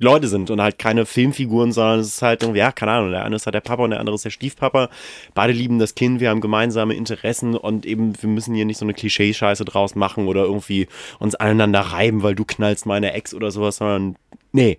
Leute 0.00 0.26
sind 0.26 0.50
und 0.50 0.60
halt 0.60 0.78
keine 0.78 1.06
Filmfiguren, 1.06 1.72
sondern 1.72 2.00
es 2.00 2.08
ist 2.08 2.22
halt 2.22 2.42
irgendwie, 2.42 2.58
ja, 2.58 2.72
keine 2.72 2.92
Ahnung, 2.92 3.10
der 3.10 3.24
eine 3.24 3.36
ist 3.36 3.46
halt 3.46 3.54
der 3.54 3.60
Papa 3.60 3.84
und 3.84 3.90
der 3.90 4.00
andere 4.00 4.16
ist 4.16 4.24
der 4.24 4.30
Stiefpapa. 4.30 4.90
Beide 5.34 5.52
lieben 5.52 5.78
das 5.78 5.94
Kind, 5.94 6.18
wir 6.18 6.30
haben 6.30 6.40
gemeinsame 6.40 6.94
Interessen 6.94 7.56
und 7.56 7.86
eben, 7.86 8.20
wir 8.20 8.28
müssen 8.28 8.54
hier 8.54 8.64
nicht 8.64 8.78
so 8.78 8.84
eine 8.84 8.94
Klischee-Scheiße 8.94 9.64
draus 9.64 9.94
machen 9.94 10.26
oder 10.26 10.42
irgendwie 10.42 10.88
uns 11.20 11.36
aneinander 11.36 11.80
reiben, 11.80 12.24
weil 12.24 12.34
du 12.34 12.44
knallst 12.44 12.86
meine 12.86 13.12
Ex 13.12 13.34
oder 13.34 13.52
sowas, 13.52 13.76
sondern 13.76 14.16
nee. 14.54 14.78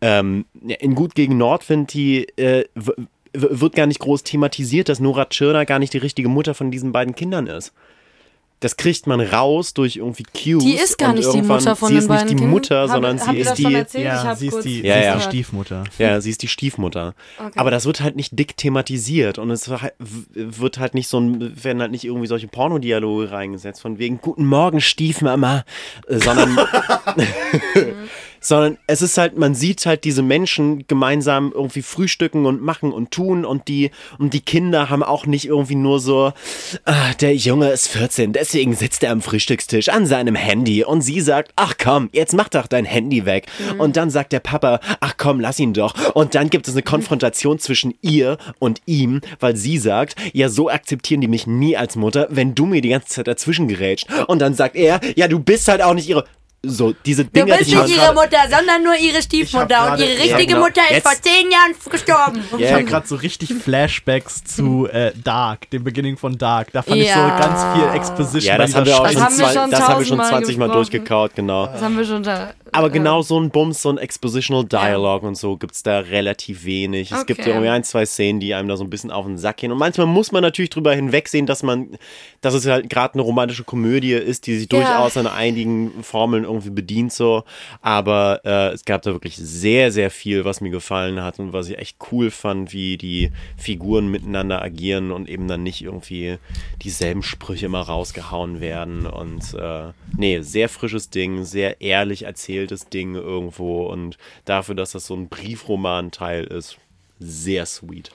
Ähm, 0.00 0.46
in 0.66 0.94
Gut 0.94 1.14
gegen 1.14 1.36
Nordwind, 1.36 1.92
die 1.92 2.26
äh, 2.38 2.64
wird 3.34 3.74
gar 3.74 3.86
nicht 3.86 4.00
groß 4.00 4.22
thematisiert, 4.22 4.88
dass 4.88 4.98
Nora 5.00 5.26
Tschirner 5.26 5.66
gar 5.66 5.78
nicht 5.78 5.92
die 5.92 5.98
richtige 5.98 6.28
Mutter 6.30 6.54
von 6.54 6.70
diesen 6.70 6.92
beiden 6.92 7.14
Kindern 7.14 7.46
ist. 7.46 7.74
Das 8.60 8.78
kriegt 8.78 9.06
man 9.06 9.20
raus 9.20 9.74
durch 9.74 9.96
irgendwie 9.96 10.22
Cues. 10.22 10.64
Die 10.64 10.76
ist 10.76 10.96
gar 10.96 11.12
nicht 11.12 11.30
die 11.30 11.42
Mutter 11.42 11.76
von 11.76 11.88
sie 11.88 11.94
den 11.96 12.02
ist 12.04 12.08
nicht 12.08 12.24
beiden? 12.36 12.48
Mutter, 12.48 12.88
sondern 12.88 13.18
sie 13.18 13.36
ist 13.36 13.60
schon 13.60 13.70
die. 13.70 13.76
Ich 14.00 14.08
hab 14.08 14.38
sie 14.38 14.46
ist 14.46 14.62
die, 14.64 14.80
Ja, 14.80 14.94
sie 14.94 14.98
ist 15.00 15.04
ja. 15.04 15.16
die 15.16 15.22
Stiefmutter. 15.24 15.84
Ja, 15.98 16.20
sie 16.22 16.30
ist 16.30 16.42
die 16.42 16.48
Stiefmutter. 16.48 17.14
Okay. 17.38 17.52
Aber 17.56 17.70
das 17.70 17.84
wird 17.84 18.00
halt 18.00 18.16
nicht 18.16 18.38
dick 18.38 18.56
thematisiert 18.56 19.36
und 19.38 19.50
es 19.50 19.68
halt- 19.68 19.92
wird 19.98 20.78
halt 20.78 20.94
nicht 20.94 21.08
so 21.08 21.20
ein, 21.20 21.62
werden 21.62 21.82
halt 21.82 21.90
nicht 21.90 22.04
irgendwie 22.04 22.28
solche 22.28 22.48
Pornodialoge 22.48 23.30
reingesetzt 23.30 23.82
von 23.82 23.98
wegen 23.98 24.22
Guten 24.22 24.46
Morgen, 24.46 24.80
Stiefmama, 24.80 25.64
äh, 26.08 26.16
sondern, 26.16 26.58
sondern 28.46 28.78
es 28.86 29.02
ist 29.02 29.18
halt, 29.18 29.36
man 29.36 29.56
sieht 29.56 29.84
halt 29.86 30.04
diese 30.04 30.22
Menschen 30.22 30.86
gemeinsam 30.86 31.50
irgendwie 31.52 31.82
frühstücken 31.82 32.46
und 32.46 32.62
machen 32.62 32.92
und 32.92 33.10
tun 33.10 33.44
und 33.44 33.66
die, 33.66 33.90
und 34.18 34.34
die 34.34 34.40
Kinder 34.40 34.88
haben 34.88 35.02
auch 35.02 35.26
nicht 35.26 35.46
irgendwie 35.46 35.74
nur 35.74 35.98
so, 35.98 36.32
ah, 36.84 37.12
der 37.20 37.34
Junge 37.34 37.70
ist 37.70 37.88
14, 37.88 38.32
deswegen 38.32 38.76
sitzt 38.76 39.02
er 39.02 39.10
am 39.10 39.20
Frühstückstisch 39.20 39.88
an 39.88 40.06
seinem 40.06 40.36
Handy 40.36 40.84
und 40.84 41.00
sie 41.00 41.20
sagt, 41.20 41.52
ach 41.56 41.74
komm, 41.82 42.08
jetzt 42.12 42.34
mach 42.34 42.48
doch 42.48 42.68
dein 42.68 42.84
Handy 42.84 43.26
weg. 43.26 43.46
Und 43.78 43.96
dann 43.96 44.10
sagt 44.10 44.32
der 44.32 44.40
Papa, 44.40 44.78
ach 45.00 45.14
komm, 45.16 45.40
lass 45.40 45.58
ihn 45.58 45.72
doch. 45.72 46.14
Und 46.14 46.36
dann 46.36 46.48
gibt 46.48 46.68
es 46.68 46.74
eine 46.74 46.82
Konfrontation 46.82 47.58
zwischen 47.58 47.94
ihr 48.00 48.38
und 48.60 48.80
ihm, 48.86 49.22
weil 49.40 49.56
sie 49.56 49.78
sagt, 49.78 50.14
ja, 50.32 50.48
so 50.48 50.70
akzeptieren 50.70 51.20
die 51.20 51.28
mich 51.28 51.48
nie 51.48 51.76
als 51.76 51.96
Mutter, 51.96 52.28
wenn 52.30 52.54
du 52.54 52.66
mir 52.66 52.80
die 52.80 52.90
ganze 52.90 53.08
Zeit 53.08 53.26
dazwischen 53.26 53.66
gerätscht. 53.66 54.06
Und 54.28 54.40
dann 54.40 54.54
sagt 54.54 54.76
er, 54.76 55.00
ja, 55.16 55.26
du 55.26 55.40
bist 55.40 55.66
halt 55.66 55.82
auch 55.82 55.94
nicht 55.94 56.08
ihre. 56.08 56.24
So, 56.68 56.94
diese 57.04 57.24
Du 57.24 57.30
Dinge. 57.30 57.56
bist 57.56 57.68
ich 57.70 57.76
hab 57.76 57.86
nicht 57.86 57.96
ihre 57.96 58.12
Mutter, 58.14 58.38
sondern 58.50 58.82
nur 58.82 58.94
ihre 58.96 59.22
Stiefmutter. 59.22 59.92
und 59.92 59.98
ihre 60.00 60.12
Ja, 60.14 60.22
richtige 60.36 60.46
genau. 60.54 60.60
Mutter 60.66 60.80
ist 60.82 60.90
Jetzt- 60.90 61.08
vor 61.08 61.22
zehn 61.22 61.50
Jahren 61.50 61.74
gestorben. 61.90 62.44
Ich 62.58 62.64
Ja, 62.64 62.72
habe 62.72 62.84
gerade 62.84 63.06
so 63.06 63.16
richtig 63.16 63.52
Flashbacks 63.54 64.44
zu 64.44 64.88
äh, 64.88 65.12
Dark, 65.22 65.70
dem 65.70 65.84
Beginning 65.84 66.16
von 66.16 66.36
Dark. 66.38 66.72
Da 66.72 66.82
fand 66.82 66.96
ich 66.96 67.12
so 67.12 67.18
Ja. 67.18 67.38
ganz 67.38 67.60
viel 67.78 67.96
Exposition. 67.96 68.42
Ja, 68.52 68.58
das 68.58 68.74
haben 68.74 68.86
wir 68.86 68.94
auch 69.00 69.06
schon, 69.10 69.22
haben 69.22 69.38
wir 69.38 69.44
zwei, 69.46 69.52
schon 69.54 69.70
das 69.70 69.80
haben 69.80 69.98
wir 70.00 70.06
schon 70.06 70.18
tausendmal 70.18 70.28
20 70.30 70.56
Mal 70.58 70.64
gesprochen. 70.66 70.72
durchgekaut, 70.76 71.34
genau. 71.34 71.66
Das 71.66 71.82
haben 71.82 71.96
wir 71.96 72.04
schon 72.04 72.22
da. 72.22 72.50
Aber 72.72 72.88
äh, 72.88 72.90
genau 72.90 73.22
so 73.22 73.38
ein 73.40 73.50
Bums, 73.50 73.82
so 73.82 73.90
ein 73.90 73.98
Expositional 73.98 74.64
Dialogue 74.64 75.26
und 75.26 75.36
so 75.36 75.56
gibt 75.56 75.74
es 75.74 75.82
da 75.82 76.00
relativ 76.00 76.64
wenig. 76.64 77.12
Es 77.12 77.26
gibt 77.26 77.40
Okay. 77.40 77.50
irgendwie 77.50 77.68
ein, 77.68 77.84
zwei 77.84 78.04
Szenen, 78.06 78.40
die 78.40 78.54
einem 78.54 78.68
da 78.68 78.76
so 78.76 78.84
ein 78.84 78.90
bisschen 78.90 79.10
auf 79.10 79.26
den 79.26 79.38
Sack 79.38 79.58
gehen. 79.58 79.72
Und 79.72 79.78
manchmal 79.78 80.06
muss 80.06 80.32
man 80.32 80.42
natürlich 80.42 80.70
drüber 80.70 80.94
hinwegsehen, 80.94 81.46
dass 81.46 81.62
man, 81.62 81.96
dass 82.40 82.54
es 82.54 82.66
halt 82.66 82.88
gerade 82.90 83.14
eine 83.14 83.22
romantische 83.22 83.64
Komödie 83.64 84.12
ist, 84.12 84.46
die 84.46 84.56
sich 84.56 84.68
Ja. 84.72 84.78
durchaus 84.78 85.16
an 85.16 85.26
einigen 85.26 86.02
Formeln 86.02 86.44
irgendwie 86.44 86.70
bedient 86.70 87.12
so. 87.12 87.44
Aber 87.82 88.40
äh, 88.44 88.68
es 88.74 88.84
gab 88.84 89.02
da 89.02 89.12
wirklich 89.12 89.36
sehr, 89.36 89.92
sehr 89.92 90.10
viel, 90.10 90.44
was 90.44 90.60
mir 90.60 90.70
gefallen 90.70 91.22
hat 91.22 91.38
und 91.38 91.52
was 91.52 91.68
ich 91.68 91.78
echt 91.78 91.96
cool 92.10 92.30
fand, 92.30 92.72
wie 92.72 92.96
die 92.96 93.30
Figuren 93.56 94.08
miteinander 94.10 94.62
agieren 94.62 95.12
und 95.12 95.28
eben 95.28 95.46
dann 95.48 95.62
nicht 95.62 95.82
irgendwie 95.82 96.38
dieselben 96.82 97.22
Sprüche 97.22 97.66
immer 97.66 97.82
rausgehauen 97.82 98.60
werden. 98.60 99.06
Und 99.06 99.54
äh, 99.54 99.92
nee, 100.16 100.40
sehr 100.40 100.68
frisches 100.68 101.10
Ding, 101.10 101.44
sehr 101.44 101.80
ehrlich 101.80 102.26
erzähltes 102.66 102.88
Ding 102.88 103.14
irgendwo. 103.14 103.86
Und 103.86 104.18
dafür, 104.44 104.74
dass 104.74 104.92
das 104.92 105.06
so 105.06 105.14
ein 105.14 105.28
Briefroman-Teil 105.28 106.44
ist, 106.44 106.78
sehr 107.18 107.66
sweet. 107.66 108.10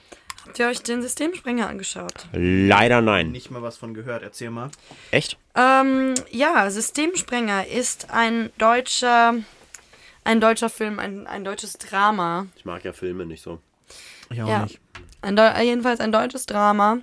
Habt 0.46 0.58
ihr 0.58 0.66
euch 0.66 0.82
den 0.82 1.02
Systemsprenger 1.02 1.68
angeschaut? 1.68 2.26
Leider 2.32 3.00
nein. 3.00 3.30
Nicht 3.30 3.50
mal 3.50 3.62
was 3.62 3.76
von 3.76 3.94
gehört. 3.94 4.22
Erzähl 4.22 4.50
mal. 4.50 4.70
Echt? 5.10 5.38
Ähm, 5.54 6.14
ja, 6.30 6.68
Systemsprenger 6.70 7.66
ist 7.68 8.10
ein 8.10 8.50
deutscher, 8.58 9.34
ein 10.24 10.40
deutscher 10.40 10.68
Film, 10.68 10.98
ein, 10.98 11.26
ein 11.26 11.44
deutsches 11.44 11.74
Drama. 11.74 12.46
Ich 12.56 12.64
mag 12.64 12.84
ja 12.84 12.92
Filme 12.92 13.24
nicht 13.24 13.42
so. 13.42 13.60
Ich 14.30 14.42
auch 14.42 14.48
Ja. 14.48 14.62
nicht. 14.64 14.80
Ein 15.22 15.36
Deu 15.36 15.48
jedenfalls 15.62 16.00
ein 16.00 16.10
deutsches 16.10 16.46
Drama 16.46 16.98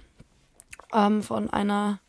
ähm, 0.93 1.23
von 1.23 1.49
einer 1.49 1.99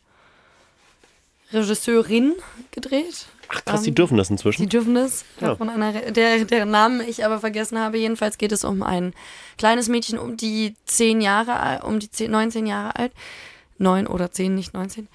Regisseurin 1.52 2.34
gedreht. 2.72 3.26
Ach 3.52 3.64
krass, 3.64 3.82
die 3.82 3.94
dürfen 3.94 4.16
das 4.16 4.28
Die 4.28 4.34
inzwischen. 4.34 4.68
dürfen 4.68 4.94
das. 4.94 5.24
Ja. 5.40 5.56
Von 5.56 5.68
einer, 5.68 5.92
der, 5.92 6.44
deren 6.44 6.70
Namen 6.70 7.00
ich 7.00 7.24
aber 7.24 7.40
vergessen 7.40 7.78
habe. 7.78 7.98
Jedenfalls 7.98 8.38
geht 8.38 8.52
es 8.52 8.64
um 8.64 8.82
ein 8.82 9.12
kleines 9.58 9.88
Mädchen 9.88 10.18
um 10.18 10.36
die 10.36 10.76
zehn 10.84 11.20
Jahre 11.20 11.58
alt, 11.58 11.84
um 11.84 11.98
die 11.98 12.10
10, 12.10 12.30
19 12.30 12.66
Jahre 12.66 12.96
alt. 12.96 13.12
Neun 13.78 14.06
oder 14.06 14.30
zehn, 14.30 14.54
nicht 14.54 14.74
19. 14.74 15.08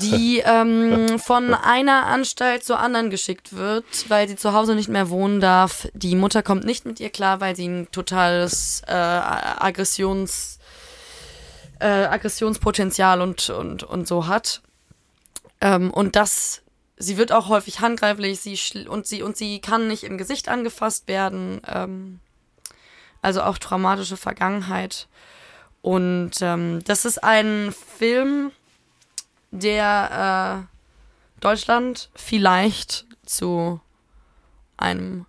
Die 0.00 0.38
ähm, 0.44 1.18
von 1.18 1.54
einer 1.54 2.06
Anstalt 2.06 2.64
zur 2.64 2.80
anderen 2.80 3.10
geschickt 3.10 3.54
wird, 3.54 3.84
weil 4.08 4.28
sie 4.28 4.36
zu 4.36 4.52
Hause 4.54 4.74
nicht 4.74 4.88
mehr 4.88 5.10
wohnen 5.10 5.40
darf. 5.40 5.88
Die 5.92 6.16
Mutter 6.16 6.42
kommt 6.42 6.64
nicht 6.64 6.84
mit 6.84 7.00
ihr 7.00 7.10
klar, 7.10 7.40
weil 7.40 7.54
sie 7.54 7.68
ein 7.68 7.88
totales 7.92 8.82
äh, 8.86 8.92
Aggressions, 8.92 10.58
äh, 11.80 11.86
Aggressionspotenzial 11.86 13.20
und, 13.20 13.50
und, 13.50 13.82
und 13.84 14.08
so 14.08 14.26
hat. 14.26 14.62
Ähm, 15.60 15.90
und 15.92 16.16
das, 16.16 16.62
sie 16.98 17.16
wird 17.16 17.32
auch 17.32 17.48
häufig 17.48 17.80
handgreiflich, 17.80 18.40
sie 18.40 18.86
und 18.88 19.06
sie 19.06 19.22
und 19.22 19.36
sie 19.36 19.60
kann 19.60 19.88
nicht 19.88 20.04
im 20.04 20.18
Gesicht 20.18 20.48
angefasst 20.48 21.08
werden. 21.08 21.60
Ähm, 21.66 22.20
also 23.22 23.42
auch 23.42 23.58
traumatische 23.58 24.16
Vergangenheit. 24.16 25.08
Und 25.82 26.32
ähm, 26.40 26.82
das 26.84 27.04
ist 27.04 27.22
ein 27.22 27.72
Film, 27.72 28.52
der 29.50 30.66
äh, 30.68 31.40
Deutschland 31.40 32.10
vielleicht 32.14 33.06
zu 33.24 33.80
einem 34.76 35.26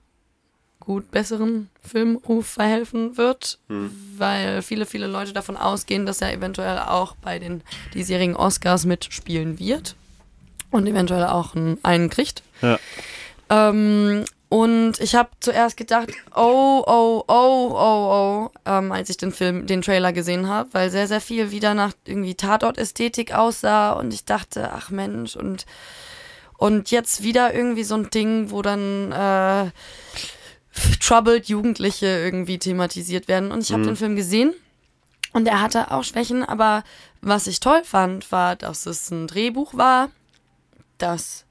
gut 0.80 1.12
besseren 1.12 1.70
Filmruf 1.82 2.48
verhelfen 2.48 3.16
wird, 3.16 3.60
weil 3.68 4.64
viele, 4.64 4.88
viele 4.88 5.06
Leute 5.06 5.34
davon 5.34 5.56
ausgehen, 5.56 6.08
dass 6.08 6.22
er 6.22 6.34
eventuell 6.34 6.80
auch 6.80 7.16
bei 7.16 7.38
den 7.38 7.62
diesjährigen 7.94 8.36
Oscars 8.36 8.86
mitspielen 8.86 9.60
wird 9.60 9.96
und 10.72 10.88
eventuell 10.88 11.26
auch 11.26 11.56
einen, 11.56 11.78
einen 11.84 12.10
kriegt. 12.10 12.44
Ja. 12.62 12.80
Ähm, 13.50 14.26
Und 14.50 15.00
ich 15.00 15.14
habe 15.14 15.30
zuerst 15.42 15.78
gedacht, 15.78 16.10
oh, 16.36 16.84
oh, 16.88 17.24
oh, 17.28 17.70
oh, 17.72 18.50
oh, 18.50 18.52
ähm, 18.66 18.92
als 18.92 19.12
ich 19.12 19.18
den 19.18 19.32
Film, 19.32 19.68
den 19.68 19.84
Trailer 19.84 20.12
gesehen 20.12 20.48
habe, 20.48 20.70
weil 20.72 20.90
sehr, 20.90 21.08
sehr 21.08 21.22
viel 21.22 21.52
wieder 21.52 21.76
nach 21.76 21.94
irgendwie 22.06 22.34
Tatort-Ästhetik 22.34 23.32
aussah 23.32 23.92
und 23.92 24.12
ich 24.12 24.26
dachte, 24.26 24.72
ach 24.74 24.90
Mensch, 24.90 25.36
und, 25.36 25.68
und 26.58 26.90
jetzt 26.90 27.22
wieder 27.22 27.54
irgendwie 27.54 27.84
so 27.84 27.94
ein 27.94 28.10
Ding, 28.10 28.50
wo 28.50 28.64
dann 28.64 29.12
äh, 29.12 29.70
troubled 31.00 31.48
Jugendliche 31.48 32.08
irgendwie 32.08 32.58
thematisiert 32.58 33.28
werden. 33.28 33.52
Und 33.52 33.62
ich 33.62 33.72
habe 33.72 33.84
den 33.84 33.96
Film 33.96 34.16
gesehen 34.16 34.56
und 35.32 35.48
er 35.48 35.62
hatte 35.62 35.92
auch 35.92 36.04
Schwächen, 36.04 36.44
aber 36.44 36.84
was 37.22 37.46
ich 37.46 37.60
toll 37.60 37.84
fand, 37.84 38.32
war, 38.32 38.56
dass 38.56 38.88
es 38.88 39.12
ein 39.12 39.28
Drehbuch 39.28 39.76
war, 39.76 40.10
das 41.02 41.46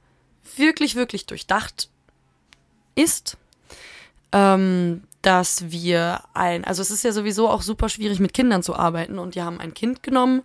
wirklich, 0.57 0.95
wirklich 0.95 1.27
durchdacht 1.27 1.91
ist, 2.95 3.37
ähm, 4.33 5.05
dass 5.23 5.71
wir 5.73 6.23
ein, 6.35 6.65
also 6.65 6.81
es 6.81 6.91
ist 6.91 7.03
ja 7.03 7.13
sowieso 7.13 7.49
auch 7.49 7.63
super 7.63 7.89
schwierig 7.89 8.21
mit 8.21 8.33
Kindern 8.33 8.63
zu 8.63 8.77
arbeiten 8.77 9.19
und 9.19 9.35
die 9.35 9.43
haben 9.43 9.59
ein 9.61 9.75
Kind 9.75 10.03
genommen, 10.03 10.43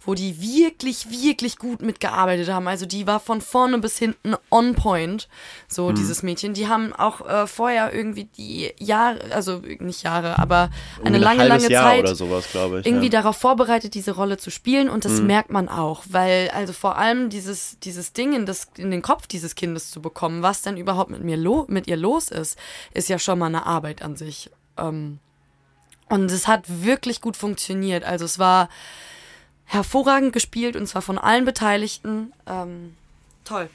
wo 0.00 0.14
die 0.14 0.40
wirklich, 0.40 1.10
wirklich 1.10 1.58
gut 1.58 1.82
mitgearbeitet 1.82 2.48
haben. 2.48 2.66
Also 2.66 2.86
die 2.86 3.06
war 3.06 3.20
von 3.20 3.40
vorne 3.40 3.78
bis 3.78 3.98
hinten 3.98 4.34
on 4.50 4.74
point, 4.74 5.28
so 5.68 5.90
Mhm. 5.90 5.94
dieses 5.96 6.22
Mädchen. 6.22 6.54
Die 6.54 6.68
haben 6.68 6.92
auch 6.94 7.26
äh, 7.28 7.46
vorher 7.46 7.92
irgendwie 7.94 8.24
die 8.24 8.72
Jahre, 8.78 9.20
also 9.32 9.60
nicht 9.78 10.02
Jahre, 10.02 10.38
aber 10.38 10.70
eine 11.04 11.16
ein 11.16 11.22
lange, 11.22 11.46
lange 11.46 11.70
Jahr 11.70 11.90
Zeit 11.90 12.00
oder 12.00 12.14
sowas, 12.14 12.48
glaube 12.50 12.80
ich. 12.80 12.86
irgendwie 12.86 13.06
ja. 13.06 13.12
darauf 13.12 13.36
vorbereitet, 13.36 13.94
diese 13.94 14.12
Rolle 14.12 14.38
zu 14.38 14.50
spielen 14.50 14.88
und 14.88 15.04
das 15.04 15.20
merkt 15.20 15.50
man 15.50 15.68
auch, 15.68 16.02
weil 16.08 16.50
also 16.54 16.72
vor 16.72 16.96
allem 16.96 17.28
dieses, 17.30 17.78
dieses 17.80 18.12
Ding 18.12 18.32
in, 18.34 18.46
das, 18.46 18.68
in 18.76 18.90
den 18.90 19.02
Kopf 19.02 19.26
dieses 19.26 19.54
Kindes 19.54 19.90
zu 19.90 20.00
bekommen, 20.00 20.42
was 20.42 20.62
denn 20.62 20.76
überhaupt 20.76 21.10
mit 21.10 21.22
mir 21.22 21.36
lo 21.36 21.66
mit 21.68 21.86
ihr 21.86 21.96
los 21.96 22.28
ist, 22.30 22.56
ist 22.92 23.08
ja 23.08 23.18
schon 23.18 23.38
mal 23.38 23.46
eine 23.46 23.66
Arbeit 23.66 24.02
an 24.02 24.13
sich. 24.16 24.50
Ähm, 24.76 25.18
und 26.08 26.30
es 26.30 26.46
hat 26.46 26.64
wirklich 26.84 27.20
gut 27.20 27.36
funktioniert. 27.36 28.04
Also 28.04 28.24
es 28.24 28.38
war 28.38 28.68
hervorragend 29.64 30.32
gespielt 30.32 30.76
und 30.76 30.86
zwar 30.86 31.02
von 31.02 31.18
allen 31.18 31.44
Beteiligten. 31.44 32.32
Ähm, 32.46 32.94
toll. 33.44 33.68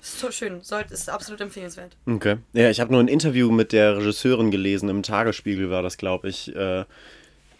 So 0.00 0.30
schön, 0.30 0.62
Sollte, 0.62 0.94
ist 0.94 1.10
absolut 1.10 1.40
empfehlenswert. 1.40 1.96
Okay. 2.06 2.36
Ja, 2.52 2.70
ich 2.70 2.80
habe 2.80 2.92
nur 2.92 3.00
ein 3.00 3.08
Interview 3.08 3.50
mit 3.50 3.72
der 3.72 3.96
Regisseurin 3.96 4.50
gelesen, 4.50 4.88
im 4.88 5.02
Tagesspiegel 5.02 5.68
war 5.70 5.82
das, 5.82 5.96
glaube 5.96 6.28
ich. 6.28 6.54
Äh, 6.54 6.84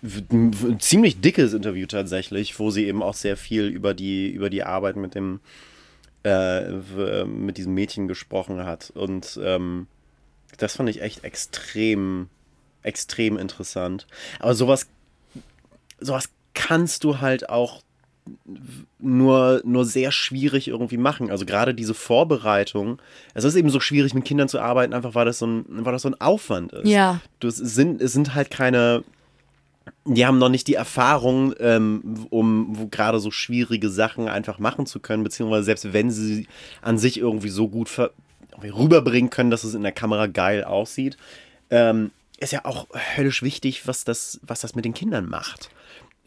ein 0.03 0.78
ziemlich 0.78 1.20
dickes 1.20 1.53
Interview 1.53 1.87
tatsächlich, 1.87 2.59
wo 2.61 2.70
sie 2.70 2.87
eben 2.87 3.03
auch 3.03 3.14
sehr 3.14 3.37
viel 3.37 3.66
über 3.66 3.95
die, 3.95 4.28
über 4.28 4.49
die 4.49 4.62
Arbeit 4.62 4.95
mit 4.97 5.14
dem 5.14 5.41
äh, 6.26 7.24
mit 7.24 7.57
diesem 7.57 7.74
Mädchen 7.74 8.09
gesprochen 8.09 8.64
hat. 8.64 8.91
Und 8.95 9.39
ähm, 9.43 9.87
das 10.57 10.76
fand 10.76 10.88
ich 10.88 11.02
echt 11.02 11.24
extrem, 11.24 12.28
extrem 12.82 13.36
interessant. 13.36 14.07
Aber 14.38 14.54
sowas, 14.54 14.86
sowas 16.00 16.30
kannst 16.54 17.04
du 17.04 17.20
halt 17.20 17.48
auch 17.48 17.82
nur, 18.98 19.61
nur 19.64 19.84
sehr 19.84 20.11
schwierig 20.11 20.68
irgendwie 20.68 20.96
machen. 20.96 21.30
Also 21.30 21.46
gerade 21.46 21.74
diese 21.74 21.94
Vorbereitung, 21.94 23.00
es 23.34 23.44
ist 23.44 23.54
eben 23.54 23.70
so 23.70 23.80
schwierig, 23.80 24.14
mit 24.14 24.24
Kindern 24.24 24.48
zu 24.48 24.59
arbeiten, 24.59 24.94
einfach 24.94 25.14
weil 25.14 25.26
das 25.26 25.38
so 25.38 25.46
ein, 25.46 25.64
weil 25.68 25.92
das 25.92 26.02
so 26.02 26.09
ein 26.09 26.20
Aufwand 26.20 26.72
ist. 26.72 26.88
Ja. 26.88 27.20
Du, 27.40 27.48
es, 27.48 27.57
sind, 27.57 28.00
es 28.00 28.12
sind 28.12 28.34
halt 28.34 28.50
keine, 28.50 29.04
die 30.04 30.26
haben 30.26 30.38
noch 30.38 30.48
nicht 30.48 30.66
die 30.66 30.74
Erfahrung, 30.74 31.54
ähm, 31.61 32.26
um 32.30 32.90
gerade 32.90 33.20
so 33.20 33.30
schwierige 33.30 33.90
Sachen 33.90 34.28
einfach 34.28 34.59
machen 34.59 34.86
zu 34.86 34.98
können, 34.98 35.22
beziehungsweise 35.22 35.64
selbst 35.64 35.92
wenn 35.92 36.11
sie 36.11 36.48
an 36.82 36.98
sich 36.98 37.18
irgendwie 37.18 37.50
so 37.50 37.68
gut 37.68 37.88
ver 37.88 38.11
rüberbringen 38.62 39.30
können, 39.30 39.50
dass 39.50 39.64
es 39.64 39.74
in 39.74 39.82
der 39.82 39.92
Kamera 39.92 40.26
geil 40.26 40.64
aussieht, 40.64 41.16
ähm, 41.70 42.11
ist 42.38 42.52
ja 42.52 42.64
auch 42.64 42.86
höllisch 43.16 43.42
wichtig, 43.42 43.86
was 43.86 44.04
das, 44.04 44.40
was 44.42 44.61
das 44.61 44.74
mit 44.74 44.84
den 44.84 44.94
Kindern 44.94 45.28
macht. 45.28 45.70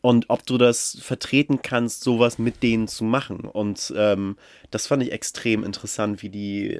Und 0.01 0.30
ob 0.30 0.45
du 0.45 0.57
das 0.57 0.97
vertreten 1.01 1.61
kannst, 1.61 2.03
sowas 2.03 2.39
mit 2.39 2.63
denen 2.63 2.88
zu 2.88 3.03
machen. 3.03 3.41
Und 3.41 3.93
ähm, 3.97 4.38
das 4.71 4.88
fand 4.88 5.03
ich 5.03 5.11
extrem 5.11 5.63
interessant, 5.63 6.23
wie 6.23 6.30
die 6.30 6.80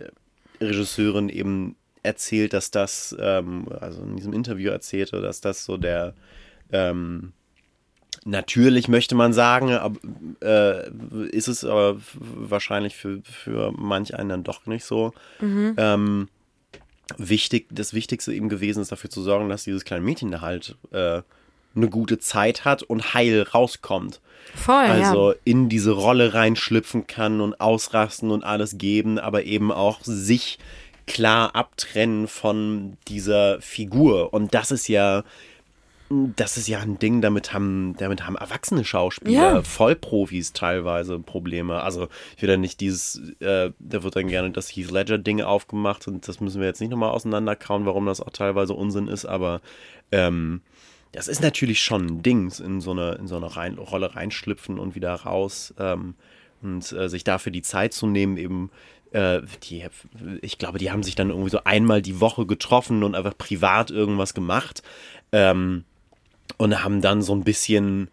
Regisseurin 0.62 1.30
eben 1.30 1.76
erzählt, 2.02 2.54
dass 2.54 2.72
das, 2.72 3.16
ähm, 3.20 3.68
also 3.82 4.02
in 4.02 4.16
diesem 4.16 4.34
Interview 4.34 4.72
erzählte, 4.72 5.22
dass 5.22 5.42
das 5.42 5.66
so 5.66 5.78
der, 5.78 6.14
ähm, 6.72 7.34
natürlich 8.26 8.88
möchte 8.88 9.16
man 9.16 9.34
sagen, 9.34 9.98
äh, 10.42 10.90
ist 11.30 11.48
es 11.48 11.64
aber 11.64 11.98
wahrscheinlich 12.14 12.96
für, 12.96 13.22
für 13.24 13.72
manch 13.76 14.16
einen 14.16 14.30
dann 14.30 14.44
doch 14.44 14.66
nicht 14.66 14.86
so. 14.86 15.14
Ähm, 15.78 16.28
wichtig, 17.18 17.68
das 17.72 17.94
Wichtigste 17.94 18.34
eben 18.34 18.50
gewesen 18.50 18.82
ist, 18.82 18.92
dafür 18.92 19.10
zu 19.10 19.22
sorgen, 19.22 19.50
dass 19.50 19.64
dieses 19.64 19.86
kleine 19.86 20.04
Mädchen 20.04 20.32
da 20.32 20.42
halt 20.42 20.76
äh, 20.92 21.22
eine 21.76 21.90
gute 21.90 22.20
Zeit 22.20 22.66
hat 22.66 22.84
und 22.84 23.14
heil 23.14 23.44
rauskommt. 23.44 24.22
Voll, 24.56 24.76
Also 24.76 25.32
ja. 25.32 25.38
in 25.44 25.70
diese 25.70 25.92
Rolle 25.92 26.34
reinschlüpfen 26.34 27.08
kann 27.08 27.42
und 27.42 27.60
ausrasten 27.62 28.32
und 28.32 28.44
alles 28.44 28.78
geben, 28.78 29.20
aber 29.20 29.44
eben 29.44 29.72
auch 29.72 30.00
sich 30.02 30.60
klar 31.06 31.56
abtrennen 31.56 32.28
von 32.28 32.98
dieser 33.08 33.62
Figur. 33.62 34.34
Und 34.34 34.54
das 34.54 34.72
ist 34.72 34.88
ja, 34.88 35.24
das 36.10 36.58
ist 36.58 36.68
ja 36.68 36.80
ein 36.80 36.98
Ding, 36.98 37.22
damit 37.22 37.54
haben, 37.54 37.96
damit 37.98 38.26
haben 38.26 38.36
erwachsene 38.36 38.84
Schauspieler, 38.84 39.32
Ja. 39.32 39.62
Vollprofis 39.62 40.54
teilweise 40.54 41.20
Probleme. 41.20 41.82
Also 41.82 42.08
ich 42.36 42.42
will 42.42 42.50
ja 42.50 42.58
nicht 42.58 42.82
dieses, 42.82 43.22
äh, 43.40 43.72
da 43.78 44.04
wird 44.04 44.16
dann 44.16 44.28
gerne 44.28 44.50
das 44.50 44.70
Heath 44.70 44.90
Ledger-Ding 44.90 45.42
aufgemacht 45.42 46.08
und 46.08 46.28
das 46.28 46.40
müssen 46.40 46.62
wir 46.62 46.68
jetzt 46.68 46.82
nicht 46.82 46.90
nochmal 46.90 47.12
auseinanderkauen, 47.12 47.86
warum 47.86 48.08
das 48.08 48.22
auch 48.22 48.32
teilweise 48.32 48.74
Unsinn 48.74 49.08
ist, 49.08 49.26
aber 49.26 49.62
ähm, 50.12 50.62
das 51.12 51.28
ist 51.28 51.42
natürlich 51.42 51.82
schon 51.82 52.06
ein 52.06 52.22
Ding, 52.24 52.52
in 52.60 52.82
so 52.82 52.92
eine, 52.92 53.14
in 53.14 53.28
so 53.28 53.36
eine 53.38 53.56
rein, 53.56 53.78
Rolle 53.78 54.16
reinschlüpfen 54.16 54.80
und 54.80 54.96
wieder 54.96 55.14
raus 55.14 55.74
ähm, 55.80 56.16
und 56.62 56.92
äh, 56.92 57.08
sich 57.08 57.24
dafür 57.24 57.52
die 57.52 57.62
Zeit 57.62 57.94
zu 57.94 58.08
nehmen, 58.08 58.38
eben 58.38 58.72
äh, 59.12 59.42
die, 59.64 59.86
ich 60.42 60.58
glaube, 60.58 60.80
die 60.80 60.92
haben 60.92 61.04
sich 61.04 61.16
dann 61.16 61.30
irgendwie 61.30 61.50
so 61.50 61.64
einmal 61.64 62.02
die 62.02 62.20
Woche 62.20 62.46
getroffen 62.46 63.04
und 63.04 63.16
einfach 63.16 63.38
privat 63.38 63.92
irgendwas 63.92 64.34
gemacht 64.34 64.84
ähm, 65.32 65.84
und 66.58 66.84
haben 66.84 67.02
dann 67.02 67.22
so 67.22 67.34
ein 67.34 67.44
bisschen 67.44 68.10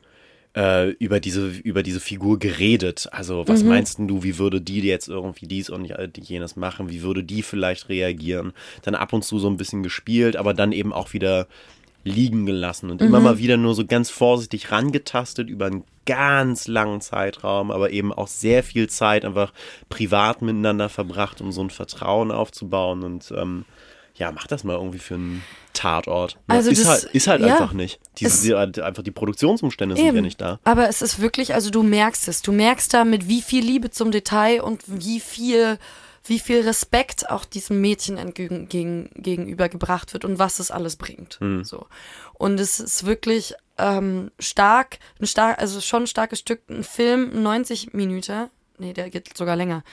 äh, 0.57 0.91
über 0.93 1.21
diese, 1.21 1.49
über 1.49 1.83
diese 1.83 2.01
Figur 2.01 2.39
geredet. 2.39 3.09
Also, 3.13 3.47
was 3.47 3.63
meinst 3.63 3.99
denn 3.99 4.09
du, 4.09 4.23
wie 4.23 4.39
würde 4.39 4.61
die 4.61 4.81
jetzt 4.81 5.09
irgendwie 5.09 5.47
dies 5.47 5.71
und 5.71 5.87
jenes 6.17 6.57
machen? 6.57 6.91
Wie 6.91 7.03
würde 7.03 7.23
die 7.23 7.43
vielleicht 7.43 7.89
reagieren? 7.89 8.53
Dann 8.83 8.95
ab 8.95 9.13
und 9.13 9.23
zu 9.23 9.39
so 9.39 9.49
ein 9.49 9.59
bisschen 9.59 9.83
gespielt, 9.83 10.37
aber 10.37 10.55
dann 10.55 10.73
eben 10.73 10.93
auch 10.93 11.13
wieder 11.13 11.47
liegen 12.05 12.47
gelassen 12.47 12.91
und 12.91 13.03
immer 13.03 13.19
mal 13.19 13.39
wieder 13.39 13.57
nur 13.57 13.75
so 13.75 13.85
ganz 13.85 14.11
vorsichtig 14.11 14.71
rangetastet 14.71 15.51
über 15.51 15.67
einen 15.67 15.83
ganz 16.07 16.69
langen 16.69 17.01
Zeitraum, 17.01 17.73
aber 17.73 17.91
eben 17.91 18.13
auch 18.13 18.29
sehr 18.29 18.63
viel 18.63 18.89
Zeit 18.89 19.25
einfach 19.25 19.53
privat 19.89 20.41
miteinander 20.41 20.89
verbracht, 20.89 21.41
um 21.41 21.51
so 21.51 21.63
ein 21.63 21.71
Vertrauen 21.71 22.31
aufzubauen 22.31 23.03
und 23.03 23.35
ähm, 23.37 23.65
ja, 24.17 24.33
mach 24.33 24.47
das 24.47 24.65
mal 24.65 24.75
irgendwie 24.75 24.99
für 24.99 25.15
einen 25.15 25.43
Tatort. 25.73 26.39
Also 26.47 26.71
ist, 26.71 26.81
das- 26.81 26.89
halt, 26.89 27.15
ist 27.15 27.27
halt 27.27 27.43
ja, 27.43 27.49
einfach 27.49 27.73
nicht. 27.73 28.01
Die, 28.19 28.25
es- 28.25 28.41
die, 28.43 28.55
einfach 28.55 29.03
die 29.03 29.11
Produktionsumstände 29.11 29.97
sind 29.97 30.15
ja 30.15 30.21
nicht 30.23 30.41
da. 30.41 30.59
Aber 30.65 30.89
es 30.89 31.03
ist 31.03 31.21
wirklich, 31.21 31.55
also 31.55 31.71
du 31.71 31.83
merkst 31.83 32.29
es. 32.29 32.43
Du 32.43 32.53
merkst 32.53 32.93
da 32.95 33.05
mit 33.05 33.29
wie 33.29 33.43
viel 33.43 33.65
Liebe 33.65 33.91
zum 33.91 34.11
Detail 34.11 34.63
und 34.63 34.83
wie 34.87 35.21
viel, 35.21 35.79
wie 36.25 36.39
viel 36.39 36.61
Respekt 36.63 37.29
auch 37.31 37.45
diesem 37.45 37.81
Mädchen 37.81 38.17
entgegen, 38.17 38.69
gegen, 38.69 39.11
gegenüber 39.17 39.69
gebracht 39.69 40.13
wird 40.15 40.25
und 40.25 40.39
was 40.39 40.59
es 40.61 40.71
alles 40.71 40.97
bringt. 40.97 41.39
So. 41.63 41.87
Und 42.35 42.59
es 42.59 42.81
ist 42.81 43.05
wirklich 43.05 43.55
ähm, 43.79 44.31
stark, 44.39 44.99
ein 45.21 45.27
stark, 45.27 45.59
also 45.61 45.81
schon 45.83 46.05
ein 46.05 46.07
starkes 46.07 46.39
Stück, 46.39 46.63
ein 46.71 46.85
Film, 46.85 47.43
90 47.43 47.93
Minuten, 47.93 48.49
nee, 48.79 48.95
der 48.95 49.11
geht 49.11 49.37
sogar 49.37 49.57
länger. 49.57 49.85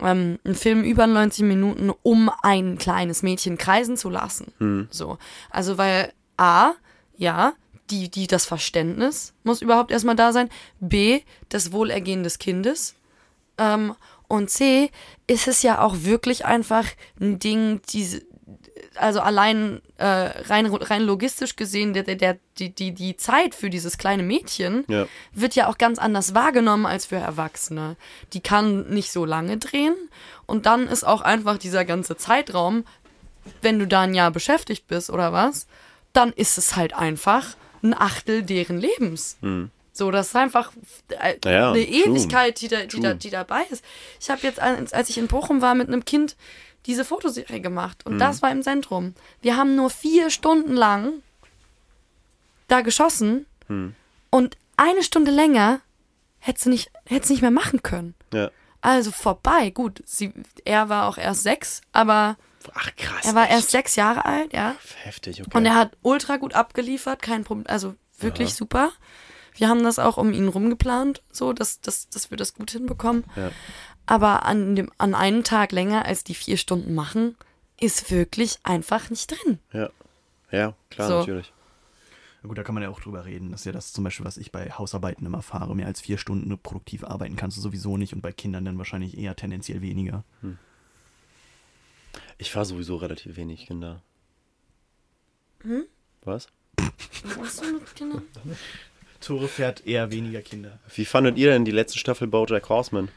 Ähm, 0.00 0.38
ein 0.44 0.54
Film 0.54 0.84
über 0.84 1.06
90 1.06 1.44
Minuten, 1.44 1.90
um 2.02 2.30
ein 2.42 2.78
kleines 2.78 3.22
Mädchen 3.22 3.58
kreisen 3.58 3.96
zu 3.96 4.10
lassen. 4.10 4.52
So. 4.90 5.18
Also, 5.50 5.78
weil 5.78 6.12
A, 6.36 6.72
ja, 7.16 7.54
die, 7.90 8.10
die, 8.10 8.26
das 8.26 8.46
Verständnis 8.46 9.34
muss 9.44 9.62
überhaupt 9.62 9.90
erstmal 9.90 10.16
da 10.16 10.32
sein. 10.32 10.50
B, 10.80 11.20
das 11.48 11.72
Wohlergehen 11.72 12.22
des 12.22 12.38
Kindes. 12.38 12.94
Ähm, 13.56 13.94
und 14.28 14.50
C, 14.50 14.90
ist 15.26 15.48
es 15.48 15.62
ja 15.62 15.80
auch 15.80 15.96
wirklich 16.02 16.44
einfach 16.44 16.84
ein 17.20 17.38
Ding, 17.38 17.80
diese, 17.88 18.22
also 18.96 19.20
allein 19.20 19.80
äh, 19.98 20.04
rein, 20.04 20.66
rein 20.66 21.02
logistisch 21.02 21.56
gesehen, 21.56 21.92
der, 21.94 22.02
der, 22.02 22.16
der, 22.16 22.38
die, 22.58 22.70
die, 22.70 22.92
die 22.92 23.16
Zeit 23.16 23.54
für 23.54 23.70
dieses 23.70 23.98
kleine 23.98 24.22
Mädchen 24.22 24.84
Ja. 24.88 25.06
wird 25.32 25.54
ja 25.54 25.68
auch 25.68 25.78
ganz 25.78 25.98
anders 25.98 26.34
wahrgenommen 26.34 26.86
als 26.86 27.06
für 27.06 27.16
Erwachsene. 27.16 27.96
Die 28.32 28.40
kann 28.40 28.88
nicht 28.88 29.12
so 29.12 29.24
lange 29.24 29.56
drehen 29.58 29.94
und 30.46 30.66
dann 30.66 30.86
ist 30.88 31.04
auch 31.04 31.22
einfach 31.22 31.58
dieser 31.58 31.84
ganze 31.84 32.16
Zeitraum, 32.16 32.84
wenn 33.62 33.78
du 33.78 33.86
da 33.86 34.02
ein 34.02 34.14
Jahr 34.14 34.30
beschäftigt 34.30 34.86
bist 34.88 35.10
oder 35.10 35.32
was, 35.32 35.66
dann 36.12 36.32
ist 36.32 36.58
es 36.58 36.76
halt 36.76 36.94
einfach 36.94 37.56
ein 37.82 37.94
Achtel 37.94 38.42
deren 38.42 38.78
Lebens. 38.78 39.38
So, 39.92 40.10
das 40.10 40.28
ist 40.28 40.36
einfach 40.36 40.72
äh, 41.20 41.36
Ja, 41.44 41.72
eine 41.72 41.84
true. 41.84 41.94
Ewigkeit, 41.94 42.60
die, 42.60 42.68
da, 42.68 42.82
die, 42.84 43.00
da, 43.00 43.14
die 43.14 43.30
dabei 43.30 43.62
ist. 43.70 43.84
Ich 44.20 44.30
habe 44.30 44.40
jetzt, 44.42 44.60
als 44.60 44.92
als 44.92 45.08
ich 45.10 45.18
in 45.18 45.26
Bochum 45.28 45.60
war, 45.62 45.74
mit 45.74 45.88
einem 45.88 46.04
Kind 46.04 46.36
diese 46.88 47.04
Fotoserie 47.04 47.60
gemacht 47.60 48.04
und 48.04 48.14
Mhm. 48.14 48.18
das 48.18 48.42
war 48.42 48.50
im 48.50 48.62
Zentrum. 48.62 49.14
Wir 49.40 49.56
haben 49.56 49.76
nur 49.76 49.90
vier 49.90 50.30
Stunden 50.30 50.74
lang 50.74 51.22
da 52.66 52.80
geschossen 52.80 53.46
Hm. 53.68 53.94
und 54.30 54.56
eine 54.76 55.02
Stunde 55.02 55.30
länger 55.30 55.80
hätte 56.40 56.62
sie 56.62 56.68
nicht, 56.70 56.90
nicht 57.10 57.42
mehr 57.42 57.50
machen 57.50 57.82
können. 57.82 58.14
Ja. 58.32 58.50
Also 58.80 59.10
vorbei. 59.10 59.70
Gut, 59.70 60.02
sie, 60.06 60.32
er 60.64 60.88
war 60.88 61.08
auch 61.08 61.18
erst 61.18 61.42
sechs, 61.42 61.80
aber 61.92 62.36
Ach 62.74 62.90
krass. 62.96 63.24
er 63.26 63.34
war 63.34 63.44
echt? 63.44 63.52
erst 63.52 63.70
sechs 63.70 63.96
Jahre 63.96 64.24
alt, 64.24 64.52
ja. 64.52 64.74
Heftig, 65.02 65.40
okay. 65.42 65.56
Und 65.56 65.66
er 65.66 65.74
hat 65.74 65.96
ultra 66.02 66.36
gut 66.36 66.54
abgeliefert, 66.54 67.20
kein 67.22 67.44
Problem, 67.44 67.66
also 67.68 67.94
wirklich 68.18 68.54
super. 68.54 68.92
Wir 69.54 69.68
haben 69.68 69.82
das 69.82 69.98
auch 69.98 70.16
um 70.16 70.32
ihn 70.32 70.46
rumgeplant, 70.46 71.22
so, 71.32 71.52
dass, 71.52 71.80
dass, 71.80 72.08
dass 72.08 72.30
wir 72.30 72.36
das 72.36 72.54
gut 72.54 72.70
hinbekommen. 72.70 73.24
Ja. 73.34 73.50
Aber 74.10 74.46
an, 74.46 74.74
dem, 74.74 74.90
an 74.96 75.14
einem 75.14 75.44
Tag 75.44 75.70
länger 75.72 76.06
als 76.06 76.24
die 76.24 76.34
vier 76.34 76.56
Stunden 76.56 76.94
machen, 76.94 77.36
ist 77.78 78.10
wirklich 78.10 78.58
einfach 78.62 79.10
nicht 79.10 79.30
drin. 79.30 79.58
ja. 79.72 79.90
ja, 80.50 80.74
klar, 80.90 81.08
So. 81.08 81.18
natürlich. 81.18 81.52
Na 82.42 82.48
gut, 82.48 82.56
da 82.56 82.62
kann 82.62 82.74
man 82.74 82.82
ja 82.84 82.88
auch 82.88 83.00
drüber 83.00 83.24
reden. 83.24 83.50
Das 83.50 83.62
ist 83.62 83.64
ja 83.66 83.72
das 83.72 83.92
zum 83.92 84.04
Beispiel, 84.04 84.24
was 84.24 84.36
ich 84.38 84.50
bei 84.52 84.70
Hausarbeiten 84.70 85.26
immer 85.26 85.42
fahre. 85.42 85.74
Mehr 85.76 85.86
als 85.88 86.00
vier 86.00 86.18
Stunden 86.18 86.56
produktiv 86.58 87.04
arbeiten 87.04 87.36
kannst 87.36 87.56
du 87.56 87.60
sowieso 87.60 87.96
nicht 87.96 88.14
und 88.14 88.20
bei 88.22 88.32
Kindern 88.32 88.64
dann 88.64 88.78
wahrscheinlich 88.78 89.18
eher 89.18 89.34
tendenziell 89.36 89.82
weniger. 89.82 90.24
Ich 92.38 92.50
fahre 92.52 92.64
sowieso 92.64 92.96
relativ 92.96 93.36
wenig 93.36 93.66
Kinder. 93.66 94.02
Hm? 95.62 95.82
Was? 96.22 96.46
Was 97.40 97.56
du 97.56 97.72
mit 97.72 97.94
Kindern? 97.96 98.22
Tore 99.20 99.48
fährt 99.48 99.84
eher 99.84 100.12
weniger 100.12 100.40
Kinder. 100.40 100.78
Wie 100.94 101.04
fandet 101.04 101.36
ihr 101.36 101.50
denn 101.50 101.64
die 101.64 101.72
letzte 101.72 101.98
Staffel 101.98 102.28
Bojack 102.28 102.68
Horseman? 102.68 103.08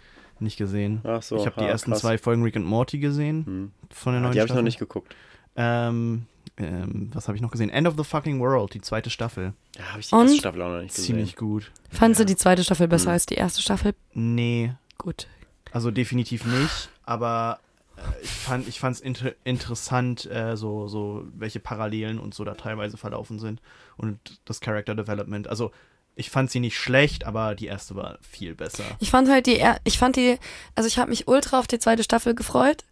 Nicht 0.41 0.57
gesehen. 0.57 1.01
Ach 1.03 1.21
so, 1.21 1.37
ich 1.37 1.45
habe 1.45 1.55
die 1.59 1.65
ah, 1.65 1.69
ersten 1.69 1.91
krass. 1.91 2.01
zwei 2.01 2.17
Folgen 2.17 2.41
Rick 2.43 2.55
and 2.55 2.65
Morty 2.65 2.97
gesehen. 2.99 3.45
Hm. 3.45 3.71
Von 3.91 4.13
der 4.13 4.19
Ah, 4.19 4.23
neuen 4.23 4.33
die 4.33 4.39
habe 4.39 4.49
ich 4.49 4.55
noch 4.55 4.61
nicht 4.63 4.79
geguckt. 4.79 5.15
Ähm, 5.55 6.25
ähm, 6.57 7.11
was 7.13 7.27
habe 7.27 7.35
ich 7.35 7.41
noch 7.41 7.51
gesehen? 7.51 7.69
End 7.69 7.87
of 7.87 7.95
the 7.97 8.03
Fucking 8.03 8.39
World, 8.39 8.73
die 8.73 8.81
zweite 8.81 9.09
Staffel. 9.09 9.53
Ja, 9.77 9.83
habe 9.91 9.99
ich 9.99 10.09
die 10.09 10.15
Und? 10.15 10.21
erste 10.23 10.37
Staffel 10.39 10.61
auch 10.63 10.69
noch 10.69 10.81
nicht 10.81 10.95
gesehen. 10.95 11.05
Ziemlich 11.15 11.35
gut. 11.35 11.71
Fandst 11.91 12.19
du 12.19 12.25
die 12.25 12.35
zweite 12.35 12.63
Staffel 12.63 12.87
besser 12.87 13.07
Hm. 13.07 13.13
als 13.13 13.25
die 13.27 13.35
erste 13.35 13.61
Staffel? 13.61 13.93
Nee, 14.13 14.73
Gut. 14.97 15.27
also 15.71 15.91
definitiv 15.91 16.45
nicht, 16.45 16.89
aber 17.05 17.59
äh, 17.97 18.01
ich 18.23 18.29
fand 18.31 18.67
ich 18.67 18.79
fand's 18.79 18.99
inter 18.99 19.33
interessant, 19.43 20.25
äh, 20.31 20.57
so, 20.57 20.87
so 20.87 21.25
welche 21.35 21.59
Parallelen 21.59 22.17
und 22.19 22.33
so 22.33 22.43
da 22.45 22.55
teilweise 22.55 22.97
verlaufen 22.97 23.37
sind 23.39 23.61
und 23.97 24.17
das 24.45 24.59
Character 24.59 24.95
Development. 24.95 25.47
Also 25.47 25.71
ich 26.15 26.29
fand 26.29 26.51
sie 26.51 26.59
nicht 26.59 26.77
schlecht, 26.77 27.25
aber 27.25 27.55
die 27.55 27.67
erste 27.67 27.95
war 27.95 28.17
viel 28.21 28.53
besser. 28.55 28.83
Ich 28.99 29.09
fand 29.09 29.29
halt 29.29 29.45
die, 29.45 29.63
ich 29.83 29.97
fand 29.97 30.15
die, 30.15 30.37
also 30.75 30.87
ich 30.87 30.97
habe 30.97 31.09
mich 31.09 31.27
ultra 31.27 31.59
auf 31.59 31.67
die 31.67 31.79
zweite 31.79 32.03
Staffel 32.03 32.35
gefreut. 32.35 32.83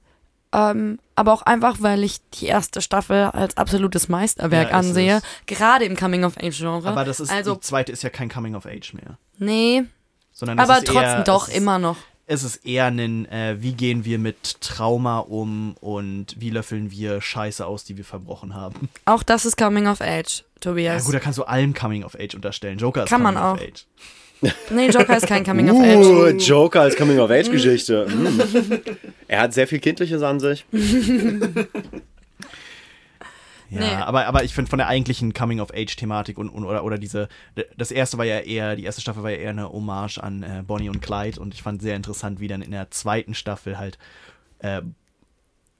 Ähm, 0.51 0.97
aber 1.15 1.33
auch 1.33 1.43
einfach, 1.43 1.77
weil 1.79 2.03
ich 2.03 2.21
die 2.31 2.47
erste 2.47 2.81
Staffel 2.81 3.25
als 3.25 3.55
absolutes 3.57 4.09
Meisterwerk 4.09 4.71
Ja, 4.71 4.79
ist 4.79 4.87
ansehe. 4.87 5.17
es. 5.17 5.23
Gerade 5.45 5.85
im 5.85 5.95
Coming-of-Age-Genre. 5.95 6.89
Aber 6.89 7.05
das 7.05 7.19
ist 7.19 7.31
also, 7.31 7.53
die 7.53 7.59
zweite 7.59 7.91
ist 7.91 8.01
ja 8.01 8.09
kein 8.09 8.29
Coming 8.29 8.55
of 8.55 8.65
Age 8.65 8.93
mehr, 8.93 9.19
nee, 9.37 9.83
sondern 10.31 10.57
aber 10.59 10.79
ist 10.79 10.87
trotzdem 10.87 11.03
eher, 11.03 11.23
doch 11.23 11.49
ist, 11.49 11.55
immer 11.55 11.77
noch. 11.77 11.97
Es 12.31 12.43
ist 12.43 12.57
eher 12.63 12.85
ein, 12.85 13.25
äh, 13.31 13.55
wie 13.59 13.73
gehen 13.73 14.05
wir 14.05 14.19
mit 14.19 14.61
Trauma 14.61 15.17
um 15.17 15.75
und 15.81 16.35
wie 16.37 16.51
löffeln 16.51 16.91
wir 16.91 17.21
Scheiße 17.21 17.65
aus, 17.65 17.85
die 17.85 17.97
wir 17.97 18.05
verbrochen 18.05 18.53
haben. 18.53 18.87
Auch 19.05 19.23
das 19.23 19.45
ist 19.45 19.57
Coming-of-Age, 19.57 20.37
Ja 20.37 20.45
Tobias. 20.61 21.05
gut, 21.05 21.15
da 21.15 21.19
kannst 21.19 21.39
du 21.39 21.43
allem 21.45 21.73
Coming 21.73 22.03
of 22.03 22.13
Age 22.13 22.35
unterstellen. 22.35 22.77
Joker 22.77 23.05
ist 23.05 23.09
Kann 23.09 23.23
man 23.23 23.33
Coming 23.33 23.49
auch. 23.49 23.55
of 23.55 23.61
Age. 23.67 23.87
nee, 24.69 24.89
Joker 24.89 25.17
ist 25.17 25.25
kein 25.25 25.43
Coming-of-Age. 25.43 26.05
Uh, 26.05 26.27
Joker 26.37 26.81
als 26.81 26.95
Coming-of-Age-Geschichte. 26.95 28.05
Mm. 28.07 28.39
er 29.27 29.41
hat 29.41 29.55
sehr 29.55 29.65
viel 29.67 29.79
Kindliches 29.79 30.21
an 30.21 30.39
sich. 30.39 30.67
Ja, 33.69 33.79
Nee. 33.79 34.01
aber, 34.03 34.25
aber 34.25 34.43
ich 34.43 34.53
finde 34.53 34.69
von 34.69 34.79
der 34.79 34.87
eigentlichen 34.87 35.33
Coming-of-Age-Thematik 35.33 36.37
und, 36.37 36.49
und 36.49 36.63
oder, 36.65 36.83
oder 36.83 36.97
diese, 36.97 37.27
das 37.77 37.91
erste 37.91 38.17
war 38.17 38.25
ja 38.25 38.39
eher, 38.39 38.75
die 38.75 38.83
erste 38.83 39.01
Staffel 39.01 39.21
war 39.23 39.31
ja 39.31 39.37
eher 39.37 39.49
eine 39.51 39.71
Hommage 39.71 40.17
an 40.17 40.43
äh, 40.43 40.63
Bonnie 40.65 40.89
und 40.89 41.01
Clyde 41.01 41.39
und 41.39 41.53
ich 41.53 41.61
fand 41.61 41.81
sehr 41.81 41.95
interessant, 41.95 42.39
wie 42.39 42.47
dann 42.47 42.61
in 42.61 42.71
der 42.71 42.89
zweiten 42.91 43.33
Staffel 43.35 43.77
halt 43.77 43.97
äh, 44.59 44.81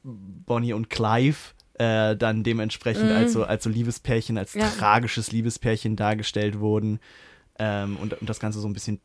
Bonnie 0.03 0.73
und 0.73 0.89
Clive 0.89 1.37
äh, 1.75 2.15
dann 2.15 2.43
dementsprechend 2.43 3.11
als, 3.11 3.33
so, 3.33 3.43
als 3.43 3.63
so 3.63 3.69
Liebespärchen, 3.69 4.37
als 4.37 4.53
Ja. 4.53 4.69
tragisches 4.69 5.31
Liebespärchen 5.31 5.95
dargestellt 5.95 6.59
wurden 6.59 6.99
ähm, 7.57 7.97
und, 7.97 8.13
und 8.19 8.29
das 8.29 8.39
Ganze 8.39 8.59
so 8.59 8.67
ein 8.67 8.73
bisschen 8.73 9.01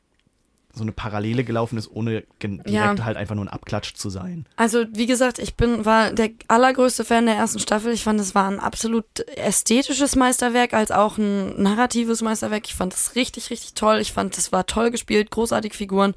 so 0.75 0.83
eine 0.83 0.93
Parallele 0.93 1.45
gelaufen 1.45 1.79
ist, 1.79 1.89
ohne 1.91 2.25
gen- 2.41 2.61
Ja. 2.67 2.83
direkt 2.83 3.05
halt 3.05 3.17
einfach 3.17 3.35
nur 3.37 3.45
ein 3.45 3.49
Abklatsch 3.49 3.95
zu 3.95 4.11
sein. 4.11 4.45
Also, 4.57 4.85
wie 4.93 5.07
gesagt, 5.07 5.39
ich 5.39 5.55
bin, 5.55 5.85
war 5.85 6.11
der 6.13 6.31
allergrößte 6.49 7.05
Fan 7.05 7.27
der 7.27 7.37
ersten 7.37 7.61
Staffel. 7.61 7.93
Ich 7.93 8.03
fand, 8.03 8.21
es 8.21 8.35
war 8.35 8.49
ein 8.51 8.59
absolut 8.59 9.05
ästhetisches 9.37 10.17
Meisterwerk, 10.17 10.75
als 10.75 10.91
auch 10.91 11.17
ein 11.17 11.63
narratives 11.63 12.23
Meisterwerk. 12.23 12.67
Ich 12.67 12.75
fand 12.75 12.93
es 12.93 13.15
richtig, 13.15 13.51
richtig 13.51 13.75
toll. 13.75 13.99
Ich 14.01 14.13
fand, 14.13 14.37
es 14.37 14.51
war 14.51 14.67
toll 14.67 14.91
gespielt, 14.91 15.31
großartige 15.31 15.75
Figuren. 15.77 16.15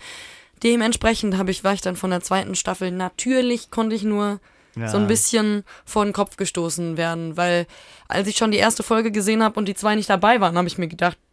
Dementsprechend 0.63 1.37
habe 1.37 1.51
ich, 1.51 1.63
war 1.63 1.73
ich 1.73 1.81
dann 1.81 1.95
von 1.95 2.09
der 2.09 2.21
zweiten 2.21 2.55
Staffel. 2.55 2.91
Natürlich 2.91 3.69
konnte 3.69 3.95
ich 3.95 4.03
nur 4.03 4.39
Ja. 4.75 4.87
so 4.89 4.97
ein 4.97 5.07
bisschen 5.07 5.63
vor 5.85 6.03
den 6.03 6.13
Kopf 6.13 6.35
gestoßen 6.37 6.97
werden, 6.97 7.37
weil 7.37 7.67
als 8.07 8.27
ich 8.27 8.37
schon 8.37 8.51
die 8.51 8.57
erste 8.57 8.83
Folge 8.83 9.11
gesehen 9.11 9.43
habe 9.43 9.59
und 9.59 9.65
die 9.67 9.75
zwei 9.75 9.95
nicht 9.95 10.09
dabei 10.09 10.39
waren, 10.41 10.57
habe 10.57 10.67
ich 10.67 10.77
mir 10.77 10.87
gedacht, 10.87 11.17
Da- 11.17 11.26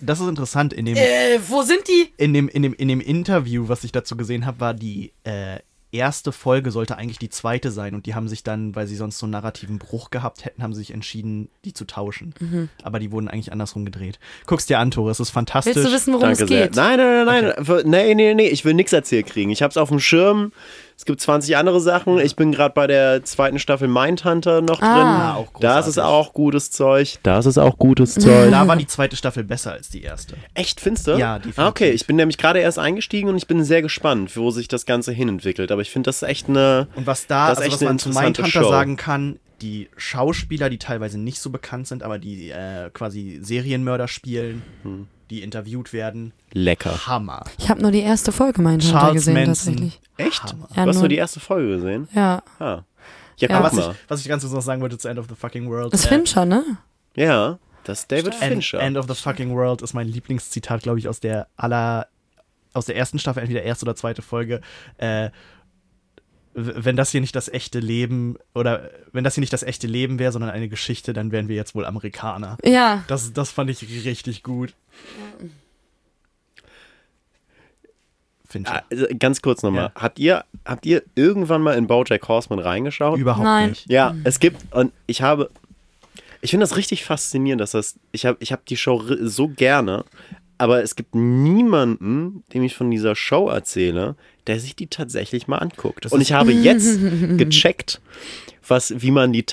Das 0.00 0.20
ist 0.20 0.28
interessant, 0.28 0.72
in 0.72 0.86
dem, 0.86 0.96
äh, 0.96 1.38
wo 1.48 1.62
sind 1.62 1.86
die? 1.88 2.12
in 2.16 2.32
dem, 2.32 2.48
in 2.48 2.62
dem, 2.62 2.74
in 2.74 2.88
dem 2.88 3.00
Interview, 3.00 3.68
was 3.68 3.84
ich 3.84 3.92
dazu 3.92 4.16
gesehen 4.16 4.46
habe, 4.46 4.60
war 4.60 4.74
die 4.74 5.12
äh, 5.24 5.58
erste 5.90 6.32
Folge 6.32 6.70
sollte 6.70 6.98
eigentlich 6.98 7.18
die 7.18 7.30
zweite 7.30 7.70
sein 7.70 7.94
und 7.94 8.06
die 8.06 8.14
haben 8.14 8.28
sich 8.28 8.42
dann, 8.42 8.76
weil 8.76 8.86
sie 8.86 8.96
sonst 8.96 9.18
so 9.18 9.26
einen 9.26 9.32
narrativen 9.32 9.78
Bruch 9.78 10.10
gehabt 10.10 10.44
hätten, 10.44 10.62
haben 10.62 10.74
sich 10.74 10.92
entschieden, 10.92 11.48
die 11.64 11.72
zu 11.72 11.86
tauschen. 11.86 12.34
Mhm. 12.40 12.68
Aber 12.82 12.98
die 12.98 13.10
wurden 13.10 13.28
eigentlich 13.28 13.52
andersrum 13.52 13.84
gedreht. 13.84 14.18
Guck's 14.46 14.66
dir 14.66 14.78
an, 14.78 14.90
Tore, 14.90 15.10
es 15.10 15.20
ist 15.20 15.30
fantastisch. 15.30 15.76
Willst 15.76 15.88
du 15.88 15.94
wissen, 15.94 16.12
worum 16.12 16.28
Danke 16.28 16.44
es 16.44 16.48
sehr. 16.48 16.66
geht? 16.66 16.76
Nein, 16.76 16.98
nein, 16.98 17.24
nein, 17.24 17.54
nein. 17.56 17.82
Nee, 17.86 18.14
nee, 18.14 18.34
nee. 18.34 18.48
Ich 18.48 18.64
will 18.64 18.74
nichts 18.74 18.92
erzählt 18.92 19.26
kriegen. 19.26 19.50
Ich 19.50 19.62
hab's 19.62 19.76
auf 19.76 19.88
dem 19.88 20.00
Schirm. 20.00 20.52
Es 21.00 21.04
gibt 21.04 21.20
20 21.20 21.56
andere 21.56 21.80
Sachen. 21.80 22.18
Ich 22.18 22.34
bin 22.34 22.50
gerade 22.50 22.74
bei 22.74 22.88
der 22.88 23.22
zweiten 23.24 23.60
Staffel 23.60 23.86
Mindhunter 23.86 24.60
noch 24.62 24.82
Ah. 24.82 24.94
drin. 24.94 25.06
Ja, 25.06 25.34
auch 25.36 25.60
das 25.60 25.86
ist 25.86 25.94
großartig. 25.94 26.12
auch 26.28 26.32
gutes 26.34 26.70
Zeug. 26.72 27.18
Das 27.22 27.46
ist 27.46 27.56
auch 27.56 27.78
gutes 27.78 28.14
Zeug. 28.14 28.50
Da 28.50 28.66
war 28.66 28.74
die 28.74 28.86
zweite 28.88 29.14
Staffel 29.14 29.44
besser 29.44 29.70
als 29.72 29.90
die 29.90 30.02
erste. 30.02 30.34
Echt, 30.54 30.80
findest 30.80 31.06
du? 31.06 31.12
Ja, 31.12 31.36
definitiv. 31.38 31.58
Ah, 31.60 31.68
okay, 31.68 31.90
ich 31.92 32.04
bin 32.08 32.16
nämlich 32.16 32.36
gerade 32.36 32.58
erst 32.58 32.80
eingestiegen 32.80 33.28
und 33.28 33.36
ich 33.36 33.46
bin 33.46 33.62
sehr 33.62 33.80
gespannt, 33.80 34.36
wo 34.36 34.50
sich 34.50 34.66
das 34.66 34.86
Ganze 34.86 35.12
hinentwickelt. 35.12 35.70
Aber 35.70 35.82
ich 35.82 35.90
finde, 35.90 36.08
das 36.08 36.16
ist 36.22 36.28
echt 36.28 36.48
eine. 36.48 36.88
Und 36.96 37.06
was 37.06 37.28
da, 37.28 37.50
Das 37.50 37.58
ist 37.60 37.64
also 37.64 37.68
echt 37.68 37.74
was 37.74 37.80
eine 37.82 37.88
man 37.90 37.98
zu 38.00 38.08
interessante 38.08 38.42
Mindhunter 38.42 38.64
Show. 38.66 38.68
sagen 38.70 38.96
kann, 38.96 39.38
die 39.62 39.88
Schauspieler, 39.96 40.68
die 40.68 40.78
teilweise 40.78 41.16
nicht 41.18 41.40
so 41.40 41.50
bekannt 41.50 41.86
sind, 41.86 42.02
aber 42.02 42.18
die 42.18 42.50
äh, 42.50 42.90
quasi 42.92 43.38
Serienmörder 43.40 44.08
spielen, 44.08 44.62
Hm. 44.82 45.06
Die 45.30 45.42
interviewt 45.42 45.92
werden, 45.92 46.32
Lecker. 46.52 47.06
Hammer. 47.06 47.44
Ich 47.58 47.68
habe 47.68 47.82
nur 47.82 47.90
die 47.90 48.00
erste 48.00 48.32
Folge 48.32 48.62
Mindhunter 48.62 48.98
Charles 48.98 49.14
gesehen, 49.14 49.34
Manson. 49.34 49.54
tatsächlich. 49.76 50.00
Echt? 50.16 50.42
Hammer. 50.44 50.68
Ja, 50.74 50.82
du 50.84 50.88
hast 50.88 50.94
nur- 50.96 51.02
nur 51.02 51.08
die 51.08 51.16
erste 51.16 51.40
Folge 51.40 51.76
gesehen? 51.76 52.08
Ja, 52.14 52.42
Ah. 52.58 52.82
Ja, 53.40 53.48
Ja, 53.48 53.56
guck 53.56 53.66
was, 53.66 53.72
mal. 53.74 53.90
ich, 53.92 53.96
was 54.10 54.20
ich 54.22 54.28
ganz 54.28 54.42
kurz 54.42 54.52
noch 54.52 54.62
sagen 54.62 54.80
wollte 54.82 54.98
zu 54.98 55.06
End 55.08 55.18
of 55.20 55.26
the 55.28 55.34
Fucking 55.36 55.68
World. 55.70 55.92
das 55.92 56.04
äh, 56.06 56.08
Fincher, 56.08 56.44
ne? 56.44 56.64
Ja, 57.14 57.58
das 57.84 58.00
ist 58.00 58.10
David 58.12 58.34
End, 58.40 58.52
Fincher. 58.52 58.80
End 58.80 58.96
of 58.96 59.06
the 59.08 59.14
Fucking 59.14 59.54
World 59.54 59.80
ist 59.82 59.94
mein 59.94 60.08
Lieblingszitat, 60.08 60.82
glaube 60.82 60.98
ich, 60.98 61.08
aus 61.08 61.20
der 61.20 61.46
aller, 61.56 62.08
aus 62.72 62.86
der 62.86 62.96
ersten 62.96 63.18
Staffel, 63.20 63.40
entweder 63.40 63.62
erste 63.62 63.84
oder 63.84 63.94
zweite 63.94 64.22
Folge. 64.22 64.60
Äh, 64.98 65.30
wenn 66.60 66.96
das 66.96 67.10
hier 67.10 67.20
nicht 67.20 67.36
das 67.36 67.48
echte 67.48 67.78
Leben 67.78 68.36
oder 68.54 68.90
wenn 69.12 69.22
das 69.22 69.34
hier 69.34 69.42
nicht 69.42 69.52
das 69.52 69.62
echte 69.62 69.86
Leben 69.86 70.18
wäre, 70.18 70.32
sondern 70.32 70.50
eine 70.50 70.68
Geschichte, 70.68 71.12
dann 71.12 71.30
wären 71.30 71.48
wir 71.48 71.56
jetzt 71.56 71.74
wohl 71.74 71.84
Amerikaner. 71.84 72.58
Ja. 72.64 73.04
Das, 73.06 73.32
das 73.32 73.50
fand 73.50 73.70
ich 73.70 73.82
richtig 74.04 74.42
gut. 74.42 74.74
Fincher. 78.48 78.76
Ah, 78.76 78.82
also 78.90 79.06
ganz 79.18 79.42
kurz 79.42 79.62
nochmal. 79.62 79.92
Ja. 79.94 80.02
Habt, 80.02 80.18
ihr, 80.18 80.44
habt 80.64 80.86
ihr 80.86 81.02
irgendwann 81.14 81.62
mal 81.62 81.76
in 81.76 81.86
Bojack 81.86 82.26
Horseman 82.26 82.58
reingeschaut? 82.58 83.18
Überhaupt 83.18 83.44
Nein. 83.44 83.70
nicht. 83.70 83.90
Ja, 83.90 84.16
es 84.24 84.40
gibt, 84.40 84.74
und 84.74 84.92
ich 85.06 85.22
habe, 85.22 85.50
ich 86.40 86.50
finde 86.50 86.64
das 86.64 86.76
richtig 86.76 87.04
faszinierend, 87.04 87.60
dass 87.60 87.72
das, 87.72 87.96
ich 88.10 88.24
habe 88.26 88.38
ich 88.40 88.52
hab 88.52 88.64
die 88.66 88.76
Show 88.76 89.04
so 89.20 89.48
gerne, 89.48 90.04
aber 90.58 90.82
es 90.82 90.96
gibt 90.96 91.14
niemanden, 91.14 92.42
dem 92.52 92.64
ich 92.64 92.74
von 92.74 92.90
dieser 92.90 93.14
Show 93.14 93.48
erzähle, 93.48 94.16
der 94.46 94.58
sich 94.58 94.74
die 94.74 94.88
tatsächlich 94.88 95.46
mal 95.46 95.58
anguckt. 95.58 96.04
Das 96.04 96.12
und 96.12 96.20
ich 96.20 96.32
habe 96.32 96.52
jetzt 96.52 96.98
gecheckt, 97.38 98.00
was, 98.66 98.92
wie 98.98 99.12
man 99.12 99.32
die, 99.32 99.44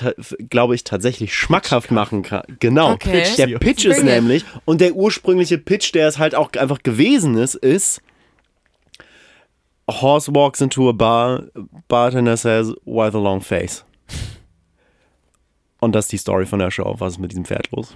glaube 0.50 0.74
ich, 0.74 0.84
tatsächlich 0.84 1.34
schmackhaft 1.34 1.90
machen 1.90 2.22
kann. 2.22 2.42
Genau. 2.58 2.92
Okay. 2.92 3.22
Pitch 3.22 3.36
Der. 3.36 3.58
Pitch 3.58 3.84
ist 3.84 4.02
nämlich, 4.02 4.44
und 4.64 4.80
der 4.80 4.94
ursprüngliche 4.94 5.58
Pitch, 5.58 5.94
der 5.94 6.08
es 6.08 6.18
halt 6.18 6.34
auch 6.34 6.52
einfach 6.54 6.82
gewesen 6.82 7.36
ist, 7.36 7.54
ist, 7.54 8.02
a 9.86 10.00
horse 10.00 10.34
walks 10.34 10.60
into 10.60 10.88
a 10.88 10.92
bar, 10.92 11.44
bartender 11.88 12.36
says, 12.36 12.74
why 12.84 13.10
the 13.10 13.18
long 13.18 13.40
face? 13.40 13.84
Und 15.78 15.94
das 15.94 16.06
ist 16.06 16.12
die 16.12 16.18
Story 16.18 16.46
von 16.46 16.58
der 16.58 16.70
Show. 16.70 16.96
Was 16.98 17.14
ist 17.14 17.18
mit 17.18 17.30
diesem 17.30 17.44
Pferd 17.44 17.70
los? 17.70 17.94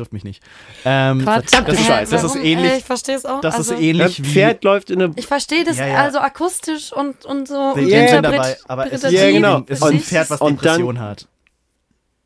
Trifft 0.00 0.12
mich 0.12 0.24
nicht. 0.24 0.42
Ähm, 0.84 1.20
ist, 1.20 1.28
Hä, 1.28 2.04
das 2.10 2.24
ist 2.24 2.36
ähnlich. 2.36 2.72
Äh, 2.72 2.76
Ich 2.78 2.84
verstehe 2.84 3.16
es 3.16 3.24
auch. 3.24 3.40
Das 3.40 3.54
also, 3.56 3.72
ist 3.74 3.78
Ein 3.78 3.84
ähnlich 3.84 4.22
wie. 4.22 4.26
Pferd 4.26 4.64
läuft 4.64 4.90
in 4.90 5.02
eine. 5.02 5.12
Ich 5.16 5.26
verstehe 5.26 5.64
das 5.64 5.78
Ja, 5.78 5.86
ja. 5.86 5.98
also 5.98 6.18
akustisch 6.18 6.92
und, 6.92 7.24
und 7.24 7.46
so. 7.46 7.74
Sind 7.74 7.88
interpret- 7.90 8.22
dabei, 8.22 8.56
aber 8.68 8.92
es. 8.92 9.02
Ja, 9.02 9.30
genau. 9.30 9.62
es 9.66 9.78
ist 9.78 9.84
ein 9.84 10.00
Pferd, 10.00 10.30
was 10.30 10.40
und 10.40 10.64
dann- 10.64 10.76
Depression 10.76 10.98
hat. 11.00 11.28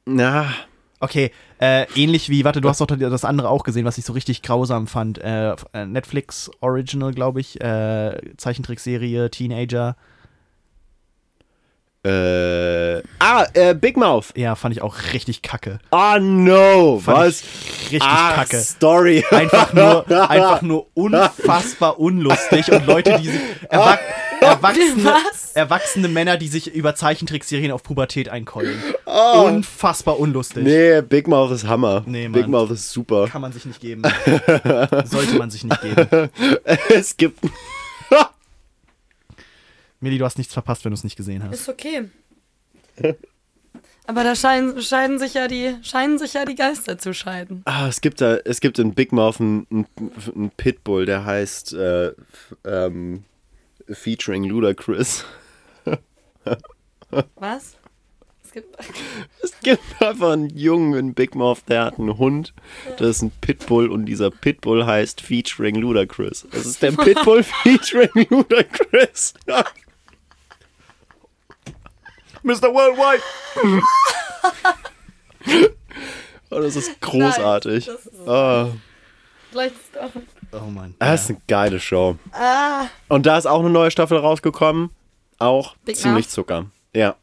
Na, 0.06 0.46
Okay, 1.00 1.32
äh, 1.60 1.84
ähnlich 1.96 2.30
wie, 2.30 2.44
warte, 2.46 2.62
du 2.62 2.68
hast 2.70 2.80
doch 2.80 2.86
das 2.86 3.24
andere 3.26 3.50
auch 3.50 3.62
gesehen, 3.62 3.84
was 3.84 3.98
ich 3.98 4.06
so 4.06 4.14
richtig 4.14 4.40
grausam 4.40 4.86
fand. 4.86 5.18
Äh, 5.18 5.54
Netflix 5.84 6.50
Original, 6.60 7.12
glaube 7.12 7.40
ich, 7.40 7.60
äh, 7.60 8.18
Zeichentrickserie, 8.38 9.30
Teenager. 9.30 9.96
Äh. 12.04 13.02
Ah, 13.18 13.46
äh, 13.54 13.74
Big 13.74 13.96
Mouth. 13.96 14.26
Ja, 14.36 14.54
fand 14.54 14.74
ich 14.74 14.82
auch 14.82 14.96
richtig 15.12 15.42
kacke. 15.42 15.78
Ah, 15.90 16.18
no. 16.20 17.00
Fand 17.00 17.18
Was? 17.18 17.40
ich 17.40 17.92
richtig 17.92 18.02
ah, 18.02 18.32
kacke. 18.34 18.58
Story. 18.58 19.24
Einfach 19.30 19.72
nur, 19.72 20.10
einfach 20.10 20.62
nur 20.62 20.86
unfassbar 20.94 21.98
unlustig 21.98 22.70
und 22.70 22.86
Leute, 22.86 23.18
die 23.20 23.28
sich 23.28 23.40
erwach 23.70 23.98
erwachsene, 24.40 25.04
Was? 25.04 25.52
erwachsene 25.52 26.08
Männer, 26.08 26.36
die 26.36 26.48
sich 26.48 26.72
über 26.74 26.94
Zeichentrickserien 26.94 27.72
auf 27.72 27.82
Pubertät 27.82 28.28
einkeulen. 28.28 28.78
Oh. 29.06 29.44
Unfassbar 29.46 30.18
unlustig. 30.18 30.64
Nee, 30.64 31.00
Big 31.02 31.28
Mouth 31.28 31.50
ist 31.52 31.66
Hammer. 31.66 32.02
Nee, 32.06 32.28
Big. 32.28 32.48
Mouth 32.48 32.70
ist 32.70 32.90
super. 32.90 33.28
Kann 33.28 33.40
man 33.40 33.52
sich 33.52 33.64
nicht 33.64 33.80
geben. 33.80 34.02
Sollte 35.04 35.38
man 35.38 35.50
sich 35.50 35.64
nicht 35.64 35.80
geben. 35.80 36.30
es 36.88 37.16
gibt. 37.16 37.38
Milli, 40.04 40.18
du 40.18 40.24
hast 40.24 40.38
nichts 40.38 40.52
verpasst, 40.52 40.84
wenn 40.84 40.90
du 40.90 40.94
es 40.94 41.02
nicht 41.02 41.16
gesehen 41.16 41.42
hast. 41.42 41.54
Ist 41.54 41.68
okay. 41.68 42.08
Aber 44.06 44.22
da 44.22 44.36
scheinen, 44.36 44.80
scheiden, 44.82 45.18
sich 45.18 45.34
ja 45.34 45.48
die, 45.48 45.76
scheinen 45.82 46.18
sich 46.18 46.34
ja 46.34 46.44
die 46.44 46.54
Geister 46.54 46.98
zu 46.98 47.14
scheiden. 47.14 47.62
Ah, 47.64 47.88
es 47.88 48.02
gibt 48.02 48.20
da, 48.20 48.36
es 48.36 48.60
gibt 48.60 48.78
in 48.78 48.94
Big 48.94 49.12
Mouth 49.12 49.40
einen, 49.40 49.66
einen, 49.70 50.50
Pitbull, 50.56 51.06
der 51.06 51.24
heißt 51.24 51.72
äh, 51.72 52.12
ähm, 52.66 53.24
featuring 53.88 54.44
Ludacris. 54.44 55.24
Was? 57.36 57.76
Es 58.44 58.52
gibt. 58.52 58.76
Es 59.42 59.60
gibt 59.60 60.02
einfach 60.02 60.32
einen 60.32 60.50
Jungen 60.50 60.94
in 60.98 61.14
Big 61.14 61.34
Mouth, 61.34 61.62
der 61.68 61.86
hat 61.86 61.98
einen 61.98 62.18
Hund. 62.18 62.52
Das 62.98 63.08
ist 63.08 63.22
ein 63.22 63.32
Pitbull 63.40 63.90
und 63.90 64.04
dieser 64.04 64.30
Pitbull 64.30 64.84
heißt 64.84 65.22
featuring 65.22 65.76
Ludacris. 65.76 66.46
Das 66.52 66.66
ist 66.66 66.82
der 66.82 66.92
Pitbull 66.92 67.42
featuring 67.42 68.26
Ludacris. 68.28 69.32
Mr. 72.44 72.72
Worldwide! 72.72 73.22
Oh, 76.50 76.60
das 76.60 76.76
ist 76.76 77.00
großartig. 77.00 77.86
Nein, 77.86 77.96
das 77.96 78.06
ist- 78.06 78.28
Ah, 78.28 78.68
doch. 79.92 80.10
Oh 80.60 80.66
Mann. 80.70 80.94
das 80.98 81.22
ist 81.24 81.30
eine 81.30 81.40
geile 81.48 81.80
Show. 81.80 82.16
Ah. 82.32 82.86
Und 83.08 83.26
da 83.26 83.38
ist 83.38 83.46
auch 83.46 83.60
eine 83.60 83.70
neue 83.70 83.90
Staffel 83.90 84.18
rausgekommen. 84.18 84.90
Auch 85.38 85.74
Big 85.84 85.96
ziemlich 85.96 86.26
Mouth? 86.26 86.30
Zucker. 86.32 86.66
Ja. 86.94 87.16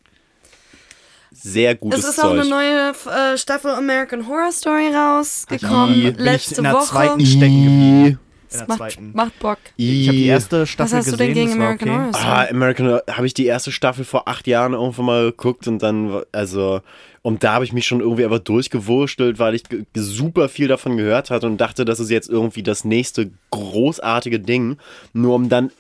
Sehr 1.32 1.76
gutes 1.76 2.00
Es 2.04 2.10
ist 2.10 2.16
Zeug. 2.18 2.26
auch 2.26 2.32
eine 2.32 2.46
neue 2.46 2.94
äh, 3.34 3.38
Staffel 3.38 3.72
American 3.72 4.28
Horror 4.28 4.52
Story 4.52 4.94
rausgekommen. 4.94 5.94
Die 5.96 6.02
bin 6.12 6.14
ich 6.16 6.20
letzte 6.20 6.56
in 6.56 6.64
der 6.64 6.74
Woche. 6.74 6.86
zweiten 6.88 7.26
stecken 7.26 7.64
geblieben. 7.64 8.20
In 8.52 8.60
der 8.60 8.68
macht, 8.68 8.78
zweiten. 8.78 9.12
macht 9.14 9.40
Bock. 9.40 9.58
Ich 9.78 10.08
habe 10.08 10.18
die 10.18 10.26
erste 10.26 10.62
Was 10.62 10.70
Staffel 10.70 10.98
hast 10.98 11.08
du 11.08 11.12
gesehen. 11.12 11.28
denn 11.28 11.34
gegen 11.36 11.54
American 11.54 11.90
okay. 11.90 11.98
Horror 11.98 12.14
Story? 12.14 12.28
Ah, 12.28 12.48
American 12.50 13.00
habe 13.10 13.28
ich 13.28 13.34
die 13.34 13.46
erste 13.46 13.72
Staffel 13.72 14.06
vor 14.06 14.28
acht 14.28 14.48
Jahren 14.48 14.74
irgendwann 14.74 15.06
mal 15.06 15.26
geguckt 15.32 15.68
und 15.68 15.82
dann, 15.82 16.22
also, 16.32 16.82
und 17.22 17.44
da 17.44 17.54
habe 17.54 17.66
ich 17.66 17.74
mich 17.74 17.86
schon 17.86 18.02
irgendwie 18.02 18.26
einfach 18.26 18.40
durchgewurstelt, 18.40 19.40
weil 19.40 19.56
ich 19.56 19.64
super 19.96 20.50
viel 20.50 20.68
davon 20.68 20.98
gehört 20.98 21.30
hatte 21.30 21.48
und 21.48 21.58
dachte, 21.60 21.86
das 21.86 22.00
ist 22.00 22.10
jetzt 22.10 22.30
irgendwie 22.30 22.64
das 22.64 22.84
nächste 22.84 23.32
großartige 23.52 24.40
Ding, 24.40 24.78
nur 25.14 25.36
um 25.36 25.48
dann 25.50 25.72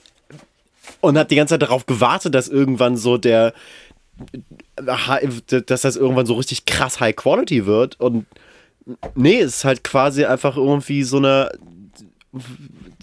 und 1.02 1.18
habe 1.18 1.28
die 1.28 1.36
ganze 1.36 1.54
Zeit 1.56 1.62
darauf 1.64 1.86
gewartet, 1.86 2.36
dass 2.36 2.48
irgendwann 2.48 2.96
so 2.96 3.18
der, 3.18 3.54
dass 4.76 5.82
das 5.82 5.96
irgendwann 5.96 6.26
so 6.26 6.36
richtig 6.36 6.66
krass 6.66 7.00
High 7.00 7.16
Quality 7.16 7.66
wird 7.66 8.00
und 8.00 8.26
nee, 9.16 9.40
es 9.40 9.58
ist 9.58 9.66
halt 9.66 9.84
quasi 9.84 10.26
einfach 10.26 10.58
irgendwie 10.58 11.04
so 11.04 11.18
eine 11.18 11.52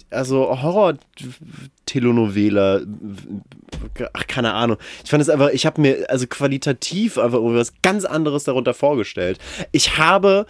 also 0.09 0.61
Horror-Telenovela, 0.61 2.81
ach, 4.13 4.27
keine 4.27 4.53
Ahnung. 4.53 4.77
Ich 5.03 5.09
fand 5.09 5.21
es 5.21 5.29
einfach, 5.29 5.49
ich 5.49 5.65
habe 5.65 5.81
mir 5.81 6.09
also 6.09 6.27
qualitativ 6.27 7.17
einfach 7.17 7.39
was 7.41 7.73
ganz 7.81 8.05
anderes 8.05 8.45
darunter 8.45 8.73
vorgestellt. 8.73 9.37
Ich 9.71 9.97
habe 9.97 10.45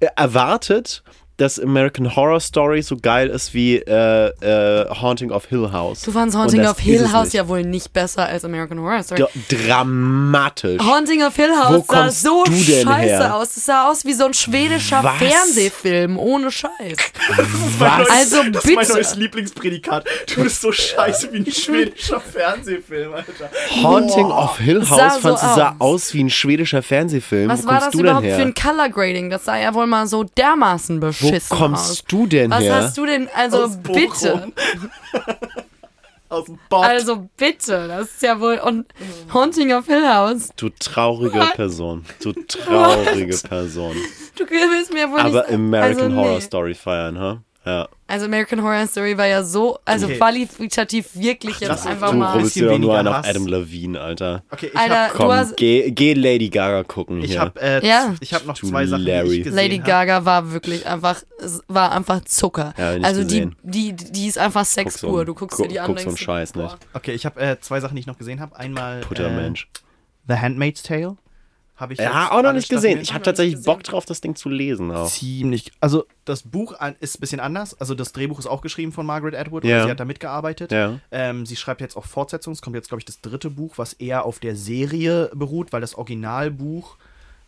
äh, 0.00 0.08
erwartet, 0.16 1.04
dass 1.36 1.58
American 1.58 2.14
Horror 2.14 2.40
Story 2.40 2.82
so 2.82 2.96
geil 2.96 3.28
ist 3.28 3.54
wie 3.54 3.76
äh, 3.78 4.28
äh, 4.40 4.88
Haunting 5.00 5.30
of 5.32 5.46
Hill 5.46 5.70
House. 5.72 6.02
Du 6.02 6.12
fandst 6.12 6.36
Und 6.36 6.42
Haunting 6.42 6.62
das 6.62 6.70
of 6.72 6.78
ist 6.78 6.84
Hill 6.84 7.12
House 7.12 7.32
ja 7.32 7.48
wohl 7.48 7.62
nicht 7.64 7.92
besser 7.92 8.26
als 8.26 8.44
American 8.44 8.78
Horror 8.78 9.02
Story. 9.02 9.24
D 9.50 9.56
dramatisch. 9.66 10.80
Haunting 10.82 11.22
of 11.22 11.34
Hill 11.36 11.50
House 11.56 11.86
sah 11.88 12.10
so 12.10 12.44
scheiße 12.46 12.84
her? 12.90 13.34
aus. 13.34 13.56
Es 13.56 13.64
sah 13.64 13.90
aus 13.90 14.04
wie 14.04 14.12
so 14.12 14.26
ein 14.26 14.34
schwedischer 14.34 15.02
Was? 15.02 15.16
Fernsehfilm, 15.18 16.18
ohne 16.18 16.50
Scheiß. 16.50 16.96
Was? 17.78 18.10
Also 18.10 18.42
Das 18.52 18.64
ist 18.64 18.74
mein 18.74 18.78
bitte. 18.84 18.92
neues 18.94 19.16
Lieblingsprädikat. 19.16 20.04
Du 20.34 20.42
bist 20.44 20.60
so 20.60 20.72
scheiße 20.72 21.32
wie 21.32 21.38
ein 21.38 21.46
schwedischer 21.50 22.20
Fernsehfilm, 22.20 23.12
Alter. 23.14 23.50
Haunting 23.82 24.26
of 24.26 24.58
Hill 24.58 24.80
House 24.88 24.98
sah 24.98 25.10
so 25.10 25.20
fandst 25.20 25.42
du 25.42 25.46
sah 25.48 25.76
aus. 25.78 26.04
aus 26.04 26.14
wie 26.14 26.24
ein 26.24 26.30
schwedischer 26.30 26.82
Fernsehfilm. 26.82 27.48
Was 27.48 27.64
Wo 27.64 27.68
war 27.68 27.80
das 27.80 27.90
du 27.90 27.98
denn 27.98 28.06
überhaupt 28.06 28.24
her? 28.26 28.36
für 28.36 28.42
ein 28.42 28.54
Color 28.54 28.88
Grading? 28.90 29.30
Das 29.30 29.44
sah 29.44 29.56
ja 29.58 29.74
wohl 29.74 29.86
mal 29.86 30.06
so 30.06 30.24
dermaßen 30.24 31.02
Wo 31.02 31.23
beschissen 31.30 31.56
kommst 31.56 31.90
aus. 31.90 32.04
du 32.04 32.26
denn 32.26 32.50
Was 32.50 32.62
her? 32.62 32.74
hast 32.76 32.96
du 32.96 33.06
denn? 33.06 33.28
Also 33.34 33.64
Aus 33.64 33.76
bitte. 33.82 34.52
Aus 36.28 36.46
dem 36.46 36.58
Bot. 36.68 36.84
Also 36.84 37.28
bitte. 37.36 37.86
Das 37.88 38.06
ist 38.06 38.22
ja 38.22 38.40
wohl. 38.40 38.58
Und 38.58 38.86
Haunting 39.32 39.72
of 39.72 39.86
Hill 39.86 40.06
House. 40.08 40.48
Du 40.56 40.68
traurige 40.68 41.38
Person. 41.54 42.04
Du 42.22 42.32
traurige 42.32 43.36
Person. 43.36 43.96
Du 44.36 44.44
willst 44.44 44.92
mir 44.92 45.10
wohl 45.10 45.20
Aber 45.20 45.42
nicht. 45.42 45.52
American 45.52 46.02
also, 46.04 46.16
Horror 46.16 46.34
nee. 46.34 46.40
Story 46.40 46.74
feiern, 46.74 47.18
ha? 47.18 47.42
Ja. 47.66 47.88
Also 48.06 48.26
American 48.26 48.62
Horror 48.62 48.86
Story 48.86 49.16
war 49.16 49.26
ja 49.26 49.42
so, 49.42 49.78
also 49.86 50.04
Okay. 50.06 50.18
qualitativ 50.18 51.16
wirklich 51.16 51.60
jetzt 51.60 51.70
das- 51.70 51.86
einfach 51.86 52.10
Du 52.10 52.18
mal. 52.18 52.42
dir 52.42 52.68
doch 52.68 52.78
nur 52.78 52.98
einen 52.98 53.08
auf. 53.08 53.24
Adam 53.26 53.46
Levine, 53.46 53.98
Alter. 53.98 54.42
okay, 54.50 54.70
ich 54.72 54.78
Alter, 54.78 55.04
hab, 55.04 55.12
Du 55.12 55.16
Komm, 55.18 55.32
hast- 55.32 55.56
geh, 55.56 55.90
geh 55.90 56.12
Lady 56.12 56.50
Gaga 56.50 56.82
gucken 56.84 57.22
ich 57.22 57.30
hier. 57.32 57.40
hab, 57.40 57.56
äh, 57.60 57.86
Ja. 57.86 58.14
ich 58.20 58.34
hab 58.34 58.44
noch 58.44 58.58
Du 58.58 58.66
zwei 58.68 58.84
Sachen, 58.86 59.04
die 59.04 59.10
Larry. 59.10 59.36
ich 59.38 59.44
gesehen 59.44 59.56
Lady 59.56 59.78
hab. 59.78 59.86
Gaga 59.86 60.24
war 60.26 60.52
wirklich 60.52 60.86
einfach, 60.86 61.22
war 61.68 61.92
einfach 61.92 62.22
Zucker. 62.24 62.74
Ja, 62.76 62.84
hab 62.84 62.92
ich 62.92 62.98
nicht 62.98 63.06
also 63.06 63.24
die, 63.24 63.50
die, 63.62 63.92
die 63.94 64.26
ist 64.26 64.36
einfach 64.38 64.66
Sex 64.66 64.94
Guck 64.94 65.00
so 65.00 65.08
pur. 65.08 65.24
Du 65.24 65.34
guckst 65.34 65.56
guck- 65.56 65.66
dir 65.66 65.72
die 65.72 65.80
an 65.80 65.86
guck 65.86 65.96
und 65.96 66.02
so 66.02 66.08
einen 66.10 66.16
Scheiß 66.18 66.54
nicht. 66.56 66.76
Okay, 66.92 67.12
ich 67.12 67.24
habe 67.24 67.40
äh, 67.40 67.58
zwei 67.60 67.80
Sachen, 67.80 67.94
die 67.96 68.00
ich 68.00 68.06
noch 68.06 68.18
gesehen 68.18 68.40
habe. 68.40 68.54
Einmal 68.56 69.00
Puttermensch. 69.00 69.68
äh, 69.74 69.78
The 70.28 70.34
Handmaid's 70.40 70.82
Tale. 70.82 71.16
Habe 71.76 71.92
ich 71.94 71.98
Ja, 71.98 72.30
auch 72.30 72.42
noch 72.42 72.52
nicht 72.52 72.68
gesehen. 72.68 73.00
Ich 73.00 73.12
habe 73.12 73.24
tatsächlich. 73.24 73.64
Bock 73.64 73.82
drauf, 73.82 74.04
das 74.04 74.20
Ding 74.20 74.36
zu 74.36 74.48
lesen 74.48 74.92
auch. 74.92 75.10
ziemlich. 75.10 75.72
Also 75.80 76.04
das 76.24 76.42
Buch 76.42 76.72
ist 77.00 77.16
ein 77.16 77.20
bisschen 77.20 77.40
anders. 77.40 77.78
Also 77.80 77.96
das 77.96 78.12
Drehbuch 78.12 78.38
ist 78.38 78.46
auch 78.46 78.60
geschrieben 78.60 78.92
von 78.92 79.04
Margaret 79.04 79.34
Atwood. 79.34 79.64
Ja. 79.64 79.78
Und 79.78 79.84
sie 79.86 79.90
hat 79.90 79.98
da 79.98 80.04
mitgearbeitet. 80.04 80.70
Ja. 80.70 81.00
Ähm, 81.10 81.46
sie 81.46 81.56
schreibt 81.56 81.80
jetzt 81.80 81.96
auch 81.96 82.04
Fortsetzungen. 82.04 82.54
Es 82.54 82.62
kommt 82.62 82.76
jetzt, 82.76 82.88
glaube 82.88 83.00
ich, 83.00 83.04
das 83.04 83.20
dritte 83.20 83.50
Buch, 83.50 83.76
was 83.76 83.92
eher 83.94 84.24
auf 84.24 84.38
der 84.38 84.54
Serie 84.54 85.30
beruht, 85.34 85.72
weil 85.72 85.80
das 85.80 85.96
Originalbuch 85.96 86.96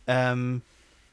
ähm, 0.08 0.62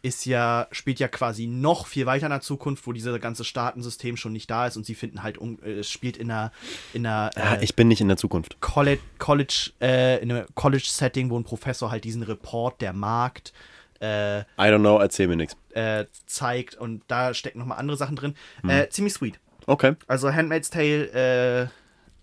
ist 0.03 0.25
ja, 0.25 0.67
spielt 0.71 0.99
ja 0.99 1.07
quasi 1.07 1.47
noch 1.47 1.87
viel 1.87 2.05
weiter 2.05 2.27
in 2.27 2.31
der 2.31 2.41
Zukunft, 2.41 2.85
wo 2.85 2.91
dieses 2.91 3.19
ganze 3.19 3.43
Staatensystem 3.43 4.17
schon 4.17 4.33
nicht 4.33 4.51
da 4.51 4.67
ist 4.67 4.77
und 4.77 4.85
sie 4.85 4.93
finden 4.93 5.23
halt, 5.23 5.39
um, 5.39 5.57
äh, 5.63 5.79
es 5.79 5.89
spielt 5.89 6.17
in 6.17 6.29
einer, 6.29 6.51
in 6.93 7.07
einer 7.07 7.31
Ja, 7.35 7.55
äh, 7.55 7.63
ich 7.63 7.75
bin 7.75 7.87
nicht 7.87 8.01
in 8.01 8.09
der 8.09 8.17
Zukunft. 8.17 8.61
College, 8.61 9.01
College, 9.17 9.71
äh, 9.81 10.21
in 10.21 10.31
einem 10.31 10.45
College-Setting, 10.53 11.29
wo 11.29 11.39
ein 11.39 11.45
Professor 11.45 11.89
halt 11.89 12.03
diesen 12.03 12.21
Report 12.21 12.79
der 12.81 12.93
Markt 12.93 13.53
äh, 14.01 14.41
I 14.41 14.43
don't 14.57 14.79
know, 14.79 14.99
erzähl 14.99 15.29
mir 15.29 15.37
nichts. 15.37 15.55
äh, 15.73 16.05
zeigt 16.25 16.75
und 16.75 17.03
da 17.07 17.33
stecken 17.33 17.59
nochmal 17.59 17.77
andere 17.79 17.95
Sachen 17.95 18.17
drin. 18.17 18.35
Hm. 18.61 18.69
Äh, 18.69 18.89
ziemlich 18.89 19.13
sweet. 19.13 19.39
Okay. 19.65 19.95
Also 20.07 20.31
Handmaid's 20.33 20.69
Tale, 20.69 21.63
äh, 21.63 21.67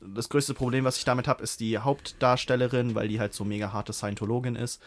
das 0.02 0.28
größte 0.28 0.52
Problem, 0.52 0.84
was 0.84 0.98
ich 0.98 1.04
damit 1.04 1.26
habe, 1.26 1.42
ist 1.42 1.60
die 1.60 1.78
Hauptdarstellerin, 1.78 2.94
weil 2.94 3.08
die 3.08 3.18
halt 3.18 3.32
so 3.32 3.44
mega 3.44 3.72
harte 3.72 3.94
Scientologin 3.94 4.56
ist. 4.56 4.82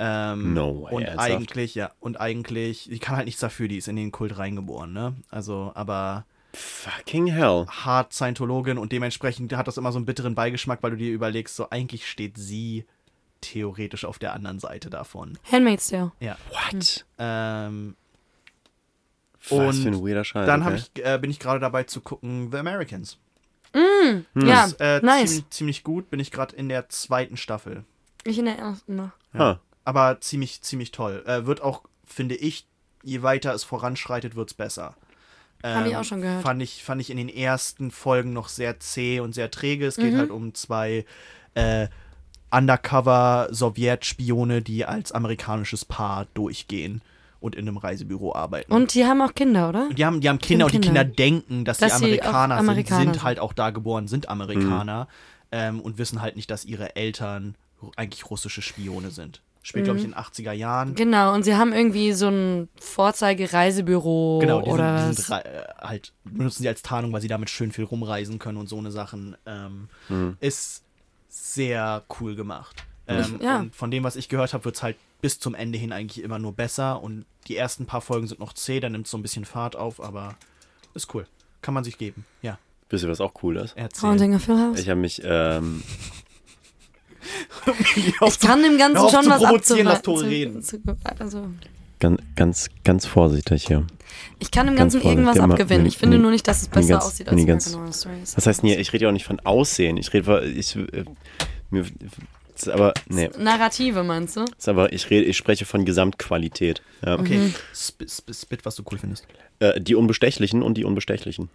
Ähm, 0.00 0.54
No 0.54 0.82
way, 0.82 0.94
Und 0.94 1.02
ernsthaft? 1.02 1.30
eigentlich, 1.32 1.74
ja, 1.74 1.90
und 1.98 2.20
eigentlich, 2.20 2.88
die 2.90 2.98
kann 3.00 3.16
halt 3.16 3.26
nichts 3.26 3.40
dafür, 3.40 3.66
die 3.68 3.78
ist 3.78 3.88
in 3.88 3.96
den 3.96 4.12
Kult 4.12 4.38
reingeboren, 4.38 4.92
ne? 4.92 5.16
Also, 5.30 5.72
aber 5.74 6.24
Fucking 6.54 7.26
hell. 7.26 7.66
hart 7.68 8.12
Scientologin 8.12 8.78
und 8.78 8.92
dementsprechend 8.92 9.52
hat 9.56 9.66
das 9.66 9.76
immer 9.76 9.90
so 9.92 9.98
einen 9.98 10.06
bitteren 10.06 10.34
Beigeschmack, 10.34 10.82
weil 10.82 10.92
du 10.92 10.96
dir 10.96 11.12
überlegst, 11.12 11.56
so 11.56 11.68
eigentlich 11.70 12.08
steht 12.08 12.38
sie 12.38 12.84
theoretisch 13.40 14.04
auf 14.04 14.18
der 14.18 14.34
anderen 14.34 14.58
Seite 14.60 14.88
davon. 14.90 15.38
Handmaid's 15.50 15.88
Tale. 15.88 16.12
Ja. 16.20 16.36
What? 16.50 17.04
Ähm, 17.18 17.96
Was 19.48 19.52
Und 19.52 19.74
für 19.82 19.88
ein 19.88 20.04
weirder 20.06 20.24
Scheiß. 20.24 20.46
dann 20.46 20.62
okay. 20.62 20.76
ich, 20.94 21.04
äh, 21.04 21.18
bin 21.18 21.30
ich 21.30 21.38
gerade 21.38 21.60
dabei 21.60 21.84
zu 21.84 22.00
gucken 22.00 22.50
The 22.52 22.58
Americans. 22.58 23.18
Hm. 23.74 24.24
Ja, 24.34 24.64
ist, 24.64 24.80
äh, 24.80 25.00
nice. 25.02 25.30
ziemlich, 25.30 25.50
ziemlich 25.50 25.84
gut, 25.84 26.08
bin 26.10 26.20
ich 26.20 26.30
gerade 26.30 26.56
in 26.56 26.68
der 26.68 26.88
zweiten 26.88 27.36
Staffel. 27.36 27.84
Ich 28.24 28.38
in 28.38 28.46
der 28.46 28.58
ersten 28.58 28.96
noch. 28.96 29.10
Ha. 29.34 29.60
Aber 29.88 30.20
ziemlich, 30.20 30.60
ziemlich 30.60 30.90
toll. 30.90 31.24
Äh, 31.26 31.46
wird 31.46 31.62
auch, 31.62 31.80
finde 32.04 32.34
ich, 32.34 32.66
je 33.02 33.22
weiter 33.22 33.54
es 33.54 33.64
voranschreitet, 33.64 34.36
wird 34.36 34.50
es 34.50 34.54
besser. 34.54 34.94
Hab 35.62 35.86
ich 35.86 35.92
Ähm, 35.92 35.98
auch 35.98 36.04
schon 36.04 36.20
gehört. 36.20 36.42
Fand 36.42 36.60
ich, 36.62 36.84
fand 36.84 37.00
ich 37.00 37.08
in 37.08 37.16
den 37.16 37.30
ersten 37.30 37.90
Folgen 37.90 38.34
noch 38.34 38.48
sehr 38.48 38.78
zäh 38.80 39.20
und 39.20 39.32
sehr 39.34 39.50
träge. 39.50 39.86
Es 39.86 39.96
geht 39.96 40.12
Mhm. 40.12 40.18
halt 40.18 40.30
um 40.30 40.52
zwei 40.54 41.06
äh, 41.54 41.88
Undercover-Sowjetspione, 42.50 44.62
die 44.62 44.84
als 44.84 45.12
amerikanisches 45.12 45.84
Paar 45.84 46.26
durchgehen 46.34 47.02
und 47.40 47.54
in 47.56 47.68
einem 47.68 47.76
Reisebüro 47.76 48.34
arbeiten. 48.34 48.72
Und 48.72 48.94
die 48.94 49.04
haben 49.04 49.20
auch 49.22 49.34
Kinder, 49.34 49.68
oder? 49.68 49.86
Und 49.88 49.98
die 49.98 50.04
haben, 50.04 50.20
die 50.20 50.28
haben 50.28 50.38
Kinder 50.38 50.66
und 50.66 50.72
die 50.74 50.80
Kinder. 50.80 51.04
Kinder 51.04 51.14
denken, 51.16 51.64
dass, 51.64 51.78
Dass 51.78 51.98
sie 51.98 51.98
sie 51.98 52.04
auch 52.22 52.26
Amerikaner, 52.26 52.56
Amerikaner 52.56 52.98
sind, 53.00 53.04
sind. 53.06 53.14
sind 53.14 53.22
halt 53.24 53.38
auch 53.40 53.52
da 53.52 53.70
geboren, 53.70 54.08
sind 54.08 54.28
Amerikaner 54.28 55.08
ähm, 55.52 55.80
und 55.80 55.98
wissen 55.98 56.20
halt 56.20 56.36
nicht, 56.36 56.50
dass 56.50 56.64
ihre 56.64 56.96
Eltern 56.96 57.54
eigentlich 57.96 58.28
russische 58.30 58.62
Spione 58.62 59.10
sind. 59.10 59.40
Spielt, 59.68 59.84
glaube 59.84 59.98
ich, 59.98 60.04
in 60.06 60.12
den 60.12 60.18
80er 60.18 60.52
Jahren. 60.52 60.94
Genau, 60.94 61.34
und 61.34 61.42
sie 61.44 61.54
haben 61.54 61.74
irgendwie 61.74 62.12
so 62.12 62.28
ein 62.28 62.68
Vorzeige-Reisebüro 62.80 64.38
Genau, 64.40 64.62
die, 64.62 64.70
oder 64.70 65.06
sind, 65.06 65.18
die 65.18 65.22
sind 65.22 65.34
äh, 65.44 65.64
halt, 65.78 66.12
benutzen 66.24 66.62
sie 66.62 66.68
als 66.68 66.82
Tarnung, 66.82 67.12
weil 67.12 67.20
sie 67.20 67.28
damit 67.28 67.50
schön 67.50 67.72
viel 67.72 67.84
rumreisen 67.84 68.38
können 68.38 68.58
und 68.58 68.68
so 68.68 68.78
eine 68.78 68.90
Sachen. 68.90 69.36
Ähm, 69.46 69.88
Ist 70.40 70.82
sehr 71.28 72.02
cool 72.20 72.34
gemacht. 72.34 72.84
Ähm, 73.06 73.36
Ich- 73.38 73.42
ja. 73.44 73.60
Und 73.60 73.74
von 73.76 73.90
dem, 73.90 74.04
was 74.04 74.16
ich 74.16 74.28
gehört 74.28 74.54
habe, 74.54 74.64
wird 74.64 74.76
es 74.76 74.82
halt 74.82 74.96
bis 75.20 75.38
zum 75.38 75.54
Ende 75.54 75.78
hin 75.78 75.92
eigentlich 75.92 76.22
immer 76.24 76.38
nur 76.38 76.52
besser. 76.52 77.02
Und 77.02 77.24
die 77.48 77.56
ersten 77.56 77.86
paar 77.86 78.00
Folgen 78.00 78.26
sind 78.26 78.40
noch 78.40 78.52
zäh, 78.52 78.80
dann 78.80 78.92
nimmt 78.92 79.06
es 79.06 79.10
so 79.10 79.18
ein 79.18 79.22
bisschen 79.22 79.44
Fahrt 79.44 79.76
auf, 79.76 80.02
aber 80.02 80.36
ist 80.94 81.12
cool. 81.14 81.26
Kann 81.62 81.74
man 81.74 81.84
sich 81.84 81.98
geben. 81.98 82.24
Ja, 82.42 82.58
Wisst 82.90 83.04
ihr, 83.04 83.10
was 83.10 83.20
auch 83.20 83.34
cool 83.42 83.58
ist? 83.58 83.76
erzähl. 83.76 84.08
Ich 84.78 84.88
habe 84.88 85.00
mich, 85.00 85.20
ähm, 85.24 85.82
Ich 88.26 88.38
kann 88.40 88.62
dem 88.62 88.78
Ganzen 88.78 89.08
schon 89.10 89.24
zu 89.24 89.30
was 89.30 89.42
provozieren, 89.42 89.86
lass 89.86 90.02
Tore 90.02 90.20
zu- 90.22 90.26
reden. 90.28 90.62
Zu, 90.62 90.78
also, 91.18 91.46
ganz, 92.00 92.20
ganz, 92.36 92.68
ganz 92.84 93.06
vorsichtig 93.06 93.66
hier. 93.66 93.86
ich 94.38 94.50
kann 94.50 94.66
dem 94.66 94.76
Ganz 94.76 94.94
Ganzen 94.94 95.08
irgendwas 95.08 95.36
immer- 95.36 95.54
abgewinnen. 95.54 95.86
Ich 95.86 95.98
finde 95.98 96.18
nur 96.18 96.30
nicht, 96.30 96.46
dass 96.48 96.62
es 96.62 96.68
besser 96.68 96.88
ganz- 96.88 97.04
aussieht 97.04 97.28
als 97.28 97.36
die 97.40 97.46
ganz- 97.46 97.66
American 97.66 97.80
Horror 97.92 97.94
Stories. 97.94 98.34
Das 98.34 98.46
heißt, 98.46 98.62
nee, 98.62 98.74
ich 98.76 98.92
rede 98.92 99.04
ja 99.04 99.08
auch 99.08 99.12
nicht 99.12 99.26
von 99.26 99.40
Aussehen. 99.40 99.96
Ich 99.96 100.12
rede, 100.12 100.24
von- 100.24 100.42
ich, 100.56 100.76
äh, 100.76 101.04
mir, 101.70 101.84
ist 102.54 102.68
aber, 102.68 102.94
nee, 103.08 103.30
Narrative 103.38 104.02
meinst 104.04 104.36
du? 104.36 104.44
ist 104.56 104.68
aber, 104.68 104.92
ich 104.92 105.10
rede, 105.10 105.26
ich 105.26 105.36
spreche 105.36 105.64
von 105.64 105.84
Gesamtqualität. 105.84 106.82
Ja. 107.04 107.18
Okay, 107.18 107.38
Mhm. 107.38 107.54
Spit, 107.74 108.10
Spit, 108.10 108.36
Spit, 108.36 108.64
was 108.64 108.74
du 108.76 108.82
cool 108.90 108.98
findest. 108.98 109.26
Äh, 109.60 109.80
die 109.80 109.94
Unbestechlichen 109.94 110.62
und 110.62 110.74
die 110.74 110.84
Unbestechlichen. 110.84 111.48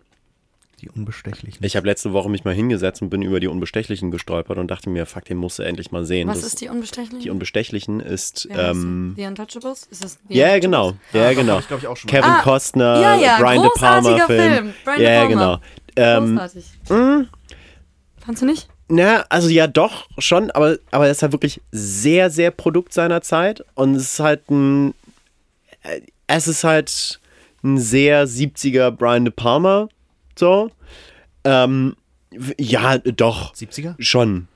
Die 0.84 0.89
Unbestechlichen. 0.89 1.64
Ich 1.64 1.76
habe 1.77 1.88
letzte 1.88 2.11
Woche 2.11 2.30
mich 2.30 2.43
mal 2.43 2.53
hingesetzt 2.53 3.01
und 3.01 3.10
bin 3.10 3.22
über 3.22 3.39
die 3.39 3.47
Unbestechlichen 3.47 4.11
gestolpert 4.11 4.57
und 4.57 4.68
dachte 4.69 4.89
mir, 4.89 5.05
fuck, 5.05 5.23
den 5.23 5.38
musst 5.38 5.60
du 5.60 5.64
endlich 5.64 5.91
mal 5.91 6.03
sehen. 6.03 6.27
Was 6.27 6.41
Das- 6.41 6.47
ist 6.47 6.61
die 6.61 6.68
Unbestechliche? 6.68 7.23
Die 7.23 7.30
Unbestechlichen 7.30 8.01
ist, 8.01 8.47
ähm, 8.51 9.14
die? 9.18 9.22
The 9.22 9.27
Untouchables? 9.30 9.84
Ist 9.89 10.03
das 10.03 10.19
The 10.27 10.38
ja, 10.38 10.53
Untouchables? 10.55 10.61
genau, 10.61 10.93
ja, 11.14 11.30
doch, 11.30 11.35
genau. 11.38 11.60
ich, 11.60 11.68
glaub 11.68 11.80
ich, 11.80 11.88
auch 11.88 11.95
schon. 11.97 12.10
Kevin 12.10 12.30
Ah, 12.30 12.41
Costner, 12.41 12.99
ja, 13.01 13.15
ja, 13.15 13.38
Brian 13.39 13.61
De 13.61 13.72
Palma 13.77 14.26
Film. 14.26 14.27
Film. 14.27 14.73
Brian 14.84 14.97
De 14.99 15.05
ja, 15.05 15.19
Palma. 15.26 15.61
genau. 15.95 16.18
Ähm, 16.26 16.35
Großartig. 16.38 16.65
Fandst 18.26 18.41
du 18.41 18.45
nicht? 18.45 18.68
na, 18.89 19.26
also 19.30 19.49
ja, 19.49 19.68
doch, 19.68 20.07
schon, 20.18 20.51
aber, 20.51 20.77
aber 20.91 21.05
er 21.05 21.11
ist 21.11 21.22
halt 21.23 21.31
wirklich 21.31 21.61
sehr, 21.72 22.30
sehr 22.30 22.51
Produkt 22.51 22.93
seiner 22.93 23.22
Zeit 23.22 23.64
und 23.76 23.95
es 23.95 24.03
ist 24.14 24.19
halt 24.19 24.49
ein, 24.51 24.93
äh, 25.84 26.01
es 26.27 26.47
ist 26.47 26.64
halt 26.64 27.19
ein 27.64 27.77
sehr 27.77 28.27
70er 28.27 28.91
Brian 28.91 29.26
De 29.26 29.34
Palma, 29.34 29.88
so. 30.38 30.72
Ähm, 31.43 31.95
ja, 32.57 32.97
doch, 32.97 33.53
70er? 33.53 33.95
schon. 33.99 34.47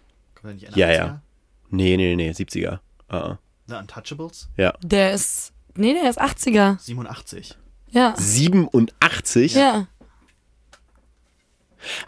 Nicht 0.44 0.76
Ja, 0.76 0.88
80er? 0.88 0.94
ja. 0.94 1.22
Nee, 1.70 1.98
nee, 1.98 2.16
nee, 2.16 2.32
70er. 2.32 2.80
Ah, 3.10 3.38
The 3.68 3.76
Untouchables? 3.76 4.50
ja. 4.58 4.74
Der 4.82 5.12
ist. 5.14 5.54
Nee, 5.76 5.94
der 5.94 6.10
ist 6.10 6.20
80er. 6.22 6.80
87. 6.80 7.58
Ja. 7.90 8.14
87? 8.18 9.54
Ja. 9.56 9.88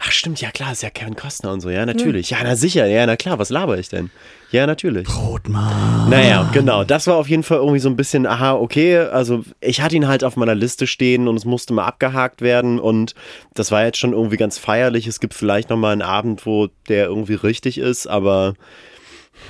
Ach 0.00 0.12
stimmt, 0.12 0.40
ja 0.40 0.50
klar, 0.50 0.72
ist 0.72 0.82
ja 0.82 0.90
Kevin 0.90 1.16
Costner 1.16 1.52
und 1.52 1.60
so, 1.60 1.70
ja 1.70 1.84
natürlich. 1.86 2.30
Ja, 2.30 2.38
na 2.42 2.56
sicher, 2.56 2.86
ja, 2.86 3.06
na 3.06 3.16
klar, 3.16 3.38
was 3.38 3.50
laber 3.50 3.78
ich 3.78 3.88
denn? 3.88 4.10
Ja, 4.50 4.66
natürlich. 4.66 5.06
Brotmann. 5.06 6.10
Naja, 6.10 6.48
genau, 6.52 6.82
das 6.84 7.06
war 7.06 7.16
auf 7.16 7.28
jeden 7.28 7.42
Fall 7.42 7.58
irgendwie 7.58 7.78
so 7.78 7.88
ein 7.88 7.96
bisschen, 7.96 8.26
aha, 8.26 8.54
okay, 8.54 8.98
also 8.98 9.44
ich 9.60 9.80
hatte 9.80 9.94
ihn 9.96 10.08
halt 10.08 10.24
auf 10.24 10.36
meiner 10.36 10.54
Liste 10.54 10.86
stehen 10.86 11.28
und 11.28 11.36
es 11.36 11.44
musste 11.44 11.72
mal 11.72 11.84
abgehakt 11.84 12.40
werden 12.42 12.80
und 12.80 13.14
das 13.54 13.70
war 13.70 13.84
jetzt 13.84 13.98
schon 13.98 14.12
irgendwie 14.12 14.36
ganz 14.36 14.58
feierlich. 14.58 15.06
Es 15.06 15.20
gibt 15.20 15.34
vielleicht 15.34 15.70
nochmal 15.70 15.92
einen 15.92 16.02
Abend, 16.02 16.46
wo 16.46 16.68
der 16.88 17.06
irgendwie 17.06 17.34
richtig 17.34 17.78
ist, 17.78 18.06
aber 18.08 18.54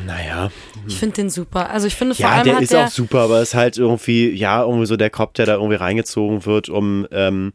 naja. 0.07 0.51
Ich 0.87 0.97
finde 0.97 1.17
den 1.17 1.31
super. 1.31 1.71
Also 1.71 1.87
ich 1.87 1.95
finde 1.95 2.15
vor 2.15 2.25
Ja, 2.25 2.33
allem 2.37 2.45
der 2.45 2.55
hat 2.57 2.63
ist 2.63 2.73
der. 2.73 2.85
auch 2.87 2.89
super, 2.91 3.21
aber 3.21 3.41
es 3.41 3.51
ist 3.51 3.55
halt 3.55 3.77
irgendwie, 3.79 4.31
ja, 4.31 4.63
irgendwie 4.63 4.87
so 4.87 4.97
der 4.97 5.11
Cop, 5.11 5.35
der 5.35 5.47
da 5.47 5.55
irgendwie 5.55 5.77
reingezogen 5.77 6.47
wird, 6.47 6.69
um, 6.69 7.07
ähm, 7.11 7.53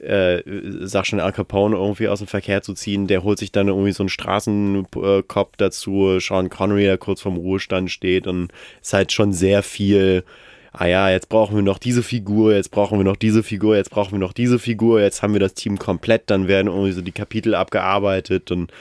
äh, 0.00 0.42
sag 0.80 1.06
schon 1.06 1.20
Al 1.20 1.32
Capone 1.32 1.76
irgendwie 1.76 2.08
aus 2.08 2.18
dem 2.18 2.28
Verkehr 2.28 2.62
zu 2.62 2.74
ziehen, 2.74 3.06
der 3.06 3.22
holt 3.22 3.38
sich 3.38 3.52
dann 3.52 3.68
irgendwie 3.68 3.92
so 3.92 4.02
einen 4.02 4.08
Straßencop 4.08 5.56
dazu, 5.56 6.18
Sean 6.20 6.50
Connery, 6.50 6.84
der 6.84 6.98
kurz 6.98 7.22
vorm 7.22 7.36
Ruhestand 7.36 7.90
steht 7.90 8.26
und 8.26 8.52
ist 8.82 8.92
halt 8.92 9.12
schon 9.12 9.32
sehr 9.32 9.62
viel, 9.62 10.24
ah 10.72 10.86
ja, 10.86 11.10
jetzt 11.10 11.28
brauchen 11.28 11.56
wir 11.56 11.62
noch 11.62 11.78
diese 11.78 12.02
Figur, 12.02 12.54
jetzt 12.54 12.70
brauchen 12.70 12.98
wir 12.98 13.04
noch 13.04 13.16
diese 13.16 13.42
Figur, 13.42 13.76
jetzt 13.76 13.90
brauchen 13.90 14.12
wir 14.12 14.18
noch 14.18 14.32
diese 14.32 14.58
Figur, 14.58 15.00
jetzt 15.00 15.22
haben 15.22 15.32
wir 15.32 15.40
das 15.40 15.54
Team 15.54 15.78
komplett, 15.78 16.24
dann 16.30 16.48
werden 16.48 16.68
irgendwie 16.68 16.92
so 16.92 17.00
die 17.00 17.12
Kapitel 17.12 17.54
abgearbeitet 17.54 18.50
und 18.50 18.72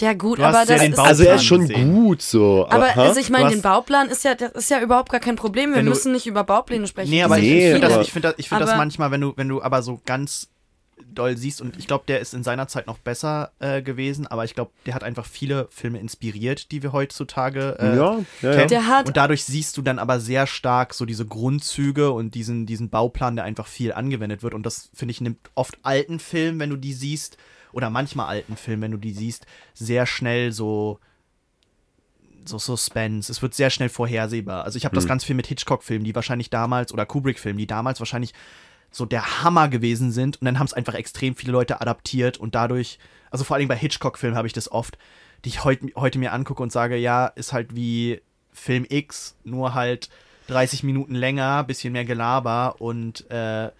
Ja, 0.00 0.14
gut, 0.14 0.38
Du 0.38 0.44
hast 0.44 0.54
aber 0.56 0.64
ja 0.64 0.74
das 0.74 0.80
den 0.82 0.92
ist. 0.92 0.98
Also 0.98 1.24
er 1.24 1.34
ist 1.36 1.44
schon 1.44 1.60
gesehen. 1.68 1.92
gut 1.92 2.22
so. 2.22 2.66
aber 2.70 2.88
hä? 2.94 3.00
also 3.00 3.20
ich 3.20 3.30
meine, 3.30 3.50
den 3.50 3.62
Bauplan 3.62 4.08
ist 4.08 4.24
ja, 4.24 4.34
das 4.34 4.52
ist 4.52 4.70
ja 4.70 4.80
überhaupt 4.80 5.10
gar 5.12 5.20
kein 5.20 5.36
Problem. 5.36 5.74
Wir 5.74 5.82
müssen 5.82 6.12
nicht 6.12 6.26
über 6.26 6.44
Baupläne 6.44 6.86
sprechen. 6.86 7.10
Nee, 7.10 7.22
aber 7.22 7.38
Nee, 7.38 7.66
ich 7.66 7.72
finde 7.72 7.88
das, 7.88 8.06
ich 8.06 8.12
find 8.12 8.24
das, 8.24 8.34
ich 8.38 8.48
find 8.48 8.60
das 8.60 8.76
manchmal, 8.76 9.10
wenn 9.10 9.20
du, 9.20 9.32
wenn 9.36 9.48
du 9.48 9.62
aber 9.62 9.82
so 9.82 10.00
ganz 10.06 10.48
doll 11.14 11.36
siehst, 11.36 11.60
und 11.60 11.76
ich 11.78 11.86
glaube, 11.86 12.04
der 12.08 12.20
ist 12.20 12.32
in 12.32 12.42
seiner 12.42 12.68
Zeit 12.68 12.86
noch 12.86 12.96
besser 12.98 13.50
äh, 13.58 13.82
gewesen, 13.82 14.26
aber 14.26 14.44
ich 14.44 14.54
glaube, 14.54 14.70
der 14.86 14.94
hat 14.94 15.02
einfach 15.04 15.26
viele 15.26 15.66
Filme 15.70 15.98
inspiriert, 15.98 16.70
die 16.70 16.82
wir 16.82 16.92
heutzutage 16.92 17.76
äh, 17.78 17.96
Ja, 17.96 18.18
ja, 18.40 18.50
ja. 18.50 18.54
kennen. 18.56 18.68
Der 18.68 18.86
hat- 18.86 19.08
und 19.08 19.16
dadurch 19.16 19.44
siehst 19.44 19.76
du 19.76 19.82
dann 19.82 19.98
aber 19.98 20.20
sehr 20.20 20.46
stark 20.46 20.94
so 20.94 21.04
diese 21.04 21.26
Grundzüge 21.26 22.12
und 22.12 22.34
diesen, 22.34 22.66
diesen 22.66 22.88
Bauplan, 22.88 23.36
der 23.36 23.44
einfach 23.44 23.66
viel 23.66 23.92
angewendet 23.92 24.42
wird. 24.42 24.54
Und 24.54 24.64
das, 24.64 24.90
finde 24.94 25.12
ich, 25.12 25.20
nimmt 25.20 25.38
oft 25.54 25.76
alten 25.82 26.18
Filmen, 26.18 26.58
wenn 26.60 26.70
du 26.70 26.76
die 26.76 26.94
siehst, 26.94 27.36
oder 27.72 27.90
manchmal 27.90 28.26
alten 28.26 28.56
Filmen, 28.56 28.82
wenn 28.82 28.90
du 28.92 28.98
die 28.98 29.12
siehst, 29.12 29.46
sehr 29.74 30.06
schnell 30.06 30.52
so 30.52 30.98
so 32.44 32.58
Suspense. 32.58 33.30
Es 33.30 33.40
wird 33.40 33.54
sehr 33.54 33.70
schnell 33.70 33.88
vorhersehbar. 33.88 34.64
Also 34.64 34.76
ich 34.76 34.84
habe 34.84 34.94
das 34.94 35.06
ganz 35.06 35.22
viel 35.24 35.36
mit 35.36 35.46
Hitchcock-Filmen, 35.46 36.04
die 36.04 36.14
wahrscheinlich 36.14 36.50
damals, 36.50 36.92
oder 36.92 37.06
Kubrick-Filmen, 37.06 37.58
die 37.58 37.68
damals 37.68 38.00
wahrscheinlich 38.00 38.32
so 38.90 39.06
der 39.06 39.42
Hammer 39.42 39.68
gewesen 39.68 40.12
sind 40.12 40.40
und 40.40 40.44
dann 40.44 40.58
haben 40.58 40.66
es 40.66 40.74
einfach 40.74 40.94
extrem 40.94 41.34
viele 41.34 41.52
Leute 41.52 41.80
adaptiert 41.80 42.36
und 42.38 42.54
dadurch, 42.54 42.98
also 43.30 43.42
vor 43.42 43.56
allem 43.56 43.68
bei 43.68 43.76
Hitchcock-Filmen 43.76 44.36
habe 44.36 44.46
ich 44.46 44.52
das 44.52 44.70
oft, 44.70 44.98
die 45.44 45.48
ich 45.48 45.64
heut, 45.64 45.80
heute 45.96 46.18
mir 46.18 46.32
angucke 46.32 46.62
und 46.62 46.70
sage, 46.70 46.96
ja, 46.96 47.26
ist 47.26 47.52
halt 47.52 47.74
wie 47.74 48.20
Film 48.52 48.86
X, 48.88 49.34
nur 49.44 49.74
halt 49.74 50.10
30 50.48 50.82
Minuten 50.82 51.14
länger, 51.14 51.64
bisschen 51.64 51.92
mehr 51.94 52.04
Gelaber 52.04 52.76
und 52.80 53.30
äh, 53.30 53.70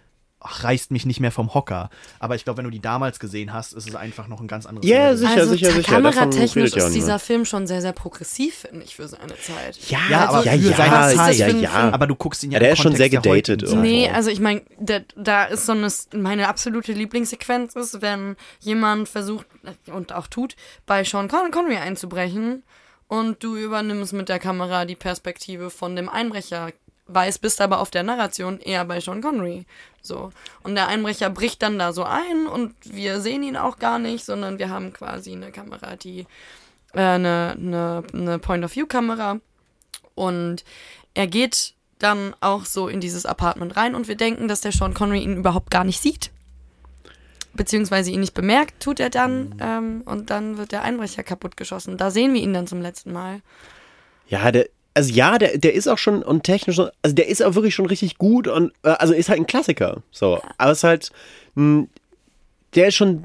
ach, 0.44 0.64
reißt 0.64 0.90
mich 0.90 1.06
nicht 1.06 1.20
mehr 1.20 1.31
vom 1.32 1.55
Hocker. 1.55 1.90
Aber 2.19 2.35
ich 2.35 2.44
glaube, 2.44 2.59
wenn 2.59 2.64
du 2.64 2.70
die 2.70 2.81
damals 2.81 3.19
gesehen 3.20 3.52
hast, 3.52 3.73
ist 3.73 3.89
es 3.89 3.94
einfach 3.94 4.28
noch 4.28 4.40
ein 4.40 4.48
ganz 4.48 4.66
anderes 4.66 4.89
Ja, 4.89 5.05
Level. 5.10 5.16
sicher, 5.19 5.31
also 5.32 5.51
sicher, 5.52 5.70
sicher. 5.73 5.93
Kameratechnisch 5.94 6.74
ist 6.74 6.94
dieser. 6.94 7.19
Film 7.19 7.44
schon 7.44 7.66
sehr, 7.66 7.81
sehr 7.81 7.93
progressiv, 7.93 8.66
finde 8.69 8.85
ich, 8.85 8.97
für 8.97 9.06
seine 9.06 9.39
Zeit. 9.39 9.78
Ja, 9.89 9.98
Ja, 10.10 10.28
aber 10.28 10.44
ja, 10.44 10.52
für 10.52 10.59
ja, 10.70 10.77
seine 10.77 10.94
ja, 10.94 11.16
Zeit. 11.16 11.36
ja, 11.36 11.48
ja. 11.48 11.90
Aber 11.93 12.06
du 12.06 12.14
guckst 12.16 12.43
ihn 12.43 12.51
ja 12.51 12.56
Ja, 12.56 12.60
der 12.60 12.69
im 12.70 12.73
ist 12.74 12.82
schon 12.82 12.97
sehr 12.97 13.09
gedatet 13.10 13.60
Zeit. 13.69 13.78
Nee, 13.78 14.02
irgendwo. 14.02 14.16
also 14.16 14.31
ich 14.31 14.40
meine, 14.40 14.62
da 15.16 15.44
ist 15.44 15.66
so 15.66 15.73
eine, 15.73 15.89
meine 16.14 16.48
absolute 16.48 16.93
Lieblingssequenz 16.93 17.74
ist, 17.77 18.02
wenn 18.02 18.36
jemand 18.60 19.09
versucht 19.09 19.47
und 19.93 20.12
auch 20.12 20.27
tut, 20.27 20.56
bei 20.86 21.05
Sean 21.05 21.28
Con 21.28 21.51
Connery 21.51 21.77
einzubrechen 21.77 22.62
und 23.09 23.44
du 23.44 23.56
übernimmst 23.56 24.12
mit 24.14 24.28
der 24.28 24.39
Kamera 24.39 24.85
die 24.85 24.97
Perspektive 24.97 25.70
von 25.70 25.94
dem 25.97 26.09
Einbrecher, 26.09 26.70
weiß, 27.14 27.39
bist 27.39 27.60
aber 27.60 27.80
auf 27.80 27.90
der 27.90 28.02
Narration 28.02 28.60
eher 28.60 28.84
bei 28.84 29.01
Sean 29.01 29.20
Connery. 29.20 29.66
So. 30.02 30.32
Und 30.62 30.74
der 30.74 30.89
Einbrecher 30.89 31.30
bricht 31.30 31.62
dann 31.62 31.78
da 31.78 31.93
so 31.93 32.05
ein 32.05 32.47
und 32.47 32.74
wir 32.84 33.20
sehen 33.20 33.43
ihn 33.43 33.56
auch 33.56 33.78
gar 33.78 33.98
nicht, 33.98 34.24
sondern 34.24 34.59
wir 34.59 34.68
haben 34.68 34.93
quasi 34.93 35.32
eine 35.32 35.52
Kamera, 35.52 35.97
die 35.97 36.26
äh, 36.94 37.01
eine, 37.01 37.56
eine, 37.56 38.02
eine 38.12 38.39
Point-of-View-Kamera 38.39 39.40
und 40.14 40.64
er 41.14 41.26
geht 41.26 41.74
dann 41.98 42.34
auch 42.40 42.64
so 42.64 42.89
in 42.89 43.01
dieses 43.01 43.26
Apartment 43.26 43.76
rein 43.76 43.94
und 43.94 44.09
wir 44.09 44.16
denken, 44.16 44.48
dass 44.48 44.60
der 44.60 44.72
Sean 44.72 44.94
Connery 44.94 45.22
ihn 45.22 45.36
überhaupt 45.36 45.70
gar 45.70 45.84
nicht 45.84 46.01
sieht. 46.01 46.30
Beziehungsweise 47.55 48.10
ihn 48.10 48.20
nicht 48.20 48.34
bemerkt, 48.34 48.82
tut 48.82 48.98
er 48.98 49.10
dann. 49.10 49.55
Ähm, 49.60 50.02
und 50.06 50.30
dann 50.30 50.56
wird 50.56 50.72
der 50.72 50.82
Einbrecher 50.82 51.22
kaputtgeschossen. 51.22 51.98
Da 51.98 52.10
sehen 52.10 52.32
wir 52.32 52.40
ihn 52.40 52.55
dann 52.55 52.66
zum 52.66 52.80
letzten 52.80 53.12
Mal. 53.12 53.43
Ja, 54.26 54.51
der, 54.51 54.68
also 54.94 55.12
ja, 55.12 55.39
der, 55.39 55.59
der 55.59 55.74
ist 55.74 55.89
auch 55.89 55.98
schon 55.98 56.23
und 56.23 56.44
technisch, 56.44 56.78
also 56.78 57.14
der 57.14 57.28
ist 57.28 57.43
auch 57.43 57.55
wirklich 57.55 57.74
schon 57.74 57.86
richtig 57.86 58.19
gut 58.19 58.48
und 58.48 58.73
äh, 58.82 58.90
also 58.90 59.14
ist 59.14 59.28
halt 59.28 59.40
ein 59.40 59.47
Klassiker. 59.47 60.02
So, 60.10 60.40
aber 60.59 60.73
es 60.73 60.78
ist 60.78 60.85
halt, 60.85 61.10
mh, 61.55 61.86
der 62.74 62.89
ist 62.89 62.94
schon 62.94 63.24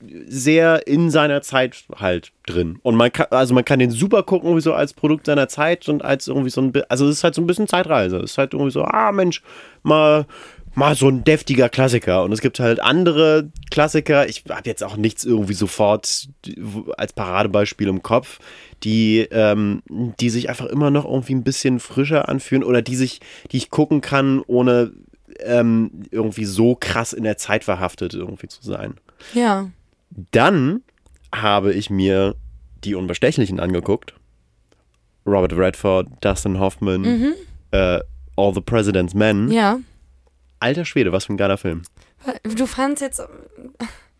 sehr 0.00 0.86
in 0.86 1.10
seiner 1.10 1.42
Zeit 1.42 1.84
halt 1.96 2.30
drin. 2.46 2.78
Und 2.82 2.94
man 2.94 3.12
kann, 3.12 3.26
also 3.30 3.52
man 3.52 3.64
kann 3.64 3.80
den 3.80 3.90
super 3.90 4.22
gucken, 4.22 4.48
irgendwie 4.48 4.62
so 4.62 4.72
als 4.72 4.92
Produkt 4.92 5.26
seiner 5.26 5.48
Zeit 5.48 5.88
und 5.88 6.04
als 6.04 6.28
irgendwie 6.28 6.50
so 6.50 6.60
ein, 6.60 6.72
also 6.88 7.06
es 7.08 7.16
ist 7.16 7.24
halt 7.24 7.34
so 7.34 7.42
ein 7.42 7.46
bisschen 7.46 7.66
Zeitreise. 7.66 8.18
Es 8.18 8.32
ist 8.32 8.38
halt 8.38 8.52
irgendwie 8.52 8.70
so, 8.70 8.84
ah 8.84 9.10
Mensch, 9.10 9.42
mal, 9.82 10.26
mal 10.74 10.94
so 10.94 11.08
ein 11.08 11.24
deftiger 11.24 11.68
Klassiker. 11.68 12.22
Und 12.22 12.30
es 12.32 12.40
gibt 12.40 12.60
halt 12.60 12.78
andere 12.78 13.50
Klassiker. 13.72 14.28
Ich 14.28 14.44
habe 14.48 14.68
jetzt 14.68 14.84
auch 14.84 14.96
nichts 14.96 15.24
irgendwie 15.24 15.54
sofort 15.54 16.28
als 16.96 17.12
Paradebeispiel 17.12 17.88
im 17.88 18.02
Kopf, 18.02 18.38
die, 18.84 19.20
ähm, 19.30 19.82
die 19.88 20.30
sich 20.30 20.48
einfach 20.48 20.66
immer 20.66 20.90
noch 20.90 21.04
irgendwie 21.04 21.34
ein 21.34 21.44
bisschen 21.44 21.80
frischer 21.80 22.28
anfühlen 22.28 22.64
oder 22.64 22.82
die 22.82 22.96
sich, 22.96 23.20
die 23.50 23.56
ich 23.56 23.70
gucken 23.70 24.00
kann, 24.00 24.40
ohne 24.46 24.92
ähm, 25.40 26.04
irgendwie 26.10 26.44
so 26.44 26.74
krass 26.74 27.12
in 27.12 27.24
der 27.24 27.36
Zeit 27.36 27.64
verhaftet 27.64 28.14
irgendwie 28.14 28.48
zu 28.48 28.62
sein. 28.62 28.94
Ja. 29.34 29.70
Dann 30.30 30.82
habe 31.34 31.72
ich 31.72 31.90
mir 31.90 32.34
die 32.84 32.94
Unbestechlichen 32.94 33.60
angeguckt. 33.60 34.14
Robert 35.26 35.52
Redford, 35.52 36.08
Dustin 36.20 36.58
Hoffman, 36.58 37.34
äh, 37.72 38.00
All 38.36 38.54
the 38.54 38.60
President's 38.60 39.14
Men. 39.14 39.50
Ja. 39.50 39.78
Alter 40.60 40.84
Schwede, 40.84 41.12
was 41.12 41.26
für 41.26 41.34
ein 41.34 41.36
geiler 41.36 41.58
Film. 41.58 41.82
Du 42.42 42.66
fandst 42.66 43.02
jetzt. 43.02 43.22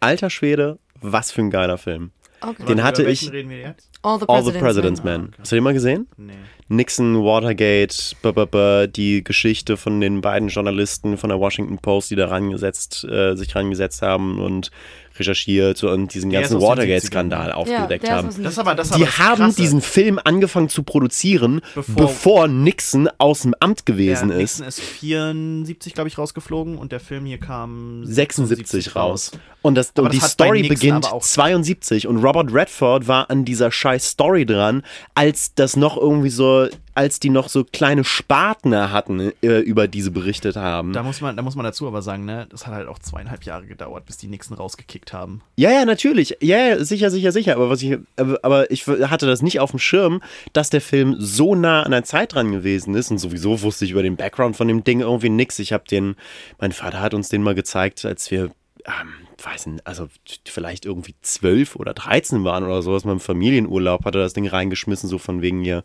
Alter 0.01 0.31
Schwede, 0.31 0.79
was 1.01 1.31
für 1.31 1.41
ein 1.41 1.51
geiler 1.51 1.79
Film. 1.79 2.11
Okay. 2.41 2.65
Den 2.67 2.83
hatte 2.83 3.03
Über 3.03 3.11
ich- 3.11 3.31
reden 3.33 3.51
wir 3.51 3.59
jetzt? 3.59 3.89
All 4.03 4.19
the 4.19 4.27
All 4.29 4.37
President's, 4.43 4.53
the 4.59 4.65
President's 4.65 5.05
Men. 5.05 5.21
Men. 5.23 5.35
Hast 5.39 5.51
du 5.53 5.57
den 5.57 5.65
mal 5.65 5.73
gesehen? 5.75 6.07
Nee. 6.17 6.33
Nixon, 6.69 7.25
Watergate, 7.25 8.15
b 8.23 8.29
-b 8.29 8.47
-b, 8.47 8.87
die 8.87 9.25
Geschichte 9.25 9.77
von 9.77 10.01
den 10.01 10.21
beiden 10.21 10.49
Journalisten 10.49 11.17
von 11.17 11.31
der 11.31 11.41
Washington 11.41 11.79
Post, 11.79 12.11
die 12.11 12.17
da 12.17 12.27
rangesetzt, 12.29 13.05
äh, 13.05 13.35
sich 13.35 13.55
rangesetzt 13.57 14.03
haben 14.03 14.39
und 14.41 14.71
recherchiert 15.19 15.83
und 15.85 16.15
diesen 16.15 16.31
Der 16.31 16.41
ganzen 16.43 16.61
Watergate-Skandal 16.61 17.51
70ern. 17.51 17.55
aufgedeckt 17.55 18.05
ist 18.05 18.11
haben. 18.11 18.43
Das 18.43 18.59
aber, 18.59 18.75
das 18.75 18.91
Die 18.91 19.07
haben 19.07 19.37
Krasse. 19.45 19.57
diesen 19.61 19.81
Film 19.81 20.19
angefangen 20.23 20.69
zu 20.69 20.83
produzieren, 20.83 21.61
Bevor- 21.75 21.95
bevor, 21.97 22.49
Nixon 22.49 23.09
aus 23.19 23.43
dem 23.43 23.55
Amt 23.61 23.87
gewesen 23.87 24.29
der 24.29 24.39
ist. 24.41 24.61
Nixon 24.61 24.67
ist 24.69 24.81
74, 24.81 25.95
glaube 25.95 26.09
ich, 26.09 26.19
rausgeflogen 26.19 26.77
und 26.77 26.93
der 26.93 27.01
Film 27.01 27.25
hier 27.27 27.39
kam 27.39 28.05
76 28.05 28.95
raus. 28.97 29.33
Und, 29.63 29.75
das, 29.75 29.93
und 29.99 30.13
die 30.13 30.21
Story 30.21 30.63
beginnt 30.69 31.07
aber 31.07 31.15
auch- 31.17 31.23
72 31.23 32.07
und 32.07 32.19
Robert 32.25 32.53
Redford 32.53 33.09
war 33.09 33.29
an 33.31 33.45
dieser 33.45 33.71
scheiß 33.73 34.11
Story 34.11 34.47
dran, 34.47 34.83
als 35.15 35.55
das 35.55 35.77
noch 35.77 35.97
irgendwie 35.97 36.31
so, 36.31 36.69
als 36.99 37.21
die 37.21 37.31
noch 37.31 37.49
so 37.49 37.63
kleine 37.63 38.03
Spartner 38.03 38.91
hatten, 38.91 39.33
äh, 39.41 39.61
über 39.61 39.87
diese 39.87 40.11
berichtet 40.11 40.57
haben. 40.57 40.93
Da 40.93 41.05
muss 41.05 41.21
man, 41.21 41.37
da 41.37 41.43
muss 41.43 41.55
man 41.55 41.63
dazu 41.63 41.87
aber 41.87 42.03
sagen, 42.03 42.25
ne, 42.25 42.49
das 42.51 42.67
hat 42.67 42.75
halt 42.75 42.89
auch 42.89 42.99
zweieinhalb 42.99 43.45
Jahre 43.45 43.67
gedauert, 43.67 44.05
bis 44.05 44.17
die 44.17 44.27
Nixon 44.27 44.57
rausgekickt 44.57 45.13
haben. 45.13 45.41
Ja, 45.55 45.71
ja, 45.71 45.85
natürlich. 45.85 46.39
Ja, 46.41 46.59
ja, 46.59 46.85
sicher, 46.85 47.13
sicher, 47.13 47.31
sicher. 47.31 47.55
Aber 47.55 47.71
was 47.71 47.83
ich, 47.83 47.99
aber, 48.17 48.69
ich 48.73 48.89
hatte 48.89 49.27
das 49.27 49.43
nicht 49.43 49.61
auf 49.61 49.71
dem 49.71 49.79
Schirm, 49.79 50.21
dass 50.53 50.71
der 50.71 50.81
Film 50.81 51.15
so 51.21 51.55
nah 51.55 51.85
an 51.85 51.93
der 51.93 52.03
Zeit 52.03 52.35
dran 52.35 52.51
gewesen 52.51 52.97
ist. 52.97 53.13
Und 53.13 53.19
sowieso 53.19 53.63
wusste 53.63 53.85
ich 53.85 53.93
über 53.93 54.03
den 54.03 54.17
Background 54.17 54.57
von 54.57 54.67
dem 54.67 54.83
Ding 54.83 54.99
irgendwie 54.99 55.29
nix. 55.29 55.61
Ich 55.61 55.73
habe 55.73 55.85
den, 55.89 56.17
mein 56.59 56.73
Vater 56.73 57.01
hat 57.01 57.15
uns 57.15 57.29
den 57.29 57.45
mal 57.45 57.55
gezeigt, 57.55 58.05
als 58.05 58.29
wir, 58.33 58.51
ähm, 58.89 59.13
weiß 59.43 59.67
nicht, 59.67 59.87
also 59.87 60.09
vielleicht 60.47 60.87
irgendwie 60.87 61.15
zwölf 61.21 61.77
oder 61.77 61.93
dreizehn 61.93 62.43
waren 62.45 62.65
oder 62.65 62.81
sowas. 62.81 63.05
Mal 63.05 63.13
im 63.13 63.21
Familienurlaub 63.21 64.05
hat 64.05 64.15
er 64.15 64.23
das 64.23 64.33
Ding 64.33 64.47
reingeschmissen, 64.47 65.09
so 65.09 65.19
von 65.19 65.43
wegen 65.43 65.63
hier. 65.63 65.79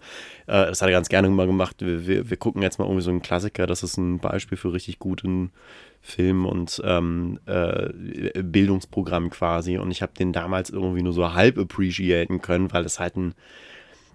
Äh, 0.48 0.68
das 0.68 0.82
hat 0.82 0.88
er 0.88 0.94
ganz 0.94 1.10
gerne 1.10 1.30
mal 1.30 1.46
gemacht. 1.46 1.78
Wir, 1.80 2.08
wir, 2.08 2.30
wir 2.30 2.38
gucken 2.38 2.62
jetzt 2.62 2.80
mal 2.80 2.86
irgendwie 2.86 3.04
so 3.04 3.10
einen 3.12 3.22
Klassiker. 3.22 3.68
Das 3.68 3.84
ist 3.84 3.98
ein 3.98 4.20
Beispiel 4.20 4.58
für 4.58 4.72
richtig 4.72 5.00
guten 5.00 5.52
Film 6.02 6.46
und 6.46 6.82
ähm, 6.86 7.40
äh, 7.46 7.90
Bildungsprogramm 8.42 9.30
quasi. 9.30 9.78
Und 9.78 9.92
ich 9.92 10.02
habe 10.02 10.14
den 10.14 10.32
damals 10.32 10.70
irgendwie 10.70 11.04
nur 11.04 11.14
so 11.14 11.34
halb 11.34 11.58
appreciaten 11.58 12.42
können, 12.42 12.72
weil 12.72 12.84
das 12.84 13.00
halt 13.00 13.18
ein 13.18 13.34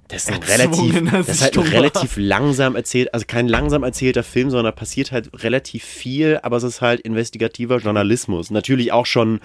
das 0.08 0.24
ist 0.24 0.32
ein 0.32 0.42
relativ, 0.42 1.10
das 1.10 1.28
ist 1.28 1.42
halt 1.42 1.58
ein 1.58 1.64
relativ 1.68 2.16
langsam 2.16 2.76
erzählt, 2.76 3.12
also 3.12 3.26
kein 3.26 3.46
langsam 3.46 3.82
erzählter 3.82 4.22
Film, 4.22 4.50
sondern 4.50 4.72
da 4.72 4.72
passiert 4.72 5.12
halt 5.12 5.30
relativ 5.42 5.84
viel, 5.84 6.40
aber 6.42 6.56
es 6.56 6.62
ist 6.62 6.80
halt 6.80 7.00
investigativer 7.00 7.76
Journalismus. 7.76 8.50
Natürlich 8.50 8.90
auch 8.92 9.06
schon 9.06 9.40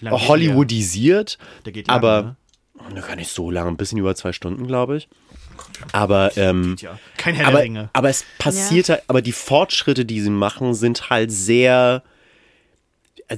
lange 0.00 0.28
Hollywoodisiert, 0.28 1.38
Der, 1.38 1.64
der 1.64 1.72
geht 1.72 1.88
lange, 1.88 1.96
aber 1.96 2.36
ne? 2.88 2.94
ne, 2.94 3.00
gar 3.00 3.16
nicht 3.16 3.30
so 3.30 3.50
lang, 3.50 3.66
ein 3.66 3.76
bisschen 3.76 3.98
über 3.98 4.14
zwei 4.14 4.32
Stunden, 4.32 4.66
glaube 4.66 4.96
ich. 4.96 5.08
Aber 5.92 6.36
ähm, 6.36 6.76
Tja, 6.78 6.98
kein 7.16 7.34
Herr 7.34 7.48
aber, 7.48 7.90
aber 7.92 8.08
es 8.08 8.24
passiert 8.38 8.88
halt, 8.88 9.02
aber 9.08 9.22
die 9.22 9.32
Fortschritte, 9.32 10.04
die 10.04 10.20
sie 10.20 10.30
machen, 10.30 10.74
sind 10.74 11.10
halt 11.10 11.32
sehr 11.32 12.02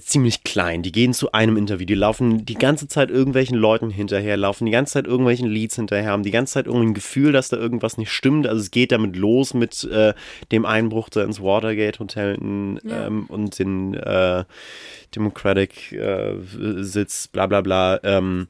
ziemlich 0.01 0.45
klein. 0.45 0.83
Die 0.83 0.93
gehen 0.93 1.15
zu 1.15 1.33
einem 1.33 1.57
Interview, 1.57 1.87
die 1.87 1.95
laufen 1.95 2.45
die 2.45 2.55
ganze 2.55 2.89
Zeit 2.89 3.11
irgendwelchen 3.11 3.57
Leuten 3.57 3.91
hinterher, 3.91 4.37
laufen 4.37 4.67
die 4.67 4.73
ganze 4.73 4.95
Zeit 4.95 5.07
irgendwelchen 5.07 5.49
Leads 5.49 5.77
hinterher, 5.77 6.11
haben 6.11 6.23
die 6.23 6.31
ganze 6.31 6.55
Zeit 6.55 6.67
irgendwie 6.67 6.89
ein 6.89 6.95
Gefühl, 6.95 7.33
dass 7.33 7.49
da 7.49 7.57
irgendwas 7.57 7.97
nicht 7.97 8.11
stimmt. 8.11 8.47
Also 8.47 8.61
es 8.61 8.71
geht 8.71 8.93
damit 8.93 9.17
los 9.17 9.55
mit 9.55 9.85
äh, 9.85 10.15
dem 10.53 10.67
Einbruch 10.67 11.09
da 11.09 11.25
ins 11.25 11.41
Watergate 11.41 11.99
Hotel 11.99 12.35
in, 12.35 12.81
Ja. 12.85 13.07
ähm, 13.07 13.27
und 13.29 13.59
den 13.59 13.95
äh, 13.95 14.45
Democratic 15.15 15.93
äh, 15.93 16.35
Sitz, 16.81 17.29
bla 17.29 17.47
bla 17.47 17.61
bla. 17.63 18.01
Ähm, 18.03 18.49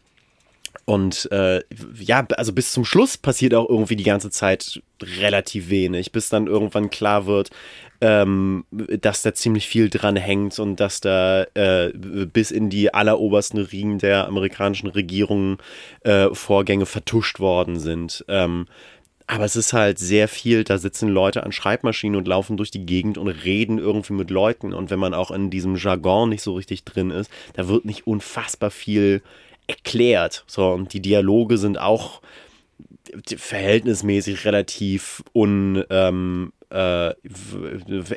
und 0.84 1.30
äh, 1.32 1.62
ja, 2.00 2.26
also 2.36 2.52
bis 2.52 2.72
zum 2.72 2.84
Schluss 2.84 3.18
passiert 3.18 3.54
auch 3.54 3.68
irgendwie 3.68 3.96
die 3.96 4.04
ganze 4.04 4.30
Zeit 4.30 4.82
relativ 5.20 5.70
wenig, 5.70 6.12
bis 6.12 6.28
dann 6.30 6.46
irgendwann 6.46 6.88
klar 6.90 7.26
wird, 7.26 7.50
ähm, 8.00 8.64
dass 8.70 9.22
da 9.22 9.34
ziemlich 9.34 9.66
viel 9.66 9.90
dran 9.90 10.16
hängt 10.16 10.58
und 10.58 10.76
dass 10.76 11.00
da 11.00 11.44
äh, 11.54 11.92
bis 11.94 12.50
in 12.50 12.70
die 12.70 12.94
allerobersten 12.94 13.58
Riegen 13.60 13.98
der 13.98 14.28
amerikanischen 14.28 14.88
Regierung 14.88 15.58
äh, 16.02 16.28
Vorgänge 16.32 16.86
vertuscht 16.86 17.40
worden 17.40 17.78
sind. 17.78 18.24
Ähm, 18.28 18.66
aber 19.26 19.44
es 19.44 19.56
ist 19.56 19.74
halt 19.74 19.98
sehr 19.98 20.26
viel, 20.26 20.64
da 20.64 20.78
sitzen 20.78 21.08
Leute 21.10 21.42
an 21.42 21.52
Schreibmaschinen 21.52 22.16
und 22.16 22.26
laufen 22.26 22.56
durch 22.56 22.70
die 22.70 22.86
Gegend 22.86 23.18
und 23.18 23.28
reden 23.28 23.78
irgendwie 23.78 24.14
mit 24.14 24.30
Leuten. 24.30 24.72
Und 24.72 24.90
wenn 24.90 24.98
man 24.98 25.12
auch 25.12 25.30
in 25.30 25.50
diesem 25.50 25.76
Jargon 25.76 26.30
nicht 26.30 26.42
so 26.42 26.54
richtig 26.54 26.84
drin 26.84 27.10
ist, 27.10 27.30
da 27.52 27.68
wird 27.68 27.84
nicht 27.84 28.06
unfassbar 28.06 28.70
viel 28.70 29.22
erklärt. 29.66 30.44
So, 30.46 30.70
und 30.70 30.94
die 30.94 31.02
Dialoge 31.02 31.58
sind 31.58 31.78
auch 31.78 32.22
verhältnismäßig 33.36 34.46
relativ 34.46 35.22
un, 35.34 35.84
ähm, 35.90 36.52
äh, 36.70 37.14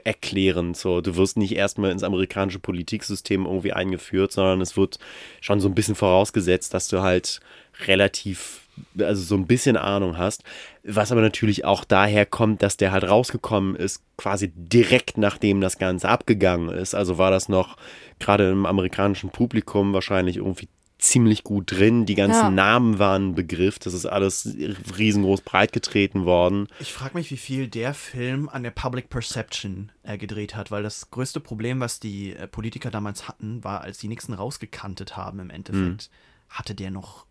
erklärend. 0.03 0.77
So, 0.77 1.01
du 1.01 1.15
wirst 1.15 1.37
nicht 1.37 1.55
erstmal 1.55 1.91
ins 1.91 2.03
amerikanische 2.03 2.59
Politiksystem 2.59 3.45
irgendwie 3.45 3.73
eingeführt, 3.73 4.31
sondern 4.31 4.61
es 4.61 4.75
wird 4.75 4.99
schon 5.39 5.59
so 5.59 5.69
ein 5.69 5.75
bisschen 5.75 5.95
vorausgesetzt, 5.95 6.73
dass 6.73 6.87
du 6.87 7.01
halt 7.01 7.39
relativ, 7.87 8.67
also 8.99 9.23
so 9.23 9.35
ein 9.35 9.47
bisschen 9.47 9.77
Ahnung 9.77 10.17
hast. 10.17 10.43
Was 10.83 11.11
aber 11.11 11.21
natürlich 11.21 11.65
auch 11.65 11.85
daher 11.85 12.25
kommt, 12.25 12.61
dass 12.61 12.77
der 12.77 12.91
halt 12.91 13.03
rausgekommen 13.03 13.75
ist, 13.75 14.03
quasi 14.17 14.51
direkt 14.55 15.17
nachdem 15.17 15.61
das 15.61 15.77
Ganze 15.77 16.09
abgegangen 16.09 16.69
ist. 16.69 16.93
Also 16.93 17.17
war 17.17 17.31
das 17.31 17.47
noch 17.47 17.77
gerade 18.19 18.49
im 18.51 18.65
amerikanischen 18.65 19.29
Publikum 19.29 19.93
wahrscheinlich 19.93 20.37
irgendwie 20.37 20.67
ziemlich 21.01 21.43
gut 21.43 21.71
drin. 21.71 22.05
Die 22.05 22.15
ganzen 22.15 22.39
Ja. 22.41 22.49
Namen 22.51 22.99
waren 22.99 23.29
ein 23.29 23.35
Begriff. 23.35 23.79
Das 23.79 23.93
ist 23.93 24.05
alles 24.05 24.55
riesengroß 24.97 25.41
breitgetreten 25.41 26.25
worden. 26.25 26.67
Ich 26.79 26.93
frage 26.93 27.17
mich, 27.17 27.31
wie 27.31 27.37
viel 27.37 27.67
der 27.67 27.93
Film 27.93 28.47
an 28.47 28.63
der 28.63 28.71
Public 28.71 29.09
Perception 29.09 29.91
äh, 30.03 30.17
gedreht 30.17 30.55
hat, 30.55 30.71
weil 30.71 30.83
das 30.83 31.09
größte 31.09 31.39
Problem, 31.39 31.79
was 31.79 31.99
die 31.99 32.33
äh, 32.35 32.47
Politiker 32.47 32.91
damals 32.91 33.27
hatten, 33.27 33.63
war, 33.63 33.81
als 33.81 33.97
die 33.97 34.07
Nixon 34.07 34.35
rausgekantet 34.35 35.17
haben 35.17 35.39
im 35.39 35.49
Endeffekt, 35.49 36.09
hatte 36.49 36.75
der 36.75 36.91
noch 36.91 37.25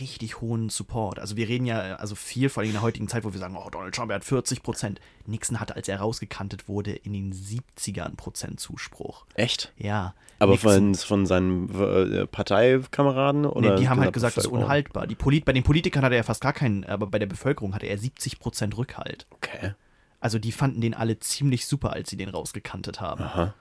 richtig 0.00 0.40
hohen 0.40 0.68
Support. 0.68 1.18
Also 1.18 1.36
wir 1.36 1.48
reden 1.48 1.66
ja, 1.66 1.96
also 1.96 2.14
viel, 2.14 2.48
vor 2.48 2.60
allem 2.62 2.70
in 2.70 2.74
der 2.74 2.82
heutigen 2.82 3.08
Zeit, 3.08 3.24
wo 3.24 3.32
wir 3.32 3.40
sagen, 3.40 3.56
oh, 3.56 3.68
Donald 3.70 3.94
Trump, 3.94 4.10
er 4.10 4.16
hat 4.16 4.24
40 4.24 4.62
Prozent. 4.62 5.00
Nixon 5.26 5.60
hatte, 5.60 5.76
als 5.76 5.88
er 5.88 5.98
rausgekantet 6.00 6.68
wurde, 6.68 6.92
in 6.92 7.12
den 7.12 7.32
70ern 7.32 8.16
Prozent 8.16 8.60
Zuspruch. 8.60 9.26
Echt? 9.34 9.72
Ja. 9.76 10.14
Aber 10.38 10.52
Nixon- 10.52 10.94
von, 10.94 10.94
von 10.94 11.26
seinen 11.26 11.68
äh, 11.80 12.26
Parteikameraden? 12.26 13.46
Oder 13.46 13.70
Nee, 13.74 13.80
die 13.80 13.88
haben 13.88 14.00
halt 14.00 14.12
gesagt, 14.12 14.36
das 14.36 14.44
ist 14.44 14.50
unhaltbar. 14.50 15.06
Die 15.06 15.14
Polit 15.14 15.44
bei 15.44 15.52
den 15.52 15.62
Politikern 15.62 16.04
hatte 16.04 16.16
er 16.16 16.24
fast 16.24 16.40
gar 16.40 16.52
keinen, 16.52 16.84
aber 16.84 17.06
bei 17.06 17.18
der 17.18 17.26
Bevölkerung 17.26 17.74
hatte 17.74 17.86
er 17.86 17.98
70% 17.98 18.76
Rückhalt. 18.76 19.26
Okay. 19.30 19.74
Also 20.20 20.38
die 20.38 20.52
fanden 20.52 20.80
den 20.80 20.94
alle 20.94 21.18
ziemlich 21.18 21.66
super, 21.66 21.92
als 21.92 22.10
sie 22.10 22.16
den 22.16 22.28
rausgekantet 22.28 23.00
haben. 23.00 23.24
Aha. 23.24 23.54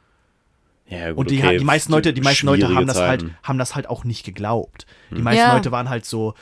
Ja, 0.90 1.10
gut, 1.10 1.18
Und 1.18 1.30
die, 1.30 1.38
okay, 1.40 1.58
die 1.58 1.64
meisten 1.64 1.92
Leute, 1.92 2.14
die 2.14 2.22
meisten 2.22 2.48
Leute 2.48 2.74
haben 2.74 2.88
das 2.88 3.00
halt, 3.00 3.26
haben 3.44 3.60
das 3.60 3.76
halt 3.76 3.88
auch 3.88 4.04
nicht 4.04 4.26
geglaubt. 4.26 4.86
Die 5.12 5.22
meisten 5.22 5.42
Ja. 5.42 5.54
Leute 5.54 5.72
waren 5.72 5.90
halt 5.90 6.06
so, 6.06 6.34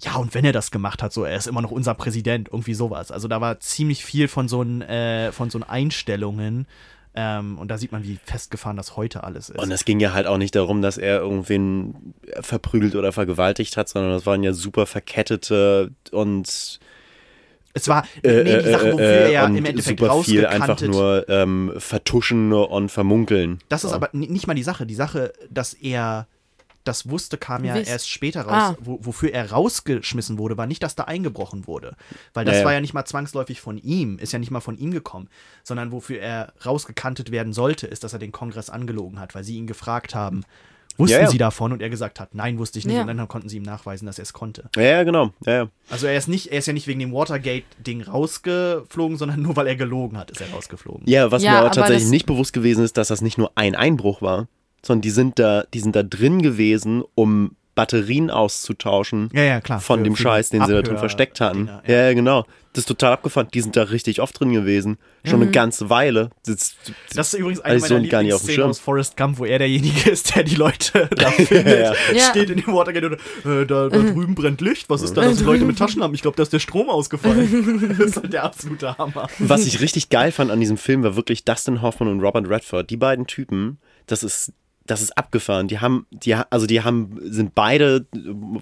ja, 0.00 0.16
und 0.16 0.34
wenn 0.34 0.44
er 0.44 0.52
das 0.52 0.70
gemacht 0.70 1.02
hat, 1.02 1.12
so, 1.12 1.24
er 1.24 1.36
ist 1.36 1.46
immer 1.46 1.62
noch 1.62 1.70
unser 1.70 1.94
Präsident, 1.94 2.48
irgendwie 2.52 2.74
sowas. 2.74 3.10
Also 3.10 3.28
da 3.28 3.40
war 3.40 3.60
ziemlich 3.60 4.04
viel 4.04 4.28
von 4.28 4.46
so 4.48 4.60
einen, 4.60 4.82
äh, 4.82 5.32
von 5.32 5.50
so 5.50 5.60
Einstellungen. 5.66 6.66
Ähm, 7.14 7.58
und 7.58 7.68
da 7.68 7.78
sieht 7.78 7.90
man, 7.90 8.04
wie 8.04 8.18
festgefahren 8.22 8.76
das 8.76 8.96
heute 8.96 9.24
alles 9.24 9.48
ist. 9.48 9.58
Und 9.58 9.72
es 9.72 9.84
ging 9.84 9.98
ja 9.98 10.12
halt 10.12 10.26
auch 10.26 10.38
nicht 10.38 10.54
darum, 10.54 10.82
dass 10.82 10.98
er 10.98 11.18
irgendwen 11.18 12.14
verprügelt 12.40 12.94
oder 12.94 13.10
vergewaltigt 13.10 13.76
hat, 13.76 13.88
sondern 13.88 14.12
das 14.12 14.26
waren 14.26 14.42
ja 14.42 14.52
super 14.52 14.86
verkettete 14.86 15.90
und 16.12 16.78
es 17.74 17.88
war, 17.88 18.04
äh, 18.22 18.42
nee, 18.44 18.62
die 18.62 18.70
Sache, 18.70 18.92
wofür 18.92 19.04
äh, 19.06 19.32
er 19.32 19.46
im 19.46 19.64
Endeffekt 19.64 20.00
super 20.00 20.22
viel 20.22 20.46
einfach 20.46 20.68
rausgekantet 20.70 20.90
nur 20.90 21.28
ähm, 21.28 21.72
vertuschen 21.78 22.52
und 22.52 22.90
vermunkeln. 22.90 23.58
Das 23.68 23.84
ist 23.84 23.90
So. 23.90 23.96
aber 23.96 24.10
ni- 24.12 24.28
nicht 24.28 24.46
mal 24.46 24.54
die 24.54 24.62
Sache. 24.62 24.86
Die 24.86 24.94
Sache, 24.94 25.32
dass 25.50 25.74
er 25.74 26.26
das 26.84 27.10
wusste, 27.10 27.36
kam 27.36 27.64
ja 27.64 27.74
Wisst. 27.74 27.90
erst 27.90 28.08
später 28.08 28.42
raus. 28.42 28.52
Ah. 28.52 28.76
Wo, 28.80 28.98
wofür 29.02 29.30
er 29.34 29.50
rausgeschmissen 29.52 30.38
wurde, 30.38 30.56
war 30.56 30.66
nicht, 30.66 30.82
dass 30.82 30.96
da 30.96 31.04
eingebrochen 31.04 31.66
wurde. 31.66 31.94
Weil 32.32 32.46
das 32.46 32.54
Ja, 32.54 32.60
ja. 32.60 32.64
war 32.66 32.72
ja 32.72 32.80
nicht 32.80 32.94
mal 32.94 33.04
zwangsläufig 33.04 33.60
von 33.60 33.76
ihm, 33.76 34.18
ist 34.18 34.32
ja 34.32 34.38
nicht 34.38 34.50
mal 34.50 34.60
von 34.60 34.78
ihm 34.78 34.90
gekommen, 34.90 35.28
sondern 35.64 35.92
wofür 35.92 36.18
er 36.20 36.54
rausgekantet 36.64 37.30
werden 37.30 37.52
sollte, 37.52 37.86
ist, 37.86 38.04
dass 38.04 38.14
er 38.14 38.18
den 38.18 38.32
Kongress 38.32 38.70
angelogen 38.70 39.20
hat, 39.20 39.34
weil 39.34 39.44
sie 39.44 39.56
ihn 39.58 39.66
gefragt 39.66 40.14
haben, 40.14 40.44
wussten 40.98 41.14
Ja, 41.14 41.22
ja. 41.22 41.30
sie 41.30 41.38
davon? 41.38 41.72
Und 41.72 41.80
er 41.80 41.88
gesagt 41.88 42.20
hat, 42.20 42.34
nein, 42.34 42.58
wusste 42.58 42.78
ich 42.78 42.86
nicht. 42.86 42.96
Ja. 42.96 43.02
Und 43.02 43.08
dann 43.08 43.28
konnten 43.28 43.48
sie 43.48 43.56
ihm 43.56 43.62
nachweisen, 43.62 44.06
dass 44.06 44.18
er 44.18 44.24
es 44.24 44.32
konnte. 44.32 44.68
Ja, 44.76 44.82
ja, 44.82 45.02
genau. 45.04 45.30
Ja, 45.46 45.52
ja. 45.52 45.68
Also 45.90 46.06
er 46.06 46.16
ist 46.16 46.28
nicht, 46.28 46.48
er 46.52 46.58
ist 46.58 46.66
ja 46.66 46.72
nicht 46.72 46.86
wegen 46.86 47.00
dem 47.00 47.12
Watergate-Ding 47.12 48.02
rausgeflogen, 48.02 49.16
sondern 49.16 49.42
nur 49.42 49.56
weil 49.56 49.66
er 49.66 49.76
gelogen 49.76 50.18
hat, 50.18 50.30
ist 50.30 50.40
er 50.40 50.50
rausgeflogen. 50.50 51.02
Ja, 51.06 51.30
was 51.30 51.42
Ja, 51.42 51.52
mir 51.52 51.58
aber 51.58 51.70
tatsächlich 51.70 52.10
nicht 52.10 52.26
bewusst 52.26 52.52
gewesen 52.52 52.84
ist, 52.84 52.96
dass 52.96 53.08
das 53.08 53.22
nicht 53.22 53.38
nur 53.38 53.52
ein 53.54 53.74
Einbruch 53.74 54.20
war, 54.22 54.48
sondern 54.84 55.02
die 55.02 55.10
sind 55.10 55.38
da, 55.38 55.64
die 55.72 55.80
sind 55.80 55.96
da 55.96 56.02
drin 56.02 56.42
gewesen, 56.42 57.02
um 57.14 57.56
Batterien 57.78 58.28
auszutauschen 58.28 59.28
Ja, 59.32 59.42
ja, 59.44 59.60
klar. 59.60 59.78
von 59.80 60.00
Für- 60.00 60.04
dem 60.04 60.16
für 60.16 60.22
Scheiß, 60.24 60.50
den 60.50 60.64
sie 60.66 60.72
da 60.72 60.82
drin 60.82 60.96
Abhör- 60.96 60.98
versteckt 60.98 61.40
hatten. 61.40 61.66
Dinger, 61.66 61.82
ja. 61.86 62.06
ja, 62.08 62.12
genau. 62.12 62.44
Das 62.72 62.82
ist 62.82 62.86
total 62.88 63.12
abgefahren. 63.12 63.46
Die 63.54 63.60
sind 63.60 63.76
da 63.76 63.84
richtig 63.84 64.20
oft 64.20 64.38
drin 64.38 64.52
gewesen. 64.52 64.98
Schon 65.24 65.40
eine 65.42 65.50
ganze 65.50 65.90
Weile. 65.90 66.30
Das, 66.44 66.74
Das 67.14 67.32
ist 67.32 67.38
übrigens 67.40 67.60
eine 67.60 67.76
ich 67.78 67.84
so 67.84 67.94
meiner 67.94 68.06
gar 68.08 68.22
nicht 68.22 68.32
auf 68.34 68.40
dem 68.42 68.48
Lieblingsszenen 68.48 68.54
Schirm. 68.56 68.70
aus 68.70 68.78
Forrest 68.78 69.16
Gump, 69.16 69.38
wo 69.38 69.44
er 69.44 69.58
derjenige 69.58 70.10
ist, 70.10 70.34
der 70.34 70.42
die 70.44 70.54
Leute 70.56 71.08
da 71.16 71.30
findet. 71.30 71.66
Ja. 71.66 71.92
Ja. 72.14 72.30
Steht 72.30 72.50
in 72.50 72.58
dem 72.60 72.72
Watergate 72.74 73.06
und 73.06 73.14
äh, 73.50 73.64
da, 73.66 73.88
da 73.88 73.98
drüben 73.98 74.34
brennt 74.34 74.60
Licht. 74.60 74.90
Was 74.90 75.02
ist 75.02 75.16
da, 75.16 75.22
dass 75.22 75.38
die 75.38 75.44
Leute 75.44 75.64
mit 75.64 75.78
Taschen 75.78 76.02
haben? 76.02 76.14
Ich 76.14 76.22
glaube, 76.22 76.36
da 76.36 76.42
ist 76.42 76.52
der 76.52 76.58
Strom 76.60 76.88
ausgefallen. 76.90 77.94
das 77.98 78.08
ist 78.08 78.16
halt 78.16 78.32
der 78.32 78.44
absolute 78.44 78.98
Hammer. 78.98 79.28
Was 79.38 79.64
ich 79.66 79.80
richtig 79.80 80.08
geil 80.10 80.30
fand 80.32 80.50
an 80.50 80.58
diesem 80.60 80.76
Film, 80.76 81.02
war 81.04 81.14
wirklich 81.16 81.44
Dustin 81.44 81.80
Hoffman 81.80 82.08
und 82.10 82.20
Robert 82.20 82.48
Redford. 82.48 82.90
Die 82.90 82.96
beiden 82.96 83.26
Typen, 83.26 83.78
das 84.06 84.22
ist, 84.22 84.52
das 84.90 85.02
ist 85.02 85.16
abgefahren. 85.16 85.68
Die 85.68 85.78
haben, 85.78 86.06
die, 86.10 86.34
also 86.34 86.66
die 86.66 86.82
haben, 86.82 87.18
sind 87.22 87.54
beide, 87.54 88.06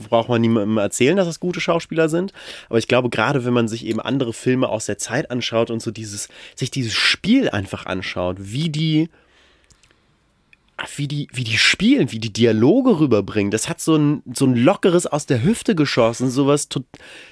braucht 0.09 0.29
man 0.29 0.41
niemandem 0.41 0.77
erzählen, 0.79 1.17
dass 1.17 1.27
das 1.27 1.41
gute 1.41 1.61
Schauspieler 1.61 2.09
sind. 2.09 2.33
Aber 2.69 2.79
ich 2.79 2.89
glaube, 2.89 3.09
gerade 3.09 3.45
wenn 3.45 3.55
man 3.55 3.69
sich 3.69 3.87
eben 3.87 4.01
andere 4.01 4.33
Filme 4.33 4.69
aus 4.69 4.87
der 4.87 4.99
Zeit 4.99 5.31
anschaut 5.31 5.71
und 5.71 5.81
so 5.81 5.91
dieses, 5.91 6.29
sich 6.55 6.71
dieses 6.71 6.95
Spiel 6.95 7.49
einfach 7.49 7.87
anschaut, 7.87 8.37
wie 8.41 8.69
die, 8.69 9.09
wie 10.97 11.09
die, 11.09 11.29
wie 11.33 11.45
die 11.45 11.59
spielen, 11.59 12.13
wie 12.13 12.19
die 12.19 12.33
Dialoge 12.33 13.01
rüberbringen. 13.01 13.51
Das 13.51 13.69
hat 13.69 13.81
so 13.81 13.97
ein, 13.97 14.23
so 14.35 14.47
ein 14.47 14.57
lockeres 14.57 15.07
aus 15.07 15.27
der 15.27 15.43
Hüfte 15.43 15.75
geschossen, 15.75 16.31
sowas, 16.31 16.69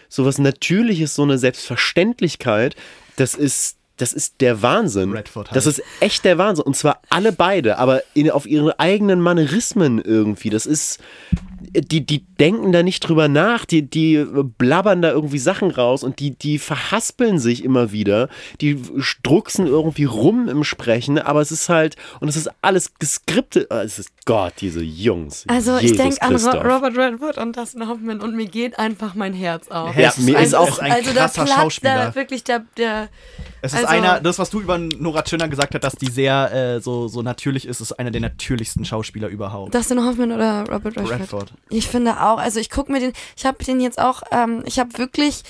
sowas 0.09 0.39
Natürliches, 0.39 1.15
so 1.15 1.23
eine 1.23 1.39
Selbstverständlichkeit. 1.39 2.77
Das 3.17 3.35
ist, 3.35 3.77
das 3.97 4.13
ist 4.13 4.41
der 4.41 4.63
Wahnsinn. 4.63 5.13
Redford 5.13 5.49
halt. 5.49 5.57
Das 5.57 5.67
ist 5.67 5.83
echt 6.01 6.25
der 6.25 6.39
Wahnsinn. 6.39 6.65
Und 6.65 6.77
zwar 6.77 7.01
alle 7.11 7.33
beide, 7.33 7.79
aber 7.79 8.03
in, 8.15 8.31
auf 8.31 8.47
ihre 8.47 8.79
eigenen 8.81 9.21
Manierismen 9.21 10.01
irgendwie. 10.01 10.51
Das 10.51 10.67
ist, 10.67 10.99
die, 11.75 12.07
die 12.07 12.25
denken 12.39 12.73
da 12.73 12.83
nicht 12.83 13.01
drüber 13.01 13.29
nach, 13.29 13.65
die, 13.65 13.83
die 13.83 14.25
blabbern 14.59 15.03
da 15.03 15.11
irgendwie 15.11 15.39
Sachen 15.39 15.71
raus 15.71 16.03
und 16.05 16.21
die, 16.21 16.31
die 16.31 16.59
verhaspeln 16.59 17.39
sich 17.39 17.65
immer 17.65 17.91
wieder, 17.93 18.29
die 18.61 18.81
drucksen 19.23 19.67
irgendwie 19.67 20.05
rum 20.05 20.49
im 20.49 20.65
Sprechen, 20.65 21.19
aber 21.19 21.41
es 21.41 21.51
ist 21.51 21.69
halt, 21.69 21.97
und 22.21 22.29
es 22.29 22.37
ist 22.37 22.51
alles 22.63 22.95
geskriptet. 22.99 23.71
Ah, 23.71 23.83
Es 23.83 23.99
ist 23.99 24.11
Gott, 24.25 24.55
diese 24.61 24.83
Jungs. 24.83 25.45
Also 25.49 25.77
ich 25.77 25.83
Jesus 25.91 25.97
denke 25.99 26.23
an. 26.23 26.35
Robert 26.37 26.97
Redford 26.97 27.39
und 27.39 27.57
Dustin 27.57 27.87
Hoffman 27.89 28.21
und 28.21 28.35
mir 28.35 28.47
geht 28.47 28.79
einfach 28.79 29.15
mein 29.15 29.35
Herz 29.35 29.69
auf. 29.69 29.97
Ja, 29.97 30.13
mir 30.19 30.39
ist 30.39 30.55
also, 30.55 30.73
auch 30.73 30.79
ein 30.79 30.93
also 30.93 31.13
da 31.13 31.21
krasser 31.23 31.45
platzt 31.45 31.61
Schauspieler. 31.61 31.95
Der, 31.97 32.15
wirklich 32.15 32.45
der, 32.45 32.65
der 32.79 33.09
Es 33.61 33.73
ist 33.73 33.81
Also- 33.81 33.89
einer, 33.89 34.21
das, 34.21 34.39
was 34.39 34.51
du 34.51 34.61
über 34.61 34.79
Nora 34.79 35.23
Tschirner 35.23 35.49
gesagt 35.49 35.75
hast, 35.75 35.83
dass 35.85 35.95
die 35.97 36.11
sehr 36.11 36.53
äh, 36.53 36.81
so, 36.81 37.09
so 37.09 37.23
natürlich 37.23 37.67
ist, 37.67 37.81
ist 37.81 37.93
einer 37.93 38.11
der 38.11 38.21
natürlichsten 38.21 38.85
Schauspieler 38.85 39.29
überhaupt. 39.29 39.75
Dustin 39.75 40.03
Hoffman 40.05 40.33
oder 40.33 40.65
Robert 40.71 40.97
Redford? 40.97 41.21
Redford. 41.21 41.53
Ich 41.71 41.89
finde 41.89 42.21
auch, 42.23 42.39
also 42.39 42.61
ich 42.61 42.71
gucke 42.71 42.93
mir 42.93 43.01
den, 43.01 43.13
ich 43.37 43.47
habe 43.47 43.63
den 43.65 43.81
jetzt 43.81 43.99
auch, 43.99 44.23
ähm, 44.31 44.63
ich 44.67 44.79
habe 44.79 44.99
wirklich 44.99 45.43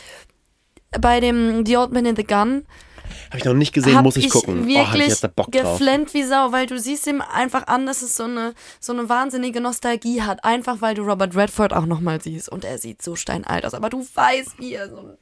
bei 1.00 1.20
dem 1.20 1.66
The 1.66 1.76
Old 1.76 1.92
Man 1.92 2.06
in 2.06 2.16
the 2.16 2.24
Gun 2.24 2.64
Habe 3.28 3.38
ich 3.38 3.44
noch 3.44 3.54
nicht 3.54 3.72
gesehen, 3.72 4.02
muss 4.02 4.16
ich 4.16 4.30
gucken. 4.30 4.64
Oh, 4.64 4.68
ich 4.68 4.76
wirklich 4.76 5.08
jetzt 5.08 5.24
da 5.24 5.28
Bock 5.28 5.50
drauf. 5.50 5.78
geflennt 5.78 6.14
wie 6.14 6.22
Sau, 6.22 6.52
weil 6.52 6.66
du 6.66 6.78
siehst 6.78 7.06
ihm 7.06 7.20
einfach 7.20 7.66
an, 7.66 7.86
dass 7.86 8.02
es 8.02 8.16
so 8.16 8.24
eine, 8.24 8.54
so 8.80 8.92
eine 8.92 9.08
wahnsinnige 9.08 9.60
Nostalgie 9.60 10.22
hat. 10.22 10.44
Einfach 10.44 10.80
weil 10.80 10.94
du 10.94 11.02
Robert 11.02 11.36
Redford 11.36 11.72
auch 11.72 11.86
nochmal 11.86 12.20
siehst. 12.20 12.48
Und 12.48 12.64
er 12.64 12.78
sieht 12.78 13.02
so 13.02 13.16
steinalt 13.16 13.66
aus. 13.66 13.74
Aber 13.74 13.90
du 13.90 14.06
weißt, 14.14 14.58
wie 14.58 14.74
er, 14.74 14.88
so, 14.88 15.16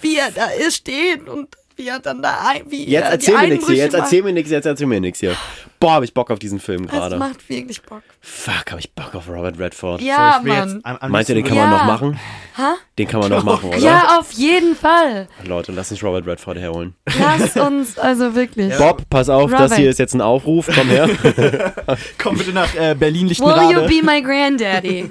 wie 0.00 0.18
er 0.18 0.30
da 0.30 0.46
ist, 0.46 0.76
steht 0.76 1.28
und 1.28 1.56
wie 1.76 1.88
er 1.88 1.98
dann 1.98 2.22
da 2.22 2.38
ein, 2.48 2.62
wie 2.68 2.88
Jetzt 2.88 3.04
er 3.04 3.10
erzähl 3.12 3.34
die 3.36 3.40
mir 3.42 3.48
nichts 3.54 3.66
hier, 3.68 3.76
jetzt 3.76 3.92
macht. 3.92 4.02
erzähl 4.02 4.22
mir 4.22 4.32
nichts, 4.32 4.50
jetzt 4.50 4.66
erzähl 4.66 4.86
mir 4.86 5.00
nichts 5.00 5.20
hier. 5.20 5.34
Boah, 5.80 5.94
hab 5.94 6.02
ich 6.04 6.14
Bock 6.14 6.30
auf 6.30 6.38
diesen 6.38 6.60
Film 6.60 6.86
gerade. 6.86 7.16
macht 7.16 7.48
wirklich 7.48 7.82
Bock. 7.82 8.02
Fuck, 8.20 8.70
hab 8.70 8.78
ich 8.78 8.92
Bock 8.94 9.14
auf 9.16 9.28
Robert 9.28 9.58
Redford. 9.58 10.00
Ja, 10.00 10.36
ich 10.38 10.44
will 10.44 10.52
Mann. 10.52 10.74
jetzt 10.76 10.86
am- 10.86 10.96
am 10.98 11.10
Meint 11.10 11.28
ihr, 11.28 11.34
den 11.34 11.44
kann 11.44 11.56
man 11.56 11.70
Ja. 11.72 11.78
noch 11.78 11.84
machen? 11.86 12.20
Ha? 12.56 12.74
Den 12.98 13.08
kann 13.08 13.18
man 13.20 13.30
noch 13.30 13.42
machen, 13.42 13.68
oder? 13.70 13.78
Ja, 13.78 14.18
auf 14.20 14.30
jeden 14.32 14.76
Fall. 14.76 15.26
Leute, 15.44 15.72
lass 15.72 15.90
uns 15.90 16.02
Robert 16.04 16.24
Redford 16.26 16.58
herholen. 16.58 16.94
Lass 17.18 17.56
uns, 17.56 17.98
also 17.98 18.34
wirklich. 18.36 18.76
Bob, 18.76 19.02
pass 19.10 19.28
auf, 19.28 19.50
das 19.50 19.60
Robert. 19.62 19.78
hier 19.78 19.90
ist 19.90 19.98
jetzt 19.98 20.14
ein 20.14 20.20
Aufruf. 20.20 20.68
Komm 20.72 20.88
her. 20.88 21.08
Komm 22.22 22.36
bitte 22.38 22.52
nach 22.52 22.72
äh, 22.76 22.94
Berlin 22.94 23.28
Will 23.30 23.72
you 23.72 23.86
be 23.88 24.04
my 24.06 24.22
granddaddy? 24.22 25.10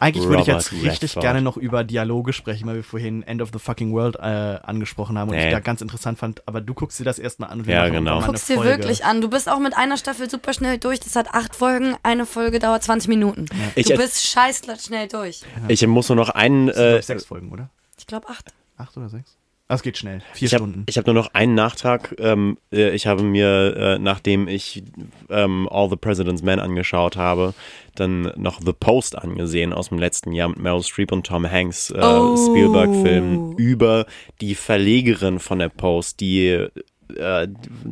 Eigentlich 0.00 0.26
würde 0.28 0.42
ich 0.42 0.46
jetzt 0.48 0.72
richtig 0.72 1.02
Redford. 1.10 1.22
gerne 1.22 1.42
noch 1.42 1.56
über 1.56 1.84
Dialoge 1.84 2.32
sprechen, 2.32 2.66
weil 2.66 2.76
wir 2.76 2.84
vorhin 2.84 3.22
End 3.22 3.42
of 3.42 3.50
the 3.52 3.58
Fucking 3.58 3.92
World 3.92 4.16
äh, 4.16 4.20
angesprochen 4.62 5.18
haben 5.18 5.28
und 5.30 5.36
Nee. 5.36 5.46
ich 5.46 5.52
da 5.52 5.60
ganz 5.60 5.80
interessant 5.80 6.18
fand. 6.18 6.46
Aber 6.46 6.60
du 6.60 6.74
guckst 6.74 6.98
dir 7.00 7.04
das 7.04 7.18
erstmal 7.18 7.50
an 7.50 7.60
und 7.60 7.66
wir 7.66 7.74
Ja, 7.74 7.84
genau. 7.88 7.96
irgendwann 7.96 8.20
mal 8.20 8.26
Guck's 8.26 8.50
eine 8.50 8.60
dir 8.60 8.64
wirklich 8.66 9.04
an. 9.04 9.20
Du 9.20 9.28
bist 9.28 9.48
auch 9.48 9.58
mit 9.58 9.76
einer 9.76 9.96
Staffel 9.96 10.28
super 10.30 10.52
schnell 10.52 10.78
durch. 10.78 11.00
Das 11.00 11.16
hat 11.16 11.28
acht 11.34 11.54
Folgen. 11.56 11.96
Eine 12.02 12.26
Folge 12.26 12.58
dauert 12.58 12.82
20 12.82 13.08
Minuten. 13.08 13.46
Ich, 13.74 13.86
Du 13.86 13.96
bist 13.96 14.24
scheißglatt 14.26 14.80
schnell 14.80 15.08
durch. 15.08 15.42
ich 15.68 15.86
muss 15.86 16.08
nur 16.08 16.16
noch 16.16 16.30
einen. 16.30 16.68
Das 16.68 16.76
sind, 16.76 16.84
Äh, 16.84 16.98
ich, 17.00 17.06
sechs 17.06 17.24
Folgen, 17.24 17.50
oder? 17.52 17.70
Ich 17.98 18.06
glaube 18.06 18.28
acht. 18.28 18.52
Acht 18.76 18.96
oder 18.96 19.08
sechs? 19.08 19.36
Ah, 19.70 19.74
es 19.74 19.82
geht 19.82 19.98
schnell. 19.98 20.22
Vier 20.32 20.46
ich 20.46 20.54
habe 20.54 20.64
Stunden. 20.64 20.86
hab 20.90 21.06
nur 21.06 21.14
noch 21.14 21.34
einen 21.34 21.54
Nachtrag. 21.54 22.14
Ähm, 22.18 22.56
äh, 22.72 22.90
ich 22.94 23.06
habe 23.06 23.22
mir, 23.22 23.76
äh, 23.76 23.98
nachdem 23.98 24.48
ich 24.48 24.82
ähm, 25.28 25.68
All 25.70 25.90
the 25.90 25.96
President's 25.96 26.42
Men 26.42 26.58
angeschaut 26.58 27.16
habe, 27.16 27.52
dann 27.94 28.32
noch 28.36 28.60
The 28.64 28.72
Post 28.72 29.18
angesehen 29.18 29.74
aus 29.74 29.90
dem 29.90 29.98
letzten 29.98 30.32
Jahr 30.32 30.48
mit 30.48 30.58
Meryl 30.58 30.82
Streep 30.82 31.12
und 31.12 31.26
Tom 31.26 31.46
Hanks 31.50 31.90
äh, 31.90 31.98
Oh. 32.00 32.34
Spielberg-Film 32.36 33.56
über 33.58 34.06
die 34.40 34.54
Verlegerin 34.54 35.38
von 35.38 35.58
der 35.58 35.68
Post, 35.68 36.20
die 36.20 36.48
äh, 36.48 36.68
der 37.10 37.48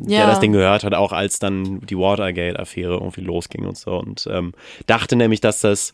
Ja. 0.07 0.27
das 0.28 0.40
Ding 0.40 0.53
gehört 0.53 0.82
hat, 0.82 0.94
auch 0.94 1.12
als 1.12 1.39
dann 1.40 1.81
die 1.81 1.98
Watergate-Affäre 1.98 2.94
irgendwie 2.94 3.20
losging 3.23 3.66
und 3.66 3.77
so. 3.77 3.98
Und 3.98 4.27
ähm, 4.31 4.55
dachte 4.86 5.15
nämlich, 5.16 5.40
dass 5.43 5.61
das 5.61 5.93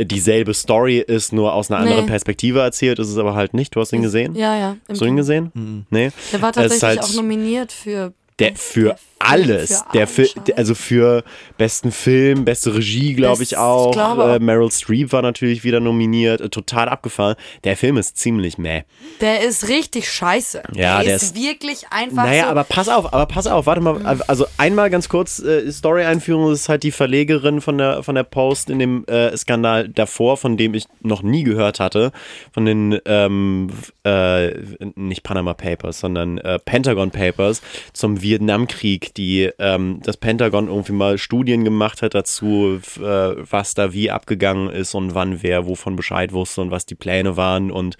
dieselbe 0.00 0.54
Story 0.54 0.98
ist, 0.98 1.32
nur 1.32 1.52
aus 1.54 1.70
einer 1.70 1.80
anderen 1.80 2.04
Nee. 2.04 2.10
Perspektive 2.10 2.60
erzählt. 2.60 2.98
Ist 2.98 3.08
es 3.08 3.18
aber 3.18 3.34
halt 3.34 3.54
nicht. 3.54 3.74
Du 3.74 3.80
hast 3.80 3.92
ihn 3.92 4.02
gesehen? 4.02 4.34
Ja, 4.36 4.56
ja. 4.56 4.70
im 4.72 4.80
Hast 4.88 5.00
du 5.00 5.04
ihn 5.06 5.16
gesehen? 5.16 5.86
Nee. 5.90 6.10
Der 6.32 6.42
war 6.42 6.52
tatsächlich 6.52 6.82
halt- 6.82 7.02
auch 7.02 7.14
nominiert 7.14 7.72
für. 7.72 8.12
Der 8.38 8.54
für 8.54 8.96
alles, 9.20 9.82
für 9.90 9.92
der 9.94 10.06
für, 10.06 10.28
also 10.54 10.76
für 10.76 11.24
besten 11.56 11.90
Film, 11.90 12.44
beste 12.44 12.72
Regie, 12.72 13.14
glaube 13.14 13.42
ich 13.42 13.56
auch. 13.56 13.86
ich 13.88 13.92
glaube 13.94 14.34
äh. 14.34 14.38
Meryl 14.38 14.70
Streep 14.70 15.10
war 15.12 15.22
natürlich 15.22 15.64
wieder 15.64 15.80
nominiert, 15.80 16.40
äh, 16.40 16.48
total 16.48 16.88
abgefahren. 16.88 17.34
Der 17.64 17.76
Film 17.76 17.96
ist 17.96 18.16
ziemlich 18.16 18.58
meh. 18.58 18.82
Der 19.20 19.40
ist 19.42 19.68
richtig 19.68 20.08
scheiße. 20.08 20.62
Ja, 20.72 20.98
der, 20.98 21.06
der 21.06 21.16
ist, 21.16 21.22
ist- 21.24 21.34
wirklich 21.36 21.86
einfach 21.90 22.26
Naja, 22.26 22.44
so. 22.44 22.50
aber 22.50 22.62
pass 22.64 22.88
auf, 22.88 23.12
aber 23.12 23.26
pass 23.26 23.48
auf, 23.48 23.66
warte 23.66 23.80
mal, 23.80 24.20
also 24.28 24.46
einmal 24.56 24.88
ganz 24.88 25.08
kurz 25.08 25.40
äh, 25.40 25.70
Story-Einführung, 25.70 26.50
das 26.50 26.60
ist 26.60 26.68
halt 26.68 26.84
die 26.84 26.92
Verlegerin 26.92 27.60
von 27.60 27.76
der 27.76 28.04
von 28.04 28.14
der 28.14 28.22
Post 28.22 28.70
in 28.70 28.78
dem 28.78 29.04
äh, 29.06 29.36
Skandal 29.36 29.88
davor, 29.88 30.36
von 30.36 30.56
dem 30.56 30.74
ich 30.74 30.86
noch 31.00 31.22
nie 31.22 31.42
gehört 31.42 31.80
hatte, 31.80 32.12
von 32.52 32.64
den 32.64 32.98
ähm, 33.04 33.70
äh, 34.04 34.52
nicht 34.94 35.24
Panama 35.24 35.54
Papers, 35.54 35.98
sondern 35.98 36.38
äh, 36.38 36.60
Pentagon 36.60 37.10
Papers 37.10 37.62
zum 37.92 38.22
Vietnamkrieg, 38.28 39.14
die 39.14 39.50
ähm, 39.58 40.00
das 40.02 40.18
Pentagon 40.18 40.68
irgendwie 40.68 40.92
mal 40.92 41.16
Studien 41.16 41.64
gemacht 41.64 42.02
hat 42.02 42.14
dazu, 42.14 42.80
äh, 42.98 43.00
was 43.00 43.74
da 43.74 43.94
wie 43.94 44.10
abgegangen 44.10 44.68
ist 44.68 44.94
und 44.94 45.14
wann 45.14 45.42
wer 45.42 45.66
wovon 45.66 45.96
Bescheid 45.96 46.32
wusste 46.32 46.60
und 46.60 46.70
was 46.70 46.84
die 46.84 46.94
Pläne 46.94 47.36
waren 47.38 47.70
und 47.70 47.96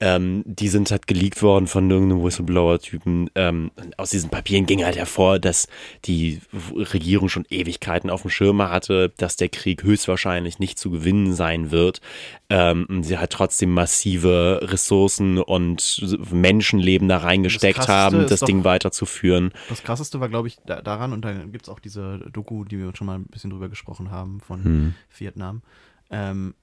ähm, 0.00 0.42
die 0.46 0.68
sind 0.68 0.90
halt 0.90 1.06
geleakt 1.06 1.42
worden 1.42 1.66
von 1.66 1.90
irgendeinem 1.90 2.24
Whistleblower-Typen. 2.24 3.30
Ähm, 3.34 3.70
aus 3.98 4.10
diesen 4.10 4.30
Papieren 4.30 4.64
ging 4.66 4.82
halt 4.84 4.96
hervor, 4.96 5.38
dass 5.38 5.68
die 6.06 6.40
Regierung 6.74 7.28
schon 7.28 7.44
Ewigkeiten 7.50 8.08
auf 8.10 8.22
dem 8.22 8.30
Schirm 8.30 8.62
hatte, 8.62 9.12
dass 9.18 9.36
der 9.36 9.50
Krieg 9.50 9.82
höchstwahrscheinlich 9.82 10.58
nicht 10.58 10.78
zu 10.78 10.90
gewinnen 10.90 11.34
sein 11.34 11.70
wird. 11.70 12.00
Ähm, 12.48 12.86
und 12.88 13.02
sie 13.04 13.18
halt 13.18 13.30
trotzdem 13.30 13.72
massive 13.72 14.60
Ressourcen 14.62 15.38
und 15.38 16.02
Menschenleben 16.32 17.06
da 17.08 17.18
reingesteckt 17.18 17.76
Krasseste 17.76 17.92
haben, 17.92 18.26
das 18.26 18.40
doch- 18.40 18.46
Ding 18.46 18.64
weiterzuführen. 18.64 19.52
Das 19.68 19.82
krasseste 19.82 20.18
war, 20.18 20.28
glaube 20.28 20.48
ich, 20.48 20.56
da, 20.66 20.80
daran, 20.82 21.12
und 21.12 21.24
da 21.24 21.32
gibt 21.32 21.66
es 21.66 21.68
auch 21.68 21.78
diese 21.78 22.18
Doku, 22.32 22.64
die 22.64 22.78
wir 22.78 22.90
schon 22.96 23.06
mal 23.06 23.18
ein 23.18 23.24
bisschen 23.26 23.50
drüber 23.50 23.68
gesprochen 23.68 24.10
haben, 24.10 24.40
von 24.40 24.64
Hm. 24.64 24.94
Vietnam, 25.16 25.62
ähm, 26.10 26.54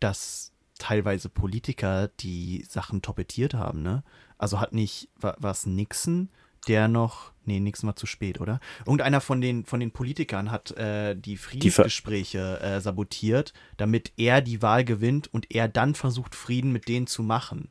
dass 0.00 0.52
teilweise 0.78 1.28
Politiker 1.28 2.08
die 2.20 2.64
Sachen 2.68 3.02
torpediert 3.02 3.54
haben, 3.54 3.82
ne? 3.82 4.02
Also 4.38 4.60
hat 4.60 4.72
nicht, 4.72 5.08
war 5.16 5.50
es 5.50 5.66
Nixon, 5.66 6.28
der 6.68 6.88
noch. 6.88 7.32
Nee, 7.44 7.60
nächstes 7.60 7.84
Mal 7.84 7.96
zu 7.96 8.06
spät, 8.06 8.40
oder? 8.40 8.60
Irgendeiner 8.80 9.20
von 9.20 9.40
den, 9.40 9.64
von 9.64 9.80
den 9.80 9.90
Politikern 9.90 10.50
hat 10.50 10.72
äh, 10.72 11.16
die 11.16 11.36
Friedensgespräche 11.38 12.60
äh, 12.60 12.80
sabotiert, 12.80 13.54
damit 13.78 14.12
er 14.18 14.42
die 14.42 14.60
Wahl 14.60 14.84
gewinnt 14.84 15.32
und 15.32 15.50
er 15.50 15.66
dann 15.66 15.94
versucht, 15.94 16.34
Frieden 16.34 16.72
mit 16.72 16.88
denen 16.88 17.06
zu 17.06 17.22
machen. 17.22 17.70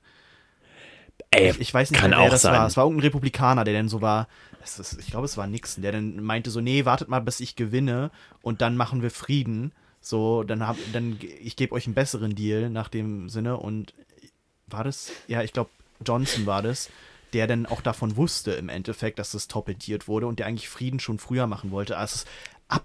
Ey, 1.29 1.51
Ich, 1.51 1.59
ich 1.59 1.73
weiß 1.73 1.91
nicht, 1.91 1.99
kann 1.99 2.11
wer 2.11 2.21
auch 2.21 2.29
das 2.29 2.41
sein. 2.41 2.53
war. 2.53 2.67
Es 2.67 2.75
war 2.75 2.85
irgendein 2.85 3.05
Republikaner, 3.07 3.63
der 3.63 3.75
dann 3.75 3.89
so 3.89 4.01
war. 4.01 4.27
Ist, 4.63 4.97
ich 4.99 5.07
glaube, 5.07 5.25
es 5.25 5.37
war 5.37 5.47
Nixon, 5.47 5.83
der 5.83 5.91
dann 5.91 6.21
meinte 6.23 6.49
so, 6.49 6.59
nee, 6.59 6.85
wartet 6.85 7.07
mal, 7.07 7.19
bis 7.19 7.39
ich 7.39 7.55
gewinne 7.55 8.11
und 8.41 8.61
dann 8.61 8.75
machen 8.75 9.01
wir 9.01 9.11
Frieden. 9.11 9.73
So, 10.07 10.43
dann 10.43 10.65
hab, 10.65 10.77
dann 10.93 11.19
ich 11.41 11.55
gebe 11.55 11.73
euch 11.75 11.85
einen 11.85 11.95
besseren 11.95 12.35
Deal 12.35 12.69
nach 12.69 12.87
dem 12.87 13.29
Sinne 13.29 13.57
und 13.57 13.93
war 14.67 14.83
das? 14.83 15.11
Ja, 15.27 15.43
ich 15.43 15.53
glaube, 15.53 15.69
Johnson 16.05 16.45
war 16.45 16.61
das, 16.61 16.89
der 17.33 17.47
dann 17.47 17.65
auch 17.65 17.81
davon 17.81 18.15
wusste 18.15 18.51
im 18.51 18.69
Endeffekt, 18.69 19.19
dass 19.19 19.31
das 19.31 19.47
torpediert 19.47 20.07
wurde 20.07 20.27
und 20.27 20.39
der 20.39 20.45
eigentlich 20.45 20.69
Frieden 20.69 20.99
schon 20.99 21.19
früher 21.19 21.47
machen 21.47 21.71
wollte. 21.71 21.97
Also 21.97 22.25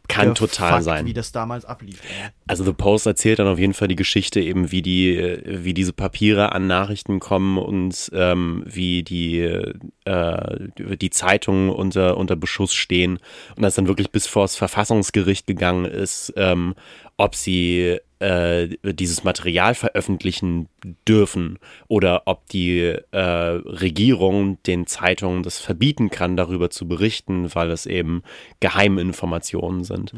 Kann 0.07 0.35
total 0.35 0.81
sein. 0.83 1.07
wie 1.07 1.13
das 1.13 1.33
damals 1.33 1.65
ablief. 1.65 2.01
Also 2.47 2.63
The 2.65 2.73
Post 2.73 3.07
erzählt 3.07 3.41
dann 3.41 3.49
auf 3.49 3.59
jeden 3.59 3.75
Fall 3.75 3.89
die 3.89 3.97
Geschichte 3.97 4.41
eben, 4.41 4.71
wie 4.71 4.83
die, 4.83 5.41
wie 5.45 5.75
diese 5.75 5.93
Papiere 5.93 6.53
an 6.53 6.69
Nachrichten 6.69 7.19
kommen 7.19 7.59
und 7.59 8.11
ähm, 8.15 8.63
wie 8.67 9.03
die, 9.03 9.41
äh, 9.41 10.69
die 10.77 11.11
Zeitungen 11.11 11.71
unter, 11.71 12.17
unter 12.17 12.37
Beschuss 12.37 12.75
stehen 12.75 13.19
und 13.57 13.63
das 13.63 13.75
dann 13.75 13.89
wirklich 13.89 14.13
bis 14.13 14.29
vor 14.29 14.45
das 14.45 14.55
Verfassungsgericht 14.55 15.47
gegangen 15.49 15.85
ist, 15.87 16.33
ähm, 16.37 16.75
ob 17.17 17.35
sie 17.35 17.99
äh, 18.23 18.69
dieses 18.85 19.25
Material 19.25 19.75
veröffentlichen 19.75 20.69
dürfen 21.07 21.59
oder 21.89 22.23
ob 22.27 22.49
die 22.49 22.95
äh, 23.11 23.19
Regierung 23.19 24.63
den 24.63 24.87
Zeitungen 24.87 25.43
das 25.43 25.59
verbieten 25.59 26.11
kann, 26.11 26.37
darüber 26.37 26.71
zu 26.71 26.87
berichten, 26.87 27.55
weil 27.55 27.71
es 27.71 27.87
eben 27.87 28.23
Geheiminformationen 28.61 29.85
sind. 29.85 30.13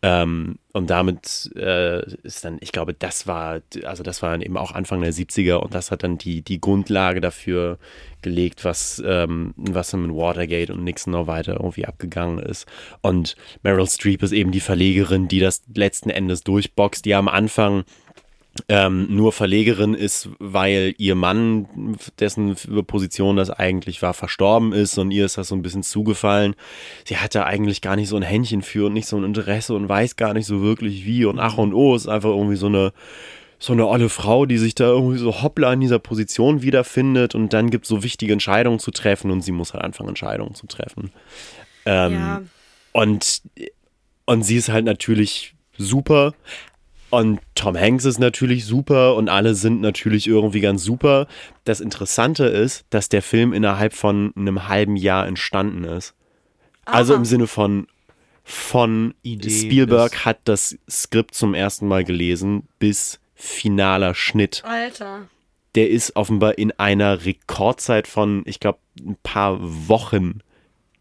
Ähm, 0.00 0.58
und 0.72 0.90
damit 0.90 1.50
äh, 1.56 2.08
ist 2.22 2.44
dann, 2.44 2.58
ich 2.60 2.70
glaube, 2.70 2.94
das 2.94 3.26
war, 3.26 3.60
also 3.82 4.04
das 4.04 4.22
war 4.22 4.40
eben 4.40 4.56
auch 4.56 4.70
Anfang 4.70 5.00
der 5.00 5.12
70er 5.12 5.56
und 5.56 5.74
das 5.74 5.90
hat 5.90 6.04
dann 6.04 6.18
die, 6.18 6.42
die 6.42 6.60
Grundlage 6.60 7.20
dafür 7.20 7.78
gelegt, 8.22 8.64
was, 8.64 9.02
ähm, 9.04 9.54
was 9.56 9.90
dann 9.90 10.06
mit 10.06 10.16
Watergate 10.16 10.72
und 10.72 10.84
Nixon 10.84 11.12
noch 11.12 11.26
weiter 11.26 11.54
irgendwie 11.54 11.86
abgegangen 11.86 12.38
ist. 12.38 12.66
Und 13.00 13.34
Meryl 13.64 13.88
Streep 13.88 14.22
ist 14.22 14.32
eben 14.32 14.52
die 14.52 14.60
Verlegerin, 14.60 15.26
die 15.26 15.40
das 15.40 15.62
letzten 15.74 16.10
Endes 16.10 16.44
durchboxt, 16.44 17.04
die 17.04 17.14
am 17.14 17.26
Anfang 17.26 17.84
ähm, 18.68 19.06
nur 19.10 19.32
Verlegerin 19.32 19.94
ist, 19.94 20.28
weil 20.38 20.94
ihr 20.98 21.14
Mann, 21.14 21.96
dessen 22.18 22.56
Position 22.86 23.36
das 23.36 23.50
eigentlich 23.50 24.02
war, 24.02 24.14
verstorben 24.14 24.72
ist 24.72 24.98
und 24.98 25.10
ihr 25.10 25.24
ist 25.24 25.38
das 25.38 25.48
so 25.48 25.54
ein 25.54 25.62
bisschen 25.62 25.82
zugefallen. 25.82 26.54
Sie 27.04 27.16
hat 27.16 27.34
da 27.34 27.44
eigentlich 27.44 27.80
gar 27.80 27.96
nicht 27.96 28.08
so 28.08 28.16
ein 28.16 28.22
Händchen 28.22 28.62
für 28.62 28.86
und 28.86 28.92
nicht 28.92 29.06
so 29.06 29.16
ein 29.16 29.24
Interesse 29.24 29.74
und 29.74 29.88
weiß 29.88 30.16
gar 30.16 30.34
nicht 30.34 30.46
so 30.46 30.62
wirklich 30.62 31.04
wie 31.04 31.24
und 31.24 31.38
ach 31.38 31.58
und 31.58 31.74
oh, 31.74 31.94
ist 31.94 32.08
einfach 32.08 32.30
irgendwie 32.30 32.56
so 32.56 32.66
eine 32.66 32.92
so 33.60 33.72
eine 33.72 33.88
olle 33.88 34.08
Frau, 34.08 34.46
die 34.46 34.56
sich 34.58 34.76
da 34.76 34.84
irgendwie 34.84 35.18
so 35.18 35.42
hoppla 35.42 35.72
in 35.72 35.80
dieser 35.80 35.98
Position 35.98 36.62
wiederfindet 36.62 37.34
und 37.34 37.52
dann 37.52 37.70
gibt 37.70 37.86
es 37.86 37.88
so 37.88 38.04
wichtige 38.04 38.32
Entscheidungen 38.32 38.78
zu 38.78 38.92
treffen 38.92 39.32
und 39.32 39.42
sie 39.42 39.50
muss 39.50 39.74
halt 39.74 39.82
anfangen, 39.82 40.10
Entscheidungen 40.10 40.54
zu 40.54 40.68
treffen. 40.68 41.10
Ähm, 41.84 42.12
Ja. 42.12 42.42
und, 42.92 43.42
und 44.26 44.42
sie 44.44 44.56
ist 44.56 44.68
halt 44.68 44.84
natürlich 44.84 45.54
super. 45.76 46.34
Und 47.10 47.40
Tom 47.54 47.76
Hanks 47.76 48.04
ist 48.04 48.18
natürlich 48.18 48.66
super 48.66 49.14
und 49.16 49.28
alle 49.28 49.54
sind 49.54 49.80
natürlich 49.80 50.26
irgendwie 50.26 50.60
ganz 50.60 50.84
super. 50.84 51.26
Das 51.64 51.80
Interessante 51.80 52.44
ist, 52.44 52.84
dass 52.90 53.08
der 53.08 53.22
Film 53.22 53.52
innerhalb 53.52 53.94
von 53.94 54.32
einem 54.36 54.68
halben 54.68 54.96
Jahr 54.96 55.26
entstanden 55.26 55.84
ist. 55.84 56.14
Also 56.84 57.14
Aha. 57.14 57.18
im 57.20 57.24
Sinne 57.24 57.46
von 57.46 57.86
von 58.44 59.12
Idee 59.22 59.50
Spielberg 59.50 60.12
bis- 60.12 60.24
hat 60.24 60.38
das 60.44 60.78
Skript 60.88 61.34
zum 61.34 61.52
ersten 61.52 61.86
Mal 61.86 62.02
gelesen 62.04 62.66
bis 62.78 63.20
finaler 63.34 64.14
Schnitt. 64.14 64.62
Alter. 64.64 65.28
Der 65.74 65.90
ist 65.90 66.16
offenbar 66.16 66.56
in 66.56 66.72
einer 66.72 67.26
Rekordzeit 67.26 68.08
von, 68.08 68.42
ich 68.46 68.58
glaube, 68.58 68.78
ein 69.00 69.16
paar 69.22 69.58
Wochen 69.60 70.40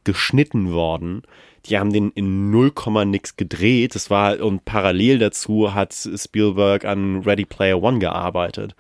geschnitten 0.04 0.72
worden. 0.72 1.24
Die 1.68 1.78
haben 1.78 1.92
den 1.92 2.12
in 2.12 2.50
0, 2.52 2.72
nix 3.06 3.36
gedreht. 3.36 3.96
Das 3.96 4.10
war, 4.10 4.40
und 4.42 4.66
parallel 4.66 5.20
dazu 5.20 5.74
hat 5.74 5.94
Spielberg 5.94 6.86
an 6.86 7.22
Ready 7.22 7.46
Player 7.46 7.82
One 7.82 8.00
gearbeitet. 8.00 8.76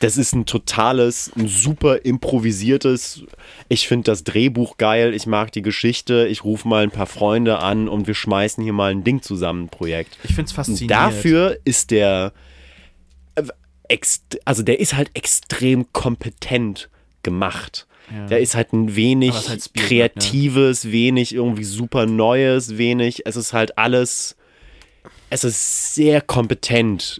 Das 0.00 0.18
ist 0.18 0.34
ein 0.34 0.44
totales, 0.44 1.32
ein 1.36 1.48
super 1.48 2.04
improvisiertes. 2.04 3.22
Ich 3.68 3.88
finde 3.88 4.04
das 4.04 4.24
Drehbuch 4.24 4.76
geil. 4.76 5.14
Ich 5.14 5.26
mag 5.26 5.52
die 5.52 5.62
Geschichte. 5.62 6.26
Ich 6.28 6.44
rufe 6.44 6.68
mal 6.68 6.82
ein 6.82 6.90
paar 6.90 7.06
Freunde 7.06 7.60
an 7.60 7.88
und 7.88 8.06
wir 8.06 8.14
schmeißen 8.14 8.62
hier 8.62 8.74
mal 8.74 8.90
ein 8.90 9.04
Ding 9.04 9.22
zusammen, 9.22 9.68
Projekt. 9.68 10.18
Ich 10.24 10.34
finde 10.34 10.48
es 10.48 10.52
faszinierend. 10.52 10.90
dafür 10.90 11.58
ist 11.64 11.90
der, 11.90 12.34
äh, 13.36 13.98
also 14.44 14.62
der 14.62 14.80
ist 14.80 14.94
halt 14.94 15.10
extrem 15.14 15.90
kompetent 15.92 16.90
gemacht. 17.22 17.86
Ja. 18.12 18.26
Der 18.26 18.40
ist 18.40 18.54
halt 18.54 18.72
ein 18.72 18.94
wenig 18.94 19.48
halt 19.48 19.64
Spielberg, 19.64 20.14
kreatives, 20.14 20.90
wenig 20.92 21.34
irgendwie 21.34 21.64
super 21.64 22.06
Neues, 22.06 22.78
wenig. 22.78 23.26
Es 23.26 23.36
ist 23.36 23.52
halt 23.52 23.76
alles. 23.78 24.36
Es 25.28 25.42
ist 25.42 25.94
sehr 25.94 26.20
kompetent 26.20 27.18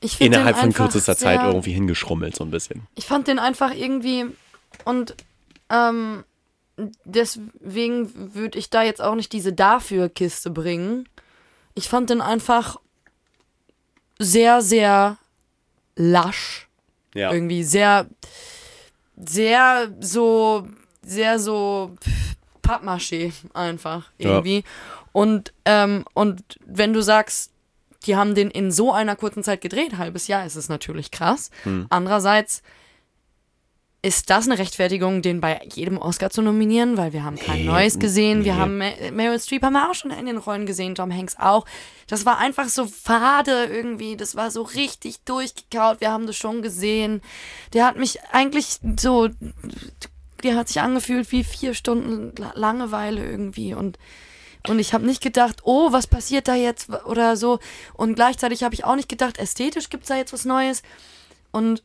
Ich 0.00 0.20
innerhalb 0.20 0.56
von 0.56 0.72
kürzester 0.72 1.16
Zeit 1.16 1.40
sehr- 1.40 1.48
irgendwie 1.48 1.72
hingeschrummelt, 1.72 2.36
so 2.36 2.44
ein 2.44 2.50
bisschen. 2.50 2.86
Ich 2.94 3.06
fand 3.06 3.26
den 3.26 3.38
einfach 3.40 3.74
irgendwie 3.74 4.26
und 4.84 5.16
ähm, 5.68 6.22
deswegen 7.04 8.34
würde 8.34 8.58
ich 8.58 8.70
da 8.70 8.82
jetzt 8.82 9.00
auch 9.02 9.14
nicht 9.16 9.32
diese 9.32 9.52
Dafür-Kiste 9.52 10.50
bringen. 10.50 11.08
Ich 11.74 11.88
fand 11.88 12.08
den 12.10 12.20
einfach 12.20 12.76
sehr, 14.18 14.62
sehr 14.62 15.16
lasch. 15.96 16.68
Ja. 17.14 17.32
Irgendwie 17.32 17.62
sehr, 17.64 18.06
sehr 19.16 19.92
so, 20.00 20.68
sehr 21.02 21.38
so 21.38 21.94
Pappmaché 22.62 23.32
einfach 23.54 24.10
Ja. 24.18 24.30
irgendwie. 24.30 24.64
Und, 25.12 25.52
ähm, 25.64 26.04
und 26.14 26.42
wenn 26.64 26.92
du 26.92 27.02
sagst, 27.02 27.50
die 28.06 28.16
haben 28.16 28.34
den 28.34 28.50
in 28.50 28.70
so 28.72 28.92
einer 28.92 29.14
kurzen 29.16 29.44
Zeit 29.44 29.60
gedreht, 29.60 29.98
halbes 29.98 30.26
Jahr, 30.26 30.44
ist 30.44 30.56
es 30.56 30.68
natürlich 30.68 31.10
krass. 31.10 31.50
Hm. 31.64 31.86
Andererseits 31.90 32.62
ist 34.04 34.30
das 34.30 34.46
eine 34.46 34.58
Rechtfertigung, 34.58 35.22
den 35.22 35.40
bei 35.40 35.60
jedem 35.72 35.96
Oscar 35.96 36.28
zu 36.30 36.42
nominieren, 36.42 36.96
weil 36.96 37.12
wir 37.12 37.22
haben 37.22 37.38
kein 37.38 37.58
Nee, 37.60 37.64
Neues 37.66 38.00
gesehen. 38.00 38.44
Wir 38.44 38.54
nee. 38.54 38.58
haben 38.60 38.76
Mer- 38.78 39.12
Meryl 39.12 39.38
Streep 39.38 39.62
haben 39.62 39.74
wir 39.74 39.88
auch 39.88 39.94
schon 39.94 40.10
in 40.10 40.26
den 40.26 40.38
Rollen 40.38 40.66
gesehen, 40.66 40.96
Tom 40.96 41.12
Hanks 41.16 41.36
auch. 41.38 41.64
Das 42.08 42.26
war 42.26 42.38
einfach 42.38 42.68
so 42.68 42.86
fade 42.86 43.66
irgendwie. 43.66 44.16
Das 44.16 44.34
war 44.34 44.50
so 44.50 44.62
richtig 44.62 45.20
durchgekaut. 45.24 46.00
Wir 46.00 46.10
haben 46.10 46.26
das 46.26 46.36
schon 46.36 46.62
gesehen. 46.62 47.22
Der 47.74 47.86
hat 47.86 47.96
mich 47.96 48.18
eigentlich 48.32 48.78
so, 48.98 49.28
der 50.42 50.56
hat 50.56 50.66
sich 50.68 50.80
angefühlt 50.80 51.30
wie 51.30 51.44
vier 51.44 51.72
Stunden 51.74 52.32
La- 52.36 52.52
Langeweile 52.56 53.24
irgendwie 53.24 53.74
und 53.74 53.98
und 54.68 54.78
ich 54.78 54.94
habe 54.94 55.04
nicht 55.04 55.20
gedacht, 55.20 55.62
oh, 55.64 55.90
was 55.90 56.06
passiert 56.06 56.46
da 56.46 56.54
jetzt 56.54 56.88
oder 57.06 57.36
so. 57.36 57.58
Und 57.94 58.14
gleichzeitig 58.14 58.62
habe 58.62 58.74
ich 58.76 58.84
auch 58.84 58.94
nicht 58.94 59.08
gedacht, 59.08 59.38
ästhetisch 59.38 59.90
gibt 59.90 60.04
es 60.04 60.08
da 60.08 60.16
jetzt 60.16 60.32
was 60.32 60.44
Neues. 60.44 60.82
Und 61.50 61.82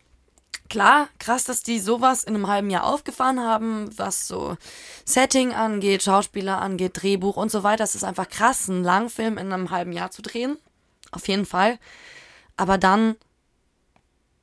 klar, 0.69 1.07
krass, 1.19 1.43
dass 1.45 1.63
die 1.63 1.79
sowas 1.79 2.23
in 2.23 2.35
einem 2.35 2.47
halben 2.47 2.69
Jahr 2.69 2.83
aufgefahren 2.85 3.39
haben, 3.39 3.89
was 3.97 4.27
so 4.27 4.57
Setting 5.05 5.53
angeht, 5.53 6.03
Schauspieler 6.03 6.59
angeht, 6.61 7.01
Drehbuch 7.01 7.37
und 7.37 7.51
so 7.51 7.63
weiter. 7.63 7.83
Es 7.83 7.95
ist 7.95 8.03
einfach 8.03 8.29
krass, 8.29 8.69
einen 8.69 8.83
Langfilm 8.83 9.37
in 9.37 9.51
einem 9.51 9.71
halben 9.71 9.91
Jahr 9.91 10.11
zu 10.11 10.21
drehen. 10.21 10.57
Auf 11.11 11.27
jeden 11.27 11.45
Fall. 11.45 11.79
Aber 12.57 12.77
dann, 12.77 13.15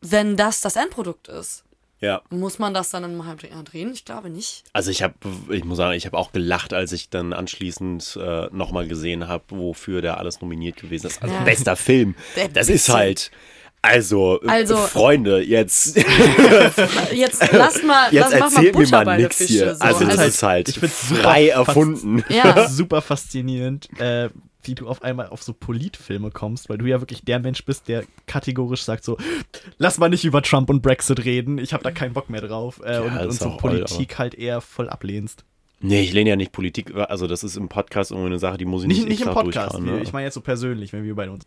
wenn 0.01 0.37
das 0.37 0.61
das 0.61 0.77
Endprodukt 0.77 1.29
ist, 1.29 1.65
Ja. 2.01 2.21
muss 2.31 2.59
man 2.59 2.75
das 2.75 2.91
dann 2.91 3.05
in 3.05 3.11
einem 3.13 3.27
halben 3.27 3.49
Jahr 3.51 3.63
drehen? 3.63 3.93
Ich 3.93 4.05
glaube 4.05 4.29
nicht. 4.31 4.65
Also 4.73 4.91
ich 4.91 5.03
habe, 5.03 5.15
ich 5.51 5.65
muss 5.65 5.79
sagen, 5.79 5.95
ich 5.97 6.05
habe 6.07 6.19
auch 6.19 6.33
gelacht, 6.33 6.75
als 6.75 6.93
ich 6.93 7.09
dann 7.09 7.33
anschließend 7.33 8.19
äh, 8.21 8.49
nochmal 8.53 8.87
gesehen 8.89 9.27
habe, 9.29 9.45
wofür 9.49 10.03
der 10.03 10.19
alles 10.19 10.41
nominiert 10.41 10.77
gewesen 10.77 11.07
ist. 11.07 11.23
Also 11.23 11.35
Ja. 11.35 11.43
bester 11.45 11.77
Film. 11.77 12.15
Der 12.37 12.49
Das 12.49 12.69
ist 12.69 12.89
halt. 12.89 13.31
Also, 13.85 14.41
Also- 14.47 14.77
Freunde, 14.77 15.43
jetzt, 15.43 15.97
Jetzt 17.13 17.53
lass 17.53 17.83
mal, 17.83 18.13
jetzt 18.13 18.31
lass, 18.33 18.41
mach 18.41 18.51
mal 18.53 18.57
erzählt 18.57 18.75
mir 18.77 18.85
Butter 18.85 18.97
mal 18.99 19.05
bei 19.05 19.17
der 19.19 19.27
nix 19.27 19.37
Fische. 19.37 19.53
hier. 19.53 19.75
So. 19.75 19.81
Also, 19.85 20.05
das 20.07 20.19
halt- 20.19 20.29
ist 20.29 20.43
halt 20.43 20.69
ich 20.69 20.79
frei 20.79 21.49
erfunden. 21.49 22.25
ja. 22.29 22.69
super 22.69 23.03
faszinierend, 23.03 23.89
äh, 24.01 24.31
wie 24.63 24.75
du 24.75 24.89
auf 24.89 25.03
einmal 25.03 25.27
auf 25.29 25.43
so 25.43 25.53
Politfilme 25.53 26.31
kommst, 26.31 26.71
weil 26.71 26.79
du 26.79 26.87
ja 26.87 27.01
wirklich 27.01 27.23
der 27.25 27.39
Mensch 27.39 27.65
bist, 27.67 27.89
der 27.89 28.05
kategorisch 28.27 28.83
sagt 28.83 29.05
so, 29.05 29.19
lass 29.77 29.99
mal 29.99 30.09
nicht 30.09 30.25
über 30.25 30.41
Trump 30.41 30.71
und 30.71 30.81
Brexit 30.81 31.25
reden, 31.25 31.59
ich 31.59 31.75
habe 31.75 31.85
da 31.85 31.91
keinen 31.91 32.15
Bock 32.15 32.31
mehr 32.31 32.41
drauf 32.41 32.81
äh, 32.83 32.99
und, 33.01 33.15
das 33.15 33.23
und 33.25 33.29
ist 33.31 33.39
so 33.41 33.57
Politik 33.59 34.19
halt 34.19 34.35
eher 34.35 34.63
voll 34.63 34.89
ablehnst. 34.89 35.45
Nee, 35.87 36.01
ich 36.01 36.13
lehne 36.13 36.31
ja 36.31 36.37
nicht 36.37 36.51
Politik, 36.53 36.95
also 36.95 37.27
das 37.27 37.45
ist 37.45 37.57
im 37.57 37.69
Podcast 37.69 38.11
irgendwie 38.11 38.29
eine 38.29 38.39
Sache, 38.39 38.57
die 38.57 38.65
muss 38.65 38.83
ich 38.83 38.89
nicht, 38.89 38.99
Nicht, 39.01 39.09
nicht 39.21 39.27
im 39.27 39.35
Podcast. 39.35 39.79
ne? 39.79 40.01
Ich 40.03 40.13
meine 40.13 40.25
jetzt 40.27 40.35
so 40.35 40.41
persönlich, 40.41 40.93
wenn 40.95 41.05
wir 41.05 41.15
beide 41.15 41.31
uns. 41.31 41.45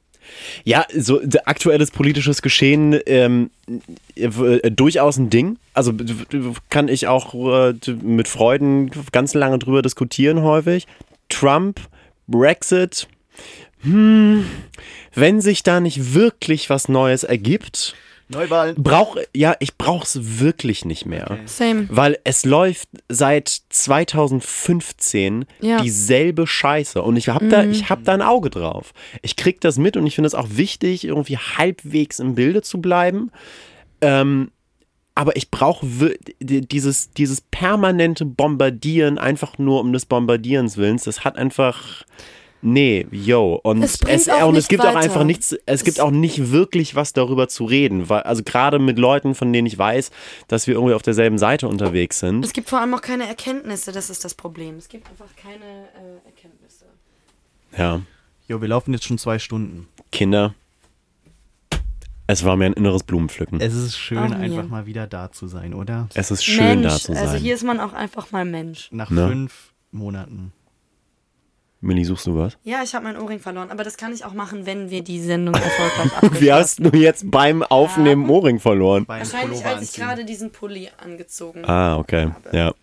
Ja, 0.64 0.85
so 0.95 1.22
aktuelles 1.45 1.89
politisches 1.89 2.41
Geschehen 2.41 2.99
ähm, 3.05 3.49
äh, 4.15 4.30
w- 4.30 4.59
durchaus 4.69 5.18
ein 5.18 5.30
Ding. 5.30 5.57
Also 5.73 5.93
kann 6.69 6.88
ich 6.88 7.07
auch 7.07 7.34
äh, 7.34 7.73
mit 8.03 8.27
Freuden 8.27 8.91
ganz 9.11 9.34
lange 9.34 9.57
drüber 9.57 9.81
diskutieren 9.81 10.41
häufig. 10.43 10.85
Trump, 11.30 11.80
Brexit. 12.27 13.07
Hm, 13.81 14.45
wenn 15.14 15.39
sich 15.41 15.64
da 15.64 15.80
nicht 15.80 16.14
wirklich 16.14 16.69
was 16.69 16.89
Neues 16.89 17.23
ergibt, 17.23 17.95
Neuwahlen. 18.30 18.76
brauch 18.78 19.18
ja, 19.36 19.56
ich 19.60 19.78
brauch's 19.78 20.20
wirklich 20.22 20.84
nicht 20.86 21.06
mehr. 21.06 21.38
Same. 21.45 21.88
Weil 21.90 22.18
es 22.24 22.44
läuft 22.45 22.90
seit 23.10 23.48
2015 23.70 25.45
Ja. 25.62 25.82
dieselbe 25.82 26.45
Scheiße. 26.48 27.02
Und 27.02 27.16
ich 27.18 27.30
habe 27.30 27.48
da, 27.48 27.64
ich 27.64 27.90
hab 27.90 28.04
da 28.04 28.14
ein 28.14 28.22
Auge 28.22 28.49
drauf. 28.49 28.94
Ich 29.22 29.36
krieg 29.36 29.62
das 29.62 29.78
mit 29.78 29.98
und 29.98 30.06
ich 30.06 30.16
finde 30.16 30.28
es 30.28 30.36
auch 30.36 30.48
wichtig, 30.52 31.06
irgendwie 31.06 31.38
halbwegs 31.38 32.20
im 32.20 32.36
Bilde 32.36 32.62
zu 32.62 32.82
bleiben. 32.82 33.32
Ähm, 34.02 34.52
aber 35.16 35.36
ich 35.36 35.49
brauche 35.49 35.86
dieses, 36.40 37.10
dieses 37.12 37.41
permanente 37.41 38.24
Bombardieren 38.26 39.18
einfach 39.18 39.58
nur 39.58 39.80
um 39.82 39.91
des 39.94 40.06
Bombardierens 40.06 40.78
Willens. 40.78 41.04
Das 41.06 41.24
hat 41.24 41.38
einfach. 41.38 42.04
Nee, 42.69 43.07
yo. 43.11 43.60
Und 43.64 43.81
Es 43.81 43.98
bringt 43.98 44.30
auch 44.30 44.49
und 44.49 44.56
es 44.57 44.68
gibt 44.68 44.81
auch 44.81 44.88
weiter. 44.88 44.99
einfach 44.99 45.23
nichts, 45.23 45.56
es 45.65 45.84
gibt 45.85 46.02
auch 46.02 46.11
nicht 46.11 46.52
wirklich 46.52 46.95
was 46.95 47.14
darüber 47.14 47.48
zu 47.48 47.64
reden. 47.64 48.10
Weil, 48.10 48.23
also 48.23 48.44
gerade 48.44 48.77
mit 48.77 48.99
Leuten, 48.99 49.35
von 49.35 49.53
denen 49.53 49.65
ich 49.68 49.77
weiß, 49.77 50.11
dass 50.49 50.68
wir 50.68 50.73
irgendwie 50.76 50.94
auf 50.94 51.02
derselben 51.02 51.38
Seite 51.38 51.68
unterwegs 51.69 52.19
sind. 52.19 52.44
Es 52.44 52.52
gibt 52.52 52.68
vor 52.69 52.81
allem 52.81 52.94
auch 52.94 53.02
keine 53.02 53.26
Erkenntnisse, 53.27 53.91
das 53.94 54.10
ist 54.10 54.26
das 54.26 54.34
Problem. 54.35 54.76
Es 54.76 54.89
gibt 54.89 55.10
einfach 55.10 55.34
keine 55.41 55.64
äh, 55.64 56.26
Erkenntnisse. 56.26 56.85
Ja. 57.77 58.02
Jo, 58.49 58.60
wir 58.61 58.68
laufen 58.68 58.91
jetzt 58.94 59.06
schon 59.06 59.18
zwei 59.18 59.39
Stunden. 59.39 59.88
Kinder. 60.11 60.53
Es 62.30 62.44
war 62.44 62.57
mir 62.57 62.65
ein 62.65 62.73
inneres 62.73 63.03
Blumenpflücken. 63.03 63.61
Es 63.61 63.73
ist 63.73 63.98
schön, 63.98 64.18
Auch 64.18 64.30
mir. 64.30 64.35
einfach 64.39 64.68
mal 64.68 64.85
wieder 64.85 65.07
da 65.07 65.31
zu 65.31 65.48
sein, 65.48 65.73
oder? 65.73 66.10
Es 66.14 66.31
ist 66.31 66.44
schön, 66.44 66.81
Mensch, 66.81 66.84
da 66.94 66.99
zu 66.99 67.14
sein. 67.14 67.18
also 67.26 67.38
hier 67.38 67.56
ist 67.56 67.64
man 67.64 67.80
auch 67.80 67.94
einfach 67.94 68.31
mal 68.31 68.44
Mensch. 68.44 68.89
Nach 68.91 69.10
Ne? 69.10 69.26
fünf 69.30 69.72
Monaten. 69.91 70.52
Millie, 71.80 72.06
suchst 72.06 72.26
du 72.26 72.36
was? 72.36 72.58
Ja, 72.64 72.82
ich 72.84 72.95
habe 72.95 73.06
meinen 73.06 73.18
Ohrring 73.22 73.40
verloren, 73.40 73.70
aber 73.70 73.84
das 73.84 73.98
kann 73.98 74.12
ich 74.12 74.26
auch 74.26 74.34
machen, 74.34 74.66
wenn 74.66 74.90
wir 74.90 75.04
die 75.04 75.20
Sendung 75.22 75.54
erfolgreich 75.54 76.12
abgeschlossen 76.16 76.41
Wie 76.41 76.52
hast 76.52 76.80
du 76.80 76.90
jetzt 76.98 77.30
beim 77.30 77.62
Aufnehmen 77.62 78.24
einen 78.24 78.30
Ohrring 78.32 78.60
verloren? 78.60 79.06
Beim 79.06 79.20
Wahrscheinlich, 79.20 79.62
Pullover 79.62 79.76
als 79.78 79.90
ich 79.90 79.95
gerade 79.95 80.26
diesen 80.26 80.52
Pulli 80.52 80.90
angezogen 81.04 81.64
Ah, 81.66 81.98
okay. 81.98 82.32
Ja. 82.52 82.74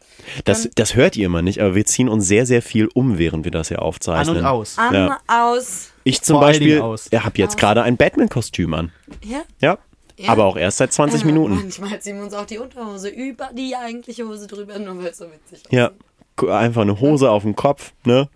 Das, 0.44 0.68
das 0.76 0.94
hört 0.94 1.16
ihr 1.16 1.26
immer 1.26 1.42
nicht, 1.42 1.60
aber 1.60 1.74
wir 1.74 1.84
ziehen 1.86 2.08
uns 2.08 2.28
sehr, 2.28 2.46
sehr 2.46 2.62
viel 2.62 2.88
um, 2.94 3.18
während 3.18 3.44
wir 3.44 3.50
das 3.50 3.66
hier 3.68 3.78
An 3.80 3.84
aufzeichnen. 3.84 4.36
und 4.38 4.44
aus. 4.44 4.78
An, 4.78 4.94
Ja. 4.94 5.18
aus. 5.26 5.90
Ich 6.04 6.22
zum 6.22 6.34
Vor 6.34 6.42
Beispiel, 6.42 6.80
ich 7.10 7.24
habe 7.24 7.38
jetzt 7.38 7.56
gerade 7.58 7.82
ein 7.82 7.96
Batman-Kostüm 7.96 8.74
an. 8.74 8.92
Ja? 9.24 9.42
Ja. 9.60 9.78
Ja? 10.16 10.28
Aber 10.30 10.44
auch 10.44 10.56
erst 10.56 10.76
seit 10.78 10.92
20 10.92 11.22
Äh, 11.22 11.26
Minuten. 11.26 11.54
Manchmal 11.56 11.98
ziehen 12.00 12.16
wir 12.18 12.22
uns 12.24 12.34
auch 12.34 12.46
die 12.46 12.58
Unterhose 12.58 13.08
über 13.08 13.50
die 13.52 13.74
eigentliche 13.74 14.24
Hose 14.28 14.46
drüber, 14.46 14.78
nur 14.78 14.96
weil 14.98 15.06
es 15.06 15.18
so 15.18 15.24
witzig 15.24 15.66
aussieht. 15.66 15.72
Ja. 15.72 15.90
Einfach 16.56 16.82
eine 16.82 17.00
Hose 17.00 17.30
auf 17.30 17.42
dem 17.42 17.56
Kopf, 17.56 17.92
ne? 18.04 18.28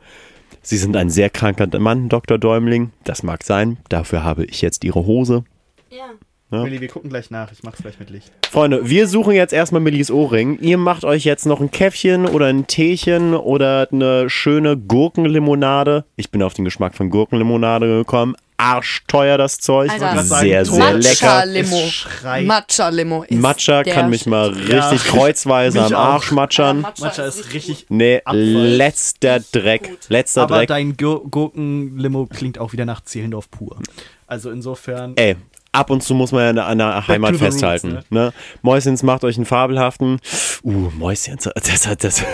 Sie 0.68 0.76
sind 0.76 0.96
ein 0.96 1.08
sehr 1.08 1.30
kranker 1.30 1.66
Mann, 1.80 2.10
Dr. 2.10 2.36
Däumling. 2.36 2.90
Das 3.02 3.22
mag 3.22 3.42
sein. 3.42 3.78
Dafür 3.88 4.22
habe 4.22 4.44
ich 4.44 4.60
jetzt 4.60 4.84
Ihre 4.84 5.06
Hose. 5.06 5.44
Ja. 5.88 6.10
Ja. 6.50 6.62
Willi, 6.62 6.82
wir 6.82 6.88
gucken 6.88 7.08
gleich 7.08 7.30
nach. 7.30 7.50
Ich 7.52 7.62
mach's 7.62 7.80
gleich 7.80 7.98
mit 7.98 8.10
Licht. 8.10 8.30
Freunde, 8.50 8.86
wir 8.86 9.08
suchen 9.08 9.32
jetzt 9.32 9.54
erstmal 9.54 9.80
Millis 9.80 10.10
Ohrring. 10.10 10.58
Ihr 10.60 10.76
macht 10.76 11.06
euch 11.06 11.24
jetzt 11.24 11.46
noch 11.46 11.62
ein 11.62 11.70
Käffchen 11.70 12.26
oder 12.26 12.48
ein 12.48 12.66
Teechen 12.66 13.32
oder 13.32 13.88
eine 13.90 14.28
schöne 14.28 14.76
Gurkenlimonade. 14.76 16.04
Ich 16.16 16.30
bin 16.30 16.42
auf 16.42 16.52
den 16.52 16.66
Geschmack 16.66 16.94
von 16.94 17.08
Gurkenlimonade 17.08 17.86
gekommen. 17.86 18.36
Arschteuer 18.58 19.38
das 19.38 19.58
Zeug. 19.58 19.90
Alter. 19.90 20.14
Wollte 20.16 20.24
sehr, 20.24 20.64
sehr 20.66 20.94
lecker. 20.94 21.26
Matcha-Limo. 21.26 21.76
Es 21.78 21.92
schreit. 21.92 22.46
Matcha-Limo 22.46 23.22
ist 23.22 23.38
Matcha 23.40 23.84
kann 23.84 24.10
mich 24.10 24.26
mal 24.26 24.52
Ja. 24.68 24.88
richtig 24.88 25.08
kreuzweise 25.08 25.80
Mich 25.82 25.94
am 25.94 25.94
auch. 25.94 26.14
Arsch 26.14 26.32
matschern. 26.32 26.82
Ja, 26.82 26.92
Matcha 26.98 27.24
ist 27.24 27.52
richtig. 27.54 27.86
Nee, 27.88 28.16
Abfall. 28.24 28.36
letzter 28.42 29.40
Dreck. 29.52 29.96
Letzter 30.08 30.42
Aber 30.42 30.56
Dreck. 30.58 30.68
dein 30.68 30.96
Gur 30.96 31.22
Gurkenlimo 31.30 32.26
klingt 32.26 32.58
auch 32.58 32.72
wieder 32.72 32.84
nach 32.84 33.00
Zehlendorf 33.02 33.48
pur. 33.50 33.78
Also 34.26 34.50
insofern. 34.50 35.12
Ey, 35.16 35.36
ab 35.70 35.90
und 35.90 36.02
zu 36.02 36.14
muss 36.14 36.32
man 36.32 36.56
ja 36.56 36.64
an 36.66 36.78
der 36.78 37.06
Heimat 37.06 37.36
the 37.36 37.44
roots, 37.44 37.54
festhalten. 37.54 38.00
ne? 38.10 38.32
Mäuschens 38.62 39.04
macht 39.04 39.22
euch 39.22 39.36
einen 39.36 39.46
fabelhaften. 39.46 40.18
Uh, 40.64 40.90
Mäuschens. 40.98 41.48
Das, 41.54 41.82
das, 41.84 41.96
das, 41.98 42.24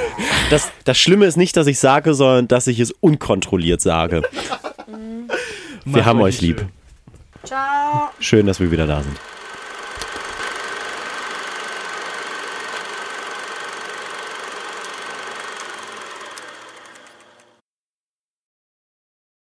das, 0.49 0.71
das 0.85 0.99
Schlimme 0.99 1.27
ist 1.27 1.37
nicht, 1.37 1.55
dass 1.59 1.67
ich 1.67 1.79
sage, 1.79 2.15
sondern 2.15 2.49
dass 2.49 2.67
ich 2.67 2.81
es 2.81 2.93
unkontrolliert 2.93 3.83
sage. 3.83 4.23
Wir 5.85 5.98
macht 5.98 6.06
haben 6.06 6.20
euch 6.20 6.36
euch 6.36 6.40
lieb. 6.40 6.59
schön. 6.59 6.69
Ciao. 7.44 8.11
Schön, 8.20 8.47
dass 8.47 8.61
wir 8.61 8.70
wieder 8.70 8.86
da 8.86 9.02
sind. 9.02 9.16